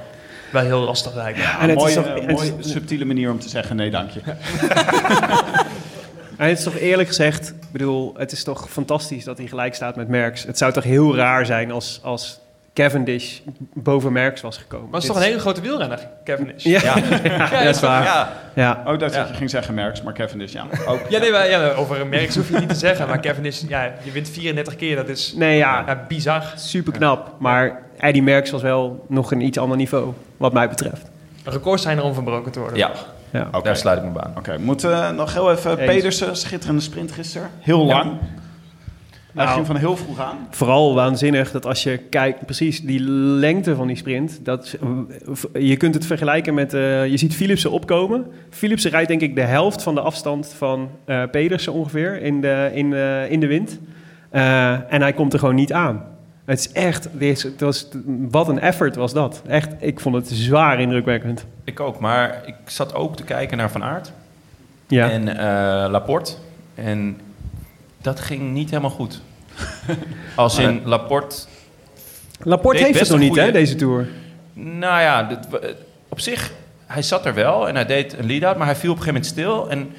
wel 0.51 0.63
heel 0.63 0.79
lastig 0.79 1.15
lijkt 1.15 1.37
me. 1.37 1.43
En 1.59 1.69
het 1.69 1.77
mooie, 1.77 1.89
is 1.89 1.95
toch- 1.95 2.05
eh, 2.05 2.13
het 2.13 2.41
is- 2.41 2.51
mooie 2.51 2.63
subtiele 2.63 3.05
manier 3.05 3.31
om 3.31 3.39
te 3.39 3.49
zeggen 3.49 3.75
nee, 3.75 3.89
dank 3.91 4.09
je. 4.09 4.19
En 6.37 6.49
het 6.49 6.57
is 6.57 6.63
toch 6.63 6.77
eerlijk 6.77 7.07
gezegd, 7.07 7.49
ik 7.49 7.71
bedoel, 7.71 8.13
het 8.17 8.31
is 8.31 8.43
toch 8.43 8.69
fantastisch 8.69 9.23
dat 9.23 9.37
hij 9.37 9.47
gelijk 9.47 9.75
staat 9.75 9.95
met 9.95 10.07
Merckx. 10.07 10.43
Het 10.43 10.57
zou 10.57 10.73
toch 10.73 10.83
heel 10.83 11.15
raar 11.15 11.45
zijn 11.45 11.71
als, 11.71 11.99
als 12.03 12.39
Cavendish 12.73 13.39
boven 13.73 14.11
Merckx 14.13 14.41
was 14.41 14.57
gekomen. 14.57 14.85
Maar 14.85 14.93
het 14.93 15.03
is 15.03 15.07
toch 15.09 15.17
een 15.17 15.23
hele 15.27 15.39
grote 15.39 15.61
wielrenner, 15.61 16.07
Kevin 16.23 16.53
is. 16.55 16.63
Ja, 16.63 16.81
ja, 17.23 17.63
dat 17.63 17.75
is 17.75 17.81
waar. 17.81 18.03
Ja, 18.03 18.33
Ja. 18.53 18.83
Ook 18.85 18.99
dat 18.99 19.13
Ja. 19.13 19.27
je 19.27 19.33
ging 19.33 19.49
zeggen 19.49 19.73
Merckx, 19.73 20.01
maar 20.01 20.13
Cavendish, 20.13 20.53
ja. 20.53 20.65
Ook. 20.87 20.99
Ja, 21.09 21.19
nee, 21.19 21.31
maar, 21.31 21.49
ja, 21.49 21.71
over 21.71 22.07
merk 22.07 22.33
hoef 22.33 22.49
je 22.49 22.57
niet 22.59 22.69
te 22.69 22.75
zeggen. 22.75 23.07
Maar 23.07 23.19
Kevin 23.19 23.45
is, 23.45 23.65
ja, 23.67 23.93
je 24.03 24.11
wint 24.11 24.29
34 24.29 24.75
keer. 24.75 24.95
Dat 24.95 25.09
is 25.09 25.33
Nee, 25.35 25.57
ja, 25.57 25.83
ja, 25.87 26.05
bizar. 26.07 26.43
super 26.55 26.93
knap. 26.93 27.35
Maar 27.39 27.81
Eddie 27.97 28.23
Merckx 28.23 28.51
was 28.51 28.61
wel 28.61 29.05
nog 29.09 29.31
een 29.31 29.41
iets 29.41 29.57
ander 29.57 29.77
niveau, 29.77 30.13
wat 30.37 30.53
mij 30.53 30.69
betreft. 30.69 31.09
Records 31.43 31.83
zijn 31.83 31.97
er 31.97 32.03
om 32.03 32.13
verbroken 32.13 32.51
te 32.51 32.59
worden. 32.59 32.77
ja. 32.77 32.91
Ja. 33.31 33.47
Oké. 33.51 33.61
daar 33.63 33.75
sluit 33.77 34.03
ik 34.03 34.11
me 34.13 34.21
aan. 34.21 34.33
Oké, 34.37 34.57
moeten 34.57 35.15
nog 35.15 35.33
heel 35.33 35.51
even... 35.51 35.77
Eens. 35.79 35.91
Pedersen, 35.91 36.35
schitterende 36.37 36.81
sprint 36.81 37.11
gisteren. 37.11 37.49
Heel 37.59 37.85
lang. 37.85 38.11
Hij 39.33 39.43
Nou. 39.43 39.55
ging 39.55 39.65
van 39.67 39.75
heel 39.75 39.97
vroeg 39.97 40.19
aan. 40.19 40.47
Vooral 40.49 40.93
waanzinnig 40.95 41.51
dat 41.51 41.65
als 41.65 41.83
je 41.83 41.97
kijkt, 41.97 42.45
precies 42.45 42.81
die 42.81 42.99
lengte 42.99 43.75
van 43.75 43.87
die 43.87 43.95
sprint. 43.95 44.39
Dat, 44.45 44.77
je 45.53 45.77
kunt 45.77 45.93
het 45.93 46.05
vergelijken 46.05 46.53
met, 46.53 46.73
eh, 46.73 47.07
je 47.07 47.17
ziet 47.17 47.35
Philipsen 47.35 47.71
opkomen. 47.71 48.25
Philipsen 48.49 48.91
rijdt 48.91 49.07
denk 49.07 49.21
ik 49.21 49.35
de 49.35 49.41
helft 49.41 49.83
van 49.83 49.95
de 49.95 50.01
afstand 50.01 50.53
van 50.57 50.89
eh, 51.05 51.23
Pedersen 51.31 51.73
ongeveer 51.73 52.21
in 52.21 52.41
de, 52.41 52.71
in, 52.73 52.93
eh, 52.93 53.31
in 53.31 53.39
de 53.39 53.47
wind. 53.47 53.79
Eh, 54.29 54.93
en 54.93 55.01
hij 55.01 55.13
komt 55.13 55.33
er 55.33 55.39
gewoon 55.39 55.55
niet 55.55 55.73
aan. 55.73 56.03
Het 56.45 56.59
is 56.59 56.71
echt, 56.71 57.09
het 57.19 57.59
was, 57.59 57.87
wat 58.29 58.47
een 58.47 58.59
effort 58.59 58.95
was 58.95 59.13
dat. 59.13 59.41
Echt, 59.47 59.69
ik 59.79 59.99
vond 59.99 60.15
het 60.15 60.27
zwaar 60.29 60.79
indrukwekkend. 60.79 61.45
Ik 61.63 61.79
ook, 61.79 61.99
maar 61.99 62.41
ik 62.45 62.55
zat 62.65 62.93
ook 62.95 63.15
te 63.15 63.23
kijken 63.23 63.57
naar 63.57 63.71
Van 63.71 63.83
Aert 63.83 64.11
Ja, 64.87 65.09
en 65.09 65.27
eh, 65.27 65.89
Laporte. 65.91 66.31
En 66.75 67.17
dat 68.03 68.19
ging 68.19 68.51
niet 68.53 68.69
helemaal 68.69 68.89
goed. 68.91 69.21
Als 70.35 70.57
in 70.57 70.81
Laporte 70.85 71.35
Laporte 72.39 72.77
deed 72.77 72.87
heeft 72.87 72.99
het 72.99 73.09
nog 73.09 73.19
niet 73.19 73.35
hè, 73.35 73.51
deze 73.51 73.75
Tour. 73.75 74.07
Nou 74.53 75.01
ja, 75.01 75.23
dit- 75.23 75.49
we- 75.49 75.75
op 76.09 76.19
zich, 76.19 76.51
hij 76.85 77.01
zat 77.01 77.25
er 77.25 77.33
wel 77.33 77.67
en 77.67 77.75
hij 77.75 77.85
deed 77.85 78.17
een 78.17 78.25
lead-out, 78.25 78.57
maar 78.57 78.65
hij 78.65 78.75
viel 78.75 78.91
op 78.91 78.97
een 78.97 79.03
gegeven 79.03 79.37
moment 79.37 79.65
stil. 79.65 79.69
En 79.69 79.95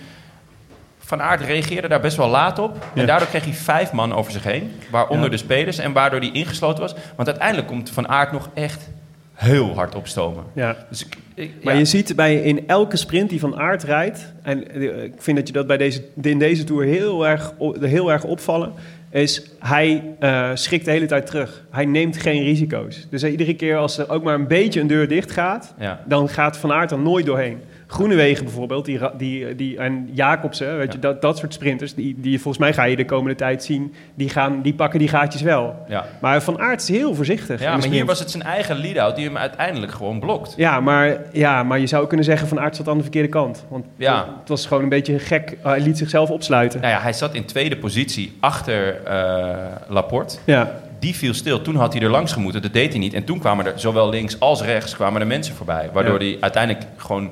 Van 0.98 1.22
Aert 1.22 1.40
reageerde 1.40 1.88
daar 1.88 2.00
best 2.00 2.16
wel 2.16 2.28
laat 2.28 2.58
op. 2.58 2.76
Ja. 2.94 3.00
En 3.00 3.06
daardoor 3.06 3.28
kreeg 3.28 3.44
hij 3.44 3.52
vijf 3.52 3.92
man 3.92 4.14
over 4.14 4.32
zich 4.32 4.42
heen, 4.42 4.72
waaronder 4.90 5.24
Ja. 5.24 5.30
de 5.30 5.36
spelers. 5.36 5.78
En 5.78 5.92
waardoor 5.92 6.20
hij 6.20 6.30
ingesloten 6.32 6.80
was. 6.82 6.94
Want 7.16 7.28
uiteindelijk 7.28 7.68
komt 7.68 7.90
Van 7.90 8.08
Aert 8.08 8.32
nog 8.32 8.48
echt 8.54 8.88
heel 9.34 9.74
hard 9.74 9.94
opstomen. 9.94 10.44
Ja. 10.54 10.76
Dus 10.88 11.04
ik, 11.06 11.16
ik- 11.34 11.64
Maar 11.64 11.72
ja. 11.72 11.78
je 11.78 11.84
ziet 11.84 12.16
bij 12.16 12.36
in 12.36 12.66
elke 12.68 12.96
sprint 12.96 13.30
die 13.30 13.40
Van 13.40 13.56
Aert 13.56 13.82
rijdt... 13.82 14.32
en 14.42 14.70
eh, 14.70 15.02
ik 15.02 15.12
vind 15.18 15.36
dat 15.36 15.46
je 15.46 15.52
dat 15.52 15.66
bij 15.66 15.76
deze, 15.76 16.02
in 16.22 16.38
deze 16.38 16.64
Tour 16.64 16.84
heel 16.84 17.26
erg, 17.26 17.52
heel 17.80 18.12
erg 18.12 18.24
opvallen... 18.24 18.72
is 19.10 19.50
hij 19.58 20.02
eh, 20.18 20.50
schrikt 20.54 20.84
de 20.84 20.90
hele 20.90 21.06
tijd 21.06 21.26
terug. 21.26 21.64
Hij 21.70 21.84
neemt 21.84 22.16
geen 22.16 22.42
risico's. 22.42 23.06
Dus 23.10 23.24
iedere 23.24 23.54
keer 23.54 23.76
als 23.76 23.98
er 23.98 24.10
ook 24.10 24.22
maar 24.22 24.34
een 24.34 24.48
beetje 24.48 24.80
een 24.80 24.86
deur 24.86 25.08
dicht 25.08 25.30
gaat... 25.30 25.74
Ja. 25.78 26.00
dan 26.06 26.28
gaat 26.28 26.56
Van 26.56 26.72
Aert 26.72 26.90
er 26.90 26.98
nooit 26.98 27.26
doorheen. 27.26 27.58
Groenewegen 27.86 28.44
bijvoorbeeld, 28.44 28.84
die, 28.84 28.98
die, 29.16 29.54
die, 29.54 29.78
en 29.78 30.08
Jacobsen, 30.12 30.76
weet 30.76 30.92
je, 30.92 30.98
dat, 30.98 31.22
dat 31.22 31.38
soort 31.38 31.54
sprinters... 31.54 31.94
Die, 31.94 32.14
die 32.18 32.40
volgens 32.40 32.58
mij 32.58 32.72
ga 32.72 32.84
je 32.84 32.96
de 32.96 33.04
komende 33.04 33.34
tijd 33.36 33.64
zien... 33.64 33.94
die, 34.14 34.28
gaan, 34.28 34.62
die 34.62 34.74
pakken 34.74 34.98
die 34.98 35.08
gaatjes 35.08 35.42
wel. 35.42 35.74
Ja. 35.88 36.06
Maar 36.20 36.42
Van 36.42 36.58
Aert 36.60 36.80
is 36.82 36.88
heel 36.88 37.14
voorzichtig. 37.14 37.60
ja, 37.60 37.76
maar 37.76 37.86
hier 37.88 38.04
was 38.04 38.18
het 38.18 38.30
zijn 38.30 38.42
eigen 38.42 38.76
lead-out 38.76 39.16
die 39.16 39.24
hem 39.24 39.36
uiteindelijk 39.36 39.92
gewoon 39.92 40.20
blokt. 40.20 40.54
Ja 40.56 40.80
maar, 40.80 41.16
ja, 41.32 41.62
maar 41.62 41.78
je 41.78 41.86
zou 41.86 42.06
kunnen 42.06 42.26
zeggen 42.26 42.48
van 42.48 42.60
Aert 42.60 42.76
zat 42.76 42.88
aan 42.88 42.96
de 42.96 43.02
verkeerde 43.02 43.28
kant. 43.28 43.64
Want 43.68 43.84
Ja. 43.96 44.28
het 44.40 44.48
was 44.48 44.66
gewoon 44.66 44.82
een 44.82 44.88
beetje 44.88 45.18
gek. 45.18 45.56
Hij 45.62 45.80
liet 45.80 45.98
zichzelf 45.98 46.30
opsluiten. 46.30 46.80
Nou 46.80 46.92
ja, 46.92 47.00
hij 47.00 47.12
zat 47.12 47.34
in 47.34 47.44
tweede 47.44 47.76
positie 47.76 48.36
achter 48.40 49.02
eh, 49.04 49.56
Laporte. 49.88 50.36
Ja, 50.44 50.80
Die 50.98 51.14
viel 51.14 51.34
stil. 51.34 51.62
Toen 51.62 51.76
had 51.76 51.92
hij 51.92 52.02
er 52.02 52.10
langs 52.10 52.32
gemoeten. 52.32 52.62
Dat 52.62 52.72
deed 52.72 52.90
hij 52.90 52.98
niet. 52.98 53.14
En 53.14 53.24
toen 53.24 53.38
kwamen 53.38 53.66
er 53.66 53.72
zowel 53.76 54.08
links 54.10 54.40
als 54.40 54.62
rechts 54.62 54.94
kwamen 54.94 55.20
er 55.20 55.26
mensen 55.26 55.54
voorbij. 55.54 55.90
Waardoor 55.92 56.22
Ja. 56.22 56.28
hij 56.28 56.36
uiteindelijk 56.40 56.84
gewoon... 56.96 57.30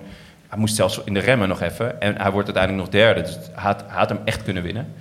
Hij 0.53 0.61
moest 0.61 0.77
zelfs 0.77 1.01
in 1.05 1.15
de 1.15 1.21
remmen 1.21 1.49
nog 1.49 1.61
even. 1.61 2.01
En 2.01 2.21
hij 2.21 2.31
wordt 2.31 2.47
uiteindelijk 2.47 2.85
nog 2.85 3.01
derde. 3.01 3.23
Dus 3.23 3.35
hij 3.35 3.63
had, 3.63 3.85
hij 3.87 3.99
had 3.99 4.09
hem 4.09 4.19
echt 4.25 4.43
kunnen 4.43 4.63
winnen. 4.63 4.93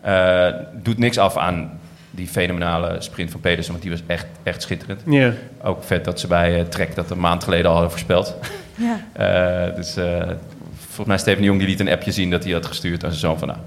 Eh, 0.00 0.48
doet 0.72 0.98
niks 0.98 1.18
af 1.18 1.36
aan 1.36 1.78
die 2.10 2.28
fenomenale 2.28 2.96
sprint 2.98 3.30
van 3.30 3.40
Pedersen. 3.40 3.72
Want 3.72 3.82
die 3.84 3.92
was 3.92 4.02
echt, 4.06 4.26
echt 4.42 4.62
schitterend. 4.62 5.02
ja. 5.06 5.32
Ook 5.62 5.84
vet 5.84 6.04
dat 6.04 6.20
ze 6.20 6.26
bij 6.26 6.58
eh, 6.58 6.64
Trek 6.64 6.94
dat 6.94 7.10
een 7.10 7.20
maand 7.20 7.44
geleden 7.44 7.66
al 7.66 7.72
hadden 7.72 7.90
voorspeld. 7.90 8.36
Ja. 8.74 9.00
Eh, 9.12 9.74
dus 9.76 9.96
eh, 9.96 10.28
volgens 10.76 11.06
mij 11.06 11.18
Steven 11.18 11.40
de 11.40 11.46
Jong 11.46 11.58
die 11.58 11.68
liet 11.68 11.80
een 11.80 11.88
appje 11.88 12.12
zien 12.12 12.30
dat 12.30 12.44
hij 12.44 12.52
had 12.52 12.66
gestuurd 12.66 13.04
aan 13.04 13.10
zijn 13.10 13.20
zoon 13.20 13.38
van... 13.38 13.48
Nou, 13.48 13.60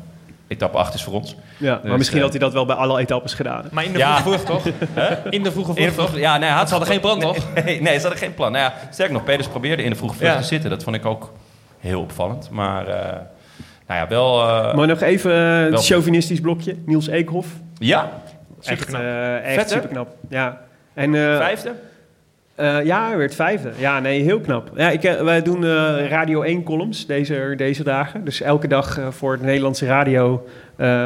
etappe 0.53 0.77
8 0.77 0.93
is 0.93 1.03
voor 1.03 1.13
ons. 1.13 1.35
ja. 1.57 1.71
maar 1.73 1.81
Dus, 1.83 1.97
misschien 1.97 2.17
eh, 2.17 2.23
had 2.23 2.31
hij 2.33 2.41
dat 2.41 2.53
wel 2.53 2.65
bij 2.65 2.75
alle 2.75 2.99
etappes 2.99 3.33
gedaan. 3.33 3.65
Maar 3.71 3.83
in 3.83 3.91
de 3.91 3.97
Ja. 3.97 4.17
vroege 4.21 4.39
vroeg 4.39 4.61
toch? 4.61 4.73
In 5.29 5.43
de 5.43 5.51
vroege 5.51 5.73
vroeg 5.73 5.85
toch? 5.93 6.07
vroeg, 6.09 6.19
ja, 6.19 6.37
nee, 6.37 6.49
hij 6.49 6.57
had 6.57 6.67
Ze 6.67 6.73
hadden 6.73 6.91
geen 6.91 7.01
plan, 7.01 7.19
toch? 7.19 7.37
Nee, 7.65 7.81
nee, 7.81 7.95
ze 7.95 8.01
hadden 8.01 8.17
geen 8.19 8.33
plan. 8.33 8.51
Nou 8.51 8.63
ja, 8.63 8.73
sterker 8.91 9.13
nog, 9.13 9.23
Peters 9.23 9.47
probeerde 9.47 9.83
in 9.83 9.89
de 9.89 9.95
vroege 9.95 10.25
Ja. 10.25 10.37
te 10.37 10.43
zitten. 10.43 10.69
Dat 10.69 10.83
vond 10.83 10.95
ik 10.95 11.05
ook 11.05 11.31
heel 11.79 12.01
opvallend. 12.01 12.49
Maar 12.49 12.87
eh, 12.87 13.11
nou 13.87 13.99
ja, 13.99 14.07
wel... 14.07 14.41
eh, 14.47 14.73
maar 14.75 14.87
nog 14.87 15.01
even 15.01 15.31
het 15.35 15.85
chauvinistisch 15.85 16.39
blokje. 16.41 16.75
Niels 16.85 17.07
Eekhoff. 17.07 17.47
ja, 17.77 18.11
Echt, 18.61 18.79
Superknap. 18.79 19.01
eh, 19.01 19.35
echt 19.35 19.53
Vet, 19.55 19.63
hè? 19.69 19.69
superknap. 19.75 20.07
Ja. 20.29 20.61
En, 20.93 21.15
eh, 21.15 21.37
vijfde. 21.37 21.73
Eh, 22.55 22.85
ja, 22.85 23.07
hij 23.07 23.17
werd 23.17 23.35
vijfde. 23.35 23.71
Ja, 23.77 23.99
nee, 23.99 24.21
heel 24.21 24.39
knap. 24.39 24.71
Ja, 24.75 24.89
ik, 24.89 25.03
eh, 25.03 25.21
wij 25.21 25.41
doen 25.41 25.63
eh, 25.63 26.07
Radio 26.07 26.41
1 26.41 26.63
columns 26.63 27.05
deze, 27.05 27.53
deze 27.57 27.83
dagen. 27.83 28.25
Dus 28.25 28.41
elke 28.41 28.67
dag 28.67 28.99
voor 29.09 29.37
de 29.37 29.43
Nederlandse 29.43 29.85
radio 29.85 30.47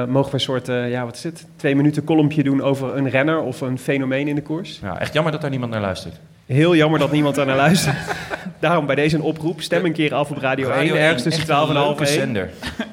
mogen 0.08 0.30
we 0.30 0.34
een 0.34 0.40
soort, 0.40 0.68
ja, 0.68 1.06
wat 1.06 1.16
is 1.16 1.24
het? 1.24 1.46
Twee 1.56 1.76
minuten 1.76 2.04
columnpje 2.04 2.44
doen 2.44 2.62
over 2.62 2.98
een 2.98 3.10
renner 3.10 3.42
of 3.42 3.62
een 3.62 3.80
fenomeen 3.80 4.28
in 4.28 4.36
de 4.36 4.42
koers. 4.42 4.80
Ja, 4.82 5.00
echt 5.00 5.14
jammer 5.14 5.32
dat 5.32 5.42
daar 5.42 5.50
niemand 5.50 5.72
naar 5.72 5.82
luistert. 5.82 6.20
Heel 6.48 6.76
jammer 6.76 7.00
dat 7.00 7.12
niemand 7.12 7.36
daar 7.36 7.46
naar 7.46 7.56
luistert. 7.56 7.96
Daarom 8.60 8.86
bij 8.86 8.96
deze 8.96 9.16
een 9.16 9.22
oproep. 9.22 9.62
Stem 9.62 9.86
een 9.86 9.94
keer 9.94 10.14
af 10.14 10.32
op 10.32 10.38
Radio, 10.38 10.70
1, 10.70 10.96
ergens 10.96 11.24
tussen 11.24 11.44
12 11.44 11.70
en 11.70 11.76
half 11.76 12.00
1. 12.00 12.08
zender. 12.08 12.50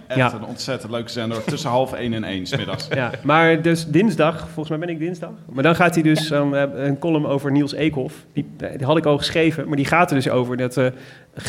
Echt 0.06 0.18
Ja. 0.18 0.32
een 0.32 0.44
ontzettend 0.44 0.92
leuke 0.92 1.10
zender. 1.10 1.44
Tussen 1.44 1.70
half 1.70 1.92
één 1.92 2.12
en 2.12 2.24
één 2.24 2.46
's 2.46 2.56
middags. 2.56 2.88
Ja, 2.94 3.10
maar 3.22 3.62
dus 3.62 3.86
dinsdag, 3.86 4.38
volgens 4.38 4.68
mij 4.68 4.78
ben 4.78 4.88
ik 4.88 4.98
dinsdag. 4.98 5.30
Maar 5.52 5.62
dan 5.62 5.74
gaat 5.74 5.94
hij 5.94 6.02
dus 6.02 6.30
um, 6.30 6.54
eh, 6.54 6.62
een 6.74 6.98
column 6.98 7.26
over 7.26 7.52
Niels 7.52 7.72
Eekhoff. 7.74 8.14
Die, 8.32 8.46
die 8.56 8.86
had 8.86 8.96
ik 8.96 9.04
al 9.06 9.18
geschreven, 9.18 9.68
maar 9.68 9.76
die 9.76 9.86
gaat 9.86 10.10
er 10.10 10.16
dus 10.16 10.28
over 10.28 10.56
dat 10.56 10.74
we 10.74 10.92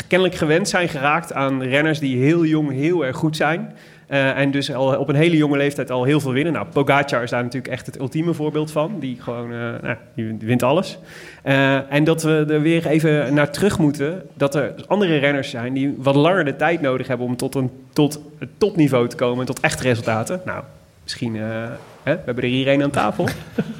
kennelijk 0.08 0.36
gewend 0.38 0.68
zijn 0.68 0.88
geraakt 0.88 1.32
aan 1.32 1.62
renners 1.62 1.98
die 1.98 2.16
heel 2.22 2.44
jong 2.44 2.72
heel 2.72 3.04
erg 3.06 3.16
goed 3.16 3.36
zijn. 3.36 3.74
Eh, 4.06 4.38
en 4.38 4.50
dus 4.50 4.74
al 4.74 4.98
op 4.98 5.08
een 5.08 5.14
hele 5.14 5.36
jonge 5.36 5.56
leeftijd 5.56 5.90
al 5.90 6.04
heel 6.04 6.20
veel 6.20 6.32
winnen. 6.32 6.52
Nou, 6.52 6.66
Pogacar 6.72 7.22
is 7.22 7.30
daar 7.30 7.42
natuurlijk 7.42 7.72
echt 7.72 7.86
het 7.86 7.98
ultieme 7.98 8.34
voorbeeld 8.34 8.70
van. 8.70 8.96
Die 8.98 9.16
gewoon, 9.20 9.52
eh, 9.52 9.58
nou, 9.82 9.96
die 10.14 10.36
wint 10.38 10.62
alles. 10.62 10.98
Eh, 11.42 11.92
en 11.92 12.04
dat 12.04 12.22
we 12.22 12.44
er 12.48 12.60
weer 12.60 12.86
even 12.86 13.34
naar 13.34 13.50
terug 13.50 13.78
moeten. 13.78 14.22
Dat 14.34 14.54
er 14.54 14.74
andere 14.86 15.16
renners 15.16 15.50
zijn 15.50 15.72
die 15.72 15.94
wat 15.98 16.14
langer 16.14 16.44
de 16.44 16.56
tijd 16.56 16.80
nodig 16.80 17.06
hebben 17.06 17.26
om 17.26 17.36
tot, 17.36 17.54
een, 17.54 17.70
tot 17.92 18.20
het 18.38 18.48
topniveau 18.58 19.08
te 19.08 19.16
komen. 19.16 19.40
En 19.40 19.46
tot 19.46 19.60
echte 19.60 19.82
resultaten. 19.82 20.40
Nou, 20.44 20.62
misschien, 21.02 21.34
hè, 21.36 22.12
we 22.14 22.22
hebben 22.24 22.44
er 22.44 22.50
hier 22.50 22.68
een 22.68 22.82
aan 22.82 22.90
tafel. 22.90 23.28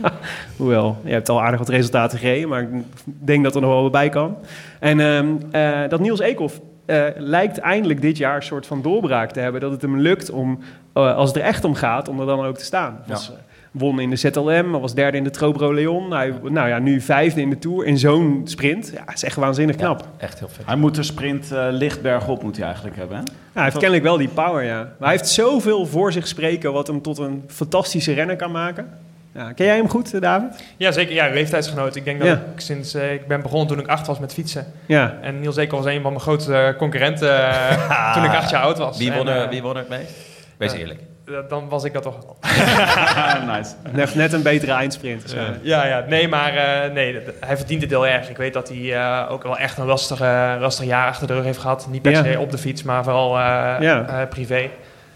Hoewel, 0.57 0.97
je 1.05 1.13
hebt 1.13 1.29
al 1.29 1.43
aardig 1.43 1.59
wat 1.59 1.69
resultaten 1.69 2.19
gereden. 2.19 2.49
Maar 2.49 2.63
ik 2.63 2.69
denk 3.05 3.45
dat 3.45 3.55
er 3.55 3.61
nog 3.61 3.71
wel 3.71 3.83
wat 3.83 3.93
bij 3.93 4.09
kan. 4.09 4.37
En 4.79 5.01
ehm, 5.01 5.27
eh, 5.51 5.89
dat 5.89 6.01
Niels 6.01 6.21
Eekhoff 6.21 6.61
eh, 6.87 7.05
lijkt 7.17 7.59
eindelijk 7.59 8.01
dit 8.01 8.17
jaar 8.17 8.37
een 8.37 8.43
soort 8.43 8.67
van 8.67 8.83
doorbraak 8.83 9.31
te 9.31 9.41
hebben. 9.41 9.61
Dat 9.61 9.71
het 9.71 9.83
hem 9.83 9.99
lukt 9.99 10.31
om, 10.31 10.59
eh, 10.93 11.17
als 11.17 11.29
het 11.29 11.39
er 11.39 11.45
echt 11.45 11.65
om 11.65 11.75
gaat, 11.75 12.09
om 12.09 12.21
er 12.21 12.27
dan 12.27 12.45
ook 12.45 12.57
te 12.57 12.65
staan. 12.65 12.99
Ja. 13.07 13.13
Was, 13.13 13.31
eh, 13.31 13.37
won 13.71 14.01
in 14.01 14.11
de 14.11 14.17
ZLM, 14.17 14.71
was 14.71 14.95
derde 14.95 15.17
in 15.17 15.25
de 15.25 15.31
Trobro 15.31 15.75
Leon. 15.75 16.13
Hij, 16.13 16.35
nou 16.43 16.69
ja, 16.69 16.79
nu 16.79 17.01
vijfde 17.01 17.41
in 17.41 17.51
de 17.51 17.59
Tour 17.59 17.87
in 17.87 17.99
zo'n 17.99 18.41
sprint. 18.45 18.91
Ja, 18.95 19.13
is 19.13 19.25
echt 19.25 19.37
waanzinnig 19.37 19.77
knap. 19.77 20.01
Ja, 20.01 20.07
echt 20.25 20.39
heel 20.39 20.49
vet. 20.49 20.67
Hij 20.67 20.77
moet 20.77 20.95
de 20.95 21.03
sprint 21.03 21.53
eh 21.53 21.67
licht 21.71 22.03
bergop 22.03 22.43
moet 22.43 22.57
hij 22.57 22.65
eigenlijk 22.67 22.97
hebben. 22.97 23.17
Hè? 23.17 23.23
Ja, 23.23 23.33
hij 23.53 23.63
heeft 23.63 23.77
kennelijk 23.77 24.05
wel 24.05 24.17
die 24.17 24.29
power, 24.29 24.65
ja. 24.65 24.79
Maar 24.79 25.09
hij 25.09 25.11
heeft 25.11 25.29
zoveel 25.29 25.87
voor 25.87 26.13
zich 26.13 26.27
spreken 26.27 26.73
wat 26.73 26.87
hem 26.87 27.03
tot 27.03 27.19
een 27.19 27.45
fantastische 27.47 28.13
renner 28.13 28.37
kan 28.37 28.51
maken. 28.51 28.89
Ja, 29.37 29.53
ken 29.53 29.67
jij 29.67 29.77
hem 29.77 29.89
goed, 29.89 30.15
eh, 30.15 30.21
David? 30.21 30.63
Ja, 30.77 30.93
zeker. 30.93 31.15
Ja, 31.15 31.29
leeftijdsgenoot. 31.29 31.97
Ik 31.97 32.05
denk 32.05 32.19
dat 32.19 32.29
Ja. 32.29 32.35
ik 32.55 32.61
sinds 32.61 32.95
eh, 32.95 33.13
ik 33.13 33.27
ben 33.27 33.43
begonnen 33.43 33.67
toen 33.69 33.79
ik 33.79 33.87
acht 33.87 34.07
was 34.07 34.19
met 34.19 34.33
fietsen. 34.33 34.67
Ja. 34.87 35.15
En 35.23 35.41
Niels 35.41 35.57
Ekel 35.57 35.77
was 35.83 35.87
een 35.87 36.03
van 36.03 36.11
mijn 36.11 36.23
grootste 36.23 36.75
concurrenten 36.79 37.49
eh, 37.51 38.13
toen 38.15 38.25
ik 38.25 38.31
acht 38.35 38.51
jaar 38.51 38.63
oud 38.63 38.79
was. 38.79 38.99
Wie 38.99 39.13
won, 39.13 39.29
er, 39.29 39.43
eh, 39.43 39.49
wie 39.49 39.63
won 39.63 39.71
er 39.71 39.77
het 39.79 39.89
meest? 39.89 40.11
Wees 40.57 40.73
eerlijk. 40.73 41.01
Dan 41.49 41.69
was 41.69 41.85
ik 41.85 41.93
dat 41.93 42.03
toch. 42.03 42.19
Ah, 42.41 43.47
nice. 43.57 43.75
Net 44.19 44.33
een 44.33 44.43
betere 44.43 44.73
eindsprint. 44.73 45.23
Dus, 45.23 45.33
eh, 45.33 45.43
Ja, 45.63 45.87
ja. 45.87 46.05
Nee, 46.09 46.29
maar 46.29 46.55
eh, 46.57 46.93
nee, 46.93 47.19
hij 47.41 47.57
verdient 47.57 47.81
het 47.83 47.91
heel 47.91 48.07
erg. 48.07 48.29
Ik 48.31 48.37
weet 48.37 48.53
dat 48.53 48.69
hij 48.69 48.95
eh, 48.95 49.31
ook 49.33 49.43
wel 49.43 49.59
echt 49.59 49.79
een 49.79 49.87
lastig, 49.87 50.21
lastig 50.61 50.85
jaar 50.87 51.09
achter 51.09 51.27
de 51.27 51.33
rug 51.35 51.45
heeft 51.45 51.59
gehad. 51.59 51.87
Niet 51.91 52.03
per 52.03 52.11
Ja. 52.13 52.23
se 52.25 52.39
op 52.39 52.51
de 52.51 52.59
fiets, 52.59 52.83
maar 52.83 53.05
vooral 53.05 53.37
eh, 53.39 53.43
Ja. 53.81 54.07
eh, 54.09 54.29
privé. 54.29 54.69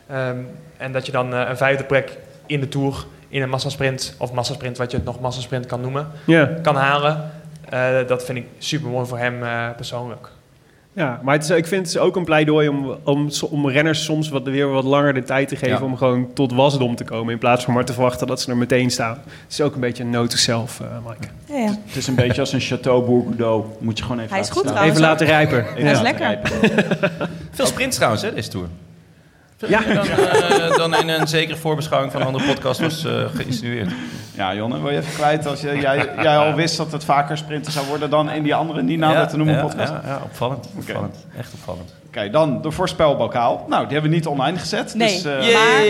Ehm, 0.08 0.36
en 0.76 0.92
dat 0.92 1.06
je 1.06 1.12
dan 1.12 1.32
een 1.32 1.56
vijfde 1.56 1.84
plek 1.84 2.16
in 2.46 2.60
de 2.60 2.68
Tour, 2.68 3.04
in 3.30 3.42
een 3.42 3.48
massasprint, 3.48 4.14
of 4.18 4.32
massasprint, 4.32 4.78
wat 4.78 4.90
je 4.90 4.96
het 4.96 5.06
nog 5.06 5.20
massasprint 5.20 5.66
kan 5.66 5.80
noemen, 5.80 6.06
ja. 6.26 6.50
kan 6.62 6.76
halen. 6.76 7.30
Eh, 7.68 7.88
dat 8.06 8.24
vind 8.24 8.38
ik 8.38 8.46
super 8.58 8.90
mooi 8.90 9.06
voor 9.06 9.18
hem 9.18 9.42
eh, 9.42 9.68
persoonlijk. 9.76 10.28
Ja, 10.92 11.20
maar 11.22 11.34
het 11.34 11.44
is, 11.44 11.50
ik 11.50 11.66
vind 11.66 11.86
het 11.86 11.98
ook 11.98 12.16
een 12.16 12.24
pleidooi 12.24 12.68
om, 12.68 12.96
om, 13.04 13.28
om 13.50 13.68
renners 13.68 14.04
soms 14.04 14.28
wat, 14.28 14.42
weer 14.42 14.68
wat 14.68 14.84
langer 14.84 15.14
de 15.14 15.22
tijd 15.22 15.48
te 15.48 15.56
geven 15.56 15.78
Ja. 15.78 15.84
om 15.84 15.96
gewoon 15.96 16.32
tot 16.34 16.52
wasdom 16.52 16.96
te 16.96 17.04
komen. 17.04 17.32
In 17.32 17.38
plaats 17.38 17.64
van 17.64 17.74
maar 17.74 17.84
te 17.84 17.92
verwachten 17.92 18.26
dat 18.26 18.40
ze 18.40 18.50
er 18.50 18.56
meteen 18.56 18.90
staan. 18.90 19.14
Het 19.24 19.52
is 19.52 19.60
ook 19.60 19.74
een 19.74 19.80
beetje 19.80 20.02
een 20.02 20.10
note 20.10 20.28
to 20.28 20.36
self, 20.36 20.80
eh 20.80 20.86
Mike. 21.08 21.28
Ja, 21.46 21.56
ja. 21.56 21.76
Het 21.86 21.96
is 21.96 22.06
een 22.06 22.14
beetje 22.14 22.40
als 22.40 22.52
een 22.52 22.60
Chateau 22.60 23.04
Bourgoudot. 23.06 23.80
Moet 23.80 23.98
je 23.98 24.02
gewoon 24.04 24.18
even 24.18 24.30
Hij 24.30 24.40
is 24.40 24.48
laten 24.48 24.60
goed 24.62 24.70
staan. 24.70 24.90
trouwens. 24.90 24.98
Even 24.98 25.10
laten 25.10 25.26
rijpen. 25.26 25.58
Even 25.76 25.82
Hij 25.82 25.92
is 25.92 26.00
lekker. 26.00 26.38
Veel 27.50 27.66
sprints 27.66 27.96
trouwens, 27.96 28.22
hè, 28.22 28.34
deze 28.34 28.48
Tour. 28.48 28.66
Ja. 29.68 29.80
Dan, 29.94 30.06
eh, 30.06 30.76
dan 30.76 30.94
in 30.94 31.08
een 31.08 31.28
zekere 31.28 31.56
voorbeschouwing 31.56 32.12
van 32.12 32.20
een 32.20 32.26
andere 32.26 32.44
podcast 32.44 32.80
was 32.80 33.04
eh, 33.04 33.24
geïnsinueerd. 33.34 33.92
Ja, 34.36 34.54
Jonne, 34.54 34.80
wil 34.80 34.90
je 34.90 34.98
even 34.98 35.12
kwijt? 35.12 35.46
Als 35.46 35.60
je, 35.60 35.78
jij, 35.80 36.08
jij 36.22 36.38
al 36.38 36.54
wist 36.54 36.76
dat 36.76 36.92
het 36.92 37.04
vaker 37.04 37.36
sprinten 37.36 37.72
zou 37.72 37.86
worden 37.86 38.10
dan 38.10 38.30
in 38.30 38.42
die 38.42 38.54
andere 38.54 38.82
niet 38.82 38.98
nader 38.98 39.28
te 39.28 39.36
noemen 39.36 39.54
ja, 39.54 39.60
podcast. 39.62 39.92
Ja, 39.92 40.02
ja, 40.04 40.20
opvallend. 40.24 40.68
opvallend. 40.76 41.26
Echt 41.38 41.52
opvallend. 41.54 41.94
Oké, 42.06 42.30
dan 42.30 42.62
de 42.62 42.70
voorspelbokaal. 42.70 43.66
Nou, 43.68 43.82
die 43.82 43.92
hebben 43.92 44.10
we 44.10 44.16
niet 44.16 44.26
online 44.26 44.58
gezet. 44.58 44.94
Nee. 44.94 45.22
Dus, 45.22 45.24
eh. 45.24 45.32
Maar-! 45.32 45.82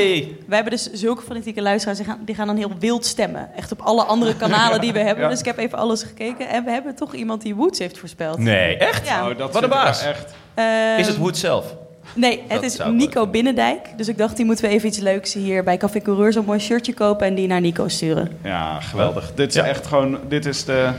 We 0.46 0.54
hebben 0.54 0.72
dus 0.72 0.92
zulke 0.92 1.22
fanatieke 1.22 1.62
luisteraars, 1.62 1.98
die 1.98 2.06
gaan, 2.06 2.18
die 2.24 2.34
gaan 2.34 2.46
dan 2.46 2.56
heel 2.56 2.72
wild 2.78 3.06
stemmen. 3.06 3.48
Echt 3.56 3.72
op 3.72 3.80
alle 3.80 4.02
andere 4.02 4.36
kanalen 4.36 4.80
die 4.80 4.92
we 4.92 4.98
hebben. 4.98 5.24
Ja. 5.24 5.30
Dus 5.30 5.38
ik 5.38 5.44
heb 5.44 5.58
even 5.58 5.78
alles 5.78 6.02
gekeken. 6.02 6.48
En 6.48 6.64
we 6.64 6.70
hebben 6.70 6.94
toch 6.94 7.14
iemand 7.14 7.42
die 7.42 7.54
Woods 7.54 7.78
heeft 7.78 7.98
voorspeld. 7.98 8.38
Nee, 8.38 8.76
echt? 8.76 9.06
Ja. 9.06 9.28
oh, 9.28 9.38
dat 9.38 9.52
Wat 9.52 9.62
een 9.62 9.68
baas. 9.68 10.04
Echt. 10.04 10.34
Ehm, 10.54 10.98
Is 10.98 11.06
het 11.06 11.16
Wood 11.16 11.36
zelf? 11.36 11.76
Nee, 12.14 12.42
het 12.48 12.62
is 12.62 12.78
Nico. 12.92 13.26
Binnendijk. 13.26 13.88
Dus 13.96 14.08
ik 14.08 14.18
dacht, 14.18 14.36
die 14.36 14.44
moeten 14.44 14.64
we 14.64 14.70
even 14.70 14.88
iets 14.88 14.98
leuks 14.98 15.34
hier 15.34 15.64
bij 15.64 15.76
Café 15.76 16.00
Coureur 16.00 16.32
zo'n 16.32 16.44
mooi 16.44 16.58
shirtje 16.58 16.94
kopen 16.94 17.26
en 17.26 17.34
die 17.34 17.46
naar 17.46 17.60
Nico 17.60 17.88
sturen. 17.88 18.28
Ja, 18.44 18.80
geweldig. 18.80 19.32
Dit 19.34 19.48
is 19.48 19.54
Ja. 19.54 19.64
echt 19.64 19.86
gewoon, 19.86 20.18
dit 20.28 20.46
is 20.46 20.64
de, 20.64 20.90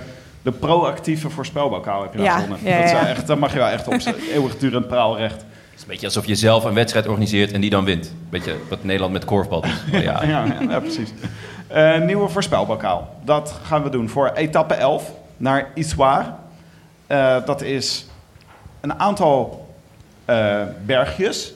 de 0.42 0.52
proactieve 0.52 1.30
voorspelbokaal 1.30 2.02
heb 2.02 2.12
je 2.14 2.18
nou 2.20 2.30
Ja, 2.30 2.38
gewonnen. 2.40 2.70
ja, 2.72 3.00
dat, 3.00 3.08
echt, 3.08 3.28
dat 3.28 3.40
mag 3.40 3.52
je 3.54 3.58
wel 3.58 3.68
echt 3.68 3.88
op 3.88 3.94
eeuwigdurend 4.34 4.88
praalrecht. 4.88 5.36
Het 5.36 5.46
is 5.76 5.82
een 5.82 5.88
beetje 5.88 6.06
alsof 6.06 6.26
je 6.26 6.36
zelf 6.36 6.64
een 6.64 6.74
wedstrijd 6.74 7.08
organiseert 7.08 7.52
en 7.52 7.62
die 7.62 7.70
dan 7.70 7.86
wint. 7.86 8.14
Beetje 8.30 8.56
wat 8.70 8.84
Nederland 8.84 9.14
met 9.14 9.26
korfbal 9.26 9.62
doet. 9.62 9.84
Ja, 9.92 10.00
Ja, 10.02 10.24
ja, 10.24 10.46
ja, 10.70 10.80
precies. 10.80 11.10
Eh, 11.68 12.00
nieuwe 12.00 12.30
voorspelbokaal. 12.30 13.16
Dat 13.24 13.60
gaan 13.64 13.84
we 13.84 13.90
doen 13.90 14.10
voor 14.10 14.32
etappe 14.36 14.74
11 14.74 15.12
naar 15.38 15.68
Issoire. 15.76 16.26
Eh, 17.08 17.36
dat 17.46 17.62
is 17.62 18.06
een 18.82 19.00
aantal 19.00 19.61
eh, 20.26 20.62
bergjes. 20.86 21.54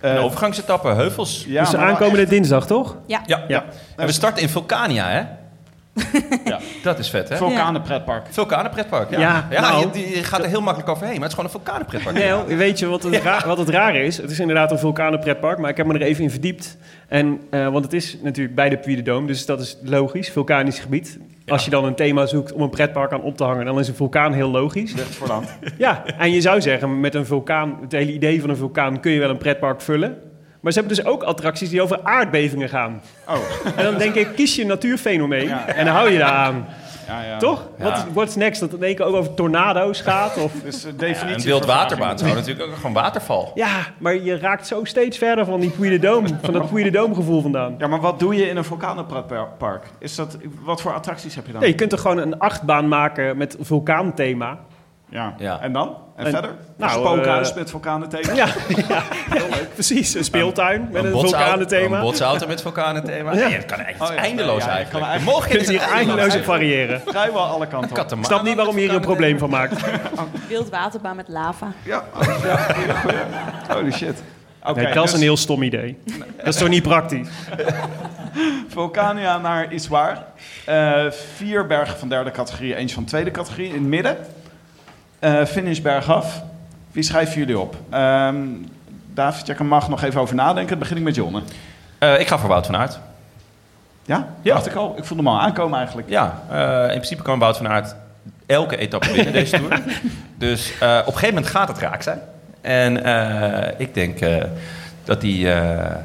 Eh, 0.00 0.10
een 0.14 0.18
overgangsetappe, 0.18 0.88
heuvels. 0.88 1.44
ja, 1.48 1.64
dus 1.64 1.74
aankomende 1.74 2.26
dinsdag, 2.26 2.66
toch? 2.66 2.96
Ja. 3.06 3.22
Ja. 3.26 3.44
Ja. 3.48 3.64
En 3.96 4.06
we 4.06 4.12
starten 4.12 4.42
in 4.42 4.48
Vulcania, 4.48 5.08
hè? 5.08 5.22
Dat 6.82 6.98
is 6.98 7.10
vet, 7.10 7.28
hè? 7.28 7.36
Vulkanenpretpark. 7.36 8.26
Vulkanenpretpark, 8.30 9.10
ja. 9.10 9.18
Ja, 9.18 9.46
Ja, 9.50 9.60
nou. 9.60 9.88
je, 9.92 10.08
je 10.16 10.24
gaat 10.24 10.40
er 10.42 10.46
heel 10.48 10.60
makkelijk 10.60 10.90
overheen, 10.90 11.12
maar 11.20 11.28
het 11.28 11.38
is 11.38 11.44
gewoon 11.44 11.50
een 11.54 11.60
vulkanenpretpark. 11.62 12.16
Nee, 12.46 12.56
weet 12.56 12.78
je 12.78 12.86
wat 12.86 13.02
het, 13.02 13.16
ra- 13.22 13.46
wat 13.46 13.58
het 13.58 13.68
rare 13.68 14.04
is? 14.04 14.16
Het 14.16 14.30
is 14.30 14.40
inderdaad 14.40 14.70
een 14.70 14.78
vulkanenpretpark, 14.78 15.58
maar 15.58 15.70
ik 15.70 15.76
heb 15.76 15.86
me 15.86 15.94
er 15.94 16.02
even 16.02 16.22
in 16.24 16.30
verdiept. 16.30 16.76
En, 17.08 17.40
eh, 17.50 17.68
want 17.68 17.84
het 17.84 17.92
is 17.94 18.16
natuurlijk 18.22 18.54
bij 18.56 18.68
de 18.68 18.76
Puy 18.76 19.02
de 19.02 19.12
Dôme, 19.12 19.26
dus 19.26 19.46
dat 19.46 19.60
is 19.60 19.76
logisch, 19.82 20.28
vulkanisch 20.30 20.78
gebied. 20.78 21.18
Als 21.46 21.64
je 21.64 21.70
dan 21.70 21.84
een 21.84 21.94
thema 21.94 22.26
zoekt 22.26 22.52
om 22.52 22.62
een 22.62 22.70
pretpark 22.70 23.12
aan 23.12 23.22
op 23.22 23.36
te 23.36 23.44
hangen, 23.44 23.64
dan 23.64 23.78
is 23.78 23.88
een 23.88 23.94
vulkaan 23.94 24.32
heel 24.32 24.50
logisch. 24.50 24.94
Ligt 24.94 25.14
voor 25.14 25.28
land. 25.28 25.48
Ja, 25.78 26.04
en 26.18 26.30
je 26.30 26.40
zou 26.40 26.60
zeggen, 26.60 27.00
met 27.00 27.14
een 27.14 27.26
vulkaan, 27.26 27.78
het 27.80 27.92
hele 27.92 28.12
idee 28.12 28.40
van 28.40 28.50
een 28.50 28.56
vulkaan, 28.56 29.00
kun 29.00 29.12
je 29.12 29.18
wel 29.20 29.30
een 29.30 29.36
pretpark 29.38 29.80
vullen. 29.80 30.16
Maar 30.60 30.72
ze 30.72 30.78
hebben 30.80 30.96
dus 30.96 31.06
ook 31.06 31.22
attracties 31.22 31.68
die 31.70 31.82
over 31.82 32.00
aardbevingen 32.02 32.68
gaan. 32.68 33.00
Oh, 33.28 33.34
En 33.76 33.84
dan 33.84 33.98
denk 33.98 34.14
ik, 34.14 34.28
kies 34.34 34.54
je 34.56 34.62
een 34.62 34.68
natuurfenomeen 34.68 35.46
Ja. 35.48 35.66
en 35.66 35.84
dan 35.84 35.94
hou 35.94 36.10
je 36.10 36.18
daar 36.18 36.28
aan. 36.30 36.66
Ja, 37.06 37.22
ja. 37.22 37.38
Toch? 37.38 37.68
Ja. 37.78 37.84
Wat 37.84 37.96
is 37.96 38.02
what's 38.12 38.34
next? 38.34 38.60
Dat 38.60 38.70
het 38.70 38.80
in 38.80 38.86
één 38.86 38.96
keer 38.96 39.04
ook 39.04 39.14
over 39.14 39.34
tornado's 39.34 40.00
gaat? 40.00 40.36
Of... 40.36 40.52
Dus 40.64 40.82
Ja, 40.82 40.90
definitie 40.96 41.36
een 41.36 41.42
wildwaterbaan 41.42 42.08
vertraging. 42.08 42.18
zou 42.18 42.34
natuurlijk 42.34 42.68
ook 42.68 42.76
gewoon 42.76 42.92
waterval. 42.92 43.52
Ja, 43.54 43.86
maar 43.98 44.14
je 44.14 44.38
raakt 44.38 44.66
zo 44.66 44.84
steeds 44.84 45.18
verder 45.18 45.44
van 45.44 45.60
die 45.60 45.70
Puy 45.70 45.98
de 45.98 46.06
Dôme, 46.06 46.40
van 46.42 46.52
dat 46.52 46.70
Puy 46.70 46.82
de 46.90 46.98
Dôme 46.98 47.14
gevoel 47.14 47.42
vandaan. 47.42 47.74
Ja, 47.78 47.86
maar 47.86 48.00
wat 48.00 48.18
doe 48.18 48.34
je 48.34 48.48
in 48.48 48.56
een 48.56 48.64
vulkanenpretpark? 48.64 49.86
Is 49.98 50.14
dat, 50.14 50.38
wat 50.62 50.80
voor 50.80 50.92
attracties 50.94 51.34
heb 51.34 51.46
je 51.46 51.52
dan? 51.52 51.60
Nee, 51.60 51.70
je 51.70 51.76
kunt 51.76 51.92
er 51.92 51.98
gewoon 51.98 52.18
een 52.18 52.38
achtbaan 52.38 52.88
maken 52.88 53.36
met 53.36 53.56
vulkaanthema. 53.60 54.58
Ja. 55.08 55.34
Ja. 55.38 55.60
En 55.60 55.72
dan? 55.72 55.96
En, 56.16 56.24
En- 56.26 56.32
verder? 56.32 56.50
nou, 56.76 56.92
een 56.92 56.98
spookhuis 56.98 57.50
eh, 57.50 57.56
met 57.56 57.70
vulkanenthema? 57.70 58.32
Ja, 58.32 58.46
ja. 58.88 59.02
precies. 59.74 60.14
Een 60.14 60.24
speeltuin 60.24 60.88
met 60.92 61.04
een, 61.04 61.10
vulkanenthema. 61.10 61.96
Een 61.96 62.02
botsauto 62.02 62.46
met 62.46 62.62
vulkanenthema. 62.62 63.32
Ja. 63.32 63.46
Ja. 63.46 63.56
dat 63.56 63.64
kan 63.66 63.78
eigenlijk 63.78 64.10
Oh 64.10 64.16
ja. 64.16 64.22
eindeloos 64.22 64.64
Ja, 64.64 64.68
ja, 64.70 64.74
eigenlijk. 64.76 65.04
kan 65.04 65.12
eigenlijk- 65.12 65.48
Je 65.48 65.56
kunt 65.56 65.68
hier 65.68 65.80
eindeloos 65.80 66.34
op 66.36 66.44
variëren. 66.44 67.00
Vrijwel 67.06 67.42
alle 67.42 67.66
kanten 67.66 68.00
op. 68.02 68.12
Ik 68.18 68.24
snap 68.24 68.42
niet 68.42 68.56
waarom 68.56 68.74
je 68.74 68.80
hier 68.80 68.94
een 68.94 69.00
probleem 69.00 69.38
van 69.38 69.50
maakt. 69.50 69.80
Wildwaterbaan 70.48 71.16
met 71.16 71.28
lava. 71.28 71.72
Ja, 71.82 72.04
oh. 72.14 72.20
Holy 73.68 73.92
shit. 73.92 74.22
Oké, 74.62 74.80
Nee, 74.82 74.94
dat 74.94 75.04
is 75.04 75.10
dus 75.10 75.12
een 75.20 75.26
heel 75.26 75.36
stom 75.36 75.62
idee. 75.62 75.98
Dat 76.36 76.46
is 76.46 76.56
toch 76.56 76.68
niet 76.68 76.82
praktisch? 76.82 77.28
Vulcania 78.68 79.38
naar 79.38 79.72
Iswaar. 79.72 80.24
Eh 80.64 81.04
vier 81.36 81.66
bergen 81.66 81.98
van 81.98 82.08
derde 82.08 82.30
categorie, 82.30 82.74
eentje 82.74 82.94
van 82.94 83.04
tweede 83.04 83.30
categorie. 83.30 83.66
In 83.68 83.72
het 83.74 83.82
midden. 83.82 84.16
Eh 85.18 85.44
finish 85.44 85.80
bergaf. 85.80 86.42
Wie 86.92 87.02
schrijven 87.02 87.38
jullie 87.38 87.58
op? 87.58 87.76
Ehm, 87.90 88.36
David, 89.14 89.46
jij 89.46 89.56
kan 89.56 89.66
mag 89.66 89.88
nog 89.88 90.02
even 90.02 90.20
over 90.20 90.34
nadenken. 90.34 90.68
Dan 90.68 90.78
begin 90.78 90.96
ik 90.96 91.02
met 91.02 91.14
Jonne. 91.14 91.42
Eh, 91.98 92.20
ik 92.20 92.26
ga 92.26 92.38
voor 92.38 92.48
Wout 92.48 92.66
van 92.66 92.76
Aert. 92.76 92.98
Ja? 94.04 94.28
Ja. 94.42 94.54
Dacht 94.54 94.66
ik 94.66 94.74
al. 94.74 94.94
Ik 94.96 95.04
voelde 95.04 95.22
hem 95.22 95.32
al 95.32 95.40
aankomen 95.40 95.78
eigenlijk. 95.78 96.08
Ja, 96.08 96.42
eh, 96.50 96.82
in 96.82 96.88
principe 96.88 97.22
kan 97.22 97.38
Wout 97.38 97.56
van 97.56 97.68
Aert 97.68 97.94
elke 98.46 98.76
etappe 98.76 99.12
winnen 99.12 99.32
deze 99.32 99.56
Tour. 99.56 99.82
Dus 100.38 100.72
op 100.80 100.80
een 100.80 101.04
gegeven 101.04 101.34
moment 101.34 101.46
gaat 101.46 101.68
het 101.68 101.78
raak 101.78 102.02
zijn. 102.02 102.20
En 102.60 102.96
ik 103.78 103.94
denk 103.94 104.18
dat 105.04 105.22
hij 105.22 106.00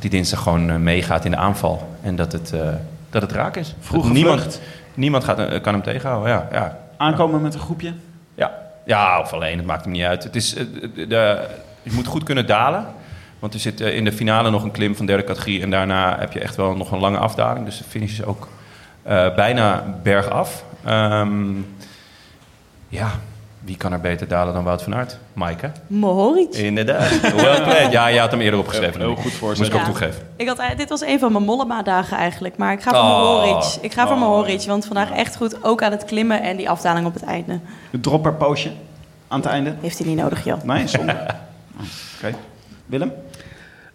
die 0.00 0.10
dinsdag 0.10 0.42
gewoon 0.42 0.82
meegaat 0.82 1.24
in 1.24 1.30
de 1.30 1.36
aanval. 1.36 1.96
En 2.02 2.16
dat 2.16 2.32
het, 2.32 2.52
dat 3.10 3.22
het 3.22 3.32
raak 3.32 3.56
is. 3.56 3.74
Vroege 3.80 4.06
Dat 4.06 4.16
niemand, 4.16 4.60
niemand 4.94 5.24
gaat, 5.24 5.60
kan 5.60 5.72
hem 5.72 5.82
tegenhouden. 5.82 6.30
Ja, 6.30 6.48
ja. 6.52 6.78
Aankomen 6.96 7.42
met 7.42 7.54
een 7.54 7.60
groepje. 7.60 7.92
Ja. 8.86 9.20
of 9.20 9.32
alleen, 9.32 9.56
het 9.56 9.66
maakt 9.66 9.84
hem 9.84 9.92
niet 9.92 10.04
uit. 10.04 10.22
Het 10.24 10.36
is, 10.36 10.54
eh, 10.54 10.64
de- 11.08 11.48
je 11.82 11.92
moet 11.92 12.06
goed 12.06 12.22
kunnen 12.22 12.46
dalen. 12.46 12.86
Want 13.38 13.54
er 13.54 13.60
zit 13.60 13.80
eh, 13.80 13.96
in 13.96 14.04
de 14.04 14.12
finale 14.12 14.50
nog 14.50 14.62
een 14.62 14.70
klim 14.70 14.96
van 14.96 15.06
derde 15.06 15.24
categorie. 15.24 15.62
En 15.62 15.70
daarna 15.70 16.18
heb 16.18 16.32
je 16.32 16.40
echt 16.40 16.56
wel 16.56 16.76
nog 16.76 16.90
een 16.92 16.98
lange 16.98 17.18
afdaling. 17.18 17.64
Dus 17.64 17.78
de 17.78 17.84
finish 17.84 18.12
is 18.12 18.24
ook 18.24 18.48
eh, 19.02 19.34
bijna 19.34 19.84
bergaf. 20.02 20.64
Ehm 20.84 21.54
ja, 22.88 23.10
wie 23.66 23.76
kan 23.76 23.92
er 23.92 24.00
beter 24.00 24.28
dalen 24.28 24.54
dan 24.54 24.64
Wout 24.64 24.82
van 24.82 24.94
Aert? 24.94 25.18
Maaike. 25.32 25.70
Mohoric. 25.86 26.54
Inderdaad. 26.54 27.20
Well 27.34 27.62
played. 27.62 27.92
Ja, 27.92 28.06
je 28.06 28.18
had 28.18 28.30
hem 28.30 28.40
eerder 28.40 28.60
opgeschreven. 28.60 29.00
Heel 29.00 29.14
goed 29.16 29.32
voor 29.32 29.48
Moest 29.48 29.60
ik 29.60 29.74
ook 29.74 29.80
Ja. 29.80 29.84
toegeven. 29.86 30.22
Ik 30.36 30.48
had, 30.48 30.58
eh, 30.58 30.76
dit 30.76 30.88
was 30.88 31.00
een 31.00 31.18
van 31.18 31.32
mijn 31.32 31.44
Mollema-dagen 31.44 32.16
eigenlijk. 32.16 32.56
Maar 32.56 32.72
ik 32.72 32.82
ga 32.82 32.90
voor 32.90 32.98
Oh. 32.98 33.18
Mohoric. 33.18 33.64
Ik 33.80 33.92
ga 33.92 34.06
voor 34.06 34.14
Oh. 34.16 34.20
Mohoric. 34.22 34.62
Want 34.62 34.86
vandaag 34.86 35.10
echt 35.12 35.36
goed. 35.36 35.64
Ook 35.64 35.82
aan 35.82 35.90
het 35.90 36.04
klimmen 36.04 36.42
en 36.42 36.56
die 36.56 36.70
afdaling 36.70 37.06
op 37.06 37.14
het 37.14 37.24
einde. 37.24 37.58
Een 37.92 38.00
dropper 38.00 38.34
poosje 38.34 38.70
aan 39.28 39.40
het 39.40 39.48
einde. 39.48 39.74
Heeft 39.80 39.98
hij 39.98 40.06
niet 40.06 40.16
nodig, 40.18 40.44
joh. 40.44 40.62
Nee, 40.62 40.86
zonde. 40.88 41.12
Oh, 41.12 41.18
Oké. 42.24 42.34
Willem? 42.86 43.12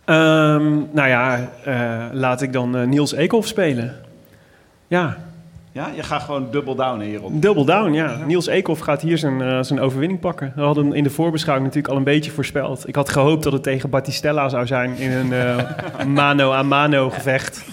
Ehm, 0.05 0.73
nou 0.91 1.07
ja, 1.07 1.49
eh, 1.65 2.05
laat 2.11 2.41
ik 2.41 2.53
dan 2.53 2.75
eh, 2.77 2.83
Niels 2.87 3.13
Eekhoff 3.13 3.47
spelen. 3.47 3.95
Ja, 4.87 5.17
Ja, 5.73 5.89
je 5.95 6.03
gaat 6.03 6.21
gewoon 6.21 6.47
dubbel 6.51 6.75
downen 6.75 7.07
hierop. 7.07 7.41
double 7.41 7.65
down, 7.65 7.93
ja. 7.93 8.17
Niels 8.25 8.47
Eekhoff 8.47 8.81
gaat 8.81 9.01
hier 9.01 9.17
zijn, 9.17 9.41
eh, 9.41 9.57
zijn 9.61 9.79
overwinning 9.79 10.19
pakken. 10.19 10.53
We 10.55 10.61
hadden 10.61 10.85
hem 10.85 10.93
in 10.93 11.03
de 11.03 11.09
voorbeschouwing 11.09 11.67
natuurlijk 11.67 11.93
al 11.93 11.99
een 11.99 12.05
beetje 12.13 12.31
voorspeld. 12.31 12.87
Ik 12.87 12.95
had 12.95 13.09
gehoopt 13.09 13.43
dat 13.43 13.53
het 13.53 13.63
tegen 13.63 13.89
Battistella 13.89 14.49
zou 14.49 14.67
zijn 14.67 14.97
in 14.97 15.11
een 15.11 15.33
eh, 15.33 16.05
mano-a-mano 16.19 17.09
gevecht. 17.09 17.65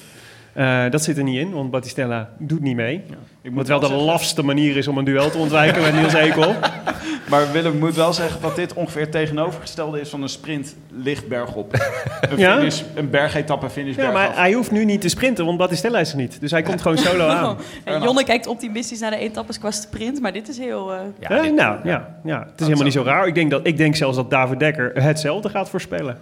Eh, 0.52 0.90
dat 0.90 1.02
zit 1.02 1.16
er 1.16 1.22
niet 1.22 1.38
in, 1.38 1.50
want 1.52 1.70
Battistella 1.70 2.28
doet 2.38 2.60
niet 2.60 2.76
mee. 2.76 3.02
Ik 3.42 3.50
Wat 3.54 3.68
wel 3.68 3.80
de 3.80 3.92
lafste 3.92 4.42
manier 4.42 4.76
is 4.76 4.88
om 4.88 4.98
een 4.98 5.04
duel 5.04 5.30
te 5.30 5.38
ontwijken 5.38 5.82
met 5.82 5.94
Niels 5.94 6.12
Eekhoff. 6.12 6.58
Maar 7.30 7.52
Willem 7.52 7.78
moet 7.78 7.94
wel 7.94 8.12
zeggen 8.12 8.40
dat 8.40 8.56
dit 8.56 8.72
ongeveer 8.74 9.00
het 9.02 9.12
tegenovergestelde 9.12 10.00
is 10.00 10.08
van 10.08 10.22
een 10.22 10.28
sprint 10.28 10.74
licht 10.90 11.28
bergop. 11.28 11.72
Een, 12.20 12.38
Ja? 12.38 12.56
finish, 12.56 12.82
een 12.94 13.10
bergetappe 13.10 13.70
finish 13.70 13.96
Ja, 13.96 14.02
bergaf. 14.10 14.14
maar 14.28 14.36
hij 14.36 14.52
hoeft 14.52 14.70
nu 14.70 14.84
niet 14.84 15.00
te 15.00 15.08
sprinten, 15.08 15.44
want 15.44 15.58
Battistella 15.58 15.98
is 15.98 16.10
er 16.10 16.16
niet. 16.16 16.40
Dus 16.40 16.50
hij 16.50 16.62
komt 16.62 16.82
gewoon 16.82 16.98
solo 16.98 17.26
aan. 17.28 17.56
En 17.84 18.02
Jonne 18.02 18.24
kijkt 18.24 18.46
optimistisch 18.46 19.00
naar 19.00 19.10
de 19.10 19.16
etappes 19.18 19.58
qua 19.58 19.70
sprint. 19.70 20.20
Maar 20.20 20.32
dit 20.32 20.48
is 20.48 20.58
heel... 20.58 20.92
eh, 20.92 20.98
Ja, 21.20 21.36
Ja, 21.36 21.42
dit- 21.42 21.54
nou, 21.54 21.78
ja, 21.84 22.18
ja, 22.24 22.38
het 22.40 22.52
is 22.60 22.64
helemaal 22.64 22.84
niet 22.84 22.92
zo 22.92 23.02
raar. 23.02 23.26
Ik 23.26 23.34
denk, 23.34 23.50
dat, 23.50 23.60
ik 23.66 23.76
denk 23.76 23.96
zelfs 23.96 24.16
dat 24.16 24.30
David 24.30 24.58
Dekker 24.58 24.90
hetzelfde 25.02 25.48
gaat 25.48 25.68
voorspellen. 25.70 26.18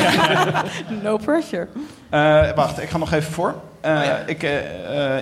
no 1.02 1.16
pressure. 1.16 1.66
Eh, 2.10 2.50
wacht, 2.54 2.82
ik 2.82 2.88
ga 2.88 2.98
nog 2.98 3.12
even 3.12 3.32
voor. 3.32 3.54
Eh, 3.80 3.96
Oh 3.96 4.04
ja. 4.04 4.22
Ik 4.26 4.46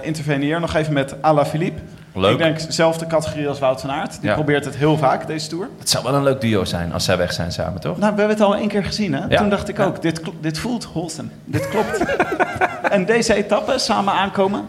interveneer 0.03 0.61
nog 0.61 0.75
even 0.75 0.93
met 0.93 1.23
Ala 1.23 1.47
Philippe. 1.47 1.81
Leuk. 2.17 2.33
Ik 2.33 2.39
denk 2.39 2.67
dezelfde 2.67 3.07
categorie 3.07 3.49
als 3.49 3.59
Wout 3.59 3.81
van 3.81 3.91
Aert. 3.91 4.21
Die 4.21 4.29
Ja. 4.29 4.35
probeert 4.35 4.65
het 4.65 4.77
heel 4.77 4.97
vaak, 4.97 5.27
deze 5.27 5.49
Tour. 5.49 5.69
Het 5.79 5.89
zou 5.91 6.05
wel 6.05 6.15
een 6.15 6.23
leuk 6.23 6.41
duo 6.41 6.65
zijn 6.65 6.93
als 6.93 7.05
zij 7.05 7.17
weg 7.17 7.33
zijn 7.33 7.53
samen, 7.53 7.81
toch? 7.81 7.99
Nou, 7.99 8.13
we 8.15 8.19
hebben 8.19 8.37
het 8.37 8.47
al 8.47 8.57
één 8.57 8.69
keer 8.69 8.85
gezien, 8.85 9.15
hè? 9.15 9.25
Ja. 9.29 9.39
Toen 9.39 9.49
dacht 9.49 9.69
ik 9.69 9.77
Ja. 9.79 9.85
ook, 9.85 10.03
dit, 10.03 10.21
dit 10.41 10.59
voelt 10.59 10.89
wholesome. 10.93 11.29
Dit 11.45 11.69
klopt. 11.69 12.05
en 12.95 13.05
deze 13.05 13.35
etappe 13.35 13.79
samen 13.79 14.13
aankomen, 14.13 14.65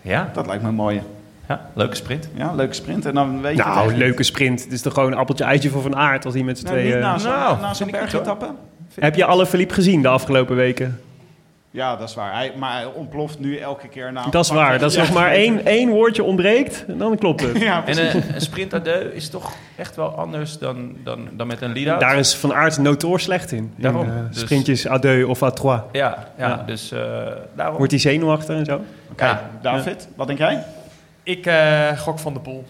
Ja, 0.00 0.30
dat 0.32 0.46
lijkt 0.46 0.62
me 0.62 0.70
mooi. 0.72 1.02
ja 1.48 1.60
leuke 1.74 1.94
sprint. 1.96 2.28
Ja, 2.34 2.52
leuke 2.54 2.74
sprint. 2.74 3.06
En 3.06 3.14
dan 3.14 3.40
weet 3.40 3.56
je 3.56 3.62
het 3.62 3.74
Nou, 3.74 3.94
leuke 3.94 4.22
sprint. 4.22 4.62
Het 4.64 4.72
is 4.72 4.82
toch 4.82 4.92
gewoon 4.94 5.12
een 5.12 5.18
appeltje 5.18 5.44
eitje 5.44 5.70
voor 5.70 5.82
Van 5.82 5.96
Aert 5.96 6.24
als 6.24 6.34
hij 6.34 6.42
met 6.42 6.58
z'n. 6.58 6.64
Nou, 6.64 6.76
tweeën... 6.76 6.94
niet 6.94 7.04
na 7.04 7.18
zo'n 7.74 7.88
Nou, 7.88 7.90
bergetappe. 7.90 8.46
Heb 9.00 9.14
je 9.14 9.24
alle 9.24 9.46
Philippe 9.46 9.74
gezien 9.74 10.02
de 10.02 10.08
afgelopen 10.08 10.56
weken? 10.56 11.00
Ja, 11.78 11.96
dat 11.96 12.08
is 12.08 12.14
waar. 12.14 12.32
Hij, 12.32 12.52
maar 12.56 12.72
hij 12.72 12.84
ontploft 12.84 13.38
nu 13.38 13.56
elke 13.56 13.88
keer 13.88 14.12
na... 14.12 14.26
Dat 14.30 14.44
is 14.44 14.50
waar. 14.50 14.78
Dat 14.78 14.90
is 14.90 14.96
nog 14.96 15.12
maar 15.12 15.30
één, 15.30 15.66
één 15.66 15.88
woordje 15.88 16.22
ontbreekt 16.22 16.84
en 16.88 16.98
dan 16.98 17.18
klopt 17.18 17.40
het. 17.40 17.58
Ja, 17.68 17.76
En 17.76 17.82
precies. 17.94 18.14
een, 18.14 18.34
een 18.34 18.40
sprint 18.40 18.74
à 18.74 18.78
deux 18.78 19.12
is 19.12 19.28
toch 19.30 19.52
echt 19.76 19.96
wel 19.96 20.08
anders 20.08 20.58
dan, 20.58 20.96
dan, 21.04 21.28
dan 21.32 21.46
met 21.46 21.60
een 21.62 21.72
lead-out? 21.72 22.00
Daar 22.00 22.18
is 22.18 22.34
Van 22.36 22.54
Aert 22.54 22.78
notoor 22.78 23.20
slecht 23.20 23.52
in. 23.52 23.72
Daarom. 23.76 24.02
In, 24.06 24.10
eh, 24.10 24.16
Dus- 24.30 24.40
sprintjes 24.40 24.82
deux 25.00 25.24
of 25.24 25.42
à 25.42 25.50
trois. 25.50 25.80
Ja, 25.92 26.26
ja, 26.38 26.48
Ja. 26.48 26.62
dus 26.66 26.92
eh, 26.92 27.00
daarom. 27.54 27.76
Wordt 27.76 27.92
hij 27.92 28.00
zenuwachtig 28.00 28.56
en 28.56 28.64
zo? 28.64 28.80
Oké, 29.12 29.24
Ja. 29.24 29.50
David, 29.62 30.08
wat 30.16 30.26
denk 30.26 30.38
jij? 30.38 30.64
Ik 31.22 31.46
eh, 31.46 31.98
gok 31.98 32.18
van 32.18 32.34
de 32.34 32.40
Poel. 32.40 32.64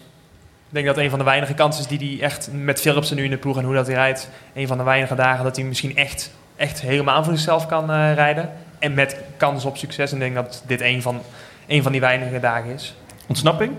Ik 0.69 0.75
denk 0.75 0.85
dat 0.85 0.97
een 0.97 1.09
van 1.09 1.19
de 1.19 1.25
weinige 1.25 1.53
kansen 1.53 1.81
is 1.89 1.97
die 1.97 2.15
hij 2.17 2.25
echt 2.25 2.49
met 2.53 2.81
Philipsen 2.81 3.15
nu 3.15 3.23
in 3.23 3.29
de 3.29 3.37
ploeg 3.37 3.57
en 3.57 3.63
hoe 3.63 3.73
dat 3.73 3.85
hij 3.87 3.95
rijdt. 3.95 4.29
Een 4.53 4.67
van 4.67 4.77
de 4.77 4.83
weinige 4.83 5.15
dagen 5.15 5.43
dat 5.43 5.55
hij 5.55 5.65
misschien 5.65 5.95
echt, 5.95 6.31
echt 6.55 6.81
helemaal 6.81 7.23
voor 7.23 7.33
zichzelf 7.33 7.65
kan 7.65 7.91
eh, 7.91 8.13
rijden. 8.13 8.49
En 8.79 8.93
met 8.93 9.15
kans 9.37 9.65
op 9.65 9.77
succes. 9.77 10.09
En 10.11 10.15
ik 10.17 10.21
denk 10.23 10.35
dat 10.35 10.63
dit 10.67 10.81
een 10.81 11.01
van, 11.01 11.21
een 11.67 11.83
van 11.83 11.91
die 11.91 12.01
weinige 12.01 12.39
dagen 12.39 12.71
is. 12.73 12.95
Ontsnapping? 13.27 13.71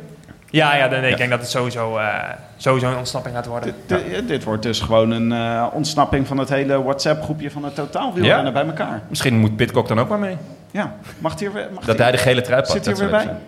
Ja, 0.50 0.76
ja, 0.76 0.86
nee, 0.86 1.00
Ja. 1.00 1.06
ik 1.06 1.16
denk 1.16 1.30
dat 1.30 1.40
het 1.40 1.48
sowieso, 1.50 1.96
eh, 1.98 2.14
sowieso 2.56 2.90
een 2.90 2.96
ontsnapping 2.96 3.34
gaat 3.34 3.46
worden. 3.46 3.74
Dit, 3.86 4.28
dit 4.28 4.44
wordt 4.44 4.62
dus 4.62 4.80
gewoon 4.80 5.10
een 5.10 5.32
eh, 5.32 5.66
ontsnapping 5.72 6.26
van 6.26 6.38
het 6.38 6.48
hele 6.48 6.82
WhatsApp-groepje 6.82 7.50
van 7.50 7.64
het 7.64 7.74
totaalwielrennen 7.74 8.44
Ja. 8.46 8.52
bij 8.52 8.64
elkaar. 8.66 9.02
Misschien 9.08 9.38
moet 9.38 9.56
Pitcock 9.56 9.88
dan 9.88 10.00
ook 10.00 10.08
maar 10.08 10.18
mee. 10.18 10.36
Ja, 10.70 10.94
mag 11.18 11.38
hij 11.38 11.46
er 11.48 11.52
weer... 11.52 11.68
Mag 11.74 11.84
Dat 11.84 11.98
hij 11.98 12.10
de 12.10 12.18
gele 12.18 12.40
trui 12.40 12.60
pakt. 12.60 12.72
Zit 12.72 12.86
er 12.86 12.96
zou 12.96 13.10
weer 13.10 13.20
zijn. 13.20 13.38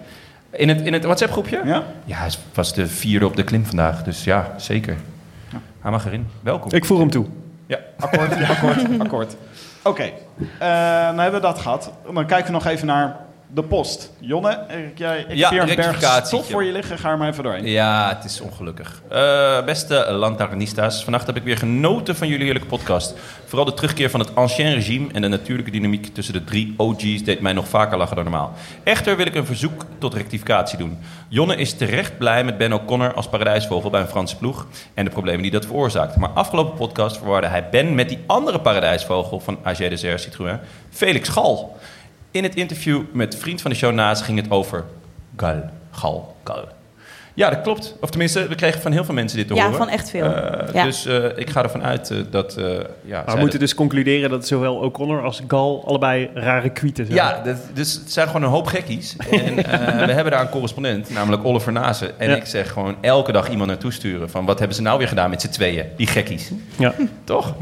In 0.50 0.68
het, 0.68 0.80
in 0.80 0.92
het 0.92 1.04
WhatsApp-groepje? 1.04 1.60
Ja? 1.64 1.82
Ja, 2.04 2.16
hij 2.16 2.30
was 2.54 2.74
de 2.74 2.86
vierde 2.86 3.26
op 3.26 3.36
de 3.36 3.44
klim 3.44 3.66
vandaag. 3.66 4.02
Dus 4.02 4.24
ja, 4.24 4.52
zeker. 4.56 4.96
Hij 5.80 5.90
mag 5.90 6.06
erin. 6.06 6.26
Welkom. 6.40 6.70
Ik 6.72 6.84
voer 6.84 6.98
hem 6.98 7.10
toe. 7.10 7.26
Ja. 7.66 7.78
Akkoord, 7.98 8.32
akkoord, 8.50 8.98
akkoord. 8.98 9.36
Oké, 9.82 10.02
eh, 10.02 10.10
dan 10.58 11.18
hebben 11.18 11.40
we 11.40 11.46
dat 11.46 11.58
gehad. 11.58 11.90
Dan 12.12 12.26
kijken 12.26 12.46
we 12.46 12.52
nog 12.52 12.66
even 12.66 12.86
naar 12.86 13.16
de 13.54 13.62
post. 13.62 14.10
Jonne, 14.18 14.64
Erik, 14.68 14.98
jij, 14.98 15.18
ik 15.28 15.36
Ja, 15.36 15.50
heb 15.50 15.60
hier 15.66 15.78
een 15.78 15.98
berg 16.00 16.26
stof 16.26 16.50
voor 16.50 16.64
je 16.64 16.72
liggen. 16.72 16.98
Ga 16.98 17.10
er 17.10 17.18
maar 17.18 17.28
even 17.28 17.42
doorheen. 17.42 17.66
Ja, 17.66 18.08
het 18.14 18.24
is 18.24 18.40
ongelukkig. 18.40 19.02
Eh, 19.08 19.64
beste 19.64 20.12
lantaarnistas, 20.12 21.04
vannacht 21.04 21.26
heb 21.26 21.36
ik 21.36 21.42
weer 21.42 21.56
genoten 21.56 22.16
van 22.16 22.28
jullie 22.28 22.44
heerlijke 22.44 22.68
podcast. 22.68 23.14
Vooral 23.46 23.64
de 23.64 23.74
terugkeer 23.74 24.10
van 24.10 24.20
het 24.20 24.34
ancien 24.34 24.74
regime 24.74 25.12
en 25.12 25.22
de 25.22 25.28
natuurlijke 25.28 25.70
dynamiek 25.70 26.14
tussen 26.14 26.34
de 26.34 26.44
drie 26.44 26.74
OG's 26.76 27.24
deed 27.24 27.40
mij 27.40 27.52
nog 27.52 27.68
vaker 27.68 27.98
lachen 27.98 28.16
dan 28.16 28.24
normaal. 28.24 28.52
Echter 28.82 29.16
wil 29.16 29.26
ik 29.26 29.34
een 29.34 29.46
verzoek 29.46 29.84
tot 29.98 30.14
rectificatie 30.14 30.78
doen. 30.78 30.98
Jonne 31.28 31.56
is 31.56 31.72
terecht 31.74 32.18
blij 32.18 32.44
met 32.44 32.58
Ben 32.58 32.72
O'Connor 32.72 33.14
als 33.14 33.28
paradijsvogel 33.28 33.90
bij 33.90 34.00
een 34.00 34.08
Franse 34.08 34.36
ploeg 34.36 34.66
en 34.94 35.04
de 35.04 35.10
problemen 35.10 35.42
die 35.42 35.50
dat 35.50 35.66
veroorzaakt. 35.66 36.16
Maar 36.16 36.30
afgelopen 36.30 36.74
podcast 36.74 37.16
verwarde 37.16 37.46
hij 37.46 37.68
Ben 37.68 37.94
met 37.94 38.08
die 38.08 38.18
andere 38.26 38.60
paradijsvogel 38.60 39.40
van 39.40 39.58
AG 39.62 39.76
Desert 39.78 40.20
Citroën, 40.20 40.58
Felix 40.90 41.28
Gal. 41.28 41.76
In 42.32 42.42
het 42.42 42.54
interview 42.54 43.02
met 43.12 43.36
vriend 43.36 43.60
van 43.60 43.70
de 43.70 43.76
show 43.76 43.92
naast 43.94 44.22
ging 44.22 44.38
het 44.38 44.50
over 44.50 44.84
Gal, 45.36 45.62
Gal, 45.90 46.36
Gal. 46.44 46.68
Ja, 47.34 47.50
dat 47.50 47.60
klopt. 47.62 47.96
Of 48.00 48.10
tenminste, 48.10 48.48
we 48.48 48.54
kregen 48.54 48.80
van 48.80 48.92
heel 48.92 49.04
veel 49.04 49.14
mensen 49.14 49.38
dit 49.38 49.48
te 49.48 49.54
Ja, 49.54 49.62
horen. 49.62 49.76
van 49.78 49.88
echt 49.88 50.10
veel. 50.10 50.24
Eh, 50.34 50.74
Ja. 50.74 50.84
Dus 50.84 51.06
eh, 51.06 51.24
ik 51.36 51.50
ga 51.50 51.62
ervan 51.62 51.82
uit 51.82 52.10
eh, 52.10 52.18
dat... 52.30 52.56
eh, 52.56 52.64
ja, 53.04 53.22
Maar 53.26 53.34
we 53.34 53.40
moeten 53.40 53.58
dus 53.58 53.74
concluderen 53.74 54.30
dat 54.30 54.46
zowel 54.46 54.74
O'Connor 54.76 55.22
als 55.22 55.40
Gal 55.48 55.84
allebei 55.86 56.30
rare 56.34 56.70
kwieten 56.70 57.04
zijn. 57.06 57.16
Ja, 57.18 57.42
dat, 57.44 57.56
dus 57.74 57.92
het 57.94 58.12
zijn 58.12 58.26
gewoon 58.26 58.42
een 58.42 58.48
hoop 58.48 58.66
gekkies. 58.66 59.16
En 59.30 59.64
eh, 59.64 60.06
we 60.06 60.12
hebben 60.12 60.32
daar 60.32 60.40
een 60.40 60.48
correspondent, 60.48 61.10
namelijk 61.10 61.44
Oliver 61.44 61.72
Nazen. 61.72 62.18
En 62.20 62.30
Ja. 62.30 62.36
ik 62.36 62.46
zeg 62.46 62.72
gewoon 62.72 62.96
elke 63.00 63.32
dag 63.32 63.48
iemand 63.50 63.68
naartoe 63.68 63.92
sturen 63.92 64.30
van... 64.30 64.44
wat 64.44 64.58
hebben 64.58 64.76
ze 64.76 64.82
nou 64.82 64.98
weer 64.98 65.08
gedaan 65.08 65.30
met 65.30 65.40
z'n 65.40 65.48
tweeën, 65.48 65.84
die 65.96 66.06
gekkies? 66.06 66.50
Ja. 66.78 66.94
Toch? 67.24 67.54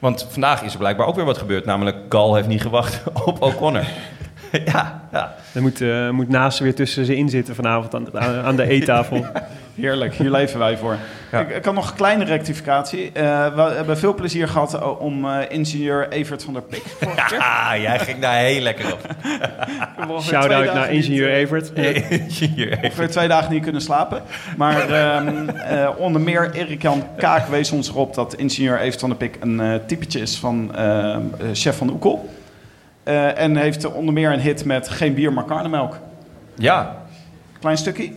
Want 0.00 0.26
vandaag 0.30 0.62
is 0.62 0.72
er 0.72 0.78
blijkbaar 0.78 1.06
ook 1.06 1.14
weer 1.14 1.24
wat 1.24 1.38
gebeurd. 1.38 1.64
Namelijk, 1.64 1.96
Gal 2.08 2.34
heeft 2.34 2.48
niet 2.48 2.62
gewacht 2.62 3.02
op 3.24 3.42
O'Connor. 3.42 3.84
ja, 4.72 5.02
ja. 5.12 5.34
Dan 5.52 5.62
moet, 5.62 5.80
eh 5.80 6.10
moet 6.10 6.28
Naast 6.28 6.58
weer 6.58 6.74
tussen 6.74 7.04
ze 7.04 7.16
in 7.16 7.28
zitten 7.28 7.54
vanavond 7.54 8.14
aan, 8.14 8.56
de 8.56 8.68
eettafel. 8.68 9.26
Heerlijk, 9.80 10.14
hier 10.14 10.30
leven 10.30 10.58
wij 10.58 10.76
voor. 10.76 10.96
Ja. 11.32 11.40
Ik, 11.40 11.48
ik 11.56 11.64
had 11.64 11.74
nog 11.74 11.90
een 11.90 11.96
kleine 11.96 12.24
rectificatie. 12.24 13.12
Eh, 13.12 13.54
we 13.54 13.62
hebben 13.62 13.98
veel 13.98 14.14
plezier 14.14 14.48
gehad 14.48 14.74
eh, 14.74 15.00
om 15.00 15.24
eh, 15.24 15.38
ingenieur 15.48 16.08
Evert 16.08 16.44
van 16.44 16.52
der 16.52 16.62
Pik. 16.62 16.82
Ja, 17.30 17.78
jij 17.78 17.98
ging 17.98 18.18
daar 18.18 18.34
heel 18.34 18.60
lekker 18.60 18.92
op. 18.92 19.00
Shout-out 20.22 20.74
naar 20.74 20.90
ingenieur 21.00 21.30
Evert. 21.30 21.72
Hier, 21.74 21.94
even. 22.72 22.82
ongeveer 22.82 23.10
twee 23.10 23.28
dagen 23.28 23.52
niet 23.52 23.62
kunnen 23.62 23.80
slapen. 23.80 24.22
Maar 24.56 24.90
ehm, 24.90 25.48
eh, 25.48 25.88
onder 25.96 26.20
meer 26.20 26.50
Erik-Jan 26.54 27.04
Kaak 27.16 27.46
wees 27.46 27.70
ons 27.70 27.88
erop 27.88 28.14
dat 28.14 28.34
ingenieur 28.34 28.80
Evert 28.80 29.00
van 29.00 29.08
der 29.08 29.18
Pik 29.18 29.36
een 29.40 29.60
eh, 29.60 29.74
typetje 29.86 30.20
is 30.20 30.38
van 30.38 30.74
ehm, 30.74 31.20
eh, 31.38 31.48
chef 31.52 31.76
van 31.76 31.90
Oekel. 31.90 32.28
Eh, 33.02 33.38
en 33.38 33.56
heeft 33.56 33.92
onder 33.92 34.14
meer 34.14 34.32
een 34.32 34.40
hit 34.40 34.64
met 34.64 34.88
Geen 34.88 35.14
bier, 35.14 35.32
maar 35.32 35.44
karnemelk. 35.44 35.98
Ja, 36.54 37.00
Klein 37.60 37.76
stukje. 37.76 38.12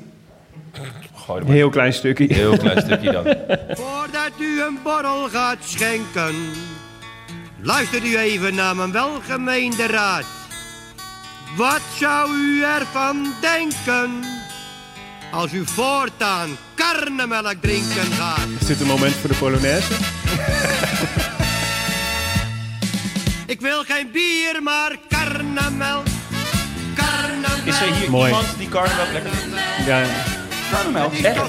Gooi 1.26 1.40
er 1.40 1.46
maar 1.46 1.56
Heel 1.56 1.70
klein 1.70 1.94
stukje. 1.94 2.34
heel 2.34 2.58
klein 2.58 2.82
stukje 2.82 3.12
dan. 3.12 3.24
Voordat 3.84 4.32
u 4.40 4.62
een 4.62 4.80
borrel 4.84 5.30
gaat 5.30 5.58
schenken, 5.66 6.36
luistert 7.62 8.04
u 8.06 8.18
even 8.18 8.56
naar 8.56 8.76
mijn 8.76 8.92
welgemeende 8.92 9.86
raad. 9.88 10.24
Wat 11.56 11.82
zou 12.00 12.32
u 12.36 12.64
ervan 12.64 13.34
denken 13.42 14.24
als 15.32 15.54
u 15.54 15.66
voortaan 15.66 16.50
karnemelk 16.76 17.56
drinken 17.62 18.12
gaat? 18.20 18.48
Is 18.60 18.68
dit 18.68 18.82
een 18.82 18.88
moment 18.88 19.14
voor 19.16 19.30
de 19.30 19.36
Polonaise? 19.36 19.94
Ik 23.46 23.62
wil 23.62 23.84
geen 23.84 24.12
bier, 24.12 24.64
maar 24.64 24.96
karnemelk. 25.10 26.06
Karnemelk. 26.96 27.66
Is 27.66 27.80
er 27.82 27.94
hier 27.94 28.10
Mooi. 28.10 28.26
iemand 28.30 28.48
die 28.58 28.70
karnemelk 28.70 29.12
lekker 29.12 29.32
vindt? 29.32 29.56
Ja, 29.86 30.04
Zeker 31.22 31.42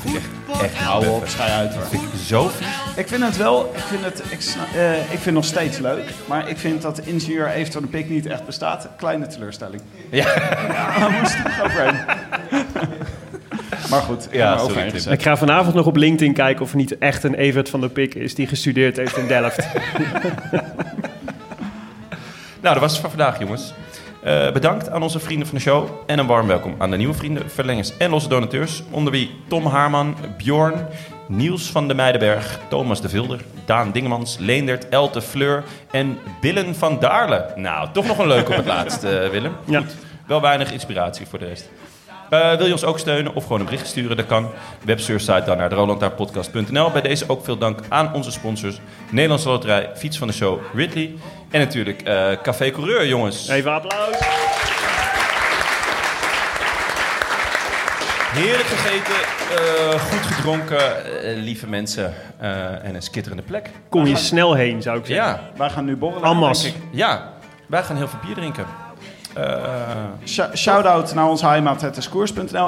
goed 0.00 0.20
voor 0.46 0.62
Echt, 0.62 0.74
hou 0.76 1.06
op. 1.06 1.24
Schij 1.28 1.50
uit 1.50 1.74
hoor. 1.74 1.82
Vind 1.86 2.02
ik 2.02 2.08
zo 2.26 2.48
vies. 2.48 2.66
Ik 2.96 3.08
vind 3.08 3.22
het 3.22 3.36
wel, 3.36 3.72
ik 3.76 3.82
vind 3.82 4.04
het, 4.04 4.22
ik, 4.30 4.40
sna- 4.40 4.66
eh, 4.74 4.98
ik 4.98 5.06
vind 5.08 5.24
het 5.24 5.34
nog 5.34 5.44
steeds 5.44 5.78
leuk. 5.78 6.04
Maar 6.26 6.48
ik 6.48 6.58
vind 6.58 6.82
dat 6.82 6.98
ingenieur 6.98 7.48
Evert 7.48 7.72
van 7.72 7.82
der 7.82 7.90
Pik 7.90 8.08
niet 8.10 8.26
echt 8.26 8.44
bestaat. 8.46 8.88
Kleine 8.96 9.26
teleurstelling. 9.26 9.82
Ja. 10.10 10.24
Ja, 10.68 11.08
we 11.08 11.16
moesten 11.20 11.44
overheen. 11.64 11.94
maar 13.90 14.00
goed, 14.00 14.24
ik 14.30 14.32
Ja, 14.34 14.38
heb 14.38 14.52
er 14.52 14.58
sorry, 14.58 14.64
overheen 14.64 14.84
Tim. 14.88 14.96
gezet. 14.98 15.12
ik 15.12 15.22
ga 15.22 15.36
vanavond 15.36 15.74
nog 15.74 15.86
op 15.86 15.96
LinkedIn 15.96 16.32
kijken 16.34 16.62
of 16.64 16.70
er 16.70 16.76
niet 16.76 16.98
echt 16.98 17.24
een 17.24 17.34
Evert 17.34 17.68
van 17.68 17.80
der 17.80 17.90
Pik 17.90 18.14
is 18.14 18.34
die 18.34 18.46
gestudeerd 18.46 18.96
heeft 18.96 19.16
in 19.16 19.26
Delft. 19.26 19.58
Nou, 22.60 22.74
dat 22.74 22.82
was 22.82 22.92
het 22.92 23.00
voor 23.00 23.10
vandaag, 23.10 23.38
jongens. 23.38 23.72
Eh, 24.22 24.52
bedankt 24.52 24.90
aan 24.90 25.02
onze 25.02 25.20
vrienden 25.20 25.46
van 25.46 25.56
de 25.56 25.62
show. 25.62 25.88
En 26.06 26.18
een 26.18 26.26
warm 26.26 26.46
welkom 26.46 26.74
aan 26.78 26.90
de 26.90 26.96
nieuwe 26.96 27.14
vrienden, 27.14 27.50
verlengers 27.50 27.96
en 27.96 28.10
losse 28.10 28.28
donateurs. 28.28 28.82
Onder 28.90 29.12
wie 29.12 29.30
Tom 29.48 29.66
Haarman, 29.66 30.16
Bjorn, 30.36 30.86
Niels 31.28 31.70
van 31.70 31.88
de 31.88 31.94
Meidenberg, 31.94 32.60
Thomas 32.68 33.00
de 33.00 33.08
Vilder, 33.08 33.40
Daan 33.64 33.92
Dingemans, 33.92 34.36
Leendert, 34.38 34.88
Elte 34.88 35.22
Fleur 35.22 35.64
en 35.90 36.18
Willen 36.40 36.74
van 36.74 36.98
Daarle. 37.00 37.52
Nou, 37.56 37.88
toch 37.92 38.06
nog 38.06 38.18
een 38.18 38.26
leuk 38.26 38.48
op 38.48 38.56
het 38.56 38.66
laatst, 38.76 39.04
eh, 39.04 39.28
Willem. 39.28 39.52
Ja. 39.64 39.82
Wel 40.26 40.40
weinig 40.40 40.72
inspiratie 40.72 41.26
voor 41.26 41.38
de 41.38 41.46
rest. 41.46 41.70
Eh, 42.30 42.54
wil 42.56 42.66
je 42.66 42.72
ons 42.72 42.84
ook 42.84 42.98
steunen 42.98 43.34
of 43.34 43.42
gewoon 43.42 43.58
een 43.58 43.64
bericht 43.64 43.86
sturen? 43.86 44.16
Dat 44.16 44.26
kan. 44.26 44.50
Websurfsite 44.84 45.42
dan 45.44 45.56
naar 45.56 45.72
rolandaarpodcast.nl. 45.72 46.90
Bij 46.90 47.02
deze 47.02 47.28
ook 47.28 47.44
veel 47.44 47.58
dank 47.58 47.80
aan 47.88 48.14
onze 48.14 48.30
sponsors. 48.30 48.80
Nederlandse 49.10 49.48
Loterij, 49.48 49.90
Fiets 49.94 50.18
van 50.18 50.26
de 50.26 50.32
Show, 50.32 50.60
Ridley. 50.74 51.14
En 51.52 51.60
natuurlijk 51.60 52.02
eh, 52.02 52.28
Café 52.42 52.70
Coureur, 52.70 53.06
jongens. 53.06 53.48
Even 53.48 53.72
applaus. 53.72 54.16
Heerlijk 58.34 58.68
gegeten, 58.68 59.14
eh, 59.56 60.00
goed 60.00 60.26
gedronken, 60.34 61.04
eh, 61.22 61.36
lieve 61.42 61.68
mensen 61.68 62.14
eh, 62.38 62.84
en 62.84 62.94
een 62.94 63.02
skitterende 63.02 63.42
plek. 63.42 63.70
Kom 63.88 64.06
je 64.06 64.16
snel 64.16 64.54
heen, 64.54 64.82
zou 64.82 64.98
ik 64.98 65.06
zeggen. 65.06 65.26
Ja, 65.26 65.40
Wij 65.56 65.70
gaan 65.70 65.84
nu 65.84 65.96
borrelen, 65.96 66.24
ik. 66.64 66.74
ja, 66.90 67.32
wij 67.66 67.82
gaan 67.82 67.96
heel 67.96 68.08
veel 68.08 68.18
bier 68.26 68.34
drinken. 68.34 68.64
Eh, 69.34 69.54
Sh- 70.24 70.54
Shout-out 70.54 71.14
naar 71.14 71.28
onze 71.28 71.46
heimat, 71.46 71.80
het. 71.80 71.96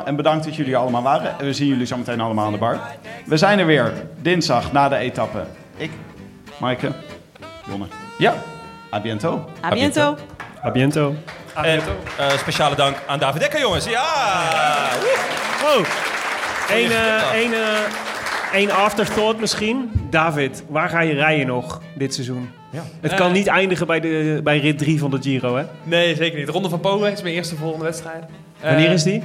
En 0.05 0.17
bedankt 0.17 0.45
dat 0.45 0.55
jullie 0.57 0.73
er 0.73 0.79
allemaal 0.79 1.03
waren. 1.03 1.39
En 1.39 1.45
we 1.45 1.53
zien 1.53 1.69
jullie 1.69 1.87
zo 1.87 1.97
meteen 1.97 2.21
allemaal 2.21 2.47
aan 2.47 2.53
de 2.53 2.59
bar. 2.59 2.79
We 3.27 3.37
zijn 3.37 3.59
er 3.59 3.67
weer, 3.67 3.93
dinsdag, 4.23 4.73
na 4.73 4.89
de 4.89 4.97
etappe. 4.97 5.45
Ik, 5.77 5.91
Maaike, 6.59 6.91
Jonne. 7.69 7.87
ja, 8.19 8.35
A 8.95 9.01
biento. 9.01 9.45
A 9.65 9.71
biento. 9.71 10.17
A 10.65 10.71
biento. 10.71 11.15
en 11.55 11.81
eh, 12.19 12.39
speciale 12.39 12.77
dank 12.77 12.97
aan 13.07 13.19
David 13.19 13.41
Dekker, 13.41 13.61
jongens. 13.61 13.85
Ja! 13.85 14.89
Woe! 15.61 15.79
Oh, 15.79 15.87
één, 16.71 16.91
eh, 16.91 17.53
eh, 17.53 17.79
één 18.53 18.71
afterthought 18.71 19.41
misschien. 19.41 19.91
David, 20.11 20.65
waar 20.69 20.89
ga 20.89 21.01
je 21.01 21.13
rijden 21.15 21.47
nog 21.47 21.83
dit 21.95 22.15
seizoen? 22.15 22.51
Ja. 22.71 22.83
Het 23.01 23.15
kan 23.15 23.33
niet 23.33 23.47
eindigen 23.47 23.87
bij, 23.87 24.01
de, 24.01 24.41
bij 24.45 24.59
rit 24.59 24.79
3 24.79 24.99
van 24.99 25.11
de 25.11 25.19
Giro, 25.21 25.57
hè? 25.57 25.65
Nee, 25.83 26.17
zeker 26.17 26.39
niet. 26.39 26.49
Ronde 26.49 26.69
van 26.69 26.81
Polen 26.81 27.13
is 27.13 27.23
mijn 27.23 27.35
eerste 27.35 27.57
volgende 27.57 27.85
wedstrijd. 27.85 28.25
Wanneer 28.61 28.91
is 28.91 29.03
die? 29.03 29.23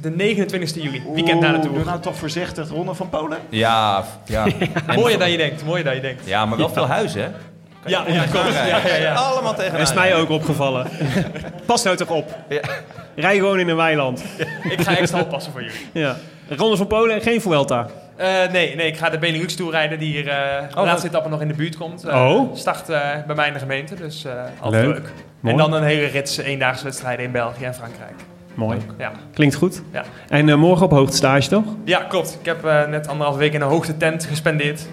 De 0.00 0.10
29e 0.10 0.82
juli, 0.82 1.02
weekend 1.14 1.40
na 1.40 1.52
de 1.52 1.58
Tour. 1.58 1.74
Doe 1.74 1.84
nou 1.84 2.00
toch 2.00 2.16
voorzichtig, 2.16 2.68
de 2.68 2.74
ronde 2.74 2.94
van 2.94 3.08
Polen. 3.08 3.38
Ja, 3.48 4.04
ja. 4.24 4.46
Mooier 4.96 5.18
dan 5.18 5.30
je 5.30 5.36
denkt, 5.36 5.64
mooier 5.64 5.84
dan 5.84 5.94
je 5.94 6.00
denkt. 6.00 6.26
Ja, 6.26 6.46
maar 6.46 6.58
wel 6.58 6.70
veel 6.70 6.86
huizen, 6.86 7.22
hè? 7.22 7.28
Ja, 7.86 8.04
ja. 8.06 8.24
Ja, 8.66 8.80
ja, 8.86 8.94
ja. 8.96 9.12
Allemaal 9.14 9.54
tegen 9.54 9.72
Dat 9.78 9.88
is 9.88 9.94
mij 9.94 10.14
ook 10.14 10.28
opgevallen. 10.30 10.86
Pas 11.66 11.82
nou 11.82 11.96
toch 11.96 12.10
op. 12.10 12.38
Ja. 12.48 12.60
Rij 13.16 13.36
gewoon 13.36 13.58
in 13.58 13.68
een 13.68 13.76
weiland. 13.76 14.24
Ik 14.70 14.80
ga 14.80 14.96
extra 14.96 15.20
oppassen 15.20 15.52
voor 15.52 15.62
jullie. 15.62 15.76
Ja. 15.92 16.16
Ronde 16.48 16.76
van 16.76 16.86
Polen 16.86 17.14
en 17.14 17.20
geen 17.22 17.40
Vuelta. 17.40 17.86
Eh, 18.16 18.28
nee, 18.52 18.76
nee, 18.76 18.86
ik 18.86 18.96
ga 18.96 19.10
de 19.10 19.18
Benelux 19.18 19.54
Tour 19.54 19.72
rijden 19.72 19.98
die 19.98 20.10
hier 20.12 20.28
eh 20.28 20.68
de 20.68 20.74
wat- 20.74 20.84
laatste 20.84 21.06
etappe 21.08 21.28
nog 21.28 21.40
in 21.40 21.48
de 21.48 21.54
buurt 21.54 21.76
komt. 21.76 22.04
Eh, 22.04 22.14
Oh. 22.36 22.54
Start 22.56 22.88
eh, 22.88 23.00
bij 23.26 23.36
mij 23.36 23.46
in 23.46 23.52
de 23.52 23.58
gemeente, 23.58 23.94
dus 23.94 24.24
eh 24.24 24.32
altijd 24.60 24.84
Leuk. 24.86 25.12
En 25.44 25.56
dan 25.56 25.72
een 25.72 25.82
hele 25.82 26.06
rits 26.06 26.36
eendaagse 26.36 26.84
wedstrijden 26.84 27.24
in 27.24 27.32
België 27.32 27.64
en 27.64 27.74
Frankrijk. 27.74 28.14
Mooi. 28.54 28.78
Ja, 28.98 29.12
Klinkt 29.34 29.54
goed. 29.54 29.82
ja. 29.92 30.02
En 30.28 30.48
eh, 30.48 30.54
morgen 30.54 30.84
op 30.84 30.90
hoogtestage, 30.90 31.48
toch? 31.48 31.64
ja 31.84 31.98
klopt. 31.98 32.36
Ik 32.40 32.46
heb 32.46 32.64
eh, 32.64 32.86
net 32.86 33.08
anderhalf 33.08 33.36
week 33.36 33.52
in 33.52 33.60
een 33.60 33.68
hoogte 33.68 33.96
tent 33.96 34.24
gespendeerd. 34.24 34.86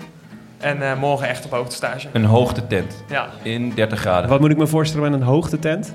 En 0.59 0.81
eh, 0.89 0.99
morgen 0.99 1.27
echt 1.27 1.45
op 1.45 1.51
hoogte 1.51 1.75
stage. 1.75 2.07
Een 2.11 2.25
hoogtetent 2.25 3.03
Ja. 3.09 3.27
in 3.41 3.71
30 3.75 3.99
graden. 3.99 4.29
Wat 4.29 4.39
moet 4.39 4.51
ik 4.51 4.57
me 4.57 4.67
voorstellen 4.67 5.11
met 5.11 5.19
een 5.19 5.25
hoogtetent? 5.27 5.93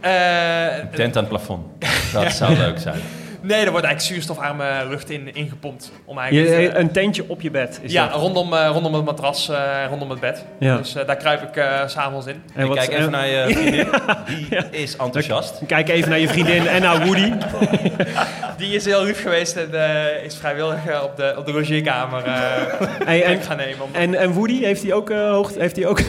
Eh, 0.00 0.78
Een 0.78 0.90
tent 0.90 1.16
aan 1.16 1.22
het 1.22 1.28
plafond. 1.28 1.66
Dat 2.12 2.32
zou 2.32 2.56
leuk 2.56 2.78
zijn. 2.78 3.00
Nee, 3.42 3.64
er 3.64 3.70
wordt 3.70 3.86
eigenlijk 3.86 4.00
zuurstofarme 4.00 4.86
lucht 4.88 5.10
in, 5.10 5.34
ingepompt. 5.34 5.92
Om 6.04 6.18
eigenlijk, 6.18 6.72
eh, 6.74 6.80
een 6.80 6.92
tentje 6.92 7.24
op 7.26 7.40
je 7.40 7.50
bed. 7.50 7.80
Is 7.82 7.92
ja, 7.92 8.06
dat. 8.08 8.20
rondom, 8.20 8.54
eh, 8.54 8.68
rondom 8.72 8.94
het 8.94 9.04
matras, 9.04 9.48
eh, 9.48 9.58
rondom 9.88 10.10
het 10.10 10.20
bed. 10.20 10.44
Ja. 10.58 10.76
Dus 10.76 10.94
eh, 10.94 11.06
daar 11.06 11.16
kruip 11.16 11.42
ik 11.42 11.56
eh, 11.56 11.86
s 11.86 11.92
s'avonds 11.92 12.26
in. 12.26 12.42
En 12.54 12.62
Ik 12.62 12.68
wat- 12.68 12.76
kijk 12.76 12.90
even 12.90 13.04
en- 13.04 13.10
naar 13.10 13.26
je 13.28 13.44
vriendin. 13.54 13.86
Die 14.70 14.82
is 14.82 14.96
enthousiast. 14.96 15.60
Kijk 15.66 15.88
even 15.88 16.10
naar 16.10 16.18
je 16.18 16.28
vriendin 16.28 16.66
en 16.66 16.80
naar 16.82 17.04
Woody. 17.06 17.32
Die 18.56 18.74
is 18.74 18.84
heel 18.84 19.04
lief 19.04 19.22
geweest 19.22 19.56
en 19.56 19.74
eh, 19.74 20.24
is 20.24 20.36
vrijwillig 20.36 20.86
eh, 20.86 21.02
op 21.02 21.16
de, 21.16 21.34
op 21.38 21.46
de 21.46 21.52
logeerkamer 21.52 22.24
eh 22.24 22.34
Hey, 23.04 23.24
en, 23.24 23.42
gaan 23.42 23.56
nemen. 23.56 23.80
Om... 23.84 23.88
en, 23.92 24.14
en 24.14 24.32
Woody, 24.32 24.64
heeft 24.64 24.82
hij 24.82 24.92
ook, 24.92 25.10
eh, 25.10 25.30
hoogte, 25.30 25.60
heeft 25.60 25.76
hij 25.76 25.86
ook, 25.86 26.00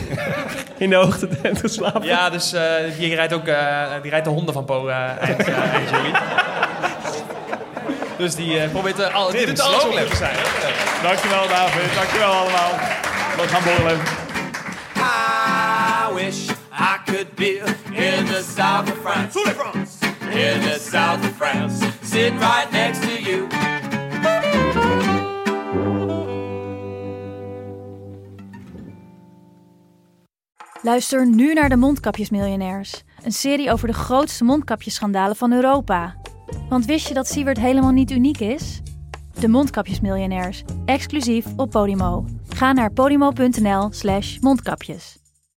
in 0.78 0.90
de 0.90 0.96
hoogtetent 0.96 1.60
geslapen. 1.60 2.04
Ja, 2.04 2.30
dus 2.30 2.54
eh, 2.54 2.62
die, 2.98 3.16
rijdt 3.16 3.34
ook 3.34 3.48
eh, 3.48 3.82
die 4.02 4.12
rijdt 4.12 4.26
de 4.26 4.32
honden 4.32 4.54
van 4.54 4.66
Po 4.66 4.88
eh, 4.88 4.96
eind, 5.20 5.40
eh, 5.48 5.58
eind 5.74 5.90
juli. 5.90 6.12
Dus 8.24 8.36
die 8.36 8.60
eh, 8.60 8.72
probeert 8.72 9.00
uh, 9.00 9.16
al, 9.16 9.32
die 9.32 9.46
doet 9.46 9.60
alles 9.60 9.84
op 9.84 9.92
te 9.92 10.16
zijn. 10.16 10.36
Dankjewel 11.02 11.48
David, 11.48 11.94
dankjewel 11.96 12.32
allemaal. 12.32 12.72
We 13.36 13.48
gaan 13.48 13.64
borrelen. 13.64 14.00
I 14.96 16.14
wish 16.14 16.50
I 16.72 16.98
could 17.06 17.36
be 17.36 17.58
in 17.92 18.26
the 18.26 18.44
south 18.56 18.92
of 18.92 18.98
France. 19.02 19.40
In 20.30 20.62
the 20.62 20.88
south 20.92 21.20
of 21.20 21.36
France, 21.36 21.86
sitting 22.04 22.40
right 22.40 22.72
next 22.72 23.02
to 23.02 23.30
you. 23.30 23.48
Luister 30.82 31.28
nu 31.28 31.54
naar 31.54 31.70
de 31.70 31.76
Mondkapjesmiljonairs. 31.76 33.04
Een 33.24 33.32
serie 33.32 33.72
over 33.72 33.88
de 33.88 33.94
grootste 33.94 34.44
mondkapjesschandalen 34.44 35.36
van 35.36 35.52
Europa. 35.52 36.16
Want 36.70 36.86
wist 36.86 37.08
je 37.08 37.14
dat 37.14 37.28
Siewert 37.28 37.60
helemaal 37.60 37.92
niet 37.92 38.12
uniek 38.12 38.40
is? 38.40 38.82
De 39.40 39.48
Mondkapjesmiljonairs, 39.48 40.64
exclusief 40.86 41.46
op 41.56 41.70
Podimo. 41.70 42.26
Ga 42.48 42.72
naar 42.72 42.92
podimo.nl 42.92 43.92
slash 43.92 44.38
mondkapjes. 44.40 45.23